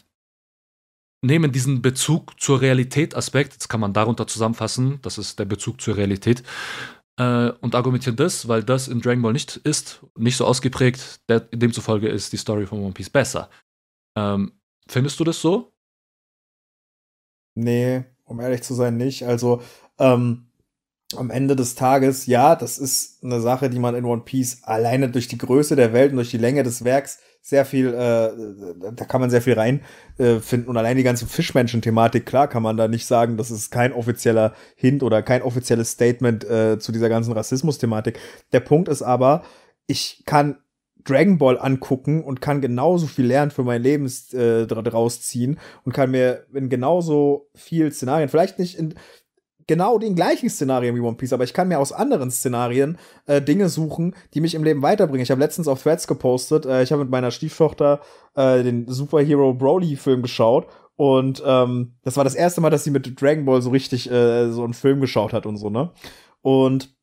nehmen 1.22 1.54
diesen 1.54 1.82
Bezug 1.82 2.38
zur 2.38 2.60
Realität-Aspekt, 2.60 3.56
das 3.56 3.70
kann 3.70 3.80
man 3.80 3.94
darunter 3.94 4.28
zusammenfassen, 4.28 5.00
das 5.04 5.18
ist 5.18 5.40
der 5.40 5.46
Bezug 5.46 5.80
zur 5.80 5.96
Realität, 5.96 6.44
äh, 7.18 7.52
und 7.62 7.74
argumentieren 7.74 8.18
das, 8.18 8.50
weil 8.50 8.62
das 8.62 8.90
in 8.90 9.00
Dragon 9.00 9.22
Ball 9.22 9.32
nicht 9.32 9.56
ist, 9.56 10.06
nicht 10.18 10.36
so 10.36 10.46
ausgeprägt, 10.46 11.22
der, 11.30 11.40
demzufolge 11.40 12.10
ist 12.10 12.34
die 12.34 12.38
Story 12.38 12.66
von 12.66 12.82
One 12.82 12.92
Piece 12.92 13.10
besser. 13.10 13.50
Ähm, 14.18 14.52
findest 14.86 15.18
du 15.18 15.24
das 15.24 15.40
so? 15.40 15.72
Nee, 17.56 18.04
um 18.26 18.42
ehrlich 18.42 18.64
zu 18.64 18.74
sein, 18.74 18.98
nicht. 18.98 19.24
Also, 19.24 19.62
ähm, 20.00 20.48
am 21.16 21.30
Ende 21.30 21.56
des 21.56 21.76
Tages, 21.76 22.26
ja, 22.26 22.56
das 22.56 22.78
ist 22.78 23.24
eine 23.24 23.40
Sache, 23.40 23.70
die 23.70 23.80
man 23.80 23.96
in 23.96 24.06
One 24.06 24.24
Piece 24.24 24.64
alleine 24.64 25.10
durch 25.10 25.28
die 25.28 25.38
Größe 25.38 25.76
der 25.76 25.94
Welt 25.94 26.12
und 26.12 26.18
durch 26.18 26.32
die 26.32 26.38
Länge 26.38 26.64
des 26.64 26.84
Werks 26.84 27.20
sehr 27.42 27.64
viel, 27.64 27.90
äh, 27.90 28.32
da 28.94 29.06
kann 29.06 29.22
man 29.22 29.30
sehr 29.30 29.42
viel 29.42 29.54
reinfinden. 29.54 30.66
Äh, 30.66 30.70
und 30.70 30.78
allein 30.78 30.98
die 30.98 31.04
ganze 31.04 31.28
Fischmenschen-Thematik, 31.28 32.26
klar 32.26 32.48
kann 32.48 32.64
man 32.64 32.76
da 32.76 32.88
nicht 32.88 33.06
sagen, 33.06 33.38
das 33.38 33.52
ist 33.52 33.70
kein 33.70 33.94
offizieller 33.94 34.56
Hint 34.76 35.04
oder 35.04 35.22
kein 35.22 35.44
offizielles 35.44 35.92
Statement 35.92 36.44
äh, 36.44 36.80
zu 36.80 36.92
dieser 36.92 37.08
ganzen 37.08 37.34
Rassismus-Thematik. 37.34 38.20
Der 38.52 38.62
Punkt 38.62 38.90
ist 38.90 39.04
aber, 39.04 39.44
ich 39.86 40.24
kann 40.26 40.58
Dragon 41.04 41.38
Ball 41.38 41.60
angucken 41.60 42.24
und 42.24 42.42
kann 42.42 42.62
genauso 42.62 43.06
viel 43.06 43.28
lernen 43.28 43.52
für 43.52 43.64
mein 43.64 43.84
Leben 43.84 44.12
äh, 44.34 44.66
draus 44.66 45.22
ziehen 45.22 45.60
und 45.84 45.94
kann 45.94 46.10
mir 46.10 46.48
in 46.52 46.68
genauso 46.70 47.52
viel 47.54 47.92
Szenarien, 47.92 48.28
vielleicht 48.28 48.58
nicht 48.58 48.80
in 48.80 48.96
genau 49.68 49.98
den 49.98 50.16
gleichen 50.16 50.50
Szenarien 50.50 50.96
wie 50.96 51.00
One 51.00 51.18
Piece, 51.18 51.34
aber 51.34 51.44
ich 51.44 51.54
kann 51.54 51.68
mir 51.68 51.80
aus 51.80 51.92
anderen 51.92 52.32
Szenarien 52.32 52.98
äh, 53.26 53.42
Dinge 53.42 53.70
suchen, 53.70 54.16
die 54.34 54.42
mich 54.42 54.56
im 54.56 54.64
Leben 54.64 54.82
weiterbringen. 54.82 55.24
Ich 55.24 55.32
habe 55.32 55.42
letztens 55.42 55.68
auf 55.68 55.82
Threads 55.82 56.08
gepostet, 56.08 56.66
äh, 56.66 56.84
ich 56.84 56.92
habe 56.92 57.04
mit 57.04 57.12
meiner 57.12 57.32
Stieftochter 57.32 58.02
äh, 58.36 58.64
den 58.64 58.88
Superhero 58.88 59.54
Broly-Film 59.54 60.22
geschaut 60.22 60.68
und 60.96 61.44
ähm, 61.46 61.96
das 62.04 62.18
war 62.18 62.24
das 62.24 62.36
erste 62.36 62.62
Mal, 62.62 62.70
dass 62.70 62.84
sie 62.84 62.92
mit 62.92 63.20
Dragon 63.20 63.46
Ball 63.46 63.62
so 63.62 63.70
richtig 63.70 64.10
äh, 64.10 64.50
so 64.52 64.64
einen 64.64 64.74
Film 64.74 65.02
geschaut 65.02 65.34
hat 65.34 65.46
und 65.46 65.58
so, 65.58 65.70
ne? 65.70 65.92
Und 66.42 66.96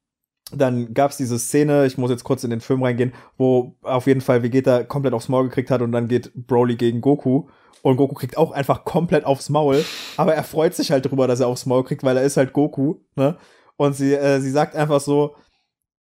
dann 0.55 0.93
gab's 0.95 1.17
diese 1.17 1.39
Szene, 1.39 1.87
ich 1.87 1.99
muss 1.99 2.11
jetzt 2.11 2.25
kurz 2.25 2.45
in 2.45 2.51
den 2.51 2.61
Film 2.61 2.83
reingehen, 2.83 3.13
wo 3.39 3.77
auf 3.83 4.07
jeden 4.07 4.21
Fall 4.21 4.43
Vegeta 4.43 4.85
komplett 4.85 5.15
aufs 5.15 5.29
Maul 5.29 5.45
gekriegt 5.45 5.71
hat 5.71 5.83
und 5.83 5.93
dann 5.93 6.09
geht 6.09 6.31
Broly 6.35 6.77
gegen 6.77 7.01
Goku 7.01 7.47
und 7.83 7.97
Goku 7.97 8.15
kriegt 8.15 8.37
auch 8.37 8.53
einfach 8.53 8.85
komplett 8.85 9.25
aufs 9.25 9.49
Maul. 9.51 9.85
Aber 10.17 10.35
er 10.35 10.45
freut 10.45 10.75
sich 10.75 10.91
halt 10.91 11.05
drüber, 11.05 11.27
dass 11.27 11.41
er 11.41 11.49
aufs 11.49 11.67
Maul 11.67 11.85
kriegt, 11.85 12.05
weil 12.05 12.17
er 12.17 12.23
ist 12.23 12.37
halt 12.37 12.53
Goku, 12.53 12.97
ne? 13.17 13.37
Und 13.77 13.95
sie, 13.95 14.15
äh, 14.15 14.41
sie 14.41 14.51
sagt 14.51 14.77
einfach 14.77 15.01
so, 15.01 15.35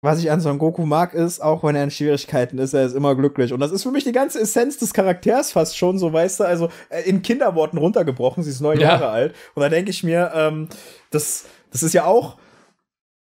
was 0.02 0.20
ich 0.20 0.30
an 0.30 0.40
Son 0.40 0.58
Goku 0.58 0.86
mag, 0.86 1.14
ist, 1.14 1.40
auch 1.40 1.64
wenn 1.64 1.74
er 1.74 1.82
in 1.82 1.90
Schwierigkeiten 1.90 2.58
ist, 2.58 2.74
er 2.74 2.86
ist 2.86 2.94
immer 2.94 3.16
glücklich. 3.16 3.52
Und 3.52 3.60
das 3.60 3.72
ist 3.72 3.82
für 3.82 3.90
mich 3.90 4.04
die 4.04 4.12
ganze 4.12 4.40
Essenz 4.40 4.78
des 4.78 4.92
Charakters 4.92 5.52
fast 5.52 5.76
schon, 5.76 5.98
so 5.98 6.12
weißt 6.12 6.40
du, 6.40 6.44
also 6.44 6.68
äh, 6.90 7.02
in 7.02 7.22
Kinderworten 7.22 7.78
runtergebrochen. 7.78 8.44
Sie 8.44 8.50
ist 8.50 8.60
neun 8.60 8.78
ja. 8.78 8.90
Jahre 8.90 9.08
alt. 9.08 9.34
Und 9.54 9.62
da 9.62 9.68
denke 9.68 9.90
ich 9.90 10.04
mir, 10.04 10.30
ähm, 10.34 10.68
das, 11.10 11.46
das 11.72 11.82
ist 11.82 11.94
ja 11.94 12.04
auch, 12.04 12.38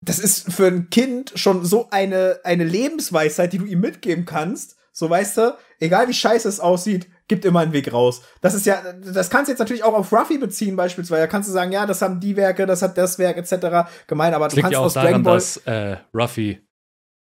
das 0.03 0.19
ist 0.19 0.53
für 0.53 0.67
ein 0.67 0.91
Kind 0.91 1.33
schon 1.37 1.65
so 1.65 1.89
eine, 1.91 2.41
eine 2.45 2.65
Lebensweisheit, 2.65 3.53
die 3.53 3.59
du 3.59 3.65
ihm 3.65 3.81
mitgeben 3.81 4.27
kannst. 4.27 4.77
So 4.93 5.09
weißt 5.09 5.39
du, 5.39 5.57
egal 5.81 6.09
wie 6.09 6.15
scheiße 6.15 6.49
es 6.49 6.61
aussieht, 6.61 7.09
gibt 7.29 7.45
immer 7.45 7.61
einen 7.61 7.73
Weg 7.73 7.93
raus. 7.93 8.23
Das 8.41 8.55
ist 8.55 8.67
ja, 8.67 8.83
das 8.93 9.31
kannst 9.31 9.49
du 9.49 9.53
jetzt 9.53 9.59
natürlich 9.59 9.85
auch 9.85 9.95
auf 9.95 10.13
Ruffy 10.13 10.39
beziehen 10.39 10.77
beispielsweise. 10.77 11.23
Da 11.23 11.27
kannst 11.27 11.49
du 11.49 11.53
sagen, 11.53 11.71
ja, 11.73 11.87
das 11.87 12.03
haben 12.03 12.21
die 12.21 12.37
Werke, 12.37 12.67
das 12.67 12.83
hat 12.83 12.99
das 12.99 13.19
Werk 13.19 13.37
etc. 13.37 13.89
gemein, 14.07 14.35
aber 14.35 14.47
das 14.47 14.55
du 14.55 14.61
kannst 14.61 14.73
ja 14.73 14.81
aus 14.81 14.95
daran, 14.95 15.11
Dragon 15.11 15.23
Ball 15.23 15.35
dass 15.37 15.57
äh, 15.59 15.97
Ruffy 16.15 16.61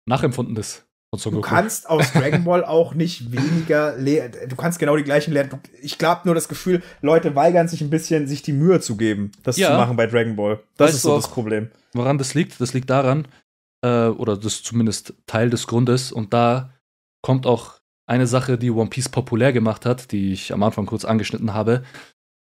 nachempfunden 0.06 0.56
ist. 0.56 0.86
Du 1.12 1.40
kannst 1.40 1.90
aus 1.90 2.12
Dragon 2.12 2.44
Ball 2.44 2.64
auch 2.64 2.94
nicht 2.94 3.32
weniger 3.32 3.96
lernen. 3.96 4.32
Du 4.48 4.54
kannst 4.54 4.78
genau 4.78 4.96
die 4.96 5.02
gleichen 5.02 5.32
lernen. 5.32 5.60
Ich 5.82 5.98
glaube 5.98 6.22
nur 6.24 6.36
das 6.36 6.48
Gefühl, 6.48 6.82
Leute 7.02 7.34
weigern 7.34 7.66
sich 7.66 7.80
ein 7.80 7.90
bisschen, 7.90 8.28
sich 8.28 8.42
die 8.42 8.52
Mühe 8.52 8.80
zu 8.80 8.96
geben, 8.96 9.32
das 9.42 9.56
ja. 9.56 9.70
zu 9.70 9.74
machen 9.74 9.96
bei 9.96 10.06
Dragon 10.06 10.36
Ball. 10.36 10.60
Das 10.76 10.88
weißt 10.88 10.96
ist 10.96 11.02
so 11.02 11.16
das 11.16 11.28
Problem. 11.28 11.70
Woran 11.94 12.18
das 12.18 12.34
liegt? 12.34 12.60
Das 12.60 12.74
liegt 12.74 12.88
daran, 12.90 13.26
äh, 13.84 14.06
oder 14.06 14.36
das 14.36 14.54
ist 14.54 14.64
zumindest 14.64 15.14
Teil 15.26 15.50
des 15.50 15.66
Grundes, 15.66 16.12
und 16.12 16.32
da 16.32 16.72
kommt 17.22 17.44
auch 17.44 17.79
eine 18.10 18.26
Sache, 18.26 18.58
die 18.58 18.70
One 18.70 18.90
Piece 18.90 19.08
populär 19.08 19.52
gemacht 19.52 19.86
hat, 19.86 20.10
die 20.10 20.32
ich 20.32 20.52
am 20.52 20.62
Anfang 20.62 20.84
kurz 20.86 21.04
angeschnitten 21.04 21.54
habe. 21.54 21.84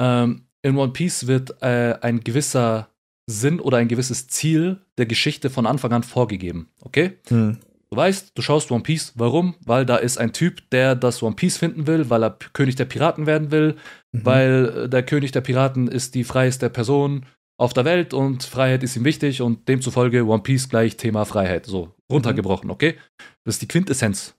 Ähm, 0.00 0.46
in 0.62 0.76
One 0.76 0.92
Piece 0.92 1.28
wird 1.28 1.62
äh, 1.62 1.94
ein 2.00 2.20
gewisser 2.20 2.88
Sinn 3.26 3.60
oder 3.60 3.78
ein 3.78 3.88
gewisses 3.88 4.26
Ziel 4.26 4.80
der 4.98 5.06
Geschichte 5.06 5.50
von 5.50 5.66
Anfang 5.66 5.92
an 5.92 6.02
vorgegeben. 6.02 6.68
Okay? 6.80 7.18
Hm. 7.28 7.58
Du 7.90 7.96
weißt, 7.96 8.32
du 8.34 8.42
schaust 8.42 8.72
One 8.72 8.82
Piece. 8.82 9.12
Warum? 9.16 9.54
Weil 9.64 9.86
da 9.86 9.96
ist 9.96 10.18
ein 10.18 10.32
Typ, 10.32 10.68
der 10.70 10.96
das 10.96 11.22
One 11.22 11.36
Piece 11.36 11.58
finden 11.58 11.86
will, 11.86 12.10
weil 12.10 12.24
er 12.24 12.36
König 12.54 12.74
der 12.74 12.86
Piraten 12.86 13.26
werden 13.26 13.50
will, 13.50 13.76
mhm. 14.12 14.24
weil 14.24 14.84
äh, 14.84 14.88
der 14.88 15.04
König 15.04 15.30
der 15.30 15.42
Piraten 15.42 15.86
ist 15.88 16.14
die 16.14 16.24
freieste 16.24 16.70
Person 16.70 17.26
auf 17.56 17.72
der 17.72 17.84
Welt 17.84 18.14
und 18.14 18.42
Freiheit 18.42 18.82
ist 18.82 18.96
ihm 18.96 19.04
wichtig 19.04 19.42
und 19.42 19.68
demzufolge 19.68 20.26
One 20.26 20.42
Piece 20.42 20.68
gleich 20.68 20.96
Thema 20.96 21.24
Freiheit. 21.24 21.66
So 21.66 21.94
runtergebrochen, 22.10 22.66
mhm. 22.66 22.72
okay? 22.72 22.96
Das 23.44 23.56
ist 23.56 23.62
die 23.62 23.68
Quintessenz. 23.68 24.34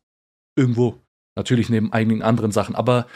Irgendwo. 0.58 1.03
Natürlich 1.36 1.70
neben 1.70 1.92
einigen 1.92 2.22
anderen 2.22 2.52
Sachen. 2.52 2.76
Aber 2.76 3.08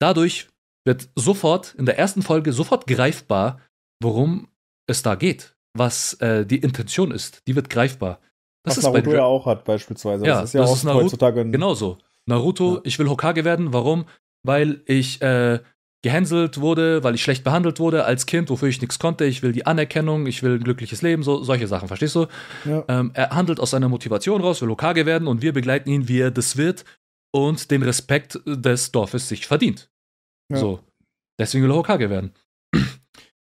dadurch 0.00 0.48
wird 0.84 1.10
sofort 1.14 1.74
in 1.74 1.86
der 1.86 1.98
ersten 1.98 2.22
Folge 2.22 2.52
sofort 2.52 2.86
greifbar, 2.86 3.60
worum 4.02 4.48
es 4.86 5.02
da 5.02 5.14
geht. 5.14 5.54
Was 5.74 6.14
äh, 6.14 6.44
die 6.44 6.58
Intention 6.58 7.12
ist. 7.12 7.46
Die 7.46 7.56
wird 7.56 7.70
greifbar. 7.70 8.18
Das 8.64 8.76
was 8.76 8.84
ist 8.84 8.84
Naruto 8.84 9.12
ja 9.12 9.24
auch 9.24 9.46
hat, 9.46 9.64
beispielsweise. 9.64 10.26
Ja, 10.26 10.40
das 10.40 10.50
ist 10.50 10.54
ja 10.54 10.60
das 10.60 10.70
auch 10.70 10.76
ist 10.76 10.84
Naruto, 10.84 11.04
heutzutage. 11.04 11.50
Genauso. 11.50 11.98
Naruto, 12.26 12.76
ja. 12.76 12.80
ich 12.84 12.98
will 12.98 13.08
Hokage 13.08 13.44
werden. 13.44 13.72
Warum? 13.72 14.04
Weil 14.44 14.82
ich 14.86 15.22
äh, 15.22 15.60
gehänselt 16.02 16.60
wurde, 16.60 17.02
weil 17.04 17.14
ich 17.14 17.22
schlecht 17.22 17.44
behandelt 17.44 17.80
wurde 17.80 18.04
als 18.04 18.26
Kind, 18.26 18.50
wofür 18.50 18.68
ich 18.68 18.80
nichts 18.80 18.98
konnte. 18.98 19.24
Ich 19.24 19.42
will 19.42 19.52
die 19.52 19.66
Anerkennung, 19.66 20.26
ich 20.26 20.42
will 20.42 20.56
ein 20.56 20.64
glückliches 20.64 21.00
Leben, 21.02 21.22
so 21.22 21.42
solche 21.42 21.68
Sachen, 21.68 21.88
verstehst 21.88 22.16
du? 22.16 22.26
Ja. 22.64 22.84
Ähm, 22.88 23.12
er 23.14 23.30
handelt 23.30 23.60
aus 23.60 23.70
seiner 23.70 23.88
Motivation 23.88 24.40
raus, 24.42 24.60
will 24.62 24.70
Okage 24.70 25.06
werden 25.06 25.28
und 25.28 25.42
wir 25.42 25.52
begleiten 25.52 25.88
ihn, 25.88 26.08
wie 26.08 26.20
er 26.20 26.30
das 26.32 26.56
wird 26.56 26.84
und 27.34 27.70
den 27.70 27.82
Respekt 27.82 28.40
des 28.46 28.92
Dorfes 28.92 29.28
sich 29.28 29.46
verdient. 29.46 29.90
Ja. 30.50 30.58
So. 30.58 30.80
Deswegen 31.40 31.64
will 31.64 31.72
er 31.72 31.76
Hokage 31.76 32.10
werden. 32.10 32.32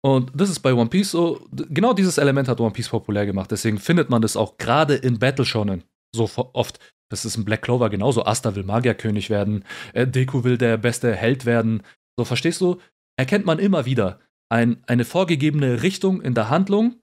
Und 0.06 0.32
das 0.36 0.50
ist 0.50 0.60
bei 0.60 0.74
One 0.74 0.90
Piece 0.90 1.12
so, 1.12 1.48
genau 1.52 1.94
dieses 1.94 2.18
Element 2.18 2.50
hat 2.50 2.60
One 2.60 2.74
Piece 2.74 2.90
populär 2.90 3.26
gemacht. 3.26 3.52
Deswegen 3.52 3.80
findet 3.80 4.10
man 4.10 4.22
das 4.22 4.36
auch 4.36 4.58
gerade 4.58 4.96
in 4.96 5.18
Battle 5.18 5.46
Shonen 5.46 5.84
so 6.14 6.30
oft. 6.54 6.80
Das 7.10 7.26
ist 7.26 7.38
in 7.38 7.46
Black 7.46 7.62
Clover 7.62 7.90
genauso. 7.90 8.26
Asta 8.26 8.56
will 8.56 8.64
Magierkönig 8.64 9.30
werden, 9.30 9.64
äh, 9.94 10.08
Deku 10.08 10.44
will 10.44 10.58
der 10.58 10.78
beste 10.78 11.16
Held 11.16 11.46
werden. 11.46 11.84
So, 12.18 12.26
verstehst 12.26 12.60
du? 12.62 12.80
Erkennt 13.18 13.46
man 13.46 13.60
immer 13.60 13.86
wieder 13.86 14.20
ein, 14.50 14.84
eine 14.88 15.06
vorgegebene 15.06 15.84
Richtung 15.84 16.22
in 16.22 16.34
der 16.34 16.50
Handlung, 16.50 17.02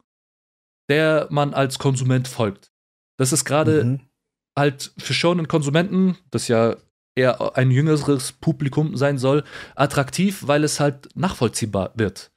der 0.91 1.29
man 1.31 1.55
als 1.55 1.79
Konsument 1.79 2.29
folgt. 2.29 2.73
Das 3.19 3.33
ist 3.33 3.45
gerade 3.45 3.85
mhm. 3.85 4.01
Halt 4.59 4.93
für 4.99 5.15
schon 5.15 5.47
Konsumenten, 5.49 6.17
das 6.31 6.49
ja 6.49 6.77
eher 7.17 7.57
ein 7.57 7.71
jüngeres 7.71 8.33
Publikum 8.33 8.97
sein 8.97 9.19
soll, 9.19 9.45
attraktiv, 9.75 10.47
weil 10.47 10.65
es 10.65 10.81
halt 10.81 11.09
nachvollziehbar 11.15 11.93
wird. 11.95 12.31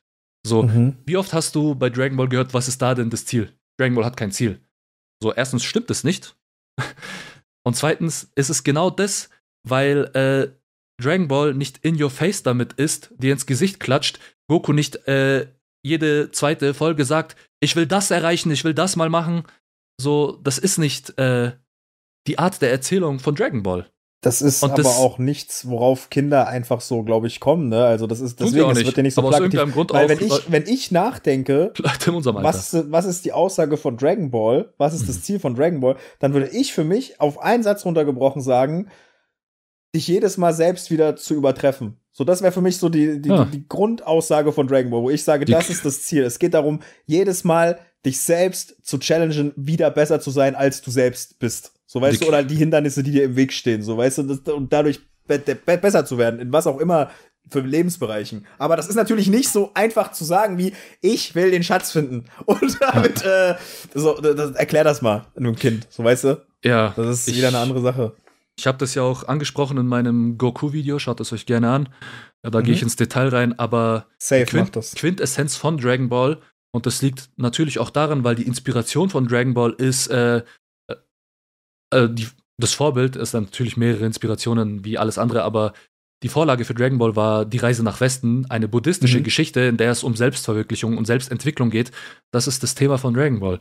So, 0.46 0.64
mhm. 0.64 0.98
wie 1.06 1.18
oft 1.18 1.34
hast 1.34 1.56
du 1.56 1.76
bei 1.76 1.90
Dragon 1.90 2.18
Ball 2.18 2.28
gehört, 2.28 2.54
was 2.54 2.68
ist 2.68 2.82
da 2.82 2.96
denn 2.96 3.10
das 3.10 3.26
Ziel? 3.26 3.54
Dragon 3.80 3.96
Ball 3.96 4.06
hat 4.06 4.18
kein 4.18 4.32
Ziel. 4.32 4.60
So, 5.22 5.34
erstens 5.34 5.64
stimmt 5.64 5.90
es 5.90 6.04
nicht. 6.04 6.36
Und 7.66 7.76
zweitens 7.76 8.30
ist 8.36 8.50
es 8.50 8.64
genau 8.64 8.90
das, 8.90 9.30
weil 9.66 10.06
äh, 10.16 10.52
Dragon 11.02 11.28
Ball 11.28 11.54
nicht 11.54 11.80
in 11.80 12.02
your 12.02 12.10
face 12.10 12.44
damit 12.44 12.74
ist, 12.74 13.12
dir 13.18 13.32
ins 13.32 13.46
Gesicht 13.46 13.80
klatscht, 13.80 14.20
Goku 14.50 14.74
nicht 14.74 15.08
äh, 15.08 15.48
jede 15.86 16.32
zweite 16.32 16.74
Folge 16.74 17.06
sagt, 17.06 17.38
ich 17.62 17.76
will 17.76 17.86
das 17.86 18.12
erreichen, 18.12 18.52
ich 18.52 18.64
will 18.64 18.74
das 18.74 18.96
mal 18.96 19.10
machen. 19.10 19.44
So, 20.00 20.40
das 20.44 20.58
ist 20.58 20.78
nicht 20.78 21.18
äh, 21.18 21.54
die 22.28 22.40
Art 22.40 22.62
der 22.62 22.72
Erzählung 22.72 23.20
von 23.20 23.36
Dragon 23.36 23.64
Ball. 23.64 23.88
Das 24.24 24.42
ist 24.42 24.64
und 24.64 24.72
aber 24.72 24.84
das, 24.84 24.98
auch 24.98 25.18
nichts, 25.18 25.68
worauf 25.68 26.10
Kinder 26.10 26.48
einfach 26.48 26.80
so, 26.80 27.04
glaube 27.04 27.28
ich, 27.28 27.42
kommen. 27.42 27.68
Ne? 27.68 27.84
Also 27.84 28.08
das 28.08 28.22
ist 28.22 28.40
deswegen, 28.40 28.70
es 28.72 28.86
wird 28.86 28.96
ja 28.96 29.04
nicht 29.04 29.16
so 29.16 29.22
plakativ. 29.22 29.60
Weil 29.90 30.08
wenn 30.08 30.26
ich, 30.26 30.52
wenn 30.52 30.66
ich 30.66 30.92
nachdenke, 30.92 31.74
was, 31.80 32.74
was 32.90 33.06
ist 33.06 33.26
die 33.26 33.34
Aussage 33.34 33.76
von 33.76 33.98
Dragon 33.98 34.32
Ball, 34.32 34.74
was 34.78 34.94
ist 34.94 35.10
das 35.10 35.18
mhm. 35.18 35.22
Ziel 35.24 35.40
von 35.40 35.56
Dragon 35.56 35.82
Ball, 35.82 35.98
dann 36.20 36.34
würde 36.34 36.48
ich 36.48 36.72
für 36.72 36.86
mich 36.86 37.20
auf 37.20 37.42
einen 37.42 37.64
Satz 37.64 37.84
runtergebrochen 37.84 38.42
sagen, 38.42 38.88
dich 39.94 40.08
jedes 40.08 40.38
Mal 40.38 40.54
selbst 40.54 40.90
wieder 40.90 41.18
zu 41.18 41.34
übertreffen. 41.34 41.98
So, 42.14 42.24
das 42.24 42.42
wäre 42.42 42.54
für 42.54 42.62
mich 42.62 42.78
so 42.78 42.88
die, 42.88 43.22
die, 43.22 43.30
ja. 43.30 43.44
die, 43.44 43.68
Grundaussage 43.68 44.54
von 44.54 44.68
Dragon 44.68 44.90
Ball, 44.90 45.02
wo 45.02 45.10
ich 45.10 45.24
sage, 45.24 45.44
das 45.44 45.70
ist 45.70 45.84
das 45.84 46.04
Ziel. 46.04 46.24
Es 46.24 46.40
geht 46.40 46.54
darum, 46.54 46.80
jedes 47.06 47.44
Mal 47.44 47.80
dich 48.06 48.22
selbst 48.22 48.78
zu 48.86 49.00
challengen, 49.00 49.52
wieder 49.56 49.92
besser 49.92 50.22
zu 50.22 50.32
sein, 50.32 50.56
als 50.56 50.82
du 50.82 50.92
selbst 50.92 51.40
bist. 51.40 51.73
So, 51.94 52.02
weißt 52.02 52.22
die 52.22 52.24
du, 52.26 52.30
oder 52.30 52.44
die 52.44 52.56
Hindernisse, 52.56 53.04
die 53.04 53.12
dir 53.12 53.26
im 53.26 53.36
Weg 53.36 53.54
stehen, 53.54 53.84
so, 53.84 53.96
weißt 53.96 54.18
du, 54.18 54.24
das, 54.24 54.40
und 54.52 54.74
dadurch 54.74 55.00
be 55.28 55.38
be 55.38 55.78
besser 55.78 56.04
zu 56.04 56.18
werden, 56.18 56.40
in 56.40 56.52
was 56.52 56.66
auch 56.66 56.80
immer 56.80 57.12
für 57.52 57.60
Lebensbereichen. 57.60 58.48
Aber 58.58 58.76
das 58.76 58.88
ist 58.88 58.96
natürlich 58.96 59.28
nicht 59.28 59.50
so 59.50 59.70
einfach 59.76 60.12
zu 60.12 60.24
sagen 60.24 60.58
wie, 60.58 60.74
ich 61.02 61.36
will 61.36 61.52
den 61.52 61.62
Schatz 61.62 61.92
finden. 61.92 62.26
Und 62.48 62.82
damit, 62.82 63.24
äh, 63.24 63.54
so, 63.94 64.20
das, 64.20 64.56
erklär 64.56 64.84
das 64.84 65.04
mal 65.04 65.28
einem 65.36 65.56
Kind, 65.56 65.86
so, 65.92 66.04
weißt 66.04 66.24
du? 66.24 66.42
Ja. 66.64 66.94
Das 66.96 67.20
ist 67.20 67.28
ich, 67.28 67.38
wieder 67.38 67.50
eine 67.50 67.60
andere 67.60 67.82
Sache. 67.82 68.14
Ich 68.58 68.66
habe 68.66 68.80
das 68.80 68.96
ja 68.96 69.04
auch 69.04 69.28
angesprochen 69.28 69.78
in 69.78 69.86
meinem 69.86 70.40
Goku-Video, 70.40 70.98
schaut 70.98 71.20
es 71.20 71.32
euch 71.32 71.46
gerne 71.46 71.70
an. 71.70 71.90
Ja, 72.44 72.50
da 72.50 72.62
mhm. 72.62 72.64
gehe 72.64 72.74
ich 72.74 72.82
ins 72.82 72.96
Detail 72.96 73.28
rein, 73.28 73.60
aber 73.60 74.08
Safe 74.18 74.46
Quint 74.46 74.76
das. 74.76 74.96
Quintessenz 74.96 75.56
von 75.56 75.78
Dragon 75.78 76.10
Ball, 76.10 76.40
und 76.72 76.88
das 76.88 77.04
liegt 77.04 77.30
natürlich 77.36 77.78
auch 77.78 77.92
daran, 77.92 78.24
weil 78.24 78.34
die 78.34 78.48
Inspiration 78.48 79.12
von 79.12 79.28
Dragon 79.28 79.54
Ball 79.54 79.74
ist, 79.74 80.08
äh, 80.08 80.42
äh, 81.94 82.10
die, 82.10 82.28
das 82.58 82.74
Vorbild 82.74 83.16
ist 83.16 83.34
dann 83.34 83.46
natürlich 83.46 83.78
mehrere 83.78 84.06
Inspirationen 84.06 84.86
wie 84.86 84.98
alles 84.98 85.18
andere, 85.18 85.44
aber 85.44 85.74
die 86.24 86.30
Vorlage 86.30 86.64
für 86.64 86.74
Dragon 86.74 86.98
Ball 86.98 87.16
war 87.18 87.46
Die 87.46 87.58
Reise 87.58 87.84
nach 87.84 88.00
Westen, 88.00 88.46
eine 88.50 88.70
buddhistische 88.70 89.20
mhm. 89.20 89.24
Geschichte, 89.24 89.60
in 89.62 89.76
der 89.76 89.92
es 89.92 90.04
um 90.04 90.16
Selbstverwirklichung 90.16 90.98
und 90.98 91.06
Selbstentwicklung 91.06 91.70
geht. 91.70 91.92
Das 92.32 92.48
ist 92.48 92.64
das 92.64 92.76
Thema 92.76 92.98
von 92.98 93.14
Dragon 93.14 93.42
Ball. 93.42 93.58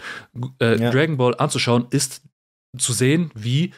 Äh, 0.60 0.80
ja. 0.80 0.90
Dragon 0.90 1.16
Ball 1.16 1.34
anzuschauen 1.38 1.86
ist 1.90 2.22
zu 2.78 2.92
sehen, 2.92 3.32
wie 3.34 3.72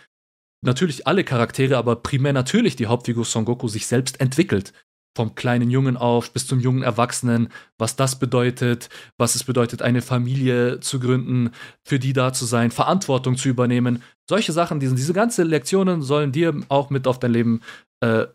natürlich 0.62 1.06
alle 1.06 1.24
Charaktere, 1.24 1.78
aber 1.78 1.96
primär 1.96 2.34
natürlich 2.34 2.76
die 2.76 2.86
Hauptfigur 2.86 3.24
Son 3.24 3.46
Goku 3.46 3.68
sich 3.68 3.86
selbst 3.86 4.20
entwickelt. 4.20 4.72
Vom 5.16 5.34
kleinen 5.34 5.70
Jungen 5.70 5.96
auf 5.96 6.32
bis 6.32 6.46
zum 6.46 6.60
jungen 6.60 6.82
Erwachsenen, 6.82 7.48
was 7.78 7.96
das 7.96 8.18
bedeutet, 8.18 8.88
was 9.16 9.34
es 9.34 9.44
bedeutet, 9.44 9.82
eine 9.82 10.02
Familie 10.02 10.80
zu 10.80 10.98
gründen, 10.98 11.50
für 11.84 11.98
die 11.98 12.12
da 12.12 12.32
zu 12.32 12.44
sein, 12.44 12.70
Verantwortung 12.70 13.36
zu 13.36 13.48
übernehmen. 13.48 14.02
Solche 14.28 14.52
Sachen, 14.52 14.80
diese, 14.80 14.94
diese 14.94 15.12
ganzen 15.12 15.46
Lektionen 15.46 16.02
sollen 16.02 16.32
dir 16.32 16.54
auch 16.68 16.90
mit 16.90 17.06
auf 17.06 17.18
dein 17.18 17.32
Leben 17.32 17.60
äh, 18.00 18.26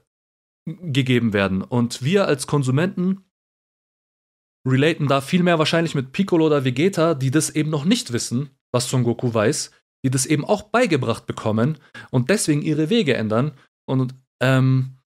gegeben 0.65 1.33
werden. 1.33 1.61
Und 1.61 2.03
wir 2.03 2.27
als 2.27 2.47
Konsumenten 2.47 3.25
relaten 4.67 5.07
da 5.07 5.21
viel 5.21 5.43
mehr 5.43 5.59
wahrscheinlich 5.59 5.95
mit 5.95 6.11
Piccolo 6.11 6.45
oder 6.45 6.63
Vegeta, 6.63 7.13
die 7.13 7.31
das 7.31 7.49
eben 7.49 7.69
noch 7.69 7.85
nicht 7.85 8.13
wissen, 8.13 8.51
was 8.71 8.89
Son 8.89 9.03
Goku 9.03 9.33
weiß 9.33 9.71
die 10.03 10.09
das 10.09 10.25
eben 10.25 10.45
auch 10.45 10.63
beigebracht 10.63 11.25
bekommen 11.25 11.77
und 12.11 12.29
deswegen 12.29 12.61
ihre 12.61 12.89
Wege 12.89 13.15
ändern. 13.15 13.51
Und 13.85 14.15
ähm, 14.41 14.97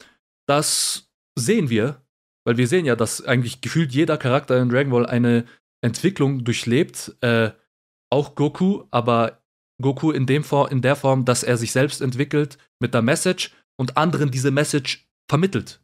das 0.47 1.11
sehen 1.37 1.69
wir, 1.69 2.01
weil 2.45 2.57
wir 2.57 2.67
sehen 2.67 2.85
ja, 2.85 2.95
dass 2.95 3.23
eigentlich 3.23 3.61
gefühlt 3.61 3.91
jeder 3.91 4.17
Charakter 4.17 4.61
in 4.61 4.69
Dragon 4.69 4.91
Ball 4.91 5.05
eine 5.05 5.45
Entwicklung 5.81 6.43
durchlebt. 6.43 7.15
Äh, 7.21 7.51
auch 8.11 8.35
Goku, 8.35 8.85
aber 8.91 9.43
Goku 9.81 10.11
in, 10.11 10.25
dem 10.25 10.43
For 10.43 10.71
in 10.71 10.81
der 10.81 10.95
Form, 10.95 11.25
dass 11.25 11.43
er 11.43 11.57
sich 11.57 11.71
selbst 11.71 12.01
entwickelt 12.01 12.57
mit 12.79 12.93
der 12.93 13.01
Message 13.01 13.51
und 13.77 13.97
anderen 13.97 14.31
diese 14.31 14.51
Message 14.51 15.09
vermittelt. 15.29 15.81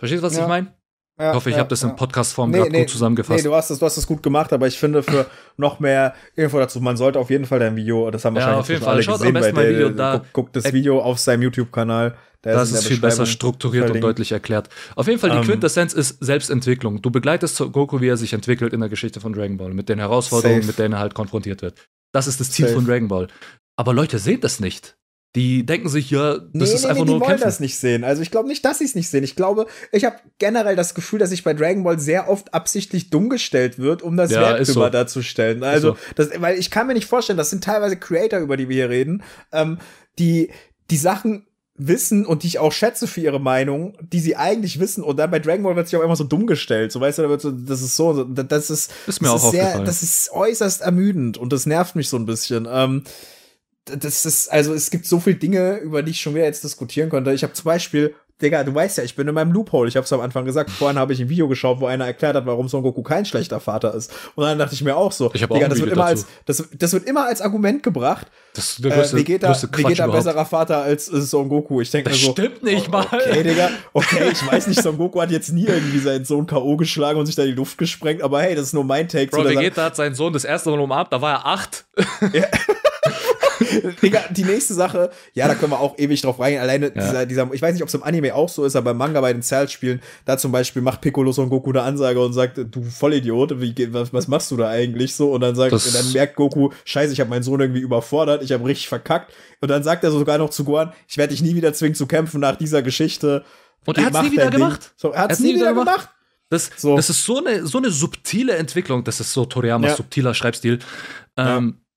Verstehst 0.00 0.22
du, 0.22 0.26
was 0.26 0.36
ja. 0.36 0.42
ich 0.42 0.48
meine? 0.48 0.77
Ja, 1.18 1.30
ich 1.30 1.36
hoffe, 1.36 1.50
ich 1.50 1.56
ja, 1.56 1.60
habe 1.60 1.68
das 1.68 1.82
in 1.82 1.96
Podcast-Form 1.96 2.50
nee, 2.50 2.68
nee, 2.68 2.80
gut 2.80 2.90
zusammengefasst. 2.90 3.42
Nee, 3.42 3.48
du 3.48 3.54
hast, 3.54 3.70
das, 3.70 3.80
du 3.80 3.86
hast 3.86 3.96
das 3.96 4.06
gut 4.06 4.22
gemacht, 4.22 4.52
aber 4.52 4.68
ich 4.68 4.78
finde 4.78 5.02
für 5.02 5.26
noch 5.56 5.80
mehr 5.80 6.14
Info 6.36 6.58
dazu, 6.58 6.80
man 6.80 6.96
sollte 6.96 7.18
auf 7.18 7.28
jeden 7.30 7.44
Fall 7.44 7.58
dein 7.58 7.74
Video, 7.74 8.08
das 8.10 8.24
haben 8.24 8.36
ja, 8.36 8.42
wahrscheinlich 8.42 8.60
auf 8.60 8.68
jeden 8.68 8.82
Fall. 8.82 8.92
alle 8.94 9.02
Schaut 9.02 9.18
gesehen, 9.18 9.34
bei 9.34 9.50
der, 9.50 9.70
Video 9.70 9.90
da. 9.90 10.12
Guckt, 10.18 10.32
guckt 10.32 10.56
das 10.56 10.72
Video 10.72 11.00
auf 11.00 11.18
seinem 11.18 11.42
YouTube-Kanal. 11.42 12.16
Das 12.42 12.70
ist 12.70 12.86
viel 12.86 13.00
besser 13.00 13.26
strukturiert 13.26 13.90
und 13.90 14.00
deutlich 14.00 14.30
erklärt. 14.30 14.68
Auf 14.94 15.08
jeden 15.08 15.18
Fall, 15.18 15.30
die 15.30 15.36
um, 15.36 15.42
ähm. 15.42 15.48
Quintessenz 15.48 15.92
ist 15.92 16.18
Selbstentwicklung. 16.20 17.02
Du 17.02 17.10
begleitest 17.10 17.58
Goku, 17.72 18.00
wie 18.00 18.08
er 18.08 18.16
sich 18.16 18.32
entwickelt 18.32 18.72
in 18.72 18.78
der 18.78 18.88
Geschichte 18.88 19.20
von 19.20 19.32
Dragon 19.32 19.56
Ball, 19.56 19.74
mit 19.74 19.88
den 19.88 19.98
Herausforderungen, 19.98 20.62
safe. 20.62 20.68
mit 20.68 20.78
denen 20.78 20.94
er 20.94 21.00
halt 21.00 21.14
konfrontiert 21.14 21.62
wird. 21.62 21.88
Das 22.12 22.28
ist 22.28 22.38
das 22.38 22.52
Ziel 22.52 22.66
safe. 22.66 22.76
von 22.76 22.86
Dragon 22.86 23.08
Ball. 23.08 23.26
Aber 23.76 23.92
Leute 23.92 24.18
sehen 24.20 24.40
das 24.40 24.60
nicht. 24.60 24.96
Die 25.36 25.66
denken 25.66 25.88
sich, 25.90 26.10
ja, 26.10 26.38
das 26.38 26.48
nee, 26.52 26.64
ist 26.64 26.82
nee, 26.82 26.88
einfach 26.88 27.04
nee, 27.04 27.10
nur 27.10 27.20
die 27.20 27.26
wollen 27.26 27.40
das 27.40 27.60
nicht 27.60 27.78
sehen. 27.78 28.02
Also 28.02 28.22
ich 28.22 28.30
glaube 28.30 28.48
nicht, 28.48 28.64
dass 28.64 28.78
sie 28.78 28.84
es 28.84 28.94
nicht 28.94 29.10
sehen. 29.10 29.24
Ich 29.24 29.36
glaube, 29.36 29.66
ich 29.92 30.04
habe 30.06 30.16
generell 30.38 30.74
das 30.74 30.94
Gefühl, 30.94 31.18
dass 31.18 31.30
sich 31.30 31.44
bei 31.44 31.52
Dragon 31.52 31.84
Ball 31.84 32.00
sehr 32.00 32.30
oft 32.30 32.54
absichtlich 32.54 33.10
dumm 33.10 33.28
gestellt 33.28 33.78
wird, 33.78 34.00
um 34.00 34.16
das 34.16 34.30
ja, 34.30 34.40
Werktümer 34.40 34.86
so. 34.86 34.88
darzustellen. 34.88 35.62
Also, 35.62 35.92
so. 35.92 35.96
das, 36.16 36.30
weil 36.40 36.58
ich 36.58 36.70
kann 36.70 36.86
mir 36.86 36.94
nicht 36.94 37.06
vorstellen, 37.06 37.36
das 37.36 37.50
sind 37.50 37.62
teilweise 37.62 37.98
Creator, 37.98 38.40
über 38.40 38.56
die 38.56 38.70
wir 38.70 38.76
hier 38.76 38.90
reden, 38.90 39.22
ähm, 39.52 39.78
die 40.18 40.50
die 40.90 40.96
Sachen 40.96 41.46
wissen 41.78 42.26
und 42.26 42.42
die 42.42 42.48
ich 42.48 42.58
auch 42.58 42.72
schätze 42.72 43.06
für 43.06 43.20
ihre 43.20 43.38
Meinung, 43.38 43.96
die 44.00 44.18
sie 44.18 44.36
eigentlich 44.36 44.80
wissen 44.80 45.04
und 45.04 45.18
dann 45.18 45.30
bei 45.30 45.38
Dragon 45.38 45.62
Ball 45.62 45.76
wird 45.76 45.88
sich 45.88 45.98
auch 45.98 46.02
immer 46.02 46.16
so 46.16 46.24
dumm 46.24 46.46
gestellt, 46.46 46.90
so 46.90 47.00
weißt 47.00 47.18
du, 47.18 47.22
da 47.22 47.28
wird 47.28 47.40
so, 47.40 47.52
das 47.52 47.82
ist 47.82 47.96
so, 47.96 48.24
das 48.24 48.70
ist, 48.70 48.90
ist 49.06 49.22
mir 49.22 49.28
das 49.28 49.42
auch 49.42 49.46
ist 49.46 49.50
sehr, 49.52 49.80
das 49.84 50.02
ist 50.02 50.32
äußerst 50.32 50.82
ermüdend 50.82 51.38
und 51.38 51.52
das 51.52 51.66
nervt 51.66 51.94
mich 51.94 52.08
so 52.08 52.16
ein 52.16 52.26
bisschen. 52.26 52.66
Ähm, 52.70 53.04
das 53.96 54.26
ist, 54.26 54.48
also 54.48 54.74
es 54.74 54.90
gibt 54.90 55.06
so 55.06 55.20
viele 55.20 55.36
Dinge, 55.36 55.78
über 55.78 56.02
die 56.02 56.10
ich 56.10 56.20
schon 56.20 56.34
wieder 56.34 56.44
jetzt 56.44 56.64
diskutieren 56.64 57.08
konnte. 57.08 57.32
Ich 57.32 57.42
habe 57.42 57.52
zum 57.52 57.64
Beispiel, 57.64 58.14
Digga, 58.40 58.62
du 58.62 58.72
weißt 58.72 58.98
ja, 58.98 59.04
ich 59.04 59.16
bin 59.16 59.26
in 59.26 59.34
meinem 59.34 59.50
Loophole. 59.50 59.88
Ich 59.88 59.96
habe 59.96 60.04
es 60.04 60.12
am 60.12 60.20
Anfang 60.20 60.44
gesagt. 60.44 60.70
Vorhin 60.70 60.96
habe 60.96 61.12
ich 61.12 61.20
ein 61.20 61.28
Video 61.28 61.48
geschaut, 61.48 61.80
wo 61.80 61.86
einer 61.86 62.06
erklärt 62.06 62.36
hat, 62.36 62.46
warum 62.46 62.68
Son 62.68 62.84
Goku 62.84 63.02
kein 63.02 63.24
schlechter 63.24 63.58
Vater 63.58 63.92
ist. 63.94 64.12
Und 64.36 64.44
dann 64.44 64.56
dachte 64.58 64.74
ich 64.74 64.84
mir 64.84 64.96
auch 64.96 65.10
so, 65.10 65.30
ich 65.34 65.40
Digga, 65.40 65.54
auch 65.54 65.68
das 65.68 65.80
wird 65.80 65.90
immer 65.90 66.04
als 66.04 66.26
das, 66.46 66.62
das 66.78 66.92
wird 66.92 67.08
immer 67.08 67.26
als 67.26 67.40
Argument 67.40 67.82
gebracht. 67.82 68.28
Das 68.54 68.70
ist 68.70 68.84
der 68.84 68.92
größte, 68.92 69.16
äh, 69.16 69.20
Vegeta, 69.20 69.62
Vegeta 69.72 70.06
besserer 70.06 70.44
Vater 70.44 70.82
als 70.82 71.12
äh, 71.12 71.20
Son 71.20 71.48
Goku. 71.48 71.80
Ich 71.80 71.90
denke 71.90 72.10
mir 72.10 72.16
so, 72.16 72.30
stimmt 72.30 72.62
nicht 72.62 72.86
oh, 72.88 72.92
mal. 72.92 73.06
Okay, 73.06 73.42
Digga, 73.42 73.70
okay, 73.92 74.30
ich 74.30 74.46
weiß 74.46 74.68
nicht, 74.68 74.80
Son 74.84 74.96
Goku 74.96 75.20
hat 75.20 75.32
jetzt 75.32 75.52
nie 75.52 75.66
irgendwie 75.66 75.98
seinen 75.98 76.24
Sohn 76.24 76.46
KO 76.46 76.76
geschlagen 76.76 77.18
und 77.18 77.26
sich 77.26 77.34
da 77.34 77.42
in 77.42 77.48
die 77.48 77.56
Luft 77.56 77.76
gesprengt, 77.76 78.22
aber 78.22 78.40
hey, 78.40 78.54
das 78.54 78.66
ist 78.66 78.72
nur 78.72 78.84
mein 78.84 79.08
Take. 79.08 79.32
Bro, 79.32 79.46
Vegeta 79.46 79.86
hat 79.86 79.96
seinen 79.96 80.14
Sohn 80.14 80.32
das 80.32 80.44
erste 80.44 80.70
Mal 80.70 80.78
umarmt, 80.78 81.12
da 81.12 81.20
war 81.20 81.32
er 81.32 81.46
acht. 81.46 81.86
Ja. 82.32 82.44
Digga, 84.02 84.24
die 84.30 84.44
nächste 84.44 84.74
Sache, 84.74 85.10
ja, 85.34 85.48
da 85.48 85.54
können 85.54 85.72
wir 85.72 85.80
auch 85.80 85.98
ewig 85.98 86.20
drauf 86.22 86.38
reingehen. 86.38 86.62
Alleine 86.62 86.86
ja. 86.86 86.92
dieser, 86.92 87.26
dieser, 87.26 87.52
ich 87.52 87.62
weiß 87.62 87.72
nicht, 87.72 87.82
ob 87.82 87.88
es 87.88 87.94
im 87.94 88.02
Anime 88.02 88.34
auch 88.34 88.48
so 88.48 88.64
ist, 88.64 88.76
aber 88.76 88.92
im 88.92 88.96
Manga 88.96 89.20
bei 89.20 89.32
den 89.32 89.42
Cell-Spielen, 89.42 90.00
da 90.24 90.38
zum 90.38 90.52
Beispiel 90.52 90.82
macht 90.82 91.00
Piccolo 91.00 91.32
Son 91.32 91.48
Goku 91.48 91.70
eine 91.70 91.82
Ansage 91.82 92.20
und 92.20 92.32
sagt, 92.32 92.58
du 92.58 92.82
Vollidiot, 92.82 93.60
wie, 93.60 93.74
was, 93.92 94.12
was 94.12 94.28
machst 94.28 94.50
du 94.50 94.56
da 94.56 94.68
eigentlich 94.68 95.14
so? 95.14 95.32
Und 95.32 95.40
dann 95.40 95.54
sagt, 95.54 95.72
das 95.72 95.92
dann 95.92 96.12
merkt 96.12 96.36
Goku, 96.36 96.70
scheiße, 96.84 97.12
ich 97.12 97.20
habe 97.20 97.30
meinen 97.30 97.42
Sohn 97.42 97.60
irgendwie 97.60 97.80
überfordert, 97.80 98.42
ich 98.42 98.52
habe 98.52 98.64
richtig 98.64 98.88
verkackt. 98.88 99.32
Und 99.60 99.68
dann 99.68 99.82
sagt 99.82 100.04
er 100.04 100.10
sogar 100.10 100.38
noch 100.38 100.50
zu 100.50 100.64
Gohan, 100.64 100.92
ich 101.08 101.18
werde 101.18 101.32
dich 101.32 101.42
nie 101.42 101.54
wieder 101.54 101.72
zwingen 101.72 101.94
zu 101.94 102.06
kämpfen 102.06 102.40
nach 102.40 102.56
dieser 102.56 102.82
Geschichte. 102.82 103.44
Und 103.86 103.98
er 103.98 104.06
hat 104.06 104.14
es 104.14 104.22
nie 104.22 104.32
wieder 104.32 104.50
gemacht. 104.50 104.92
So, 104.96 105.10
er 105.10 105.22
hat 105.22 105.32
es 105.32 105.40
nie, 105.40 105.54
wieder 105.54 105.70
gemacht. 105.70 105.86
gemacht. 105.86 106.08
Das, 106.50 106.70
so. 106.76 106.96
das 106.96 107.10
ist 107.10 107.24
so 107.24 107.44
eine, 107.44 107.66
so 107.66 107.78
eine 107.78 107.90
subtile 107.90 108.54
Entwicklung. 108.56 109.04
Das 109.04 109.20
ist 109.20 109.32
so 109.32 109.44
Toriyama, 109.44 109.88
ja. 109.88 109.96
subtiler 109.96 110.34
Schreibstil. 110.34 110.78
Ähm, 111.36 111.76
ja. 111.76 111.87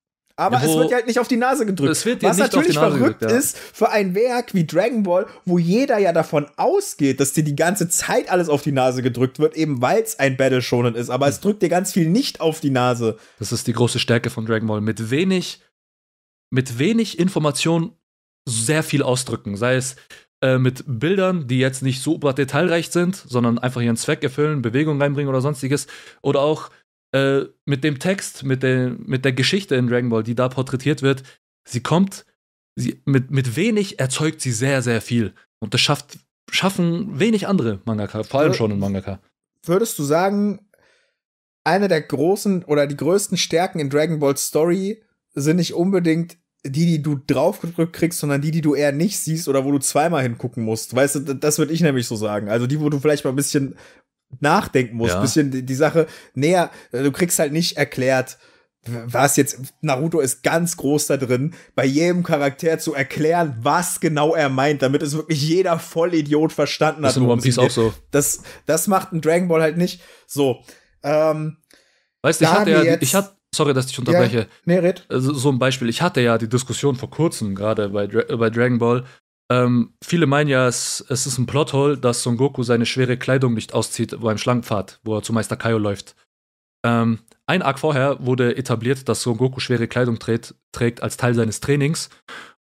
Aber 0.42 0.60
wo, 0.62 0.66
es 0.66 0.76
wird 0.76 0.90
ja 0.90 0.98
halt 0.98 1.08
nicht 1.08 1.20
auf 1.20 1.28
die 1.28 1.38
Nase 1.38 1.68
gedrückt. 1.68 1.92
Es 1.92 2.06
wird 2.06 2.24
Was 2.24 2.38
natürlich 2.38 2.74
verrückt 2.74 3.20
gedrückt, 3.20 3.22
ja. 3.22 3.38
ist 3.38 3.58
für 3.58 3.90
ein 3.92 4.16
Werk 4.16 4.56
wie 4.56 4.66
Dragon 4.66 5.04
Ball, 5.04 5.28
wo 5.46 5.60
jeder 5.60 6.00
ja 6.00 6.14
davon 6.14 6.48
ausgeht, 6.58 7.20
dass 7.20 7.34
dir 7.34 7.44
die 7.44 7.56
ganze 7.56 7.90
Zeit 7.90 8.32
alles 8.32 8.50
auf 8.50 8.64
die 8.64 8.72
Nase 8.72 9.04
gedrückt 9.04 9.38
wird, 9.38 9.56
eben 9.56 9.82
weil 9.82 10.02
es 10.02 10.18
ein 10.18 10.38
Battle 10.38 10.64
Shonen 10.64 10.96
ist. 10.96 11.12
Aber 11.12 11.28
es 11.28 11.42
drückt 11.42 11.62
dir 11.62 11.70
ganz 11.70 11.94
viel 11.94 12.10
nicht 12.10 12.42
auf 12.42 12.60
die 12.60 12.72
Nase. 12.72 13.18
Das 13.38 13.52
ist 13.52 13.68
die 13.68 13.74
große 13.74 14.00
Stärke 14.00 14.32
von 14.32 14.46
Dragon 14.46 14.68
Ball. 14.68 14.82
Mit 14.82 15.12
wenig, 15.12 15.62
mit 16.50 16.80
wenig 16.80 17.20
Information 17.20 17.96
sehr 18.46 18.82
viel 18.82 19.04
ausdrücken. 19.04 19.56
Sei 19.58 19.76
es 19.76 19.96
äh, 20.42 20.58
mit 20.58 20.84
Bildern, 20.88 21.48
die 21.48 21.60
jetzt 21.60 21.84
nicht 21.84 22.02
so 22.02 22.18
detailreich 22.18 22.90
sind, 22.90 23.16
sondern 23.16 23.60
einfach 23.60 23.82
ihren 23.82 23.98
Zweck 23.98 24.24
erfüllen, 24.24 24.64
Bewegung 24.64 25.00
reinbringen 25.00 25.30
oder 25.30 25.42
sonstiges. 25.42 25.86
Oder 26.24 26.42
auch 26.42 26.72
äh, 27.14 27.46
mit 27.66 27.84
dem 27.84 28.00
Text, 28.00 28.44
mit 28.44 28.64
der, 28.64 28.90
mit 28.90 29.26
der 29.26 29.34
Geschichte 29.34 29.76
in 29.76 29.88
Dragon 29.88 30.10
Ball, 30.10 30.24
die 30.24 30.36
da 30.36 30.50
porträtiert 30.50 31.02
wird. 31.02 31.24
Sie 31.68 31.82
kommt, 31.82 32.26
sie, 32.76 33.02
mit, 33.06 33.32
mit 33.32 33.56
wenig 33.56 34.00
erzeugt 34.00 34.42
sie 34.42 34.52
sehr, 34.52 34.82
sehr 34.82 35.02
viel. 35.02 35.34
Und 35.60 35.74
das 35.74 35.82
schafft, 35.82 36.20
schaffen 36.50 37.20
wenig 37.20 37.48
andere 37.48 37.82
Mangaka, 37.86 38.24
vor 38.24 38.42
allem 38.42 38.54
schon 38.54 38.72
in 38.72 38.80
Mangaka. 38.80 39.20
Würdest 39.64 40.00
du 40.00 40.04
sagen, 40.04 40.68
eine 41.64 41.88
der 41.88 42.02
großen 42.02 42.64
oder 42.64 42.88
die 42.88 42.98
größten 42.98 43.38
Stärken 43.38 43.80
in 43.80 43.90
Dragon 43.90 44.20
Ball 44.20 44.38
Story 44.38 45.04
sind 45.34 45.58
nicht 45.58 45.74
unbedingt 45.74 46.38
die, 46.64 46.86
die 46.86 47.02
du 47.02 47.20
draufgedrückt 47.26 47.94
kriegst, 47.94 48.20
sondern 48.20 48.42
die, 48.42 48.52
die 48.52 48.62
du 48.62 48.76
eher 48.76 48.92
nicht 48.92 49.18
siehst 49.18 49.48
oder 49.48 49.66
wo 49.66 49.72
du 49.72 49.80
zweimal 49.80 50.22
hingucken 50.22 50.64
musst. 50.64 50.96
Weißt 50.96 51.16
du, 51.16 51.20
das 51.36 51.58
würde 51.58 51.74
ich 51.74 51.82
nämlich 51.82 52.08
so 52.08 52.16
sagen. 52.16 52.50
Also 52.50 52.68
die, 52.68 52.80
wo 52.80 52.90
du 52.90 53.00
vielleicht 53.00 53.24
mal 53.24 53.32
ein 53.32 53.36
bisschen 53.36 53.76
nachdenken 54.40 54.98
musst, 54.98 55.14
ja. 55.14 55.22
bisschen 55.22 55.66
die, 55.66 55.76
Sache 55.76 56.08
näher, 56.34 56.70
du 56.92 57.12
kriegst 57.12 57.40
halt 57.40 57.52
nicht 57.52 57.78
erklärt, 57.78 58.38
was 58.84 59.36
jetzt, 59.38 59.60
Naruto 59.82 60.20
ist 60.20 60.42
ganz 60.42 60.76
groß 60.76 61.08
da 61.08 61.18
drin, 61.18 61.54
bei 61.76 61.86
jedem 61.86 62.24
Charakter 62.24 62.80
zu 62.80 62.96
erklären, 62.96 63.56
was 63.62 64.00
genau 64.00 64.34
er 64.34 64.50
meint, 64.50 64.82
damit 64.82 65.04
es 65.04 65.14
wirklich 65.14 65.42
jeder 65.42 65.78
Vollidiot 65.78 66.52
verstanden 66.52 67.02
hat. 67.02 67.10
Das 67.10 67.18
ist 67.18 67.22
in 67.22 67.30
One 67.30 67.42
Piece 67.42 67.60
auch 67.60 67.70
so. 67.70 67.94
Das, 68.10 68.42
das 68.66 68.88
macht 68.88 69.12
ein 69.14 69.22
Dragon 69.22 69.48
Ball 69.48 69.62
halt 69.62 69.78
nicht. 69.78 70.02
So. 70.26 70.64
Ähm, 71.04 71.58
weißt 72.24 72.42
du, 72.42 72.46
ich 72.46 72.52
hatte 72.52 72.72
ja, 72.72 72.98
ich 73.00 73.14
hatte, 73.14 73.36
sorry, 73.54 73.76
dass 73.76 73.86
ich 73.86 74.00
unterbreche. 74.00 74.40
Ja, 74.40 74.46
nee, 74.66 74.80
red. 74.80 75.06
Also, 75.10 75.34
so 75.34 75.52
ein 75.52 75.60
Beispiel. 75.60 75.88
Ich 75.88 76.02
hatte 76.02 76.22
ja 76.22 76.40
die 76.40 76.50
Diskussion 76.50 76.96
vor 76.96 77.12
kurzem, 77.12 77.54
gerade 77.54 77.90
bei, 77.90 78.08
bei 78.08 78.50
Dragon 78.50 78.80
Ball. 78.80 79.06
Ähm, 79.52 79.94
viele 80.02 80.28
meinen 80.28 80.48
ja, 80.48 80.66
es, 80.66 81.04
es 81.10 81.28
ist 81.28 81.38
ein 81.38 81.46
Plothole, 81.46 81.98
dass 81.98 82.24
Son 82.24 82.38
Goku 82.38 82.64
seine 82.64 82.86
schwere 82.86 83.18
Kleidung 83.18 83.54
nicht 83.54 83.74
auszieht 83.74 84.18
beim 84.22 84.38
Schlangenpfad, 84.38 85.02
wo 85.04 85.18
er 85.18 85.24
zu 85.24 85.34
Meister 85.34 85.58
Kaio 85.58 85.78
läuft. 85.78 86.16
Ähm, 86.86 87.20
ein 87.48 87.62
Arc 87.62 87.80
vorher 87.80 88.26
wurde 88.26 88.56
etabliert, 88.56 89.10
dass 89.10 89.24
Son 89.24 89.36
Goku 89.36 89.60
schwere 89.60 89.90
Kleidung 89.90 90.20
trägt, 90.20 90.56
trägt 90.72 91.04
als 91.04 91.18
Teil 91.18 91.36
seines 91.36 91.60
Trainings. 91.60 92.10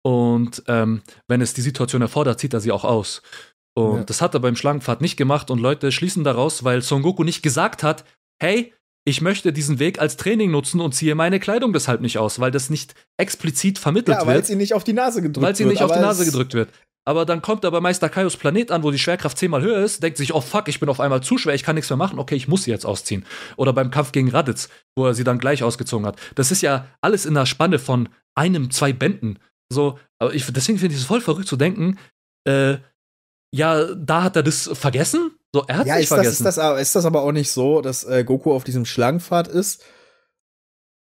Und 0.05 0.63
ähm, 0.69 1.03
wenn 1.27 1.41
es 1.41 1.55
die 1.55 1.61
Situation 1.61 2.03
erfordert, 2.03 2.39
zieht 2.39 2.55
er 2.55 2.61
sie 2.61 2.71
auch 2.71 2.85
aus. 2.85 3.21
Und 3.75 3.97
ja. 3.97 4.05
das 4.05 4.23
hat 4.23 4.35
er 4.35 4.41
beim 4.41 4.55
Schlangenpfad 4.55 5.01
nicht 5.01 5.17
gemacht 5.17 5.51
und 5.51 5.59
Leute 5.59 5.91
schließen 5.91 6.23
daraus, 6.23 6.63
weil 6.63 6.83
Son 6.83 7.03
Goku 7.03 7.25
nicht 7.25 7.43
gesagt 7.43 7.83
hat, 7.83 8.05
hey, 8.41 8.73
ich 9.09 9.21
möchte 9.21 9.53
diesen 9.53 9.79
Weg 9.79 10.01
als 10.01 10.17
Training 10.17 10.51
nutzen 10.51 10.81
und 10.81 10.93
ziehe 10.93 11.15
meine 11.15 11.39
Kleidung 11.39 11.73
deshalb 11.73 12.01
nicht 12.01 12.19
aus, 12.19 12.41
weil 12.41 12.51
das 12.51 12.71
nicht 12.71 12.95
explizit 13.17 13.79
vermittelt 13.79 14.19
ja, 14.19 14.27
wird. 14.27 14.37
Weil 14.37 14.45
sie 14.45 14.57
nicht 14.57 14.75
auf 14.75 14.83
die 14.83 14.93
Nase 14.93 15.23
gedrückt 15.23 15.37
wird. 15.37 15.47
Weil 15.47 15.57
sie 15.57 15.65
nicht 15.65 15.83
auf 15.83 15.93
die 15.93 16.01
Nase 16.01 16.25
gedrückt 16.25 16.55
wird. 16.55 16.71
Aber 17.09 17.25
dann 17.25 17.41
kommt 17.41 17.63
er 17.63 17.71
bei 17.71 17.81
Meister 17.81 18.09
Kaios 18.09 18.37
Planet 18.37 18.73
an, 18.73 18.83
wo 18.83 18.91
die 18.91 18.99
Schwerkraft 18.99 19.39
zehnmal 19.39 19.63
höher 19.63 19.85
ist, 19.85 20.03
denkt 20.03 20.19
sich, 20.19 20.35
oh 20.35 20.41
fuck, 20.41 20.67
ich 20.67 20.81
bin 20.81 20.89
auf 20.89 20.99
einmal 20.99 21.23
zu 21.23 21.39
schwer, 21.39 21.55
ich 21.55 21.63
kann 21.63 21.77
nichts 21.77 21.89
mehr 21.89 21.97
machen, 21.97 22.19
okay, 22.19 22.35
ich 22.35 22.49
muss 22.49 22.65
sie 22.65 22.73
jetzt 22.73 22.85
ausziehen. 22.85 23.25
Oder 23.57 23.73
beim 23.73 23.93
Kampf 23.93 24.11
gegen 24.11 24.29
Raditz, 24.29 24.69
wo 24.97 25.07
er 25.07 25.15
sie 25.15 25.23
dann 25.23 25.39
gleich 25.39 25.63
ausgezogen 25.63 26.05
hat. 26.05 26.19
Das 26.35 26.51
ist 26.51 26.63
ja 26.63 26.89
alles 27.01 27.25
in 27.25 27.35
der 27.35 27.47
Spanne 27.47 27.79
von 27.79 28.09
einem, 28.35 28.73
zwei 28.73 28.93
Bänden. 28.93 29.39
So, 29.73 30.01
aber 30.19 30.35
ich, 30.35 30.53
deswegen 30.53 30.79
finde 30.81 30.97
ich 30.97 31.01
es 31.01 31.07
voll 31.07 31.21
verrückt 31.21 31.47
zu 31.47 31.57
denken, 31.57 31.97
äh, 32.45 32.79
ja, 33.55 33.95
da 33.95 34.25
hat 34.25 34.35
er 34.35 34.43
das 34.43 34.69
vergessen 34.73 35.31
so, 35.57 35.65
er 35.67 35.79
hat 35.79 35.87
ja, 35.87 35.97
sich 35.97 36.09
vergessen. 36.09 36.45
Das, 36.45 36.57
ist, 36.57 36.63
das, 36.63 36.81
ist 36.81 36.97
das 36.97 37.05
aber 37.05 37.23
auch 37.23 37.33
nicht 37.33 37.51
so, 37.51 37.81
dass 37.81 38.05
äh, 38.05 38.25
Goku 38.25 38.53
auf 38.53 38.65
diesem 38.65 38.85
Schlangenpfad 38.85 39.49
ist 39.49 39.83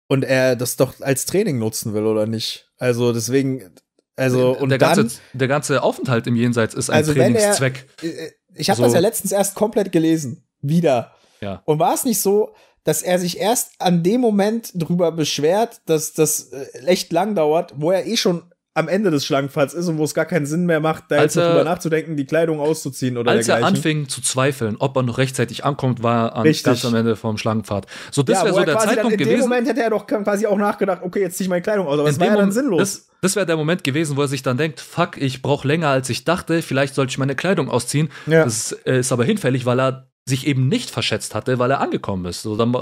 und 0.08 0.24
er 0.24 0.56
das 0.56 0.76
doch 0.76 1.00
als 1.00 1.24
Training 1.24 1.58
nutzen 1.58 1.94
will, 1.94 2.04
oder 2.04 2.26
nicht? 2.26 2.70
Also 2.78 3.12
deswegen, 3.12 3.74
also 4.16 4.56
und 4.56 4.68
der 4.68 4.78
ganze, 4.78 5.18
der 5.32 5.48
ganze 5.48 5.82
Aufenthalt 5.82 6.26
im 6.26 6.36
Jenseits 6.36 6.74
ist 6.74 6.90
ein 6.90 6.96
also 6.96 7.14
Trainingszweck. 7.14 7.88
Er, 8.02 8.08
äh, 8.08 8.32
ich 8.54 8.70
habe 8.70 8.76
so. 8.76 8.84
das 8.84 8.92
ja 8.92 9.00
letztens 9.00 9.32
erst 9.32 9.54
komplett 9.54 9.92
gelesen, 9.92 10.46
wieder. 10.60 11.12
Ja. 11.40 11.62
Und 11.64 11.78
war 11.78 11.94
es 11.94 12.04
nicht 12.04 12.20
so, 12.20 12.54
dass 12.84 13.02
er 13.02 13.18
sich 13.18 13.40
erst 13.40 13.72
an 13.78 14.02
dem 14.02 14.20
Moment 14.20 14.70
drüber 14.74 15.10
beschwert, 15.10 15.80
dass 15.86 16.12
das 16.12 16.52
äh, 16.52 16.66
echt 16.86 17.12
lang 17.12 17.34
dauert, 17.34 17.72
wo 17.76 17.90
er 17.90 18.06
eh 18.06 18.16
schon 18.16 18.53
am 18.76 18.88
Ende 18.88 19.12
des 19.12 19.24
Schlangenpfads 19.24 19.72
ist 19.72 19.88
und 19.88 19.98
wo 19.98 20.04
es 20.04 20.14
gar 20.14 20.24
keinen 20.24 20.46
Sinn 20.46 20.66
mehr 20.66 20.80
macht, 20.80 21.04
da 21.08 21.16
als 21.16 21.34
jetzt 21.34 21.44
er, 21.44 21.50
drüber 21.50 21.64
nachzudenken, 21.64 22.16
die 22.16 22.26
Kleidung 22.26 22.58
auszuziehen 22.58 23.16
oder 23.16 23.30
Als 23.30 23.46
dergleichen. 23.46 23.74
er 23.74 23.78
anfing 23.78 24.08
zu 24.08 24.20
zweifeln, 24.20 24.76
ob 24.80 24.96
er 24.96 25.04
noch 25.04 25.18
rechtzeitig 25.18 25.64
ankommt, 25.64 26.02
war 26.02 26.34
er 26.34 26.52
ganz 26.52 26.84
am 26.84 26.94
Ende 26.96 27.14
vom 27.14 27.38
Schlangenpfad. 27.38 27.86
So, 28.10 28.24
das 28.24 28.38
ja, 28.38 28.44
wäre 28.46 28.54
so 28.54 28.64
der 28.64 28.78
Zeitpunkt 28.78 29.04
dann, 29.04 29.12
in 29.12 29.18
gewesen. 29.18 29.34
In 29.34 29.40
dem 29.40 29.48
Moment 29.48 29.68
hätte 29.68 29.82
er 29.82 29.90
doch 29.90 30.06
quasi 30.08 30.46
auch 30.46 30.58
nachgedacht, 30.58 31.02
okay, 31.02 31.20
jetzt 31.20 31.36
ziehe 31.36 31.44
ich 31.44 31.50
meine 31.50 31.62
Kleidung 31.62 31.86
aus, 31.86 32.00
aber 32.00 32.08
das 32.08 32.18
war 32.18 32.26
ja 32.26 32.36
dann 32.36 32.50
sinnlos. 32.50 32.80
Das, 32.80 33.08
das 33.20 33.36
wäre 33.36 33.46
der 33.46 33.56
Moment 33.56 33.84
gewesen, 33.84 34.16
wo 34.16 34.22
er 34.22 34.28
sich 34.28 34.42
dann 34.42 34.56
denkt, 34.56 34.80
fuck, 34.80 35.18
ich 35.18 35.40
brauche 35.40 35.68
länger 35.68 35.88
als 35.88 36.10
ich 36.10 36.24
dachte, 36.24 36.60
vielleicht 36.60 36.96
sollte 36.96 37.10
ich 37.10 37.18
meine 37.18 37.36
Kleidung 37.36 37.70
ausziehen. 37.70 38.10
Ja. 38.26 38.44
Das 38.44 38.72
äh, 38.84 38.98
ist 38.98 39.12
aber 39.12 39.24
hinfällig, 39.24 39.66
weil 39.66 39.80
er 39.80 40.10
sich 40.28 40.48
eben 40.48 40.68
nicht 40.68 40.90
verschätzt 40.90 41.34
hatte, 41.36 41.60
weil 41.60 41.70
er 41.70 41.80
angekommen 41.80 42.24
ist. 42.24 42.42
So, 42.42 42.56
dann, 42.56 42.74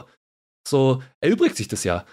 so 0.66 1.02
erübrigt 1.20 1.56
sich 1.56 1.68
das 1.68 1.84
ja. 1.84 2.06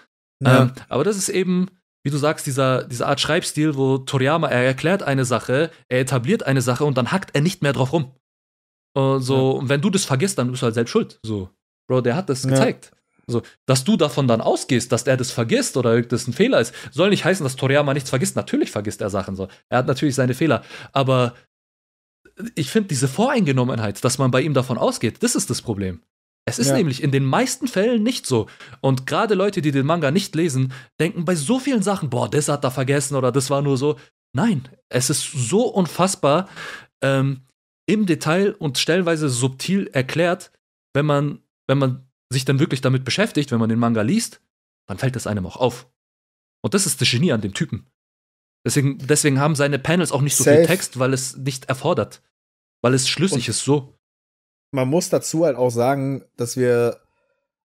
ja. 0.44 0.62
Ähm, 0.62 0.72
aber 0.88 1.04
das 1.04 1.16
ist 1.16 1.30
eben 1.30 1.68
wie 2.02 2.10
du 2.10 2.16
sagst, 2.16 2.46
dieser, 2.46 2.84
diese 2.84 3.06
Art 3.06 3.20
Schreibstil, 3.20 3.76
wo 3.76 3.98
Toriyama, 3.98 4.48
er 4.48 4.64
erklärt 4.64 5.02
eine 5.02 5.24
Sache, 5.24 5.70
er 5.88 6.00
etabliert 6.00 6.44
eine 6.44 6.62
Sache 6.62 6.84
und 6.84 6.96
dann 6.96 7.12
hackt 7.12 7.34
er 7.34 7.42
nicht 7.42 7.62
mehr 7.62 7.72
drauf 7.72 7.92
rum. 7.92 8.12
Und 8.94 9.22
so, 9.22 9.34
ja. 9.34 9.58
und 9.58 9.68
wenn 9.68 9.80
du 9.80 9.90
das 9.90 10.04
vergisst, 10.04 10.38
dann 10.38 10.50
bist 10.50 10.62
du 10.62 10.64
halt 10.64 10.74
selbst 10.74 10.90
schuld. 10.90 11.20
So, 11.22 11.50
Bro, 11.88 12.00
der 12.00 12.16
hat 12.16 12.28
das 12.28 12.44
ja. 12.44 12.50
gezeigt. 12.50 12.92
So, 13.26 13.42
dass 13.66 13.84
du 13.84 13.96
davon 13.96 14.26
dann 14.26 14.40
ausgehst, 14.40 14.90
dass 14.90 15.04
er 15.04 15.16
das 15.16 15.30
vergisst 15.30 15.76
oder 15.76 16.00
das 16.02 16.26
ein 16.26 16.32
Fehler 16.32 16.60
ist, 16.60 16.74
soll 16.90 17.10
nicht 17.10 17.24
heißen, 17.24 17.44
dass 17.44 17.56
Toriyama 17.56 17.94
nichts 17.94 18.10
vergisst. 18.10 18.34
Natürlich 18.34 18.70
vergisst 18.70 19.00
er 19.00 19.10
Sachen 19.10 19.36
so. 19.36 19.48
Er 19.68 19.78
hat 19.78 19.86
natürlich 19.86 20.16
seine 20.16 20.34
Fehler. 20.34 20.64
Aber 20.92 21.34
ich 22.54 22.70
finde 22.70 22.88
diese 22.88 23.08
Voreingenommenheit, 23.08 24.02
dass 24.04 24.18
man 24.18 24.30
bei 24.30 24.40
ihm 24.40 24.54
davon 24.54 24.78
ausgeht, 24.78 25.22
das 25.22 25.34
ist 25.34 25.50
das 25.50 25.62
Problem. 25.62 26.02
Es 26.46 26.58
ist 26.58 26.68
ja. 26.68 26.76
nämlich 26.76 27.02
in 27.02 27.12
den 27.12 27.24
meisten 27.24 27.68
Fällen 27.68 28.02
nicht 28.02 28.26
so. 28.26 28.48
Und 28.80 29.06
gerade 29.06 29.34
Leute, 29.34 29.62
die 29.62 29.70
den 29.70 29.86
Manga 29.86 30.10
nicht 30.10 30.34
lesen, 30.34 30.72
denken 30.98 31.24
bei 31.24 31.34
so 31.34 31.58
vielen 31.58 31.82
Sachen, 31.82 32.10
boah, 32.10 32.28
das 32.28 32.48
hat 32.48 32.64
er 32.64 32.70
vergessen 32.70 33.14
oder 33.14 33.30
das 33.30 33.50
war 33.50 33.62
nur 33.62 33.76
so. 33.76 33.98
Nein, 34.32 34.68
es 34.88 35.10
ist 35.10 35.22
so 35.22 35.66
unfassbar 35.66 36.48
ähm, 37.02 37.42
im 37.86 38.06
Detail 38.06 38.54
und 38.58 38.78
stellenweise 38.78 39.28
subtil 39.28 39.88
erklärt, 39.92 40.52
wenn 40.94 41.06
man, 41.06 41.42
wenn 41.68 41.78
man 41.78 42.08
sich 42.32 42.44
dann 42.44 42.60
wirklich 42.60 42.80
damit 42.80 43.04
beschäftigt, 43.04 43.50
wenn 43.50 43.58
man 43.58 43.68
den 43.68 43.78
Manga 43.78 44.02
liest, 44.02 44.40
dann 44.88 44.98
fällt 44.98 45.16
es 45.16 45.26
einem 45.26 45.46
auch 45.46 45.56
auf. 45.56 45.90
Und 46.62 46.74
das 46.74 46.86
ist 46.86 47.00
das 47.00 47.10
Genie 47.10 47.32
an 47.32 47.40
dem 47.40 47.54
Typen. 47.54 47.86
Deswegen, 48.64 48.98
deswegen 48.98 49.40
haben 49.40 49.54
seine 49.54 49.78
Panels 49.78 50.12
auch 50.12 50.20
nicht 50.20 50.36
so 50.36 50.44
Safe. 50.44 50.58
viel 50.58 50.66
Text, 50.66 50.98
weil 50.98 51.12
es 51.12 51.36
nicht 51.36 51.66
erfordert. 51.66 52.22
Weil 52.82 52.94
es 52.94 53.08
schlüssig 53.08 53.48
und 53.48 53.48
ist 53.48 53.64
so 53.64 53.98
man 54.70 54.88
muss 54.88 55.08
dazu 55.08 55.44
halt 55.44 55.56
auch 55.56 55.70
sagen, 55.70 56.24
dass 56.36 56.56
wir 56.56 57.00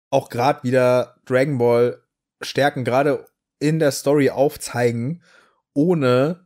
auch 0.10 0.30
gerade 0.30 0.64
wieder 0.64 1.16
Dragon 1.26 1.58
Ball 1.58 2.02
Stärken 2.42 2.84
gerade 2.84 3.26
in 3.60 3.80
der 3.80 3.92
Story 3.92 4.30
aufzeigen, 4.30 5.22
ohne 5.74 6.46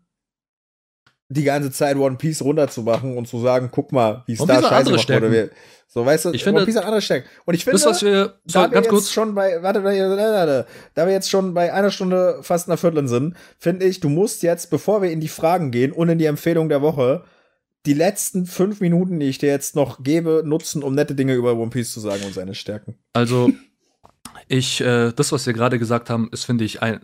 die 1.29 1.43
ganze 1.43 1.71
Zeit 1.71 1.97
One 1.97 2.17
Piece 2.17 2.41
runterzumachen 2.41 3.17
und 3.17 3.27
zu 3.27 3.39
sagen, 3.39 3.69
guck 3.71 3.91
mal, 3.91 4.23
wie 4.25 4.33
es 4.33 4.39
da 4.39 4.61
scheiße 4.61 4.91
macht. 4.91 5.09
Oder 5.09 5.31
wie, 5.31 5.49
so, 5.87 6.05
weißt 6.05 6.25
du, 6.25 6.31
ich 6.31 6.43
finde, 6.43 6.59
One 6.59 6.65
Piece 6.65 6.77
hat 6.77 6.85
andere 6.85 7.01
Stärken. 7.01 7.27
Und 7.45 7.53
ich 7.53 7.63
finde, 7.63 7.79
das, 7.79 7.85
was 7.85 8.03
wir, 8.03 8.35
so, 8.45 8.59
da 8.59 8.61
wir 8.63 8.69
ganz 8.69 8.85
jetzt 8.85 8.89
kurz. 8.89 9.11
schon 9.11 9.35
bei, 9.35 9.61
warte, 9.61 9.83
warte, 9.83 10.67
da 10.93 11.05
wir 11.05 11.13
jetzt 11.13 11.29
schon 11.29 11.53
bei 11.53 11.73
einer 11.73 11.91
Stunde 11.91 12.39
fast 12.41 12.67
einer 12.67 12.77
Viertel 12.77 13.07
sind, 13.07 13.35
finde 13.57 13.85
ich, 13.85 13.99
du 13.99 14.09
musst 14.09 14.43
jetzt, 14.43 14.69
bevor 14.69 15.01
wir 15.01 15.11
in 15.11 15.19
die 15.19 15.27
Fragen 15.27 15.71
gehen 15.71 15.91
und 15.91 16.09
in 16.09 16.17
die 16.17 16.25
Empfehlung 16.25 16.69
der 16.69 16.81
Woche, 16.81 17.23
die 17.85 17.93
letzten 17.93 18.45
fünf 18.45 18.79
Minuten, 18.79 19.19
die 19.19 19.27
ich 19.27 19.37
dir 19.37 19.49
jetzt 19.49 19.75
noch 19.75 20.03
gebe, 20.03 20.43
nutzen, 20.45 20.83
um 20.83 20.95
nette 20.95 21.15
Dinge 21.15 21.33
über 21.33 21.55
One 21.55 21.69
Piece 21.69 21.91
zu 21.91 21.99
sagen 21.99 22.23
und 22.23 22.33
seine 22.33 22.55
Stärken. 22.55 22.95
Also, 23.13 23.51
ich, 24.47 24.81
äh, 24.81 25.11
das, 25.11 25.31
was 25.31 25.45
wir 25.45 25.53
gerade 25.53 25.79
gesagt 25.79 26.09
haben, 26.09 26.29
ist, 26.31 26.45
finde 26.45 26.63
ich, 26.63 26.81
ein, 26.81 27.01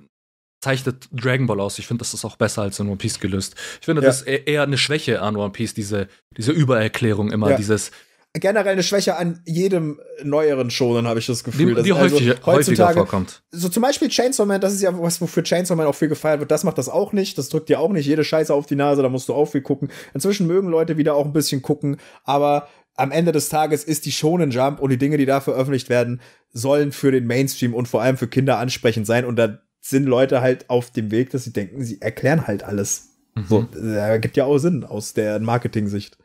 zeichnet 0.61 1.07
Dragon 1.11 1.47
Ball 1.47 1.59
aus. 1.59 1.79
Ich 1.79 1.87
finde, 1.87 1.99
das 1.99 2.13
ist 2.13 2.25
auch 2.25 2.35
besser 2.35 2.61
als 2.61 2.79
in 2.79 2.87
One 2.87 2.97
Piece 2.97 3.19
gelöst. 3.19 3.55
Ich 3.79 3.85
finde, 3.85 4.01
ja. 4.01 4.07
das 4.07 4.21
ist 4.21 4.27
e-, 4.27 4.43
eher 4.45 4.63
eine 4.63 4.77
Schwäche 4.77 5.21
an 5.21 5.35
One 5.35 5.51
Piece, 5.51 5.73
diese, 5.73 6.07
diese 6.35 6.51
Übererklärung 6.51 7.31
immer, 7.31 7.51
ja. 7.51 7.57
dieses, 7.57 7.91
generell 8.33 8.73
eine 8.73 8.83
Schwäche 8.83 9.17
an 9.17 9.41
jedem 9.45 9.99
neueren 10.23 10.69
Shonen, 10.69 11.07
habe 11.07 11.19
ich 11.19 11.25
das 11.25 11.43
Gefühl. 11.43 11.75
Die, 11.75 11.83
die 11.83 11.93
also 11.93 12.15
häufig, 12.15 12.45
häufiger 12.45 12.93
vorkommt. 12.93 13.41
So 13.51 13.69
zum 13.69 13.81
Beispiel 13.81 14.09
Chainsaw 14.09 14.45
Man, 14.45 14.61
das 14.61 14.73
ist 14.73 14.81
ja 14.81 14.97
was, 15.01 15.19
wofür 15.19 15.43
Chainsaw 15.43 15.75
Man 15.75 15.87
auch 15.87 15.95
viel 15.95 16.09
gefeiert 16.09 16.39
wird. 16.39 16.51
Das 16.51 16.63
macht 16.63 16.77
das 16.77 16.89
auch 16.89 17.11
nicht. 17.11 17.37
Das 17.37 17.49
drückt 17.49 17.69
dir 17.69 17.79
auch 17.79 17.91
nicht 17.91 18.05
jede 18.05 18.23
Scheiße 18.23 18.53
auf 18.53 18.67
die 18.67 18.75
Nase. 18.75 19.01
Da 19.01 19.09
musst 19.09 19.29
du 19.29 19.33
auch 19.33 19.45
viel 19.45 19.61
gucken. 19.61 19.89
Inzwischen 20.13 20.45
mögen 20.45 20.69
Leute 20.69 20.97
wieder 20.97 21.15
auch 21.15 21.25
ein 21.25 21.33
bisschen 21.33 21.61
gucken, 21.61 21.97
aber 22.23 22.67
am 22.95 23.11
Ende 23.11 23.31
des 23.31 23.49
Tages 23.49 23.83
ist 23.83 24.05
die 24.05 24.11
Shonen 24.11 24.51
Jump 24.51 24.79
und 24.79 24.89
die 24.89 24.97
Dinge, 24.97 25.17
die 25.17 25.25
da 25.25 25.39
veröffentlicht 25.39 25.89
werden, 25.89 26.21
sollen 26.51 26.91
für 26.91 27.11
den 27.11 27.25
Mainstream 27.25 27.73
und 27.73 27.87
vor 27.87 28.01
allem 28.01 28.17
für 28.17 28.27
Kinder 28.27 28.59
ansprechend 28.59 29.07
sein. 29.07 29.25
Und 29.25 29.37
da 29.37 29.59
sind 29.81 30.05
Leute 30.05 30.41
halt 30.41 30.69
auf 30.69 30.91
dem 30.91 31.09
Weg, 31.09 31.29
dass 31.29 31.45
sie 31.45 31.53
denken, 31.53 31.83
sie 31.83 32.01
erklären 32.01 32.45
halt 32.45 32.63
alles. 32.63 33.09
Mhm. 33.35 33.45
So, 33.47 33.63
das 33.63 34.21
gibt 34.21 34.37
ja 34.37 34.45
auch 34.45 34.57
Sinn 34.57 34.83
aus 34.83 35.13
der 35.13 35.39
Marketing-Sicht. 35.39 36.17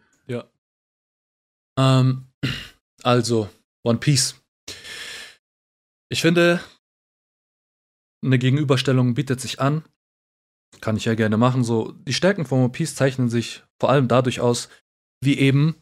Ähm, 1.79 2.27
also, 3.03 3.49
One 3.85 3.99
Piece. 3.99 4.41
Ich 6.11 6.23
finde, 6.23 6.61
eine 8.25 8.39
Gegenüberstellung 8.39 9.15
bietet 9.15 9.41
sich 9.41 9.61
an. 9.61 9.85
Kann 10.81 10.97
ich 10.97 11.05
ja 11.05 11.15
gerne 11.15 11.37
machen. 11.37 11.65
So, 11.65 11.93
die 11.93 12.15
Stärken 12.15 12.47
von 12.47 12.61
One 12.61 12.71
Piece 12.71 12.95
zeichnen 12.95 13.29
sich 13.29 13.63
vor 13.81 13.91
allem 13.91 14.09
dadurch 14.09 14.41
aus, 14.41 14.69
wie 15.23 15.39
eben, 15.39 15.77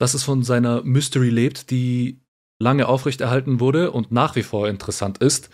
dass 0.00 0.14
es 0.14 0.24
von 0.24 0.42
seiner 0.42 0.82
Mystery 0.82 1.30
lebt, 1.30 1.70
die 1.70 2.20
lange 2.60 2.88
aufrechterhalten 2.88 3.60
wurde 3.60 3.92
und 3.92 4.10
nach 4.10 4.34
wie 4.34 4.42
vor 4.42 4.68
interessant 4.68 5.18
ist, 5.18 5.50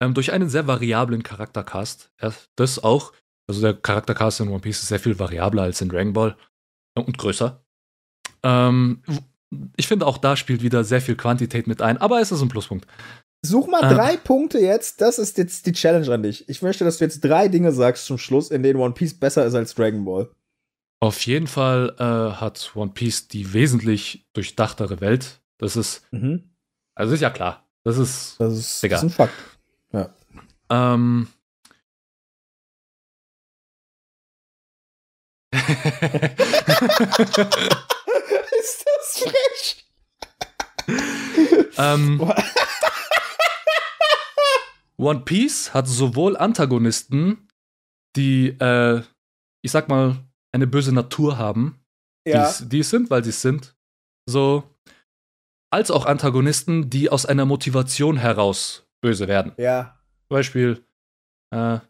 ähm, 0.00 0.14
durch 0.14 0.32
einen 0.32 0.48
sehr 0.48 0.66
variablen 0.66 1.22
Charaktercast. 1.22 2.12
Ja, 2.20 2.32
das 2.56 2.82
auch. 2.82 3.12
Also 3.48 3.60
der 3.60 3.74
Charaktercast 3.74 4.40
in 4.40 4.48
One 4.48 4.60
Piece 4.60 4.82
ist 4.82 4.88
sehr 4.88 5.00
viel 5.00 5.18
variabler 5.18 5.62
als 5.62 5.80
in 5.80 5.88
Dragon 5.88 6.12
Ball 6.12 6.36
äh, 6.96 7.00
und 7.00 7.18
größer. 7.18 7.63
Ähm, 8.44 9.02
ich 9.76 9.88
finde 9.88 10.06
auch 10.06 10.18
da 10.18 10.36
spielt 10.36 10.62
wieder 10.62 10.84
sehr 10.84 11.00
viel 11.00 11.16
Quantität 11.16 11.66
mit 11.66 11.82
ein, 11.82 11.98
aber 11.98 12.20
es 12.20 12.30
ist 12.30 12.42
ein 12.42 12.48
Pluspunkt. 12.48 12.86
Such 13.42 13.66
mal 13.66 13.82
ähm, 13.82 13.96
drei 13.96 14.16
Punkte 14.16 14.58
jetzt. 14.58 15.00
Das 15.00 15.18
ist 15.18 15.36
jetzt 15.38 15.66
die 15.66 15.72
Challenge 15.72 16.12
an 16.12 16.22
dich. 16.22 16.48
Ich 16.48 16.62
möchte, 16.62 16.84
dass 16.84 16.98
du 16.98 17.04
jetzt 17.04 17.20
drei 17.20 17.48
Dinge 17.48 17.72
sagst 17.72 18.06
zum 18.06 18.18
Schluss, 18.18 18.50
in 18.50 18.62
denen 18.62 18.80
One 18.80 18.94
Piece 18.94 19.18
besser 19.18 19.44
ist 19.44 19.54
als 19.54 19.74
Dragon 19.74 20.04
Ball. 20.04 20.30
Auf 21.00 21.20
jeden 21.26 21.46
Fall 21.46 21.94
äh, 21.98 22.02
hat 22.02 22.72
One 22.74 22.92
Piece 22.92 23.28
die 23.28 23.52
wesentlich 23.52 24.26
durchdachtere 24.32 25.00
Welt. 25.00 25.40
Das 25.58 25.76
ist, 25.76 26.02
mhm. 26.10 26.50
also 26.94 27.14
ist 27.14 27.20
ja 27.20 27.30
klar. 27.30 27.66
Das 27.82 27.98
ist, 27.98 28.36
das 28.38 28.54
ist, 28.54 28.82
das 28.82 28.92
ist 28.92 29.02
ein 29.02 29.10
Fakt. 29.10 29.34
Ja. 29.92 30.14
Ähm. 30.70 31.28
ist 38.60 38.84
das 38.86 39.18
frech? 39.18 39.86
ähm, 41.78 42.20
One 44.96 45.20
Piece 45.20 45.74
hat 45.74 45.88
sowohl 45.88 46.36
Antagonisten, 46.36 47.48
die, 48.16 48.48
äh, 48.48 49.02
ich 49.62 49.70
sag 49.70 49.88
mal, 49.88 50.16
eine 50.52 50.66
böse 50.66 50.92
Natur 50.92 51.38
haben, 51.38 51.84
ja. 52.26 52.52
die 52.60 52.80
es 52.80 52.90
sind, 52.90 53.10
weil 53.10 53.24
sie 53.24 53.30
es 53.30 53.42
sind, 53.42 53.74
so, 54.28 54.62
als 55.72 55.90
auch 55.90 56.06
Antagonisten, 56.06 56.90
die 56.90 57.10
aus 57.10 57.26
einer 57.26 57.44
Motivation 57.44 58.16
heraus 58.16 58.86
böse 59.00 59.26
werden. 59.26 59.52
Ja. 59.56 59.98
Beispiel, 60.28 60.86
äh, 61.50 61.80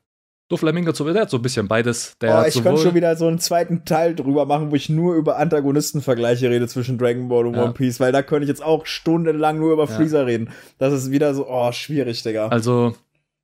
Doflamingo, 0.48 0.92
der 0.92 1.22
hat 1.22 1.30
so 1.30 1.38
ein 1.38 1.42
bisschen 1.42 1.68
beides. 1.68 2.18
Der 2.20 2.42
oh, 2.42 2.46
ich 2.46 2.62
könnte 2.62 2.82
schon 2.82 2.94
wieder 2.94 3.16
so 3.16 3.26
einen 3.26 3.38
zweiten 3.38 3.84
Teil 3.86 4.14
drüber 4.14 4.44
machen, 4.44 4.70
wo 4.70 4.74
ich 4.74 4.90
nur 4.90 5.14
über 5.14 5.38
Antagonistenvergleiche 5.38 6.50
rede 6.50 6.68
zwischen 6.68 6.98
Dragon 6.98 7.28
Ball 7.28 7.46
und 7.46 7.54
ja. 7.54 7.64
One 7.64 7.72
Piece, 7.72 7.98
weil 7.98 8.12
da 8.12 8.22
könnte 8.22 8.44
ich 8.44 8.48
jetzt 8.48 8.62
auch 8.62 8.84
stundenlang 8.84 9.58
nur 9.58 9.72
über 9.72 9.86
ja. 9.86 9.90
Freezer 9.90 10.26
reden. 10.26 10.50
Das 10.78 10.92
ist 10.92 11.10
wieder 11.10 11.34
so, 11.34 11.48
oh, 11.48 11.72
schwierig, 11.72 12.22
Digga. 12.22 12.48
Also, 12.48 12.94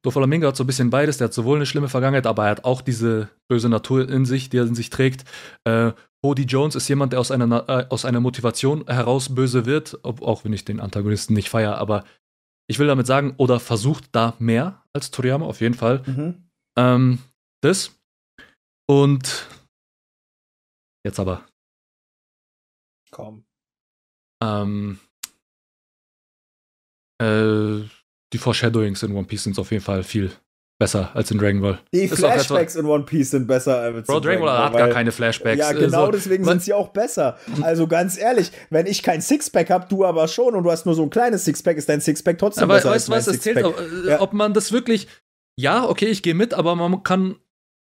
Doflamingo 0.02 0.48
hat 0.48 0.56
so 0.56 0.64
ein 0.64 0.66
bisschen 0.66 0.90
beides. 0.90 1.16
Der 1.16 1.27
hat 1.27 1.35
sowohl 1.35 1.56
eine 1.56 1.66
schlimme 1.66 1.89
Vergangenheit, 1.89 2.27
aber 2.27 2.44
er 2.44 2.51
hat 2.51 2.64
auch 2.64 2.82
diese 2.82 3.31
böse 3.48 3.70
Natur 3.70 4.06
in 4.06 4.27
sich, 4.27 4.51
die 4.51 4.59
er 4.59 4.64
in 4.64 4.74
sich 4.74 4.90
trägt. 4.90 5.24
Äh, 5.64 5.93
Hody 6.22 6.43
Jones 6.43 6.74
ist 6.74 6.89
jemand, 6.89 7.14
der 7.14 7.20
aus 7.20 7.31
einer, 7.31 7.68
äh, 7.68 7.86
aus 7.89 8.05
einer 8.05 8.20
Motivation 8.20 8.85
heraus 8.86 9.35
böse 9.35 9.64
wird, 9.64 9.98
ob, 10.02 10.20
auch 10.20 10.44
wenn 10.44 10.52
ich 10.52 10.66
den 10.66 10.81
Antagonisten 10.81 11.32
nicht 11.32 11.48
feiere, 11.48 11.78
aber 11.78 12.05
ich 12.66 12.78
will 12.78 12.86
damit 12.86 13.06
sagen, 13.06 13.35
oder 13.36 13.59
versucht 13.59 14.05
da 14.12 14.35
mehr 14.39 14.82
als 14.93 15.10
Toriyama, 15.10 15.47
auf 15.47 15.60
jeden 15.60 15.74
Fall. 15.74 16.02
Mhm. 16.06 16.49
Ähm, 16.78 17.18
das. 17.62 17.98
Und 18.88 19.47
jetzt 21.05 21.20
aber. 21.20 21.47
Komm. 23.10 23.44
Ähm, 24.42 24.98
äh, 27.20 27.82
die 28.32 28.38
Foreshadowings 28.38 29.02
in 29.02 29.14
One 29.14 29.26
Piece 29.26 29.44
sind 29.44 29.59
auf 29.59 29.70
jeden 29.70 29.84
Fall 29.84 30.02
viel 30.02 30.32
besser 30.80 31.14
als 31.14 31.30
in 31.30 31.38
Dragon 31.38 31.60
Ball. 31.60 31.78
Die 31.92 31.98
ist 31.98 32.16
Flashbacks 32.16 32.74
in 32.74 32.86
One 32.86 33.05
Piece 33.05 33.30
sind 33.30 33.47
besser 33.47 33.78
als 33.80 34.06
Bro, 34.06 34.16
in 34.16 34.22
Dragon 34.22 34.44
Ball 34.44 34.64
hat 34.64 34.72
gar 34.72 34.88
keine 34.88 35.12
Flashbacks. 35.12 35.59
Ja, 35.59 35.72
genau 35.72 36.06
so, 36.06 36.12
deswegen 36.12 36.44
sind 36.44 36.62
sie 36.62 36.72
auch 36.72 36.88
besser. 36.88 37.38
Also 37.60 37.86
ganz 37.86 38.18
ehrlich, 38.18 38.51
wenn 38.70 38.86
ich 38.86 39.02
kein 39.02 39.20
Sixpack 39.20 39.68
hab, 39.68 39.90
du 39.90 40.06
aber 40.06 40.26
schon 40.26 40.55
und 40.55 40.64
du 40.64 40.70
hast 40.70 40.86
nur 40.86 40.94
so 40.94 41.02
ein 41.02 41.10
kleines 41.10 41.44
Sixpack, 41.44 41.76
ist 41.76 41.88
dein 41.88 42.01
Sixpack 42.01 42.38
trotzdem 42.38 42.64
aber 42.64 42.74
besser 42.74 42.90
weißt, 42.90 43.10
als 43.10 43.26
mein 43.26 43.34
was, 43.34 43.42
Sixpack. 43.42 43.64
Aber 43.64 43.76
weißt 43.76 43.90
du, 43.90 43.97
was, 43.97 44.05
zählt, 44.06 44.20
ob 44.20 44.32
man 44.32 44.55
das 44.55 44.72
wirklich 44.72 45.06
ja, 45.61 45.89
okay, 45.89 46.07
ich 46.07 46.23
gehe 46.23 46.35
mit, 46.35 46.55
aber 46.55 46.74
man 46.74 47.03
kann 47.03 47.37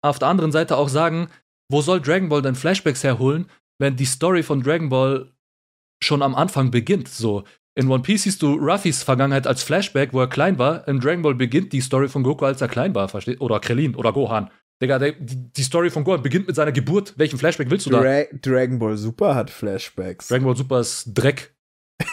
auf 0.02 0.20
der 0.20 0.30
anderen 0.30 0.52
Seite 0.52 0.78
auch 0.78 0.90
sagen, 0.90 1.28
wo 1.70 1.82
soll 1.82 2.00
Dragon 2.02 2.30
Ball 2.30 2.42
denn 2.42 2.56
Flashbacks 2.56 3.04
herholen, 3.04 3.50
wenn 3.80 3.96
die 3.96 4.06
Story 4.06 4.44
von 4.44 4.62
Dragon 4.62 4.90
Ball 4.90 5.34
schon 6.02 6.22
am 6.22 6.36
Anfang 6.36 6.72
beginnt? 6.72 7.08
So, 7.10 7.44
in 7.76 7.90
One 7.90 8.04
Piece 8.04 8.24
siehst 8.24 8.42
du 8.42 8.54
Ruffys 8.54 9.04
Vergangenheit 9.04 9.46
als 9.48 9.62
Flashback, 9.64 10.14
wo 10.14 10.22
er 10.22 10.28
klein 10.28 10.58
war. 10.58 10.88
In 10.88 11.02
Dragon 11.02 11.22
Ball 11.22 11.36
beginnt 11.36 11.74
die 11.74 11.82
Story 11.82 12.08
von 12.08 12.24
Goku, 12.24 12.46
als 12.46 12.62
er 12.62 12.70
klein 12.70 12.96
war, 12.96 13.10
versteht? 13.10 13.42
Oder 13.42 13.60
Krillin 13.60 13.96
oder 13.96 14.14
Gohan. 14.14 14.50
Digga, 14.82 15.00
die, 15.00 15.14
die 15.20 15.64
Story 15.64 15.90
von 15.90 16.06
Gohan 16.06 16.22
beginnt 16.22 16.48
mit 16.48 16.56
seiner 16.56 16.72
Geburt. 16.72 17.14
Welchen 17.18 17.38
Flashback 17.38 17.70
willst 17.70 17.86
du 17.86 17.90
Dra 17.90 18.02
da? 18.02 18.24
Dragon 18.42 18.80
Ball 18.80 18.96
Super 18.96 19.36
hat 19.36 19.50
Flashbacks. 19.50 20.30
Dragon 20.30 20.46
Ball 20.46 20.56
Super 20.56 20.80
ist 20.80 21.12
Dreck. 21.14 21.54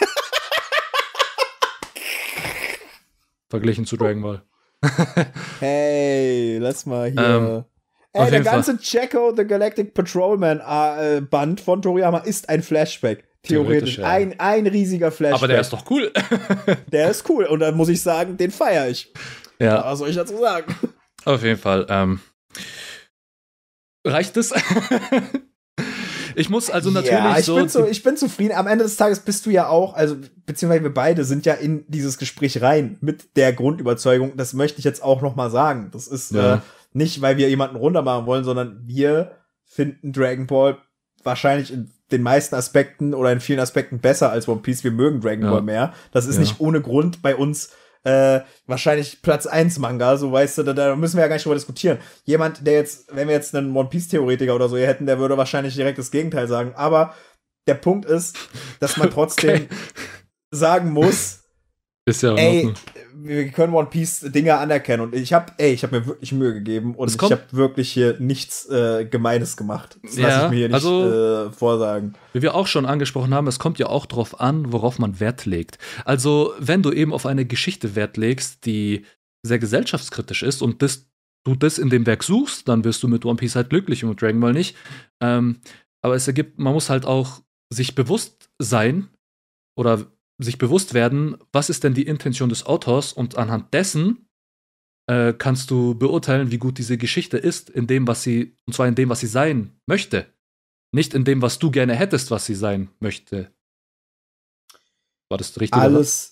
Verglichen 3.49 3.85
zu 3.85 3.95
Dragon 3.95 4.21
Ball. 4.21 4.43
hey, 5.59 6.57
lass 6.59 6.85
mal 6.85 7.11
hier. 7.11 7.21
Ähm, 7.21 7.63
Ey, 8.15 8.29
der 8.29 8.41
ganze 8.41 8.77
Jacko 8.79 9.33
the 9.35 9.45
Galactic 9.45 9.93
Patrolman 9.93 10.59
äh, 10.59 11.21
Band 11.21 11.59
von 11.59 11.81
Toriyama 11.81 12.19
ist 12.19 12.47
ein 12.47 12.61
Flashback. 12.61 13.23
Theoretisch. 13.41 13.95
Theoretisch 13.95 13.97
ja. 13.97 14.07
ein, 14.07 14.39
ein 14.39 14.67
riesiger 14.67 15.11
Flashback. 15.11 15.39
Aber 15.39 15.47
der 15.47 15.61
ist 15.61 15.73
doch 15.73 15.89
cool. 15.89 16.11
der 16.91 17.09
ist 17.09 17.27
cool. 17.29 17.45
Und 17.45 17.59
dann 17.59 17.75
muss 17.75 17.89
ich 17.89 18.01
sagen, 18.01 18.37
den 18.37 18.51
feiere 18.51 18.89
ich. 18.89 19.11
Ja. 19.59 19.83
Was 19.83 19.99
soll 19.99 20.09
ich 20.09 20.15
dazu 20.15 20.37
sagen? 20.37 20.75
Auf 21.25 21.43
jeden 21.43 21.59
Fall. 21.59 21.87
Ähm, 21.89 22.19
reicht 24.05 24.37
es? 24.37 24.53
Ich 26.35 26.49
muss 26.49 26.69
also 26.69 26.89
natürlich 26.89 27.11
ja, 27.11 27.37
ich 27.37 27.45
so. 27.45 27.55
Bin 27.55 27.69
zu, 27.69 27.87
ich 27.87 28.03
bin 28.03 28.17
zufrieden. 28.17 28.53
Am 28.55 28.67
Ende 28.67 28.83
des 28.83 28.97
Tages 28.97 29.19
bist 29.19 29.45
du 29.45 29.49
ja 29.49 29.67
auch, 29.67 29.93
also 29.93 30.15
beziehungsweise 30.45 30.83
wir 30.83 30.93
beide 30.93 31.23
sind 31.23 31.45
ja 31.45 31.53
in 31.53 31.85
dieses 31.87 32.17
Gespräch 32.17 32.61
rein 32.61 32.97
mit 33.01 33.35
der 33.35 33.53
Grundüberzeugung. 33.53 34.37
Das 34.37 34.53
möchte 34.53 34.79
ich 34.79 34.85
jetzt 34.85 35.03
auch 35.03 35.21
noch 35.21 35.35
mal 35.35 35.49
sagen. 35.49 35.89
Das 35.91 36.07
ist 36.07 36.31
ja. 36.31 36.55
äh, 36.55 36.59
nicht, 36.93 37.21
weil 37.21 37.37
wir 37.37 37.49
jemanden 37.49 37.75
runtermachen 37.75 38.25
wollen, 38.25 38.43
sondern 38.43 38.81
wir 38.85 39.31
finden 39.63 40.13
Dragon 40.13 40.47
Ball 40.47 40.77
wahrscheinlich 41.23 41.71
in 41.73 41.91
den 42.11 42.21
meisten 42.21 42.55
Aspekten 42.55 43.13
oder 43.13 43.31
in 43.31 43.39
vielen 43.39 43.59
Aspekten 43.59 43.99
besser 43.99 44.31
als 44.31 44.47
One 44.47 44.61
Piece. 44.61 44.83
Wir 44.83 44.91
mögen 44.91 45.21
Dragon 45.21 45.45
ja. 45.45 45.51
Ball 45.51 45.61
mehr. 45.61 45.93
Das 46.11 46.27
ist 46.27 46.35
ja. 46.35 46.41
nicht 46.41 46.59
ohne 46.59 46.81
Grund 46.81 47.21
bei 47.21 47.35
uns 47.35 47.71
äh, 48.03 48.41
wahrscheinlich 48.67 49.21
Platz 49.21 49.45
1 49.45 49.79
Manga, 49.79 50.17
so 50.17 50.31
weißt 50.31 50.59
du, 50.59 50.63
da, 50.63 50.73
da 50.73 50.95
müssen 50.95 51.17
wir 51.17 51.21
ja 51.21 51.27
gar 51.27 51.35
nicht 51.35 51.45
drüber 51.45 51.55
diskutieren. 51.55 51.99
Jemand, 52.25 52.65
der 52.67 52.73
jetzt, 52.73 53.15
wenn 53.15 53.27
wir 53.27 53.35
jetzt 53.35 53.55
einen 53.55 53.75
One 53.75 53.89
Piece 53.89 54.09
Theoretiker 54.09 54.55
oder 54.55 54.69
so 54.69 54.77
hier 54.77 54.87
hätten, 54.87 55.05
der 55.05 55.19
würde 55.19 55.37
wahrscheinlich 55.37 55.75
direkt 55.75 55.97
das 55.97 56.11
Gegenteil 56.11 56.47
sagen. 56.47 56.73
Aber 56.75 57.13
der 57.67 57.75
Punkt 57.75 58.05
ist, 58.05 58.37
dass 58.79 58.97
man 58.97 59.09
trotzdem 59.11 59.63
okay. 59.63 59.67
sagen 60.51 60.91
muss, 60.91 61.42
ist 62.05 62.21
ja 62.21 62.35
ey, 62.35 62.73
wir 63.15 63.47
können 63.49 63.73
One 63.73 63.87
Piece 63.89 64.19
Dinge 64.19 64.57
anerkennen 64.57 65.03
und 65.03 65.15
ich 65.15 65.31
habe, 65.31 65.53
ey, 65.57 65.73
ich 65.73 65.83
habe 65.83 65.99
mir 65.99 66.05
wirklich 66.05 66.33
Mühe 66.33 66.53
gegeben 66.53 66.95
und 66.95 67.13
ich 67.13 67.21
habe 67.21 67.43
wirklich 67.51 67.91
hier 67.91 68.17
nichts 68.19 68.67
äh, 68.69 69.05
Gemeines 69.05 69.55
gemacht. 69.55 69.97
Das 70.03 70.17
ja, 70.17 70.27
lasse 70.27 70.45
ich 70.45 70.51
mir 70.51 70.57
hier 70.57 70.67
nicht 70.67 70.75
also, 70.75 71.47
äh, 71.47 71.51
vorsagen. 71.51 72.15
Wie 72.33 72.41
wir 72.41 72.55
auch 72.55 72.67
schon 72.67 72.85
angesprochen 72.85 73.33
haben, 73.33 73.47
es 73.47 73.59
kommt 73.59 73.79
ja 73.79 73.87
auch 73.87 74.05
darauf 74.05 74.41
an, 74.41 74.73
worauf 74.73 74.99
man 74.99 75.21
Wert 75.21 75.45
legt. 75.45 75.77
Also, 76.03 76.53
wenn 76.59 76.83
du 76.83 76.91
eben 76.91 77.13
auf 77.13 77.25
eine 77.25 77.45
Geschichte 77.45 77.95
Wert 77.95 78.17
legst, 78.17 78.65
die 78.65 79.05
sehr 79.45 79.59
gesellschaftskritisch 79.59 80.43
ist 80.43 80.61
und 80.61 80.81
das, 80.81 81.09
du 81.45 81.55
das 81.55 81.77
in 81.77 81.89
dem 81.89 82.05
Werk 82.05 82.23
suchst, 82.23 82.67
dann 82.67 82.83
wirst 82.83 83.01
du 83.03 83.07
mit 83.07 83.25
One 83.25 83.37
Piece 83.37 83.55
halt 83.55 83.69
glücklich 83.69 84.03
und 84.03 84.09
mit 84.09 84.21
Dragon 84.21 84.41
Ball 84.41 84.53
nicht. 84.53 84.75
Ähm, 85.21 85.61
aber 86.01 86.15
es 86.15 86.27
ergibt, 86.27 86.59
man 86.59 86.73
muss 86.73 86.89
halt 86.89 87.05
auch 87.05 87.41
sich 87.73 87.95
bewusst 87.95 88.49
sein 88.59 89.07
oder 89.77 90.05
sich 90.43 90.57
bewusst 90.57 90.93
werden, 90.93 91.37
was 91.51 91.69
ist 91.69 91.83
denn 91.83 91.93
die 91.93 92.07
Intention 92.07 92.49
des 92.49 92.65
Autors 92.65 93.13
und 93.13 93.37
anhand 93.37 93.73
dessen 93.73 94.27
äh, 95.07 95.33
kannst 95.33 95.69
du 95.71 95.95
beurteilen, 95.95 96.51
wie 96.51 96.57
gut 96.57 96.77
diese 96.77 96.97
Geschichte 96.97 97.37
ist, 97.37 97.69
in 97.69 97.87
dem, 97.87 98.07
was 98.07 98.23
sie, 98.23 98.55
und 98.65 98.73
zwar 98.73 98.87
in 98.87 98.95
dem, 98.95 99.09
was 99.09 99.19
sie 99.19 99.27
sein 99.27 99.79
möchte. 99.85 100.27
Nicht 100.93 101.13
in 101.13 101.25
dem, 101.25 101.41
was 101.41 101.59
du 101.59 101.71
gerne 101.71 101.95
hättest, 101.95 102.31
was 102.31 102.45
sie 102.45 102.55
sein 102.55 102.89
möchte. 102.99 103.51
War 105.29 105.37
das 105.37 105.59
richtig? 105.59 105.81
Alles, 105.81 106.31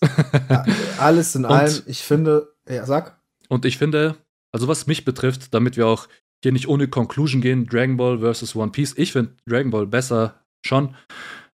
alles 0.99 1.35
in 1.35 1.45
allem, 1.45 1.81
ich 1.87 2.03
finde, 2.03 2.53
ja, 2.69 2.85
sag. 2.85 3.19
Und 3.49 3.65
ich 3.65 3.77
finde, 3.77 4.15
also 4.51 4.67
was 4.67 4.87
mich 4.87 5.03
betrifft, 5.05 5.53
damit 5.53 5.75
wir 5.77 5.87
auch 5.87 6.07
hier 6.43 6.51
nicht 6.51 6.67
ohne 6.67 6.87
Conclusion 6.87 7.41
gehen, 7.41 7.65
Dragon 7.65 7.97
Ball 7.97 8.19
versus 8.19 8.55
One 8.55 8.71
Piece, 8.71 8.93
ich 8.97 9.11
finde 9.11 9.35
Dragon 9.47 9.71
Ball 9.71 9.87
besser 9.87 10.45
schon, 10.65 10.95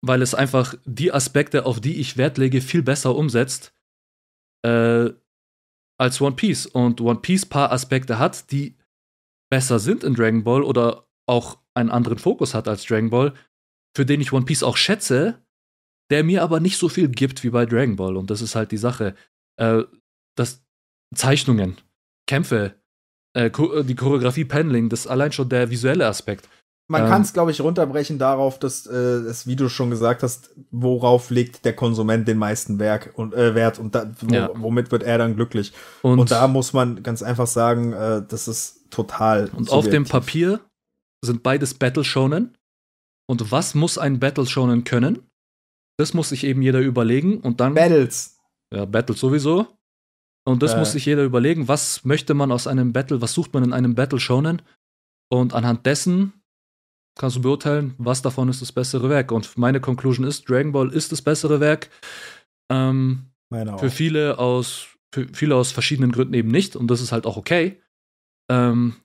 weil 0.01 0.21
es 0.21 0.33
einfach 0.33 0.75
die 0.85 1.11
Aspekte, 1.11 1.65
auf 1.65 1.79
die 1.79 1.99
ich 1.99 2.17
Wert 2.17 2.37
lege, 2.37 2.61
viel 2.61 2.81
besser 2.81 3.15
umsetzt 3.15 3.73
äh, 4.65 5.09
als 5.97 6.19
One 6.19 6.35
Piece. 6.35 6.65
Und 6.65 7.01
One 7.01 7.19
Piece 7.19 7.45
paar 7.45 7.71
Aspekte 7.71 8.17
hat, 8.17 8.51
die 8.51 8.75
besser 9.51 9.79
sind 9.79 10.03
in 10.03 10.15
Dragon 10.15 10.43
Ball 10.43 10.63
oder 10.63 11.07
auch 11.27 11.59
einen 11.75 11.91
anderen 11.91 12.17
Fokus 12.17 12.53
hat 12.53 12.67
als 12.67 12.83
Dragon 12.85 13.09
Ball, 13.09 13.33
für 13.95 14.05
den 14.05 14.21
ich 14.21 14.33
One 14.33 14.45
Piece 14.45 14.63
auch 14.63 14.77
schätze, 14.77 15.45
der 16.09 16.23
mir 16.23 16.43
aber 16.43 16.59
nicht 16.59 16.77
so 16.77 16.89
viel 16.89 17.09
gibt 17.09 17.43
wie 17.43 17.49
bei 17.49 17.65
Dragon 17.65 17.95
Ball. 17.95 18.17
Und 18.17 18.29
das 18.29 18.41
ist 18.41 18.55
halt 18.55 18.71
die 18.71 18.77
Sache. 18.77 19.15
Äh, 19.57 19.83
das 20.35 20.65
Zeichnungen, 21.13 21.77
Kämpfe, 22.27 22.81
äh, 23.33 23.51
die 23.83 23.95
Choreografie, 23.95 24.45
Paneling, 24.45 24.89
das 24.89 25.01
ist 25.01 25.07
allein 25.07 25.31
schon 25.31 25.49
der 25.49 25.69
visuelle 25.69 26.07
Aspekt. 26.07 26.49
Man 26.87 27.03
ähm, 27.03 27.09
kann 27.09 27.21
es, 27.21 27.31
glaube 27.31 27.51
ich, 27.51 27.61
runterbrechen 27.61 28.19
darauf, 28.19 28.59
dass 28.59 28.85
äh, 28.85 28.95
es, 28.95 29.47
wie 29.47 29.55
du 29.55 29.69
schon 29.69 29.89
gesagt 29.89 30.23
hast, 30.23 30.51
worauf 30.71 31.29
legt 31.29 31.63
der 31.63 31.73
Konsument 31.73 32.27
den 32.27 32.37
meisten 32.37 32.79
Werk 32.79 33.13
und, 33.15 33.33
äh, 33.33 33.55
Wert 33.55 33.79
und 33.79 33.95
da, 33.95 34.11
wo, 34.19 34.33
ja. 34.33 34.49
womit 34.55 34.91
wird 34.91 35.03
er 35.03 35.17
dann 35.17 35.35
glücklich. 35.35 35.71
Und, 36.01 36.19
und, 36.19 36.31
da 36.31 36.47
muss 36.47 36.73
man 36.73 37.01
ganz 37.01 37.23
einfach 37.23 37.47
sagen, 37.47 37.93
äh, 37.93 38.23
das 38.27 38.47
ist 38.47 38.89
total. 38.89 39.45
Und 39.55 39.69
subjektiv. 39.69 39.73
auf 39.73 39.87
dem 39.87 40.05
Papier 40.05 40.59
sind 41.23 41.43
beides 41.43 41.73
Battle 41.73 42.03
Shonen. 42.03 42.57
Und 43.27 43.51
was 43.51 43.73
muss 43.75 43.97
ein 43.97 44.19
Battle 44.19 44.45
Shonen 44.45 44.83
können? 44.83 45.19
Das 45.97 46.13
muss 46.13 46.29
sich 46.29 46.43
eben 46.43 46.61
jeder 46.61 46.79
überlegen 46.79 47.39
und 47.39 47.61
dann. 47.61 47.73
Battles. 47.75 48.37
Ja, 48.73 48.85
Battles 48.85 49.19
sowieso. 49.19 49.67
Und 50.43 50.63
das 50.63 50.73
äh. 50.73 50.79
muss 50.79 50.91
sich 50.91 51.05
jeder 51.05 51.23
überlegen, 51.23 51.67
was 51.67 52.03
möchte 52.03 52.33
man 52.33 52.51
aus 52.51 52.67
einem 52.67 52.91
Battle, 52.91 53.21
was 53.21 53.33
sucht 53.33 53.53
man 53.53 53.63
in 53.63 53.73
einem 53.73 53.95
Battle 53.95 54.19
Shonen? 54.19 54.61
Und 55.29 55.53
anhand 55.53 55.85
dessen 55.85 56.33
kannst 57.21 57.37
du 57.37 57.41
beurteilen, 57.41 57.93
was 57.99 58.21
davon 58.21 58.49
ist 58.49 58.61
das 58.61 58.71
bessere 58.71 59.07
Werk. 59.09 59.31
Und 59.31 59.57
meine 59.57 59.79
Conclusion 59.79 60.25
ist, 60.25 60.49
Dragon 60.49 60.71
Ball 60.71 60.91
ist 60.91 61.11
das 61.11 61.21
bessere 61.21 61.59
Werk. 61.59 61.89
Ähm, 62.71 63.27
für 63.77 63.91
viele 63.91 64.39
aus 64.39 64.87
für 65.13 65.27
viele 65.33 65.55
aus 65.55 65.71
verschiedenen 65.71 66.11
Gründen 66.11 66.33
eben 66.33 66.49
nicht. 66.49 66.75
Und 66.75 66.87
das 66.87 67.01
ist 67.01 67.11
halt 67.11 67.25
auch 67.25 67.37
okay. 67.37 67.79
Ähm, 68.49 68.95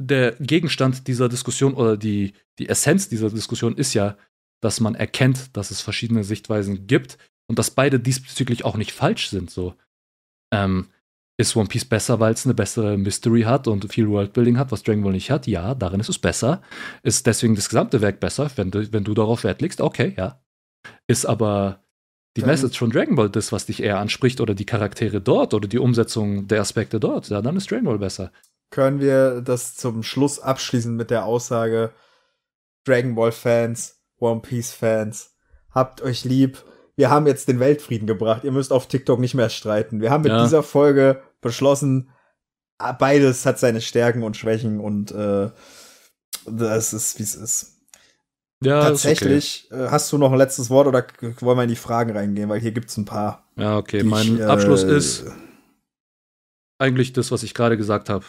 der 0.00 0.32
Gegenstand 0.32 1.06
dieser 1.06 1.28
Diskussion 1.28 1.74
oder 1.74 1.96
die, 1.96 2.34
die 2.58 2.68
Essenz 2.68 3.08
dieser 3.08 3.30
Diskussion 3.30 3.76
ist 3.76 3.94
ja, 3.94 4.16
dass 4.60 4.80
man 4.80 4.94
erkennt, 4.94 5.56
dass 5.56 5.70
es 5.70 5.80
verschiedene 5.80 6.24
Sichtweisen 6.24 6.86
gibt 6.86 7.18
und 7.48 7.58
dass 7.58 7.70
beide 7.70 7.98
diesbezüglich 7.98 8.64
auch 8.64 8.76
nicht 8.76 8.92
falsch 8.92 9.28
sind. 9.28 9.50
So. 9.50 9.74
Ähm, 10.52 10.88
ist 11.38 11.56
One 11.56 11.68
Piece 11.68 11.84
besser, 11.84 12.18
weil 12.18 12.34
es 12.34 12.44
eine 12.44 12.54
bessere 12.54 12.98
Mystery 12.98 13.42
hat 13.42 13.68
und 13.68 13.90
viel 13.92 14.08
Worldbuilding 14.08 14.58
hat, 14.58 14.72
was 14.72 14.82
Dragon 14.82 15.04
Ball 15.04 15.12
nicht 15.12 15.30
hat? 15.30 15.46
Ja, 15.46 15.74
darin 15.74 16.00
ist 16.00 16.08
es 16.08 16.18
besser. 16.18 16.60
Ist 17.04 17.26
deswegen 17.26 17.54
das 17.54 17.68
gesamte 17.68 18.00
Werk 18.00 18.18
besser, 18.18 18.50
wenn 18.56 18.72
du, 18.72 18.92
wenn 18.92 19.04
du 19.04 19.14
darauf 19.14 19.44
Wert 19.44 19.62
legst? 19.62 19.80
Okay, 19.80 20.14
ja. 20.16 20.42
Ist 21.06 21.26
aber 21.26 21.84
die 22.36 22.40
dann, 22.40 22.50
Message 22.50 22.78
von 22.78 22.90
Dragon 22.90 23.14
Ball 23.14 23.30
das, 23.30 23.52
was 23.52 23.66
dich 23.66 23.82
eher 23.82 23.98
anspricht, 23.98 24.40
oder 24.40 24.54
die 24.54 24.66
Charaktere 24.66 25.20
dort 25.20 25.54
oder 25.54 25.68
die 25.68 25.78
Umsetzung 25.78 26.48
der 26.48 26.60
Aspekte 26.60 26.98
dort? 26.98 27.28
Ja, 27.28 27.40
dann 27.40 27.56
ist 27.56 27.70
Dragon 27.70 27.84
Ball 27.84 27.98
besser. 27.98 28.32
Können 28.70 29.00
wir 29.00 29.40
das 29.40 29.76
zum 29.76 30.02
Schluss 30.02 30.40
abschließen 30.40 30.94
mit 30.94 31.10
der 31.10 31.24
Aussage: 31.24 31.92
Dragon 32.84 33.14
Ball 33.14 33.32
Fans, 33.32 34.02
One 34.18 34.40
Piece 34.40 34.72
Fans, 34.72 35.36
habt 35.70 36.02
euch 36.02 36.24
lieb, 36.24 36.64
wir 36.98 37.10
haben 37.10 37.28
jetzt 37.28 37.46
den 37.46 37.60
Weltfrieden 37.60 38.08
gebracht. 38.08 38.42
Ihr 38.42 38.50
müsst 38.50 38.72
auf 38.72 38.88
TikTok 38.88 39.20
nicht 39.20 39.34
mehr 39.34 39.50
streiten. 39.50 40.00
Wir 40.00 40.10
haben 40.10 40.24
mit 40.24 40.32
ja. 40.32 40.42
dieser 40.42 40.64
Folge 40.64 41.22
beschlossen, 41.40 42.10
beides 42.98 43.46
hat 43.46 43.60
seine 43.60 43.80
Stärken 43.80 44.24
und 44.24 44.36
Schwächen 44.36 44.80
und 44.80 45.12
äh, 45.12 45.48
das 46.44 46.92
ist, 46.92 47.20
wie 47.20 47.22
es 47.22 47.36
ist. 47.36 47.76
Ja, 48.64 48.82
Tatsächlich, 48.82 49.68
okay. 49.70 49.84
Äh, 49.84 49.90
hast 49.90 50.12
du 50.12 50.18
noch 50.18 50.32
ein 50.32 50.38
letztes 50.38 50.70
Wort 50.70 50.88
oder 50.88 51.06
wollen 51.38 51.58
wir 51.58 51.62
in 51.62 51.68
die 51.68 51.76
Fragen 51.76 52.10
reingehen? 52.10 52.48
Weil 52.48 52.58
hier 52.58 52.72
gibt 52.72 52.90
es 52.90 52.96
ein 52.96 53.04
paar. 53.04 53.48
Ja, 53.54 53.76
okay. 53.78 54.02
Mein 54.02 54.34
ich, 54.34 54.44
Abschluss 54.44 54.82
äh, 54.82 54.96
ist 54.96 55.26
eigentlich 56.78 57.12
das, 57.12 57.30
was 57.30 57.44
ich 57.44 57.54
gerade 57.54 57.76
gesagt 57.76 58.08
habe. 58.08 58.24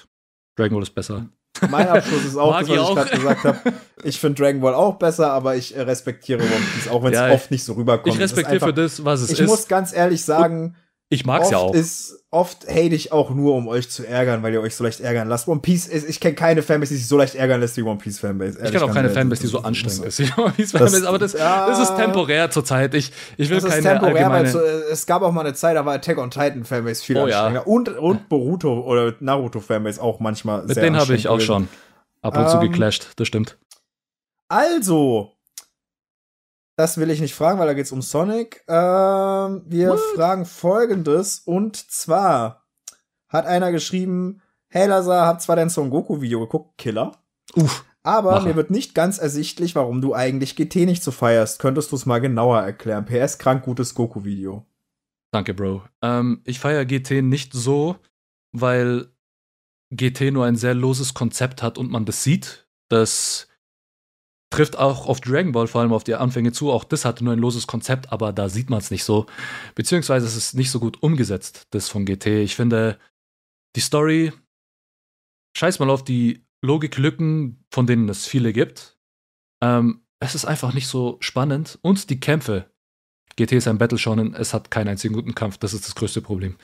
Dragon 0.56 0.76
Ball 0.76 0.84
ist 0.84 0.94
besser. 0.94 1.28
Mein 1.70 1.88
Abschluss 1.88 2.26
ist 2.26 2.38
auch 2.38 2.58
das, 2.60 2.70
was 2.70 2.76
ich 2.78 2.96
gerade 2.96 3.10
gesagt 3.18 3.44
habe. 3.44 3.74
Ich 4.04 4.20
finde 4.20 4.42
Dragon 4.42 4.62
Ball 4.62 4.74
auch 4.74 4.96
besser, 4.96 5.32
aber 5.32 5.56
ich 5.56 5.76
äh, 5.76 5.82
respektiere 5.82 6.40
One 6.40 6.66
Piece, 6.74 6.88
auch 6.88 7.04
wenn 7.04 7.12
es 7.12 7.20
ja, 7.20 7.32
oft 7.32 7.52
nicht 7.52 7.64
so 7.64 7.74
rüberkommt. 7.74 8.14
Ich 8.14 8.20
respektiere 8.20 8.60
für 8.60 8.74
das, 8.74 9.04
was 9.04 9.22
es 9.22 9.28
ich 9.28 9.34
ist. 9.34 9.40
Ich 9.42 9.48
muss 9.48 9.68
ganz 9.68 9.94
ehrlich 9.94 10.24
sagen, 10.24 10.76
ich 11.10 11.26
mag's 11.26 11.50
ja 11.50 11.58
auch. 11.58 11.74
Ist, 11.74 12.24
oft 12.30 12.68
hate 12.68 12.94
ich 12.94 13.12
auch 13.12 13.32
nur, 13.32 13.56
um 13.56 13.68
euch 13.68 13.90
zu 13.90 14.06
ärgern, 14.06 14.44
weil 14.44 14.54
ihr 14.54 14.62
euch 14.62 14.76
so 14.76 14.84
leicht 14.84 15.00
ärgern 15.00 15.28
lasst. 15.28 15.48
One 15.48 15.60
Piece 15.60 15.88
ist, 15.88 16.08
ich 16.08 16.20
kenne 16.20 16.36
keine 16.36 16.62
Fanbase, 16.62 16.94
die 16.94 17.00
sich 17.00 17.08
so 17.08 17.18
leicht 17.18 17.34
ärgern 17.34 17.60
lässt 17.60 17.76
wie 17.78 17.82
One 17.82 17.98
Piece 17.98 18.20
Fanbase. 18.20 18.60
Ich 18.64 18.72
kenne 18.72 18.86
auch 18.86 18.94
keine 18.94 19.10
Fanbase, 19.10 19.42
die 19.42 19.48
so 19.48 19.64
anstrengend 19.64 20.06
ist 20.06 20.20
wie 20.20 20.32
One 20.40 20.52
Piece 20.52 20.72
Fanbase, 20.72 21.08
aber 21.08 21.18
das, 21.18 21.34
ja, 21.34 21.68
das 21.68 21.80
ist 21.80 21.96
temporär 21.96 22.52
zurzeit. 22.52 22.94
Ich, 22.94 23.12
ich 23.38 23.50
will 23.50 23.60
das 23.60 23.72
keine 23.72 23.82
temporär, 23.82 24.30
allgemeine... 24.30 24.50
So, 24.52 24.60
es 24.60 25.08
gab 25.08 25.24
auch 25.24 25.32
mal 25.32 25.42
eine 25.42 25.56
Zeit, 25.56 25.76
da 25.76 25.86
war 25.86 25.96
Attack 25.96 26.20
on 26.20 26.30
Titan 26.30 26.64
Fanbase 26.64 27.04
viel 27.04 27.18
oh, 27.18 27.24
anstrengender. 27.24 27.62
Ja. 27.62 27.66
Und, 27.66 27.90
und 27.90 28.30
Boruto 28.30 28.82
oder 28.82 29.16
Naruto 29.20 29.60
Fanbase 29.60 30.00
auch 30.02 30.20
manchmal 30.20 30.62
Mit 30.62 30.76
sehr 30.76 30.84
denen 30.84 30.98
habe 30.98 31.16
ich 31.16 31.28
auch 31.28 31.42
schon 31.42 31.68
ab 32.22 32.38
und 32.38 32.44
um, 32.44 32.50
zu 32.50 32.58
ähm, 32.58 32.72
geclasht, 32.72 33.08
das 33.16 33.28
stimmt. 33.28 33.58
Also, 34.48 35.32
das 36.80 36.98
will 36.98 37.10
ich 37.10 37.20
nicht 37.20 37.36
fragen, 37.36 37.60
weil 37.60 37.68
da 37.68 37.74
geht 37.74 37.88
es 37.88 37.92
um 37.92 38.02
Sonic. 38.02 38.64
Ähm, 38.70 39.64
wir 39.66 39.90
What? 39.90 40.00
fragen 40.16 40.46
folgendes. 40.46 41.40
Und 41.40 41.76
zwar 41.76 42.66
hat 43.28 43.46
einer 43.46 43.74
geschrieben, 43.74 44.42
hey 44.70 44.88
Lazar, 44.88 45.28
hab 45.28 45.42
zwar 45.42 45.58
dein 45.58 45.70
Son 45.70 45.90
Goku-Video 45.90 46.40
geguckt, 46.40 46.78
Killer. 46.78 47.12
Uff. 47.56 47.84
Aber 48.02 48.32
Mache. 48.32 48.48
mir 48.48 48.56
wird 48.56 48.72
nicht 48.72 48.96
ganz 48.96 49.18
ersichtlich, 49.18 49.76
warum 49.76 50.00
du 50.00 50.16
eigentlich 50.16 50.56
GT 50.56 50.86
nicht 50.86 51.04
so 51.04 51.12
feierst. 51.12 51.60
Könntest 51.60 51.92
du 51.92 51.98
es 51.98 52.06
mal 52.06 52.20
genauer 52.20 52.62
erklären? 52.62 53.06
PS, 53.06 53.40
krank 53.40 53.66
gutes 53.66 53.94
Goku-Video. 53.94 54.66
Danke, 55.32 55.54
Bro. 55.54 55.84
Ähm, 56.02 56.40
ich 56.46 56.62
feiere 56.62 56.86
GT 56.86 57.22
nicht 57.22 57.52
so, 57.52 57.98
weil 58.54 59.12
GT 59.92 60.32
nur 60.32 60.46
ein 60.46 60.56
sehr 60.56 60.76
loses 60.76 61.14
Konzept 61.14 61.62
hat 61.62 61.78
und 61.78 61.92
man 61.92 62.06
das 62.06 62.24
sieht. 62.24 62.70
Das 62.88 63.49
trifft 64.50 64.78
auch 64.78 65.08
auf 65.08 65.22
Dragon 65.22 65.52
Ball 65.52 65.68
vor 65.68 65.82
allem 65.82 65.94
auf 65.94 66.04
die 66.04 66.16
Anfänge 66.16 66.52
zu. 66.52 66.72
Auch 66.72 66.84
das 66.84 67.06
hatte 67.06 67.24
nur 67.24 67.34
ein 67.34 67.40
loses 67.40 67.68
Konzept, 67.68 68.12
aber 68.12 68.34
da 68.34 68.50
sieht 68.50 68.70
man 68.70 68.80
es 68.80 68.92
nicht 68.92 69.04
so. 69.04 69.28
Beziehungsweise 69.76 70.26
es 70.26 70.36
ist 70.36 70.56
nicht 70.56 70.72
so 70.72 70.80
gut 70.80 71.02
umgesetzt, 71.04 71.68
das 71.72 71.90
von 71.90 72.06
GT. 72.06 72.28
Ich 72.28 72.56
finde, 72.56 72.98
die 73.76 73.82
Story, 73.82 74.34
scheiß 75.56 75.80
mal 75.80 75.90
auf 75.90 76.04
die 76.04 76.46
Logiklücken, 76.62 77.64
von 77.72 77.86
denen 77.88 78.10
es 78.10 78.26
viele 78.26 78.52
gibt. 78.54 78.98
Ähm, 79.62 80.02
es 80.20 80.36
ist 80.36 80.46
einfach 80.46 80.74
nicht 80.74 80.88
so 80.88 81.18
spannend. 81.22 81.80
Und 81.82 82.10
die 82.10 82.20
Kämpfe. 82.20 82.70
GT 83.40 83.54
ist 83.54 83.68
ein 83.70 83.78
Battle 83.78 83.98
Shonen, 83.98 84.36
es 84.36 84.54
hat 84.54 84.70
keinen 84.70 84.90
einzigen 84.90 85.14
guten 85.14 85.34
Kampf. 85.34 85.58
Das 85.58 85.74
ist 85.74 85.88
das 85.88 85.96
größte 85.96 86.22
Problem. 86.22 86.58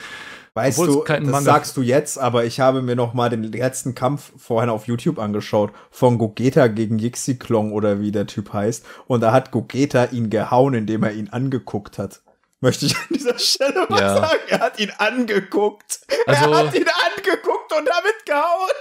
Weißt 0.55 0.77
Obwohl 0.77 1.05
du, 1.05 1.31
das 1.31 1.43
sagst 1.45 1.77
du 1.77 1.81
jetzt, 1.81 2.17
aber 2.17 2.43
ich 2.43 2.59
habe 2.59 2.81
mir 2.81 2.97
noch 2.97 3.13
mal 3.13 3.29
den 3.29 3.43
letzten 3.43 3.95
Kampf 3.95 4.33
vorhin 4.37 4.69
auf 4.69 4.85
YouTube 4.85 5.17
angeschaut 5.17 5.71
von 5.89 6.17
Gogeta 6.17 6.67
gegen 6.67 6.99
Yixiklong 6.99 7.71
oder 7.71 8.01
wie 8.01 8.11
der 8.11 8.27
Typ 8.27 8.51
heißt. 8.51 8.85
Und 9.07 9.21
da 9.21 9.31
hat 9.31 9.51
Gogeta 9.51 10.05
ihn 10.05 10.29
gehauen, 10.29 10.73
indem 10.73 11.03
er 11.03 11.13
ihn 11.13 11.29
angeguckt 11.29 11.97
hat. 11.97 12.21
Möchte 12.59 12.87
ich 12.87 12.95
an 12.95 13.07
dieser 13.09 13.39
Stelle 13.39 13.85
mal 13.89 14.01
ja. 14.01 14.15
sagen. 14.15 14.39
Er 14.49 14.59
hat 14.59 14.79
ihn 14.79 14.91
angeguckt. 14.97 16.01
Also, 16.27 16.51
er 16.51 16.57
hat 16.57 16.75
ihn 16.75 16.87
angeguckt 17.15 17.73
und 17.77 17.87
damit 17.87 18.25
gehauen. 18.25 18.71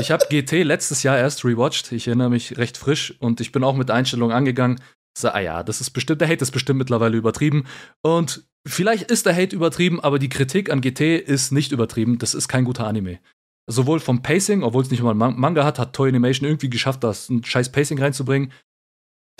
Ich 0.00 0.10
habe 0.10 0.26
GT 0.28 0.64
letztes 0.64 1.02
Jahr 1.02 1.18
erst 1.18 1.44
rewatcht. 1.44 1.92
Ich 1.92 2.08
erinnere 2.08 2.30
mich 2.30 2.58
recht 2.58 2.78
frisch 2.78 3.14
und 3.20 3.40
ich 3.40 3.52
bin 3.52 3.62
auch 3.62 3.74
mit 3.74 3.90
Einstellung 3.90 4.32
angegangen. 4.32 4.80
So, 5.16 5.28
ah 5.28 5.40
ja, 5.40 5.62
das 5.62 5.80
ist 5.80 5.90
bestimmt, 5.90 6.20
der 6.20 6.28
Hate 6.28 6.42
ist 6.42 6.52
bestimmt 6.52 6.78
mittlerweile 6.78 7.16
übertrieben. 7.16 7.66
Und 8.02 8.46
vielleicht 8.66 9.10
ist 9.10 9.26
der 9.26 9.36
Hate 9.36 9.54
übertrieben, 9.54 10.00
aber 10.00 10.18
die 10.18 10.28
Kritik 10.28 10.70
an 10.70 10.80
GT 10.80 11.18
ist 11.18 11.52
nicht 11.52 11.72
übertrieben. 11.72 12.18
Das 12.18 12.34
ist 12.34 12.48
kein 12.48 12.64
guter 12.64 12.86
Anime. 12.86 13.18
Sowohl 13.66 14.00
vom 14.00 14.22
Pacing, 14.22 14.62
obwohl 14.62 14.82
es 14.82 14.90
nicht 14.90 15.02
mal 15.02 15.12
ein 15.12 15.38
Manga 15.38 15.64
hat, 15.64 15.78
hat 15.78 15.94
Toy 15.94 16.08
Animation 16.08 16.48
irgendwie 16.48 16.70
geschafft, 16.70 17.04
das 17.04 17.28
ein 17.28 17.44
scheiß 17.44 17.70
Pacing 17.70 17.98
reinzubringen. 17.98 18.52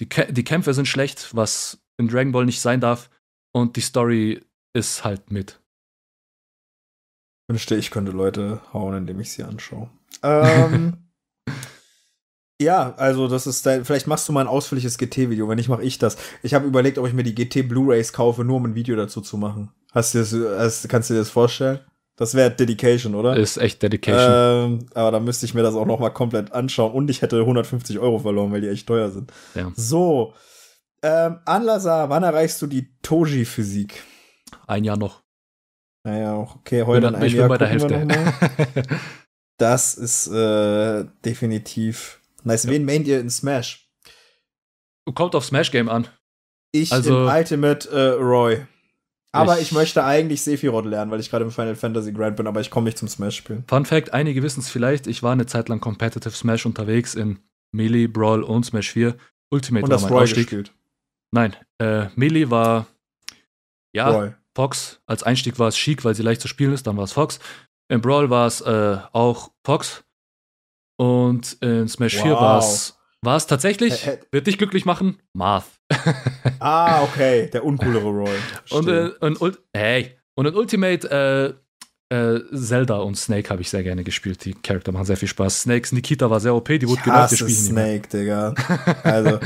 Die, 0.01 0.09
die 0.09 0.45
Kämpfe 0.45 0.75
sind 0.75 0.87
schlecht, 0.87 1.35
was 1.35 1.83
in 1.99 2.09
Dragon 2.09 2.33
Ball 2.33 2.45
nicht 2.45 2.61
sein 2.61 2.81
darf. 2.81 3.11
Und 3.53 3.77
die 3.77 3.81
Story 3.81 4.41
ist 4.75 5.05
halt 5.05 5.31
mit. 5.31 5.61
Wünschte, 7.49 7.77
ich 7.77 7.91
könnte 7.91 8.13
Leute 8.13 8.61
hauen, 8.73 8.97
indem 8.97 9.21
ich 9.21 9.33
sie 9.33 9.43
anschaue. 9.43 9.91
Ähm, 10.23 10.97
Ja, 12.61 12.95
also 12.97 13.29
das 13.29 13.47
ist 13.47 13.67
dein, 13.67 13.85
vielleicht 13.85 14.07
machst 14.07 14.29
du 14.29 14.33
mal 14.33 14.43
ein 14.43 14.47
ausführliches 14.47 14.99
GT-Video, 14.99 15.49
wenn 15.49 15.57
nicht, 15.57 15.69
mache 15.69 15.83
ich 15.83 15.99
das. 15.99 16.17
Ich 16.43 16.55
habe 16.55 16.67
überlegt, 16.67 16.99
ob 16.99 17.07
ich 17.07 17.13
mir 17.13 17.25
die 17.25 17.35
GT 17.35 17.69
Blu-Rays 17.69 18.13
kaufe, 18.13 18.45
nur 18.45 18.57
um 18.57 18.67
ein 18.67 18.75
Video 18.75 18.95
dazu 18.95 19.21
zu 19.21 19.37
machen. 19.37 19.73
Hast 19.93 20.15
du 20.15 20.19
das, 20.19 20.33
hast, 20.33 20.89
kannst 20.89 21.11
du 21.11 21.15
dir 21.15 21.21
das 21.21 21.31
vorstellen? 21.31 21.81
Das 22.17 22.35
wäre 22.35 22.51
Dedication, 22.51 23.15
oder? 23.15 23.37
Ist 23.37 23.57
echt 23.57 23.83
Dedication. 23.83 24.81
Ähm, 24.83 24.87
aber 24.95 25.11
da 25.13 25.21
müsste 25.21 25.47
ich 25.47 25.55
mir 25.55 25.63
das 25.63 25.75
auch 25.75 25.87
noch 25.87 25.99
mal 25.99 26.11
komplett 26.11 26.53
anschauen 26.53 26.93
und 26.93 27.11
ich 27.11 27.23
hätte 27.23 27.41
150 27.41 27.99
Euro 27.99 28.19
verloren, 28.19 28.53
weil 28.53 28.61
die 28.61 28.69
echt 28.69 28.87
teuer 28.87 29.11
sind. 29.11 29.33
Ja. 29.55 29.73
So, 29.75 30.35
Ähm, 31.03 31.41
Anlasar, 31.47 32.11
wann 32.11 32.23
erreichst 32.23 32.63
du 32.63 32.69
die 32.69 32.95
Toji-Physik? 33.03 34.05
Ein 34.69 34.85
Jahr 34.85 34.97
noch. 34.97 35.23
Naja, 36.05 36.37
okay, 36.37 36.85
heute 36.85 37.01
dann 37.01 37.17
ein 37.17 37.29
Jahr 37.29 37.49
bei 37.49 37.59
der 37.59 37.69
Hälfte. 37.69 38.07
das 39.59 39.95
ist 39.95 40.29
äh, 40.29 41.05
definitiv 41.25 42.21
nice. 42.45 42.65
Ja. 42.65 42.71
Wen 42.71 42.85
maint 42.85 43.07
ihr 43.07 43.21
in 43.21 43.31
Smash? 43.31 43.89
Kommt 45.15 45.35
auf 45.35 45.45
Smash 45.45 45.71
Game 45.71 45.89
an. 45.89 46.09
Ich 46.73 46.93
also, 46.93 47.23
in 47.23 47.29
Ultimate 47.29 47.89
äh, 47.91 48.23
Roy. 48.23 48.67
Aber 49.33 49.57
ich, 49.57 49.69
ich, 49.69 49.73
möchte 49.73 50.05
eigentlich 50.05 50.43
Sephiroth 50.43 50.85
lernen, 50.85 51.11
weil 51.11 51.21
ich 51.21 51.31
gerade 51.31 51.45
im 51.45 51.51
Final 51.51 51.75
Fantasy 51.75 52.13
Grand 52.13 52.37
bin, 52.37 52.47
aber 52.47 52.61
ich 52.61 52.71
komme 52.71 52.85
nicht 52.85 52.99
zum 52.99 53.09
Smash 53.09 53.37
spielen. 53.37 53.65
Fun 53.67 53.87
Fact: 53.87 54.13
Einige 54.13 54.43
wissen 54.43 54.61
es 54.61 54.69
vielleicht, 54.69 55.07
ich 55.07 55.23
war 55.23 55.33
eine 55.33 55.47
Zeit 55.47 55.69
lang 55.69 55.81
Competitive 55.81 56.35
Smash 56.35 56.67
unterwegs 56.67 57.15
in 57.15 57.39
Melee, 57.73 58.07
Brawl 58.07 58.43
und 58.43 58.65
Smash 58.65 58.91
4. 58.91 59.17
Ultimate 59.51 59.85
und 59.85 59.91
war 59.91 60.01
mein 60.01 60.13
Roy 60.13 60.23
Ausstieg. 60.23 60.49
Gespielt. 60.49 60.73
Nein, 61.31 61.57
äh, 61.79 62.07
Melee 62.15 62.51
war 62.51 62.87
ja 63.95 64.11
Roy. 64.11 64.33
Fox. 64.55 65.01
Als 65.07 65.23
Einstieg 65.23 65.59
war 65.59 65.69
es 65.69 65.77
Chic, 65.77 66.05
weil 66.05 66.15
sie 66.15 66.23
leicht 66.23 66.41
zu 66.41 66.49
spielen 66.49 66.73
ist, 66.73 66.87
dann 66.87 66.97
war 66.97 67.05
es 67.05 67.13
Fox. 67.13 67.41
In 67.89 68.01
Brawl 68.01 68.31
war 68.31 68.47
es 68.47 68.61
äh, 68.61 68.99
auch 69.13 69.51
Fox. 69.65 70.05
Und 70.97 71.57
in 71.61 71.89
Smash 71.89 72.17
wow. 72.17 72.23
4 72.23 72.33
war 72.35 72.59
es 72.59 72.99
war 73.25 73.37
es 73.37 73.47
tatsächlich, 73.47 74.05
wird 74.33 74.49
dich 74.49 74.59
glücklich 74.59 74.85
machen, 74.85 75.19
Marth. 75.33 75.79
ah, 76.59 77.05
okay, 77.05 77.49
der 77.53 77.65
uncoolere 77.65 78.09
Roy. 78.09 78.35
und, 78.71 78.89
äh, 78.89 79.11
und, 79.21 79.61
hey, 79.73 80.17
und 80.35 80.47
in 80.47 80.55
Ultimate 80.57 81.57
äh, 82.13 82.23
äh, 82.37 82.45
Zelda 82.55 82.99
und 82.99 83.17
Snake 83.17 83.49
habe 83.51 83.63
ich 83.63 83.71
sehr 83.71 83.83
gerne 83.83 84.05
gespielt. 84.05 84.45
Die 84.45 84.53
Charakter 84.55 84.93
machen 84.93 85.07
sehr 85.07 85.17
viel 85.17 85.29
Spaß. 85.29 85.63
Snakes 85.63 85.93
Nikita 85.93 86.29
war 86.29 86.41
sehr 86.41 86.55
OP, 86.55 86.69
die 86.69 86.87
wurde 86.89 87.01
genau 87.03 87.27
gespielt. 87.27 87.51
Snake, 87.51 88.09
Digga. 88.09 88.55
Also, 89.03 89.39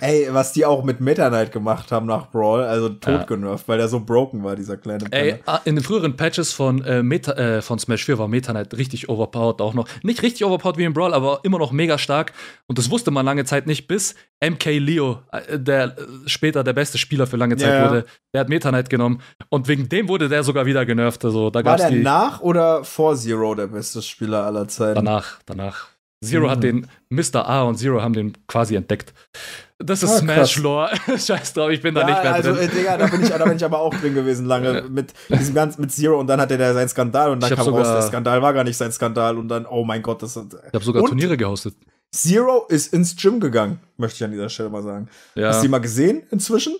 ey, 0.00 0.28
was 0.30 0.52
die 0.52 0.64
auch 0.64 0.84
mit 0.84 1.00
Meta 1.00 1.28
Knight 1.28 1.52
gemacht 1.52 1.92
haben 1.92 2.06
nach 2.06 2.30
Brawl, 2.30 2.62
also 2.62 2.88
tot 2.88 3.26
ja. 3.28 3.56
weil 3.66 3.78
der 3.78 3.88
so 3.88 4.00
broken 4.00 4.42
war, 4.42 4.56
dieser 4.56 4.76
kleine. 4.76 5.04
Ey, 5.10 5.36
ah, 5.46 5.60
in 5.64 5.76
den 5.76 5.84
früheren 5.84 6.16
Patches 6.16 6.52
von, 6.52 6.82
äh, 6.84 7.02
Meta, 7.02 7.32
äh, 7.32 7.62
von 7.62 7.78
Smash 7.78 8.04
4 8.04 8.18
war 8.18 8.28
Meta 8.28 8.52
Knight 8.52 8.74
richtig 8.74 9.08
overpowered 9.08 9.60
auch 9.60 9.74
noch. 9.74 9.86
Nicht 10.02 10.22
richtig 10.22 10.44
overpowered 10.44 10.78
wie 10.78 10.84
in 10.84 10.92
Brawl, 10.92 11.14
aber 11.14 11.40
immer 11.42 11.58
noch 11.58 11.72
mega 11.72 11.98
stark. 11.98 12.32
Und 12.66 12.78
das 12.78 12.90
wusste 12.90 13.10
man 13.10 13.24
lange 13.24 13.44
Zeit 13.44 13.66
nicht, 13.66 13.86
bis 13.86 14.14
MK 14.50 14.78
Leo, 14.78 15.22
äh, 15.32 15.58
der 15.58 15.96
äh, 15.98 16.02
später 16.26 16.64
der 16.64 16.72
beste 16.72 16.98
Spieler 16.98 17.26
für 17.26 17.36
lange 17.36 17.56
Zeit 17.56 17.70
ja, 17.70 17.88
wurde, 17.88 18.06
der 18.32 18.40
hat 18.40 18.48
Meta 18.48 18.68
Knight 18.68 18.90
genommen. 18.90 19.20
Und 19.48 19.68
wegen 19.68 19.88
dem 19.88 20.08
wurde 20.08 20.28
der 20.28 20.42
sogar 20.42 20.66
wieder 20.66 20.84
genervt. 20.86 21.24
Also, 21.24 21.50
da 21.50 21.64
war 21.64 21.76
der 21.76 21.90
nach 21.90 22.40
oder 22.40 22.84
vor 22.84 23.16
Zero 23.16 23.54
der 23.54 23.68
beste 23.68 24.02
Spieler 24.02 24.44
aller 24.44 24.68
Zeiten? 24.68 24.96
Danach, 24.96 25.40
danach. 25.46 25.88
Zero 26.24 26.46
mhm. 26.46 26.50
hat 26.50 26.62
den 26.62 26.86
Mr. 27.10 27.46
A 27.46 27.62
und 27.62 27.76
Zero 27.76 28.00
haben 28.00 28.14
den 28.14 28.32
quasi 28.46 28.74
entdeckt. 28.74 29.12
Das 29.78 30.02
ist 30.02 30.10
ah, 30.10 30.18
Smash-Lore. 30.18 30.90
Scheiß 31.18 31.52
drauf, 31.52 31.70
ich 31.70 31.82
bin 31.82 31.94
ja, 31.94 32.02
da 32.02 32.06
nicht 32.06 32.22
mehr 32.22 32.34
also, 32.34 32.52
drin. 32.52 32.60
Also, 32.60 32.76
Digga, 32.76 32.96
da 32.96 33.06
bin, 33.06 33.22
ich, 33.22 33.28
da 33.28 33.44
bin 33.44 33.56
ich 33.56 33.64
aber 33.64 33.80
auch 33.80 33.94
drin 33.94 34.14
gewesen 34.14 34.46
lange. 34.46 34.84
Mit 34.88 35.12
diesem 35.28 35.54
ganzen, 35.54 35.82
mit 35.82 35.92
Zero 35.92 36.18
und 36.18 36.26
dann 36.26 36.40
hatte 36.40 36.56
der 36.56 36.72
seinen 36.74 36.88
Skandal 36.88 37.30
und 37.30 37.42
dann 37.42 37.50
kam 37.54 37.64
sogar, 37.64 37.84
raus, 37.84 37.92
der 37.92 38.02
Skandal 38.02 38.40
war 38.40 38.52
gar 38.54 38.64
nicht 38.64 38.76
sein 38.76 38.92
Skandal 38.92 39.36
und 39.36 39.48
dann, 39.48 39.66
oh 39.66 39.84
mein 39.84 40.02
Gott, 40.02 40.22
das. 40.22 40.36
Ich 40.36 40.72
habe 40.72 40.84
sogar 40.84 41.02
und 41.02 41.08
Turniere 41.08 41.36
gehostet. 41.36 41.74
Zero 42.14 42.66
ist 42.68 42.92
ins 42.92 43.16
Gym 43.16 43.40
gegangen, 43.40 43.80
möchte 43.96 44.16
ich 44.16 44.24
an 44.24 44.30
dieser 44.30 44.48
Stelle 44.48 44.70
mal 44.70 44.82
sagen. 44.82 45.08
Ja. 45.34 45.48
Hast 45.48 45.62
du 45.62 45.66
ihn 45.66 45.70
mal 45.70 45.78
gesehen 45.78 46.22
inzwischen? 46.30 46.76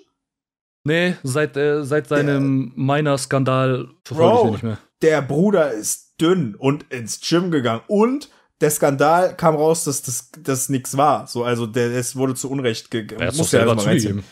Nee, 0.84 1.16
seit, 1.22 1.56
äh, 1.56 1.82
seit 1.84 2.08
seinem 2.08 2.72
Miner-Skandal 2.76 3.88
verfolge 4.04 4.36
ich 4.36 4.44
ihn 4.44 4.52
nicht 4.52 4.62
mehr. 4.62 4.78
Der 5.02 5.22
Bruder 5.22 5.72
ist 5.72 6.14
dünn 6.20 6.54
und 6.54 6.84
ins 6.92 7.20
Gym 7.20 7.50
gegangen. 7.50 7.82
Und 7.88 8.30
der 8.60 8.70
Skandal 8.70 9.36
kam 9.36 9.56
raus, 9.56 9.84
dass 9.84 10.02
das, 10.02 10.30
das 10.42 10.68
nichts 10.68 10.96
war. 10.96 11.26
So, 11.26 11.42
also 11.42 11.66
der, 11.66 11.90
es 11.90 12.16
wurde 12.16 12.34
zu 12.34 12.50
Unrecht 12.50 12.90
gegeben. 12.90 13.24
Muss 13.36 13.52
ja 13.52 13.64
mal 13.64 13.78
zugeben. 13.78 14.24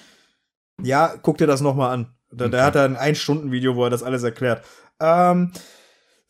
Ja, 0.83 1.15
guck 1.21 1.39
dir 1.39 1.47
das 1.47 1.61
noch 1.61 1.75
mal 1.75 1.93
an. 1.93 2.15
Da, 2.31 2.45
okay. 2.45 2.53
Der 2.53 2.65
hat 2.65 2.75
da 2.75 2.85
ein 2.85 2.97
Ein-Stunden-Video, 2.97 3.75
wo 3.75 3.85
er 3.85 3.91
das 3.91 4.03
alles 4.03 4.23
erklärt. 4.23 4.65
Ähm, 5.01 5.53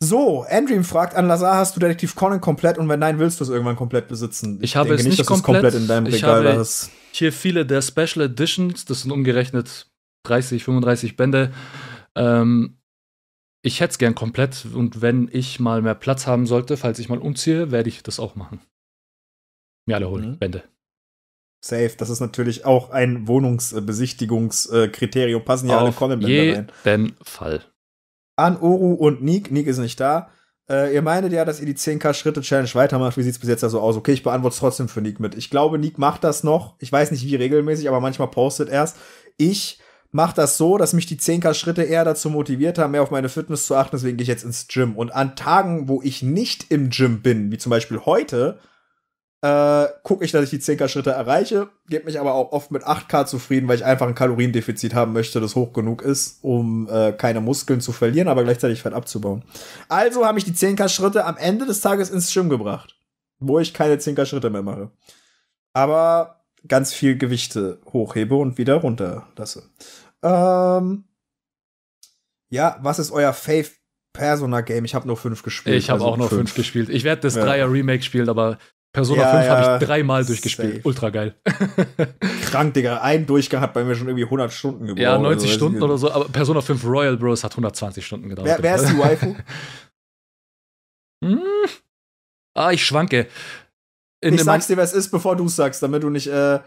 so, 0.01 0.45
Andrew 0.49 0.81
fragt 0.83 1.15
an 1.15 1.27
Lazar, 1.27 1.57
hast 1.57 1.75
du 1.75 1.79
Detektiv 1.79 2.15
Conan 2.15 2.41
komplett 2.41 2.77
und 2.77 2.89
wenn 2.89 2.99
nein, 2.99 3.19
willst 3.19 3.39
du 3.39 3.45
es 3.45 3.49
irgendwann 3.49 3.75
komplett 3.75 4.07
besitzen? 4.07 4.57
Ich, 4.57 4.71
ich 4.71 4.75
habe 4.75 4.93
es 4.93 5.03
nicht, 5.03 5.19
dass 5.19 5.27
komplett. 5.27 5.61
komplett 5.61 5.75
in 5.75 5.87
deinem 5.87 6.07
ich 6.07 6.15
Regal 6.15 6.45
habe 6.45 6.67
hier 7.11 7.31
viele 7.31 7.65
der 7.65 7.81
Special 7.81 8.25
Editions, 8.25 8.85
das 8.85 9.03
sind 9.03 9.11
umgerechnet 9.11 9.87
30, 10.25 10.63
35 10.63 11.15
Bände. 11.15 11.53
Ähm, 12.15 12.77
ich 13.61 13.79
hätte 13.79 13.91
es 13.91 13.97
gern 13.97 14.15
komplett 14.15 14.65
und 14.73 15.01
wenn 15.01 15.29
ich 15.31 15.59
mal 15.59 15.81
mehr 15.81 15.95
Platz 15.95 16.27
haben 16.27 16.47
sollte, 16.47 16.75
falls 16.75 16.99
ich 16.99 17.07
mal 17.07 17.19
umziehe, 17.19 17.71
werde 17.71 17.89
ich 17.89 18.03
das 18.03 18.19
auch 18.19 18.35
machen. 18.35 18.59
Mir 19.85 19.95
alle 19.95 20.09
holen, 20.09 20.31
mhm. 20.31 20.39
Bände. 20.39 20.63
Safe, 21.63 21.91
das 21.97 22.09
ist 22.09 22.19
natürlich 22.19 22.65
auch 22.65 22.89
ein 22.89 23.27
Wohnungsbesichtigungskriterium. 23.27 25.45
Passen 25.45 25.69
ja 25.69 25.77
alle 25.77 25.93
Conan-Bände 25.93 26.57
rein. 26.57 26.69
Auf 26.69 26.85
jeden 26.85 27.15
Fall. 27.23 27.63
An 28.35 28.57
Oru 28.57 28.93
und 28.93 29.23
Nick. 29.23 29.51
Nick 29.51 29.67
ist 29.67 29.77
nicht 29.77 29.99
da. 29.99 30.29
Äh, 30.69 30.93
ihr 30.93 31.01
meintet 31.01 31.33
ja, 31.33 31.45
dass 31.45 31.59
ihr 31.59 31.65
die 31.65 31.75
10k-Schritte-Challenge 31.75 32.73
weitermacht. 32.73 33.17
Wie 33.17 33.23
sieht 33.23 33.33
es 33.33 33.39
bis 33.39 33.49
jetzt 33.49 33.61
so 33.61 33.79
aus? 33.79 33.97
Okay, 33.97 34.13
ich 34.13 34.23
beantworte 34.23 34.53
es 34.53 34.59
trotzdem 34.59 34.87
für 34.87 35.01
Nick 35.01 35.19
mit. 35.19 35.35
Ich 35.35 35.49
glaube, 35.49 35.77
Nick 35.77 35.97
macht 35.97 36.23
das 36.23 36.43
noch. 36.43 36.75
Ich 36.79 36.91
weiß 36.91 37.11
nicht, 37.11 37.25
wie 37.25 37.35
regelmäßig, 37.35 37.87
aber 37.89 37.99
manchmal 37.99 38.29
postet 38.29 38.69
er 38.69 38.83
es. 38.83 38.95
Ich 39.37 39.79
mache 40.11 40.35
das 40.35 40.57
so, 40.57 40.77
dass 40.77 40.93
mich 40.93 41.05
die 41.05 41.17
10k-Schritte 41.17 41.83
eher 41.83 42.05
dazu 42.05 42.29
motiviert 42.29 42.77
haben, 42.77 42.91
mehr 42.91 43.03
auf 43.03 43.11
meine 43.11 43.29
Fitness 43.29 43.65
zu 43.65 43.75
achten. 43.75 43.95
Deswegen 43.95 44.17
gehe 44.17 44.23
ich 44.23 44.29
jetzt 44.29 44.45
ins 44.45 44.67
Gym. 44.67 44.95
Und 44.95 45.13
an 45.13 45.35
Tagen, 45.35 45.89
wo 45.89 46.01
ich 46.01 46.21
nicht 46.23 46.71
im 46.71 46.89
Gym 46.89 47.21
bin, 47.21 47.51
wie 47.51 47.57
zum 47.57 47.69
Beispiel 47.71 47.99
heute, 48.05 48.59
äh, 49.43 49.89
gucke 50.03 50.23
ich, 50.23 50.31
dass 50.31 50.45
ich 50.45 50.49
die 50.51 50.59
10k-Schritte 50.59 51.11
erreiche, 51.11 51.67
gebe 51.89 52.05
mich 52.05 52.17
aber 52.17 52.33
auch 52.33 52.53
oft 52.53 52.71
mit 52.71 52.85
8k 52.85 53.25
zufrieden, 53.25 53.67
weil 53.67 53.75
ich 53.75 53.83
einfach 53.83 54.07
ein 54.07 54.15
Kaloriendefizit 54.15 54.93
haben 54.93 55.11
möchte, 55.11 55.41
das 55.41 55.55
hoch 55.55 55.73
genug 55.73 56.01
ist, 56.01 56.39
um 56.43 56.87
äh, 56.89 57.11
keine 57.11 57.41
Muskeln 57.41 57.81
zu 57.81 57.91
verlieren, 57.91 58.29
aber 58.29 58.45
gleichzeitig 58.45 58.81
Fett 58.81 58.93
abzubauen. 58.93 59.43
Also 59.89 60.25
habe 60.25 60.39
ich 60.39 60.45
die 60.45 60.53
10k-Schritte 60.53 61.25
am 61.25 61.35
Ende 61.35 61.65
des 61.65 61.81
Tages 61.81 62.09
ins 62.09 62.33
Gym 62.33 62.47
gebracht, 62.47 62.95
wo 63.39 63.59
ich 63.59 63.73
keine 63.73 63.97
10k-Schritte 63.97 64.49
mehr 64.49 64.61
mache. 64.61 64.91
Aber 65.73 66.45
ganz 66.65 66.93
viel 66.93 67.17
Gewichte 67.17 67.81
hochhebe 67.91 68.35
und 68.35 68.57
wieder 68.57 68.75
runter 68.75 69.27
lasse. 69.35 69.63
Ähm, 70.21 71.03
ja, 72.49 72.79
was 72.81 72.97
ist 72.97 73.11
euer 73.11 73.33
Fave 73.33 73.67
Persona 74.13 74.61
Game? 74.61 74.85
Ich 74.85 74.95
habe 74.95 75.05
nur 75.05 75.17
fünf 75.17 75.43
gespielt. 75.43 75.75
Ich 75.75 75.89
habe 75.89 75.99
also 75.99 76.13
auch 76.13 76.17
nur 76.17 76.29
fünf. 76.29 76.39
fünf. 76.39 76.55
gespielt. 76.55 76.87
Ich 76.87 77.03
werde 77.03 77.23
das 77.23 77.35
ja. 77.35 77.43
Dreier 77.43 77.69
Remake 77.69 78.03
spielen, 78.03 78.29
aber 78.29 78.57
Persona 78.93 79.23
ja, 79.23 79.31
5 79.31 79.45
ja, 79.45 79.57
habe 79.57 79.83
ich 79.83 79.87
dreimal 79.87 80.23
durchgespielt. 80.23 80.75
Safe. 80.75 80.87
Ultra 80.87 81.09
geil. 81.09 81.35
Krank, 82.45 82.75
Digga. 82.75 83.01
Ein 83.01 83.25
Durchgang 83.25 83.61
hat 83.61 83.73
bei 83.73 83.83
mir 83.83 83.95
schon 83.95 84.07
irgendwie 84.07 84.25
100 84.25 84.53
Stunden 84.53 84.85
gebraucht. 84.85 85.01
Ja, 85.01 85.17
90 85.17 85.49
also, 85.49 85.57
Stunden 85.57 85.81
oder 85.81 85.97
so. 85.97 86.11
Aber 86.11 86.29
Persona 86.29 86.61
5 86.61 86.85
Royal 86.85 87.17
Bros. 87.17 87.43
hat 87.43 87.53
120 87.53 88.05
Stunden 88.05 88.29
gedauert. 88.29 88.47
Wer, 88.47 88.61
wer 88.61 88.75
ist 88.75 88.89
die 88.89 88.97
Waifu? 88.99 89.35
hm. 91.25 91.41
Ah, 92.53 92.71
ich 92.71 92.85
schwanke. 92.85 93.27
In 94.21 94.35
ich 94.35 94.43
sag's 94.43 94.67
dir, 94.67 94.77
wer 94.77 94.83
es 94.83 94.93
ist, 94.93 95.09
bevor 95.09 95.35
du 95.35 95.45
es 95.45 95.55
sagst, 95.55 95.81
damit 95.81 96.03
du 96.03 96.11
nicht 96.11 96.27
äh, 96.27 96.59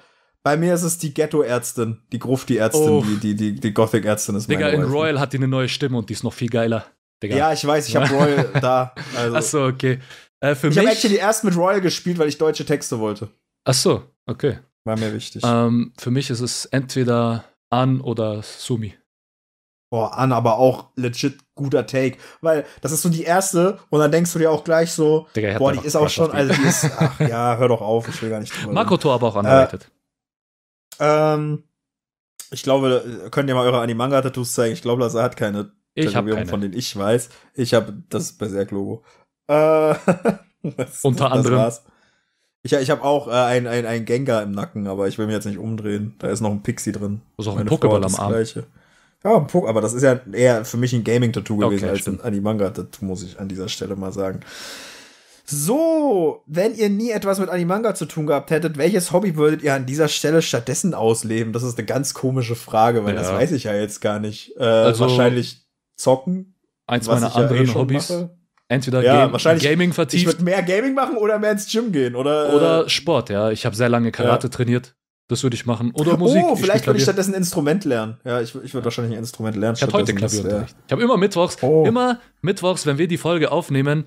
bei 0.47 0.57
mir 0.57 0.75
ist 0.75 0.83
es 0.83 0.99
die 0.99 1.13
Ghetto-Ärztin, 1.13 2.03
die 2.13 2.21
Grufti-Ärztin, 2.21 2.89
oh. 2.89 3.03
die, 3.03 3.17
die, 3.19 3.35
die, 3.35 3.55
die 3.59 3.75
Gothic-Ärztin 3.75 4.37
ist 4.37 4.49
Digga, 4.49 4.69
in 4.69 4.85
Royal 4.85 5.19
hat 5.19 5.33
die 5.33 5.39
eine 5.39 5.49
neue 5.49 5.69
Stimme 5.69 5.99
und 5.99 6.09
die 6.09 6.13
ist 6.13 6.23
noch 6.23 6.33
viel 6.33 6.51
geiler. 6.51 6.87
Digga. 7.21 7.37
Ja, 7.37 7.53
ich 7.53 7.67
weiß, 7.67 7.89
ich 7.89 7.97
habe 7.97 8.09
Royal 8.11 8.51
da. 8.61 8.95
Also. 9.17 9.37
Achso, 9.37 9.67
okay. 9.67 9.99
Äh, 10.47 10.55
für 10.55 10.69
ich 10.69 10.79
habe 10.79 10.91
actually 10.91 11.17
erst 11.17 11.45
mit 11.45 11.57
Royal 11.57 11.81
gespielt, 11.81 12.19
weil 12.19 12.29
ich 12.29 12.39
deutsche 12.39 12.65
Texte 12.65 12.99
wollte. 12.99 13.29
Achso, 13.65 14.05
okay. 14.27 14.59
War 14.85 14.97
mir 14.97 15.13
wichtig. 15.13 15.43
Ähm, 15.45 15.93
für 15.99 16.11
mich 16.11 16.31
ist 16.31 16.41
es 16.41 16.67
entweder 16.67 17.45
An 17.71 18.01
oder 18.01 18.43
Sumi. 18.43 18.95
Boah, 19.91 20.17
An, 20.17 20.33
aber 20.33 20.59
auch 20.59 20.91
legit 20.97 21.39
guter 21.55 21.87
Take. 21.87 22.19
Weil 22.41 22.65
das 22.81 22.93
ist 22.93 23.03
so 23.03 23.09
die 23.09 23.25
erste 23.25 23.79
und 23.91 23.99
dann 23.99 24.13
denkst 24.13 24.33
du 24.33 24.39
dir 24.39 24.51
auch 24.51 24.63
gleich 24.63 24.93
so, 24.93 25.27
Digga, 25.35 25.59
boah, 25.59 25.73
die 25.73 25.85
ist 25.85 25.97
auch 25.97 26.09
schon, 26.09 26.31
also 26.31 26.55
die 26.55 26.69
ist, 26.69 26.85
ach 26.99 27.19
ja, 27.21 27.57
hör 27.57 27.69
doch 27.69 27.81
auf, 27.81 28.09
ich 28.09 28.23
will 28.23 28.31
gar 28.31 28.41
nicht 28.41 28.53
drüber 28.57 28.73
Makoto 28.73 29.13
aber 29.13 29.29
auch 29.29 29.37
underrated. 29.37 29.91
Äh, 31.01 31.35
ähm, 31.35 31.65
ich 32.53 32.63
glaube, 32.63 33.29
könnt 33.33 33.49
ihr 33.49 33.55
mal 33.57 33.67
eure 33.67 33.81
Animanga-Tattoos 33.81 34.53
zeigen? 34.53 34.75
Ich 34.75 34.83
glaube, 34.83 35.03
Lazar 35.03 35.25
hat 35.25 35.37
keine 35.37 35.73
ich 35.95 36.07
Tätowierung, 36.07 36.47
von 36.47 36.61
denen 36.61 36.75
ich 36.75 36.95
weiß. 36.97 37.29
Ich 37.55 37.75
habe 37.75 38.03
das 38.09 38.33
Berserk-Logo. 38.33 39.03
Äh, 39.49 39.95
das, 40.77 41.05
Unter 41.05 41.33
anderem. 41.33 41.59
War's. 41.59 41.85
Ich, 42.63 42.73
ich 42.73 42.91
habe 42.91 43.05
auch 43.05 43.29
äh, 43.29 43.31
ein, 43.31 43.67
ein, 43.67 43.87
ein 43.87 44.05
Gengar 44.05 44.43
im 44.43 44.51
Nacken, 44.51 44.89
aber 44.89 45.07
ich 45.07 45.19
will 45.19 45.27
mich 45.27 45.35
jetzt 45.35 45.45
nicht 45.45 45.59
umdrehen. 45.59 46.15
Da 46.19 46.29
ist 46.29 46.41
noch 46.41 46.51
ein 46.51 46.63
Pixie 46.63 46.93
drin. 46.93 47.23
Du 47.37 47.45
hast 47.45 47.53
auch 47.53 47.59
ein 47.59 47.69
Pokéball 47.69 48.05
am 48.05 48.15
Arm. 48.17 48.33
Gleiche. 48.33 48.65
Ja, 49.25 49.37
ein 49.37 49.47
Pok 49.47 49.69
aber 49.69 49.81
das 49.81 49.93
ist 49.93 50.03
ja 50.03 50.21
eher 50.33 50.65
für 50.65 50.77
mich 50.77 50.93
ein 50.93 51.03
Gaming-Tattoo 51.03 51.57
gewesen 51.57 51.85
okay, 51.85 51.91
als 51.91 52.01
stimmt. 52.01 52.21
ein 52.21 52.27
Animanga-Tattoo, 52.27 53.05
muss 53.05 53.23
ich 53.23 53.41
an 53.41 53.49
dieser 53.49 53.69
Stelle 53.69 53.97
mal 53.97 54.13
sagen. 54.13 54.41
So, 55.45 56.43
wenn 56.47 56.75
ihr 56.75 56.91
nie 56.91 57.11
etwas 57.11 57.39
mit 57.39 57.49
Animanga 57.49 57.95
zu 57.95 58.07
tun 58.07 58.27
gehabt 58.27 58.51
hättet, 58.51 58.79
welches 58.79 59.13
Hobby 59.13 59.37
würdet 59.37 59.63
ihr 59.63 59.75
an 59.75 59.87
dieser 59.87 60.09
Stelle 60.09 60.43
stattdessen 60.43 60.93
ausleben? 60.93 61.53
Das 61.53 61.63
ist 61.63 61.79
eine 61.79 61.87
ganz 61.87 62.15
komische 62.15 62.57
Frage, 62.57 63.05
weil 63.05 63.15
ja. 63.15 63.21
das 63.21 63.33
weiß 63.33 63.53
ich 63.53 63.65
ja 63.65 63.75
jetzt 63.75 64.01
gar 64.01 64.19
nicht. 64.19 64.57
Äh, 64.59 64.65
also, 64.65 65.05
wahrscheinlich 65.05 65.65
zocken. 65.95 66.55
Eins 66.87 67.07
meiner 67.07 67.35
anderen 67.35 67.67
ja 67.67 67.73
eh 67.73 67.75
Hobbys. 67.75 68.11
Mache. 68.11 68.31
Entweder 68.69 69.03
ja, 69.03 69.29
Game, 69.29 69.59
Gaming 69.59 69.93
vertieft. 69.93 70.23
Ich 70.23 70.27
würde 70.27 70.43
mehr 70.43 70.63
Gaming 70.63 70.95
machen 70.95 71.17
oder 71.17 71.39
mehr 71.39 71.53
ins 71.53 71.71
Gym 71.71 71.93
gehen, 71.93 72.17
oder? 72.17 72.53
Oder 72.53 72.89
Sport, 72.89 73.31
ja. 73.31 73.51
Ich 73.51 73.65
habe 73.65 73.77
sehr 73.77 73.89
lange 73.89 74.11
Karate 74.11 74.49
ja. 74.49 74.51
trainiert. 74.51 74.97
Das 75.29 75.43
würde 75.43 75.57
ich 75.57 75.67
machen. 75.67 75.93
Oder 75.93 76.17
Musik. 76.17 76.43
Oh, 76.45 76.55
vielleicht 76.55 76.87
würde 76.87 76.99
ich 76.99 77.03
stattdessen 77.03 77.35
ein 77.35 77.39
Instrument 77.39 77.85
lernen. 77.85 78.19
Ja, 78.25 78.41
ich, 78.41 78.55
ich 78.55 78.75
würde 78.75 78.85
wahrscheinlich 78.85 79.15
ein 79.15 79.19
Instrument 79.19 79.57
lernen. 79.57 79.77
Ich 79.77 79.83
hatte 79.83 79.93
heute 79.93 80.15
Klavierunterricht. 80.15 80.77
Ich 80.87 80.93
habe 80.93 81.03
immer 81.03 81.17
mittwochs, 81.17 81.61
oh. 81.63 81.85
immer 81.85 82.21
mittwochs, 82.43 82.87
wenn 82.87 82.99
wir 82.99 83.09
die 83.09 83.19
Folge 83.19 83.51
aufnehmen, 83.51 84.05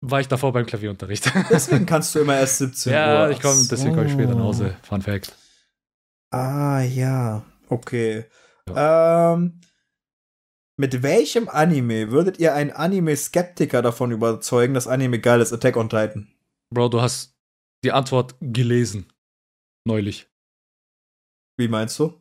war 0.00 0.20
ich 0.20 0.28
davor 0.28 0.52
beim 0.52 0.66
Klavierunterricht. 0.66 1.30
Deswegen 1.50 1.86
kannst 1.86 2.14
du 2.14 2.20
immer 2.20 2.36
erst 2.36 2.58
17 2.58 2.92
ja, 2.92 3.24
Uhr. 3.24 3.30
Ja, 3.30 3.38
komm, 3.40 3.68
deswegen 3.70 3.94
komme 3.94 4.06
ich 4.06 4.12
später 4.12 4.34
nach 4.34 4.44
Hause. 4.44 4.74
Fun 4.82 5.02
Fact. 5.02 5.32
Ah, 6.30 6.80
ja. 6.80 7.42
Okay. 7.68 8.24
Ja. 8.68 9.34
Ähm, 9.34 9.60
mit 10.80 11.02
welchem 11.02 11.50
Anime 11.50 12.10
würdet 12.10 12.38
ihr 12.38 12.54
einen 12.54 12.70
Anime-Skeptiker 12.70 13.82
davon 13.82 14.12
überzeugen, 14.12 14.72
dass 14.72 14.88
Anime 14.88 15.18
geil 15.18 15.42
ist? 15.42 15.52
Attack 15.52 15.76
on 15.76 15.90
Titan. 15.90 16.28
Bro, 16.72 16.88
du 16.88 17.02
hast 17.02 17.36
die 17.84 17.92
Antwort 17.92 18.34
gelesen. 18.40 19.12
Neulich. 19.84 20.26
Wie 21.58 21.68
meinst 21.68 21.98
du? 21.98 22.14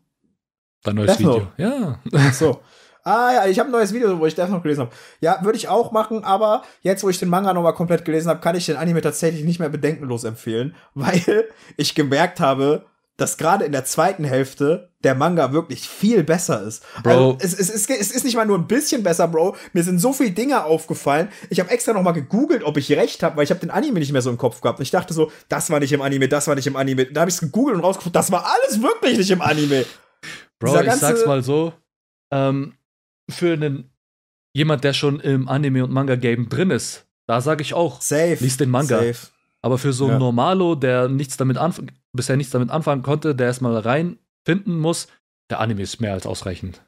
Dein 0.83 0.95
neues 0.95 1.15
Death 1.15 1.19
Video. 1.19 1.51
Ja. 1.55 2.01
Ach 2.13 2.33
so. 2.33 2.61
Ah 3.05 3.31
ja, 3.33 3.47
ich 3.47 3.57
habe 3.59 3.69
ein 3.69 3.71
neues 3.71 3.93
Video, 3.93 4.19
wo 4.19 4.25
ich 4.25 4.35
Death 4.35 4.49
Note 4.49 4.63
gelesen 4.63 4.81
habe. 4.81 4.95
Ja, 5.21 5.39
würde 5.41 5.57
ich 5.57 5.69
auch 5.69 5.93
machen, 5.93 6.25
aber 6.25 6.63
jetzt, 6.81 7.01
wo 7.01 7.09
ich 7.09 7.17
den 7.17 7.29
Manga 7.29 7.53
nochmal 7.53 7.73
komplett 7.73 8.03
gelesen 8.03 8.27
habe, 8.27 8.41
kann 8.41 8.57
ich 8.57 8.65
den 8.65 8.75
Anime 8.75 8.99
tatsächlich 8.99 9.45
nicht 9.45 9.59
mehr 9.59 9.69
bedenkenlos 9.69 10.25
empfehlen, 10.25 10.75
weil 10.95 11.49
ich 11.77 11.95
gemerkt 11.95 12.41
habe, 12.41 12.85
dass 13.19 13.37
gerade 13.37 13.65
in 13.65 13.71
der 13.71 13.85
zweiten 13.85 14.23
Hälfte 14.23 14.89
der 15.03 15.15
Manga 15.15 15.53
wirklich 15.53 15.87
viel 15.87 16.23
besser 16.23 16.63
ist. 16.63 16.83
Bro. 17.03 17.09
Also, 17.09 17.37
es, 17.39 17.53
es, 17.53 17.69
es, 17.69 17.89
es, 17.89 18.11
ist 18.11 18.23
nicht 18.25 18.35
mal 18.35 18.45
nur 18.45 18.57
ein 18.57 18.67
bisschen 18.67 19.03
besser, 19.03 19.27
Bro. 19.27 19.55
Mir 19.73 19.83
sind 19.83 19.99
so 19.99 20.13
viele 20.13 20.31
Dinge 20.31 20.63
aufgefallen. 20.63 21.29
Ich 21.49 21.59
habe 21.59 21.69
extra 21.69 21.93
noch 21.93 22.01
mal 22.01 22.11
gegoogelt, 22.11 22.63
ob 22.63 22.77
ich 22.77 22.91
recht 22.91 23.23
habe, 23.23 23.37
weil 23.37 23.43
ich 23.43 23.49
habe 23.49 23.59
den 23.59 23.71
Anime 23.71 23.99
nicht 23.99 24.11
mehr 24.11 24.21
so 24.21 24.29
im 24.29 24.37
Kopf 24.37 24.61
gehabt. 24.61 24.79
Ich 24.79 24.91
dachte 24.91 25.13
so, 25.13 25.31
das 25.47 25.69
war 25.69 25.79
nicht 25.79 25.91
im 25.91 26.01
Anime, 26.01 26.27
das 26.27 26.47
war 26.47 26.55
nicht 26.55 26.67
im 26.67 26.75
Anime. 26.75 27.05
Da 27.05 27.21
habe 27.21 27.29
ich 27.29 27.35
es 27.35 27.41
gegoogelt 27.41 27.77
und 27.77 27.83
rausgefunden, 27.83 28.13
das 28.13 28.31
war 28.31 28.45
alles 28.45 28.81
wirklich 28.81 29.17
nicht 29.17 29.31
im 29.31 29.41
Anime. 29.41 29.85
Bro, 30.59 30.81
ich 30.81 30.93
sag's 30.93 31.25
mal 31.25 31.43
so, 31.43 31.73
ähm, 32.31 32.73
für 33.29 33.53
einen 33.53 33.89
jemand, 34.53 34.83
der 34.83 34.93
schon 34.93 35.19
im 35.19 35.47
Anime 35.47 35.83
und 35.83 35.91
Manga 35.91 36.15
Game 36.15 36.49
drin 36.49 36.71
ist, 36.71 37.05
da 37.27 37.41
sage 37.41 37.61
ich 37.61 37.73
auch, 37.73 38.01
safe, 38.01 38.37
lies 38.39 38.57
den 38.57 38.69
Manga. 38.69 38.97
Safe. 38.97 39.27
Aber 39.61 39.77
für 39.77 39.93
so 39.93 40.05
einen 40.05 40.13
ja. 40.13 40.19
Normalo, 40.19 40.75
der 40.75 41.09
nichts 41.09 41.37
damit 41.37 41.57
anfangen, 41.57 41.91
bisher 42.13 42.37
nichts 42.37 42.51
damit 42.51 42.69
anfangen 42.69 43.03
konnte, 43.03 43.35
der 43.35 43.47
erstmal 43.47 43.77
reinfinden 43.77 44.79
muss, 44.79 45.07
der 45.49 45.59
Anime 45.59 45.81
ist 45.81 45.99
mehr 45.99 46.13
als 46.13 46.25
ausreichend. 46.25 46.81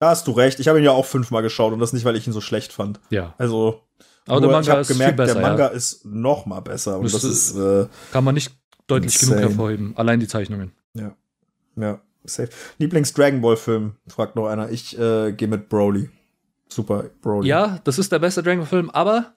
Da 0.00 0.10
hast 0.10 0.26
du 0.26 0.32
recht. 0.32 0.60
Ich 0.60 0.68
habe 0.68 0.78
ihn 0.78 0.84
ja 0.84 0.90
auch 0.90 1.06
fünfmal 1.06 1.42
geschaut 1.42 1.72
und 1.72 1.78
das 1.78 1.92
nicht, 1.92 2.04
weil 2.04 2.16
ich 2.16 2.26
ihn 2.26 2.32
so 2.32 2.40
schlecht 2.40 2.72
fand. 2.72 3.00
Ja. 3.10 3.34
Also, 3.38 3.82
aber 4.26 4.40
der 4.40 4.50
Manga 4.50 4.80
ist 4.80 4.88
gemerkt, 4.88 5.12
viel 5.12 5.26
besser, 5.26 5.40
der 5.40 5.42
Manga 5.42 5.66
ja. 5.66 5.70
ist 5.70 6.04
noch 6.04 6.46
mal 6.46 6.60
besser. 6.60 6.98
Und 6.98 7.04
das, 7.04 7.12
das 7.12 7.24
ist, 7.24 7.56
äh, 7.56 7.86
kann 8.12 8.24
man 8.24 8.34
nicht 8.34 8.52
deutlich 8.86 9.14
insane. 9.14 9.36
genug 9.36 9.50
hervorheben. 9.50 9.92
Allein 9.96 10.20
die 10.20 10.28
Zeichnungen. 10.28 10.72
Ja. 10.94 11.14
Ja. 11.76 12.00
Safe. 12.24 12.48
Lieblings-Dragon 12.78 13.40
Ball-Film, 13.42 13.96
fragt 14.08 14.34
noch 14.36 14.46
einer. 14.48 14.70
Ich 14.70 14.98
äh, 14.98 15.32
gehe 15.32 15.48
mit 15.48 15.68
Broly. 15.68 16.08
Super, 16.68 17.04
Broly. 17.20 17.48
Ja, 17.48 17.80
das 17.84 17.98
ist 17.98 18.10
der 18.12 18.18
beste 18.18 18.42
Dragon 18.42 18.60
Ball-Film, 18.60 18.90
aber 18.90 19.34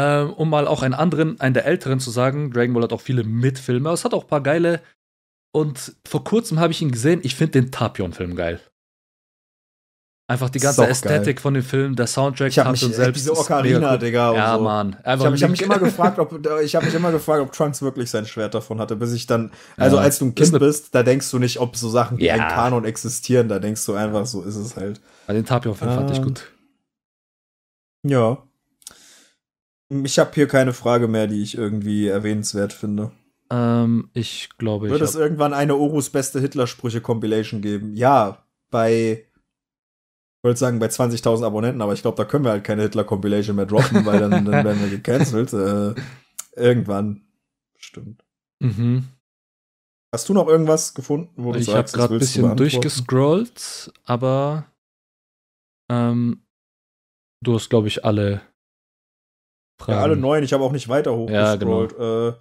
äh, 0.00 0.22
um 0.22 0.50
mal 0.50 0.66
auch 0.66 0.82
einen 0.82 0.94
anderen, 0.94 1.40
einen 1.40 1.54
der 1.54 1.66
älteren 1.66 2.00
zu 2.00 2.10
sagen, 2.10 2.50
Dragon 2.50 2.74
Ball 2.74 2.84
hat 2.84 2.92
auch 2.92 3.00
viele 3.00 3.24
Mitfilme, 3.24 3.88
aber 3.88 3.94
es 3.94 4.04
hat 4.04 4.14
auch 4.14 4.24
ein 4.24 4.28
paar 4.28 4.42
geile. 4.42 4.80
Und 5.52 5.96
vor 6.06 6.24
kurzem 6.24 6.60
habe 6.60 6.72
ich 6.72 6.80
ihn 6.80 6.92
gesehen, 6.92 7.20
ich 7.22 7.34
finde 7.34 7.60
den 7.60 7.70
Tapion-Film 7.72 8.36
geil. 8.36 8.60
Einfach 10.30 10.48
die 10.48 10.60
ganze 10.60 10.86
Ästhetik 10.86 11.38
geil. 11.38 11.42
von 11.42 11.54
dem 11.54 11.64
Film, 11.64 11.96
der 11.96 12.06
Soundtrack, 12.06 12.50
ich 12.50 12.58
hab 12.60 12.70
mich, 12.70 12.80
selbst. 12.80 13.18
Diese 13.18 13.36
Ocarina, 13.36 13.96
Digga. 13.96 14.32
Ja, 14.32 14.56
so. 14.56 14.62
Mann. 14.62 14.94
Einfach 15.02 15.34
ich 15.34 15.42
habe 15.42 15.42
hab 15.42 15.50
mich 15.50 15.62
immer 15.62 15.78
gefragt, 15.80 16.20
ob 16.20 16.46
ich 16.62 16.76
habe 16.76 16.86
mich 16.86 16.94
immer 16.94 17.10
gefragt, 17.10 17.42
ob 17.42 17.52
Trunks 17.52 17.82
wirklich 17.82 18.08
sein 18.10 18.26
Schwert 18.26 18.54
davon 18.54 18.78
hatte, 18.78 18.94
bis 18.94 19.12
ich 19.12 19.26
dann, 19.26 19.50
also 19.76 19.96
ja. 19.96 20.02
als 20.02 20.20
du 20.20 20.26
ein 20.26 20.36
Kind 20.36 20.56
bist, 20.60 20.94
da 20.94 21.02
denkst 21.02 21.28
du 21.32 21.40
nicht, 21.40 21.58
ob 21.58 21.76
so 21.76 21.88
Sachen 21.88 22.18
wie 22.18 22.26
ja. 22.26 22.34
ein 22.34 22.48
Kanon 22.48 22.84
existieren, 22.84 23.48
da 23.48 23.58
denkst 23.58 23.84
du 23.86 23.94
einfach, 23.94 24.24
so 24.24 24.42
ist 24.42 24.54
es 24.54 24.76
halt. 24.76 25.00
Ja, 25.26 25.34
den 25.34 25.44
Tapion-Film 25.44 25.90
ähm, 25.90 25.96
fand 25.96 26.10
ich 26.12 26.18
ähm, 26.18 26.24
gut. 26.24 26.52
Ja. 28.06 28.38
Ich 29.90 30.18
habe 30.18 30.30
hier 30.34 30.46
keine 30.46 30.72
Frage 30.72 31.08
mehr, 31.08 31.26
die 31.26 31.42
ich 31.42 31.56
irgendwie 31.58 32.06
erwähnenswert 32.06 32.72
finde. 32.72 33.12
Ähm, 33.50 34.10
ich 34.14 34.48
glaube, 34.56 34.86
ich. 34.86 34.92
Wird 34.92 35.02
es 35.02 35.16
irgendwann 35.16 35.52
eine 35.52 35.76
Orus 35.76 36.10
beste 36.10 36.40
Hitler-Sprüche-Compilation 36.40 37.60
geben? 37.60 37.94
Ja, 37.94 38.44
bei 38.70 39.24
ich 40.40 40.44
wollte 40.44 40.58
sagen 40.60 40.78
bei 40.78 40.86
20.000 40.86 41.44
Abonnenten, 41.44 41.82
aber 41.82 41.92
ich 41.92 42.00
glaube, 42.00 42.16
da 42.16 42.24
können 42.24 42.44
wir 42.44 42.52
halt 42.52 42.64
keine 42.64 42.80
Hitler-Compilation 42.82 43.56
mehr 43.56 43.66
droppen, 43.66 44.06
weil 44.06 44.20
dann, 44.20 44.30
dann 44.30 44.64
werden 44.64 44.80
wir 44.80 44.88
gecancelt. 44.88 45.52
Äh, 45.52 45.94
irgendwann. 46.56 47.20
Stimmt. 47.76 48.24
Mhm. 48.58 49.04
Hast 50.14 50.30
du 50.30 50.32
noch 50.32 50.48
irgendwas 50.48 50.94
gefunden, 50.94 51.30
wo 51.36 51.52
du 51.52 51.58
ich 51.58 51.66
sagst, 51.66 51.94
Ich 51.94 52.00
habe 52.00 52.08
gerade 52.08 52.14
ein 52.14 52.18
bisschen 52.20 52.56
durchgescrollt, 52.56 53.92
aber 54.04 54.64
ähm, 55.90 56.42
du 57.42 57.54
hast, 57.54 57.68
glaube 57.68 57.88
ich, 57.88 58.02
alle. 58.02 58.40
Ja, 59.86 60.00
alle 60.00 60.16
neun. 60.16 60.42
Ich 60.42 60.52
habe 60.52 60.64
auch 60.64 60.72
nicht 60.72 60.88
weiter 60.88 61.14
hochgescrollt. 61.14 61.92
Ja, 61.92 61.98
genau. 61.98 62.28
äh, 62.28 62.32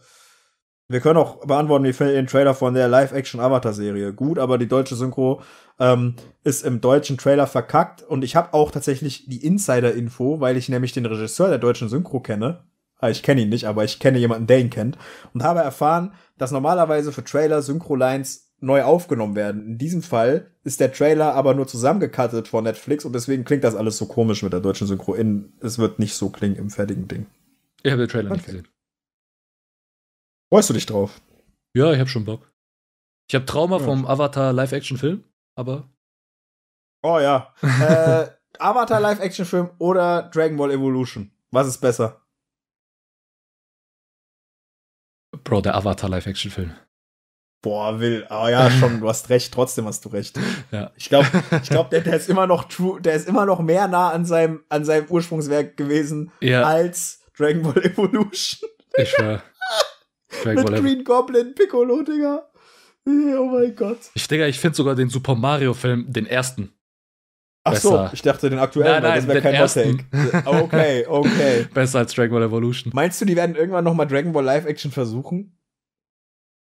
wir 0.91 1.01
können 1.01 1.17
auch 1.17 1.45
beantworten, 1.45 1.85
wie 1.85 1.93
findet 1.93 2.15
ihr 2.15 2.21
den 2.23 2.27
Trailer 2.27 2.55
von 2.55 2.73
der 2.73 2.87
Live-Action-Avatar-Serie? 2.87 4.11
Gut, 4.11 4.39
aber 4.39 4.57
die 4.57 4.67
deutsche 4.67 4.95
Synchro 4.95 5.41
ähm, 5.79 6.15
ist 6.43 6.65
im 6.65 6.81
deutschen 6.81 7.17
Trailer 7.17 7.45
verkackt. 7.45 8.01
Und 8.01 8.23
ich 8.23 8.35
habe 8.35 8.55
auch 8.55 8.71
tatsächlich 8.71 9.27
die 9.27 9.45
Insider-Info, 9.45 10.39
weil 10.39 10.57
ich 10.57 10.67
nämlich 10.67 10.91
den 10.91 11.05
Regisseur 11.05 11.49
der 11.49 11.59
deutschen 11.59 11.89
Synchro 11.89 12.21
kenne. 12.21 12.63
Ah, 12.97 13.09
ich 13.09 13.21
kenne 13.21 13.41
ihn 13.41 13.49
nicht, 13.49 13.65
aber 13.65 13.83
ich 13.83 13.99
kenne 13.99 14.17
jemanden, 14.17 14.47
der 14.47 14.59
ihn 14.59 14.71
kennt. 14.71 14.97
Und 15.33 15.43
habe 15.43 15.59
erfahren, 15.59 16.13
dass 16.39 16.51
normalerweise 16.51 17.11
für 17.11 17.23
Trailer 17.23 17.61
Synchro-Lines 17.61 18.48
neu 18.61 18.83
aufgenommen 18.83 19.35
werden. 19.35 19.65
In 19.65 19.77
diesem 19.77 20.01
Fall 20.01 20.51
ist 20.63 20.79
der 20.79 20.91
Trailer 20.91 21.33
aber 21.33 21.53
nur 21.53 21.67
zusammengecuttet 21.67 22.47
von 22.47 22.63
Netflix 22.63 23.05
und 23.05 23.13
deswegen 23.13 23.43
klingt 23.43 23.63
das 23.63 23.75
alles 23.75 23.97
so 23.97 24.05
komisch 24.05 24.43
mit 24.43 24.53
der 24.53 24.59
deutschen 24.59 24.87
Synchro. 24.87 25.13
In, 25.13 25.53
es 25.61 25.79
wird 25.79 25.99
nicht 25.99 26.15
so 26.15 26.29
klingen 26.29 26.55
im 26.55 26.69
fertigen 26.69 27.07
Ding. 27.07 27.27
Ich 27.83 27.91
habe 27.91 28.03
den 28.03 28.09
Trailer 28.09 28.31
okay. 28.31 28.37
nicht 28.37 28.45
gesehen. 28.45 28.67
Freust 30.51 30.69
du 30.69 30.73
dich 30.73 30.85
drauf? 30.85 31.21
Ja, 31.73 31.93
ich 31.93 31.99
habe 31.99 32.09
schon 32.09 32.25
Bock. 32.25 32.51
Ich 33.29 33.35
habe 33.35 33.45
Trauma 33.45 33.77
ja. 33.77 33.83
vom 33.83 34.05
Avatar 34.07 34.51
Live-Action-Film, 34.53 35.23
aber. 35.55 35.87
Oh 37.03 37.19
ja. 37.19 37.53
äh, 37.61 38.27
Avatar 38.59 38.99
Live-Action-Film 38.99 39.69
oder 39.77 40.23
Dragon 40.33 40.57
Ball 40.57 40.71
Evolution? 40.71 41.31
Was 41.51 41.67
ist 41.67 41.79
besser? 41.79 42.21
Bro, 45.43 45.61
der 45.61 45.75
Avatar 45.75 46.09
Live-Action-Film. 46.09 46.75
Boah, 47.61 47.99
will. 47.99 48.25
Oh 48.29 48.47
ja, 48.47 48.71
schon, 48.71 49.01
du 49.01 49.09
hast 49.09 49.29
recht, 49.29 49.53
trotzdem 49.53 49.85
hast 49.85 50.05
du 50.05 50.09
recht. 50.09 50.39
Ja. 50.71 50.91
Ich 50.95 51.09
glaube, 51.09 51.27
ich 51.61 51.69
glaub, 51.69 51.89
der, 51.89 52.01
der 52.01 52.15
ist 52.15 52.29
immer 52.29 52.45
noch 52.45 52.65
true, 52.65 53.01
der 53.01 53.15
ist 53.15 53.27
immer 53.27 53.45
noch 53.45 53.59
mehr 53.59 53.87
nah 53.87 54.11
an 54.11 54.23
seinem, 54.25 54.63
an 54.69 54.85
seinem 54.85 55.07
Ursprungswerk 55.09 55.75
gewesen 55.77 56.31
ja. 56.41 56.63
als 56.63 57.21
Dragon 57.35 57.63
Ball 57.63 57.83
Evolution. 57.83 58.69
Ich 58.95 59.09
schwör. 59.09 59.41
Mit 60.45 60.65
Green 60.67 61.03
Goblin, 61.03 61.55
Piccolo, 61.55 62.03
Digga. 62.03 62.47
Oh 63.05 63.49
mein 63.51 63.75
Gott. 63.75 63.97
Ich 64.13 64.27
denke, 64.27 64.47
ich 64.47 64.59
finde 64.59 64.75
sogar 64.75 64.95
den 64.95 65.09
Super 65.09 65.35
Mario-Film, 65.35 66.05
den 66.07 66.27
ersten. 66.27 66.71
Ach 67.63 67.73
besser. 67.73 68.07
so, 68.07 68.13
ich 68.13 68.21
dachte 68.21 68.49
den 68.49 68.59
aktuellen, 68.59 69.01
nein, 69.01 69.03
nein, 69.03 69.15
das 69.15 69.27
wäre 69.27 69.41
kein 69.41 69.53
ersten. 69.53 70.07
Okay, 70.45 71.05
okay. 71.07 71.67
besser 71.73 71.99
als 71.99 72.13
Dragon 72.13 72.35
Ball 72.35 72.43
Evolution. 72.43 72.91
Meinst 72.95 73.19
du, 73.19 73.25
die 73.25 73.35
werden 73.35 73.55
irgendwann 73.55 73.83
noch 73.83 73.93
mal 73.93 74.05
Dragon 74.05 74.31
Ball 74.31 74.45
Live-Action 74.45 74.91
versuchen? 74.91 75.58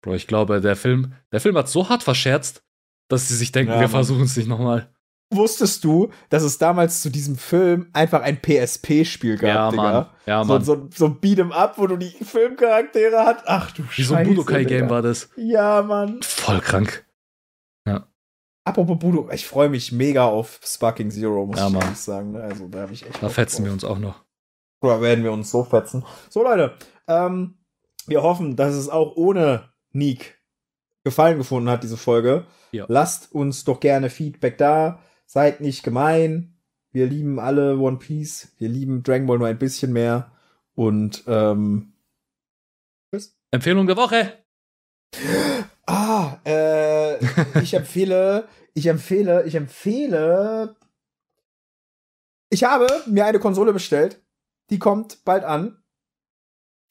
Bro, 0.06 0.14
ich 0.14 0.28
glaube, 0.28 0.62
der 0.62 0.76
Film, 0.76 1.14
der 1.32 1.42
Film 1.42 1.58
hat 1.58 1.68
so 1.68 1.90
hart 1.90 2.04
verscherzt, 2.04 2.64
dass 3.10 3.28
sie 3.28 3.36
sich 3.36 3.52
denken, 3.52 3.74
ja, 3.74 3.80
wir 3.80 3.90
versuchen 3.90 4.22
es 4.22 4.38
nicht 4.38 4.48
nochmal. 4.48 4.94
Wusstest 5.34 5.84
du, 5.84 6.12
dass 6.30 6.44
es 6.44 6.60
damals 6.60 7.02
zu 7.02 7.10
diesem 7.10 7.36
Film 7.36 7.90
einfach 7.92 8.22
ein 8.22 8.40
PSP-Spiel 8.40 9.38
gab, 9.38 9.48
ja, 9.48 9.72
Digga? 9.72 9.84
Mann. 9.84 10.06
Ja, 10.28 10.44
Mann. 10.44 10.64
So, 10.64 10.76
so, 10.76 10.90
so 10.96 11.06
ein 11.08 11.20
Beat'em 11.20 11.52
Up, 11.52 11.80
wo 11.80 11.88
du 11.88 11.98
die 11.98 12.12
Filmcharaktere 12.12 13.18
hast. 13.18 13.44
Ach 13.48 13.72
du 13.72 13.82
Scheiße. 13.84 13.98
Wie 13.98 14.04
so 14.04 14.14
ein 14.14 14.28
Budokai-Game 14.28 14.90
war 14.92 15.02
das. 15.02 15.30
Ja, 15.36 15.82
Mann. 15.82 16.22
Voll 16.22 16.62
krank. 16.62 17.08
Ja. 17.88 18.08
Apropos 18.64 19.00
Budo, 19.00 19.30
ich 19.32 19.48
freue 19.48 19.70
mich 19.70 19.92
mega 19.92 20.26
auf 20.26 20.60
Sparking 20.64 21.10
Zero, 21.10 21.48
muss 21.48 21.58
ja, 21.58 21.68
ich 21.68 21.74
Mann. 21.74 21.96
sagen. 21.96 22.32
Ne? 22.34 22.44
Also 22.44 22.68
da 22.68 22.82
habe 22.82 22.94
ich 22.94 23.04
echt. 23.04 23.24
Da 23.24 23.30
fetzen 23.30 23.64
drauf. 23.64 23.66
wir 23.66 23.74
uns 23.74 23.84
auch 23.84 23.98
noch. 23.98 24.24
Da 24.82 25.02
werden 25.02 25.24
wir 25.24 25.32
uns 25.32 25.50
so 25.50 25.64
fetzen. 25.64 26.06
So, 26.30 26.44
Leute, 26.44 26.76
ähm, 27.08 27.58
wir 28.06 28.22
hoffen, 28.22 28.56
dass 28.56 28.76
es 28.76 28.88
auch 28.88 29.16
ohne 29.16 29.74
Neek 29.96 30.36
Gefallen 31.04 31.38
gefunden 31.38 31.70
hat, 31.70 31.84
diese 31.84 31.98
Folge. 31.98 32.48
Ja. 32.72 32.86
Lasst 32.88 33.32
uns 33.32 33.64
doch 33.64 33.80
gerne 33.80 34.10
Feedback 34.10 34.58
da. 34.58 35.04
Seid 35.28 35.62
nicht 35.62 35.84
gemein. 35.84 36.58
Wir 36.92 37.06
lieben 37.06 37.40
alle 37.40 37.78
One 37.78 37.98
Piece. 37.98 38.54
Wir 38.58 38.70
lieben 38.70 39.04
Dragon 39.04 39.28
Ball 39.28 39.38
nur 39.38 39.48
ein 39.48 39.60
bisschen 39.60 39.94
mehr. 39.94 40.32
Und 40.74 41.24
ähm, 41.28 41.94
tschüss. 43.12 43.38
Empfehlung 43.52 43.86
der 43.86 43.98
Woche. 43.98 44.34
Ah, 45.86 46.40
äh, 46.44 47.18
ich 47.62 47.76
empfehle, 47.76 48.48
ich 48.74 48.88
empfehle, 48.88 49.44
ich 49.46 49.54
empfehle. 49.54 50.76
Ich 52.50 52.64
habe 52.64 52.88
mir 53.06 53.26
eine 53.26 53.40
Konsole 53.40 53.74
bestellt. 53.74 54.24
Die 54.72 54.80
kommt 54.80 55.24
bald 55.24 55.44
an. 55.44 55.84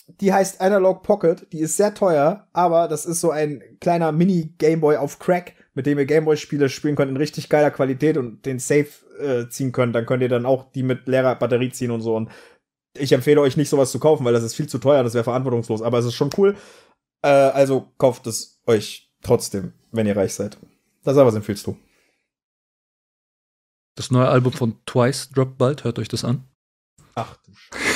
Die 0.06 0.32
heißt 0.32 0.60
Analog 0.60 1.02
Pocket. 1.02 1.46
Die 1.52 1.60
ist 1.60 1.76
sehr 1.76 1.94
teuer, 1.94 2.46
aber 2.52 2.88
das 2.88 3.06
ist 3.06 3.20
so 3.20 3.30
ein 3.30 3.62
kleiner 3.80 4.12
Mini-Gameboy 4.12 4.96
auf 4.96 5.18
Crack, 5.18 5.54
mit 5.74 5.86
dem 5.86 5.98
ihr 5.98 6.06
Gameboy-Spiele 6.06 6.68
spielen 6.68 6.96
könnt 6.96 7.10
in 7.10 7.16
richtig 7.16 7.48
geiler 7.48 7.70
Qualität 7.70 8.16
und 8.16 8.44
den 8.46 8.58
Safe 8.58 8.88
äh, 9.18 9.48
ziehen 9.48 9.72
könnt. 9.72 9.94
Dann 9.94 10.06
könnt 10.06 10.22
ihr 10.22 10.28
dann 10.28 10.46
auch 10.46 10.70
die 10.72 10.82
mit 10.82 11.06
leerer 11.06 11.34
Batterie 11.36 11.70
ziehen 11.70 11.90
und 11.90 12.00
so. 12.00 12.16
Und 12.16 12.30
ich 12.96 13.12
empfehle 13.12 13.40
euch 13.40 13.56
nicht 13.56 13.68
sowas 13.68 13.90
zu 13.90 13.98
kaufen, 13.98 14.24
weil 14.24 14.32
das 14.32 14.44
ist 14.44 14.54
viel 14.54 14.68
zu 14.68 14.78
teuer, 14.78 15.02
das 15.02 15.14
wäre 15.14 15.24
verantwortungslos. 15.24 15.82
Aber 15.82 15.98
es 15.98 16.04
ist 16.04 16.14
schon 16.14 16.30
cool. 16.36 16.56
Äh, 17.22 17.28
also 17.28 17.88
kauft 17.98 18.26
es 18.26 18.60
euch 18.66 19.12
trotzdem, 19.22 19.72
wenn 19.90 20.06
ihr 20.06 20.16
reich 20.16 20.34
seid. 20.34 20.58
Das 21.02 21.16
aber 21.16 21.28
was 21.28 21.34
empfiehlst 21.34 21.66
du? 21.66 21.76
Das 23.96 24.10
neue 24.10 24.28
Album 24.28 24.52
von 24.52 24.76
Twice 24.86 25.30
droppt 25.30 25.56
bald. 25.56 25.84
Hört 25.84 25.98
euch 25.98 26.08
das 26.08 26.24
an. 26.24 26.44
Ach 27.14 27.36
du 27.36 27.52
Scheiße. 27.54 27.93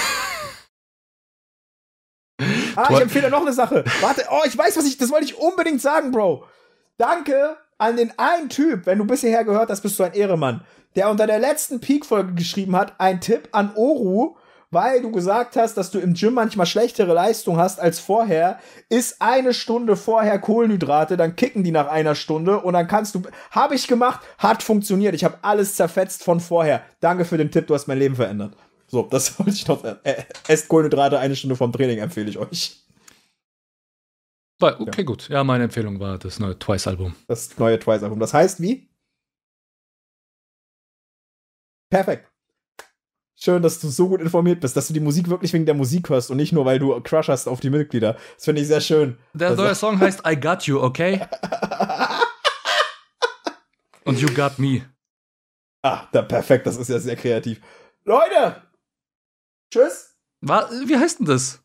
Ah, 2.79 2.89
ich 2.91 3.01
empfehle 3.01 3.31
noch 3.31 3.43
eine 3.43 3.53
Sache. 3.53 3.85
Warte, 4.01 4.25
oh, 4.31 4.43
ich 4.47 4.57
weiß, 4.57 4.77
was 4.77 4.87
ich, 4.87 4.99
das 4.99 5.11
wollte 5.11 5.27
ich 5.27 5.39
unbedingt 5.39 5.81
sagen, 5.81 6.13
Bro. 6.13 6.45
Danke 6.97 7.57
an 7.79 7.97
den 7.97 8.13
einen 8.19 8.49
Typ, 8.49 8.87
wenn 8.87 8.99
du 8.99 9.05
bis 9.05 9.21
hierher 9.21 9.45
gehört 9.45 9.71
hast, 9.71 9.83
bist 9.83 9.99
du 9.99 10.03
ein 10.03 10.13
Ehremann, 10.13 10.63
der 10.97 11.11
unter 11.11 11.27
der 11.27 11.39
letzten 11.39 11.81
Peak-Folge 11.81 12.35
geschrieben 12.35 12.77
hat, 12.77 12.95
ein 12.99 13.21
Tipp 13.21 13.49
an 13.53 13.73
Oru, 13.77 14.37
weil 14.71 15.01
du 15.01 15.11
gesagt 15.11 15.57
hast, 15.57 15.75
dass 15.75 15.91
du 15.91 15.99
im 15.99 16.15
Gym 16.15 16.35
manchmal 16.35 16.67
schlechtere 16.67 17.15
Leistung 17.15 17.57
hast 17.57 17.81
als 17.81 18.01
vorher, 18.01 18.59
ist 18.89 19.23
eine 19.23 19.55
Stunde 19.55 19.97
vorher 19.97 20.39
Kohlenhydrate, 20.39 21.17
dann 21.17 21.37
kicken 21.37 21.65
die 21.65 21.71
nach 21.71 21.89
einer 21.89 22.15
Stunde 22.15 22.61
und 22.61 22.75
dann 22.75 22.89
kannst 22.89 23.15
du, 23.15 23.23
habe 23.51 23.75
ich 23.75 23.87
gemacht, 23.87 24.21
hat 24.39 24.63
funktioniert, 24.63 25.15
ich 25.15 25.25
habe 25.25 25.39
alles 25.43 25.77
zerfetzt 25.77 26.23
von 26.25 26.41
vorher. 26.41 26.83
Danke 27.01 27.25
für 27.25 27.39
den 27.39 27.51
Tipp, 27.51 27.67
du 27.67 27.75
hast 27.75 27.87
mein 27.87 27.99
Leben 27.99 28.17
verändert. 28.17 28.57
So, 28.89 29.02
das 29.02 29.35
wollte 29.39 29.52
ich 29.52 29.69
noch, 29.69 29.85
äh, 29.85 30.24
esst 30.48 30.69
Kohlenhydrate 30.69 31.19
eine 31.19 31.36
Stunde 31.36 31.56
vom 31.56 31.73
Training, 31.73 31.98
empfehle 31.98 32.28
ich 32.28 32.39
euch. 32.39 32.85
Okay, 34.60 34.90
ja. 34.97 35.05
gut. 35.05 35.28
Ja, 35.28 35.44
meine 35.44 35.65
Empfehlung 35.65 36.01
war 36.01 36.19
das 36.19 36.40
neue 36.40 36.59
Twice-Album. 36.59 37.15
Das 37.28 37.56
neue 37.59 37.78
Twice-Album. 37.78 38.19
Das 38.19 38.35
heißt 38.35 38.60
wie? 38.60 38.90
Perfekt. 41.90 42.28
Schön, 43.36 43.62
dass 43.62 43.78
du 43.78 43.89
so 43.89 44.09
gut 44.09 44.20
informiert 44.20 44.60
bist, 44.60 44.77
dass 44.77 44.89
du 44.89 44.93
die 44.93 45.01
Musik 45.01 45.28
wirklich 45.28 45.52
wegen 45.52 45.65
der 45.65 45.77
Musik 45.77 46.09
hörst 46.09 46.32
und 46.32 46.39
nicht 46.39 46.52
nur, 46.52 46.65
weil 46.65 46.81
du 46.81 47.01
Crush 47.02 47.28
hast 47.28 47.47
auf 47.47 47.60
die 47.60 47.70
Mitglieder. 47.70 48.15
Das 48.35 48.47
finde 48.47 48.62
ich 48.62 48.66
sehr 48.66 48.81
schön. 48.81 49.16
Der 49.32 49.55
neue 49.55 49.77
Song 49.77 50.01
heißt 50.01 50.23
I 50.27 50.35
Got 50.35 50.65
You, 50.65 50.81
okay? 50.81 51.20
und 54.05 54.20
You 54.20 54.35
Got 54.35 54.59
Me. 54.59 54.86
Ah, 55.82 56.09
da 56.10 56.23
perfekt, 56.23 56.66
das 56.66 56.77
ist 56.77 56.89
ja 56.89 56.98
sehr 56.98 57.15
kreativ. 57.15 57.60
Leute! 58.05 58.68
Tschüss! 59.70 60.16
Wie 60.40 60.97
heißt 60.97 61.19
denn 61.19 61.27
das? 61.27 61.62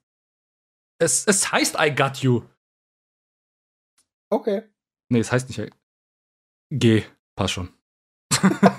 Es, 0.99 1.25
es 1.25 1.51
heißt 1.51 1.75
I 1.79 1.93
Got 1.93 2.17
You. 2.17 2.43
Okay. 4.29 4.63
Nee, 5.09 5.19
es 5.19 5.31
heißt 5.31 5.47
nicht 5.47 5.59
I 5.59 5.69
G. 6.71 7.03
Passt 7.35 7.53
schon. 7.53 7.73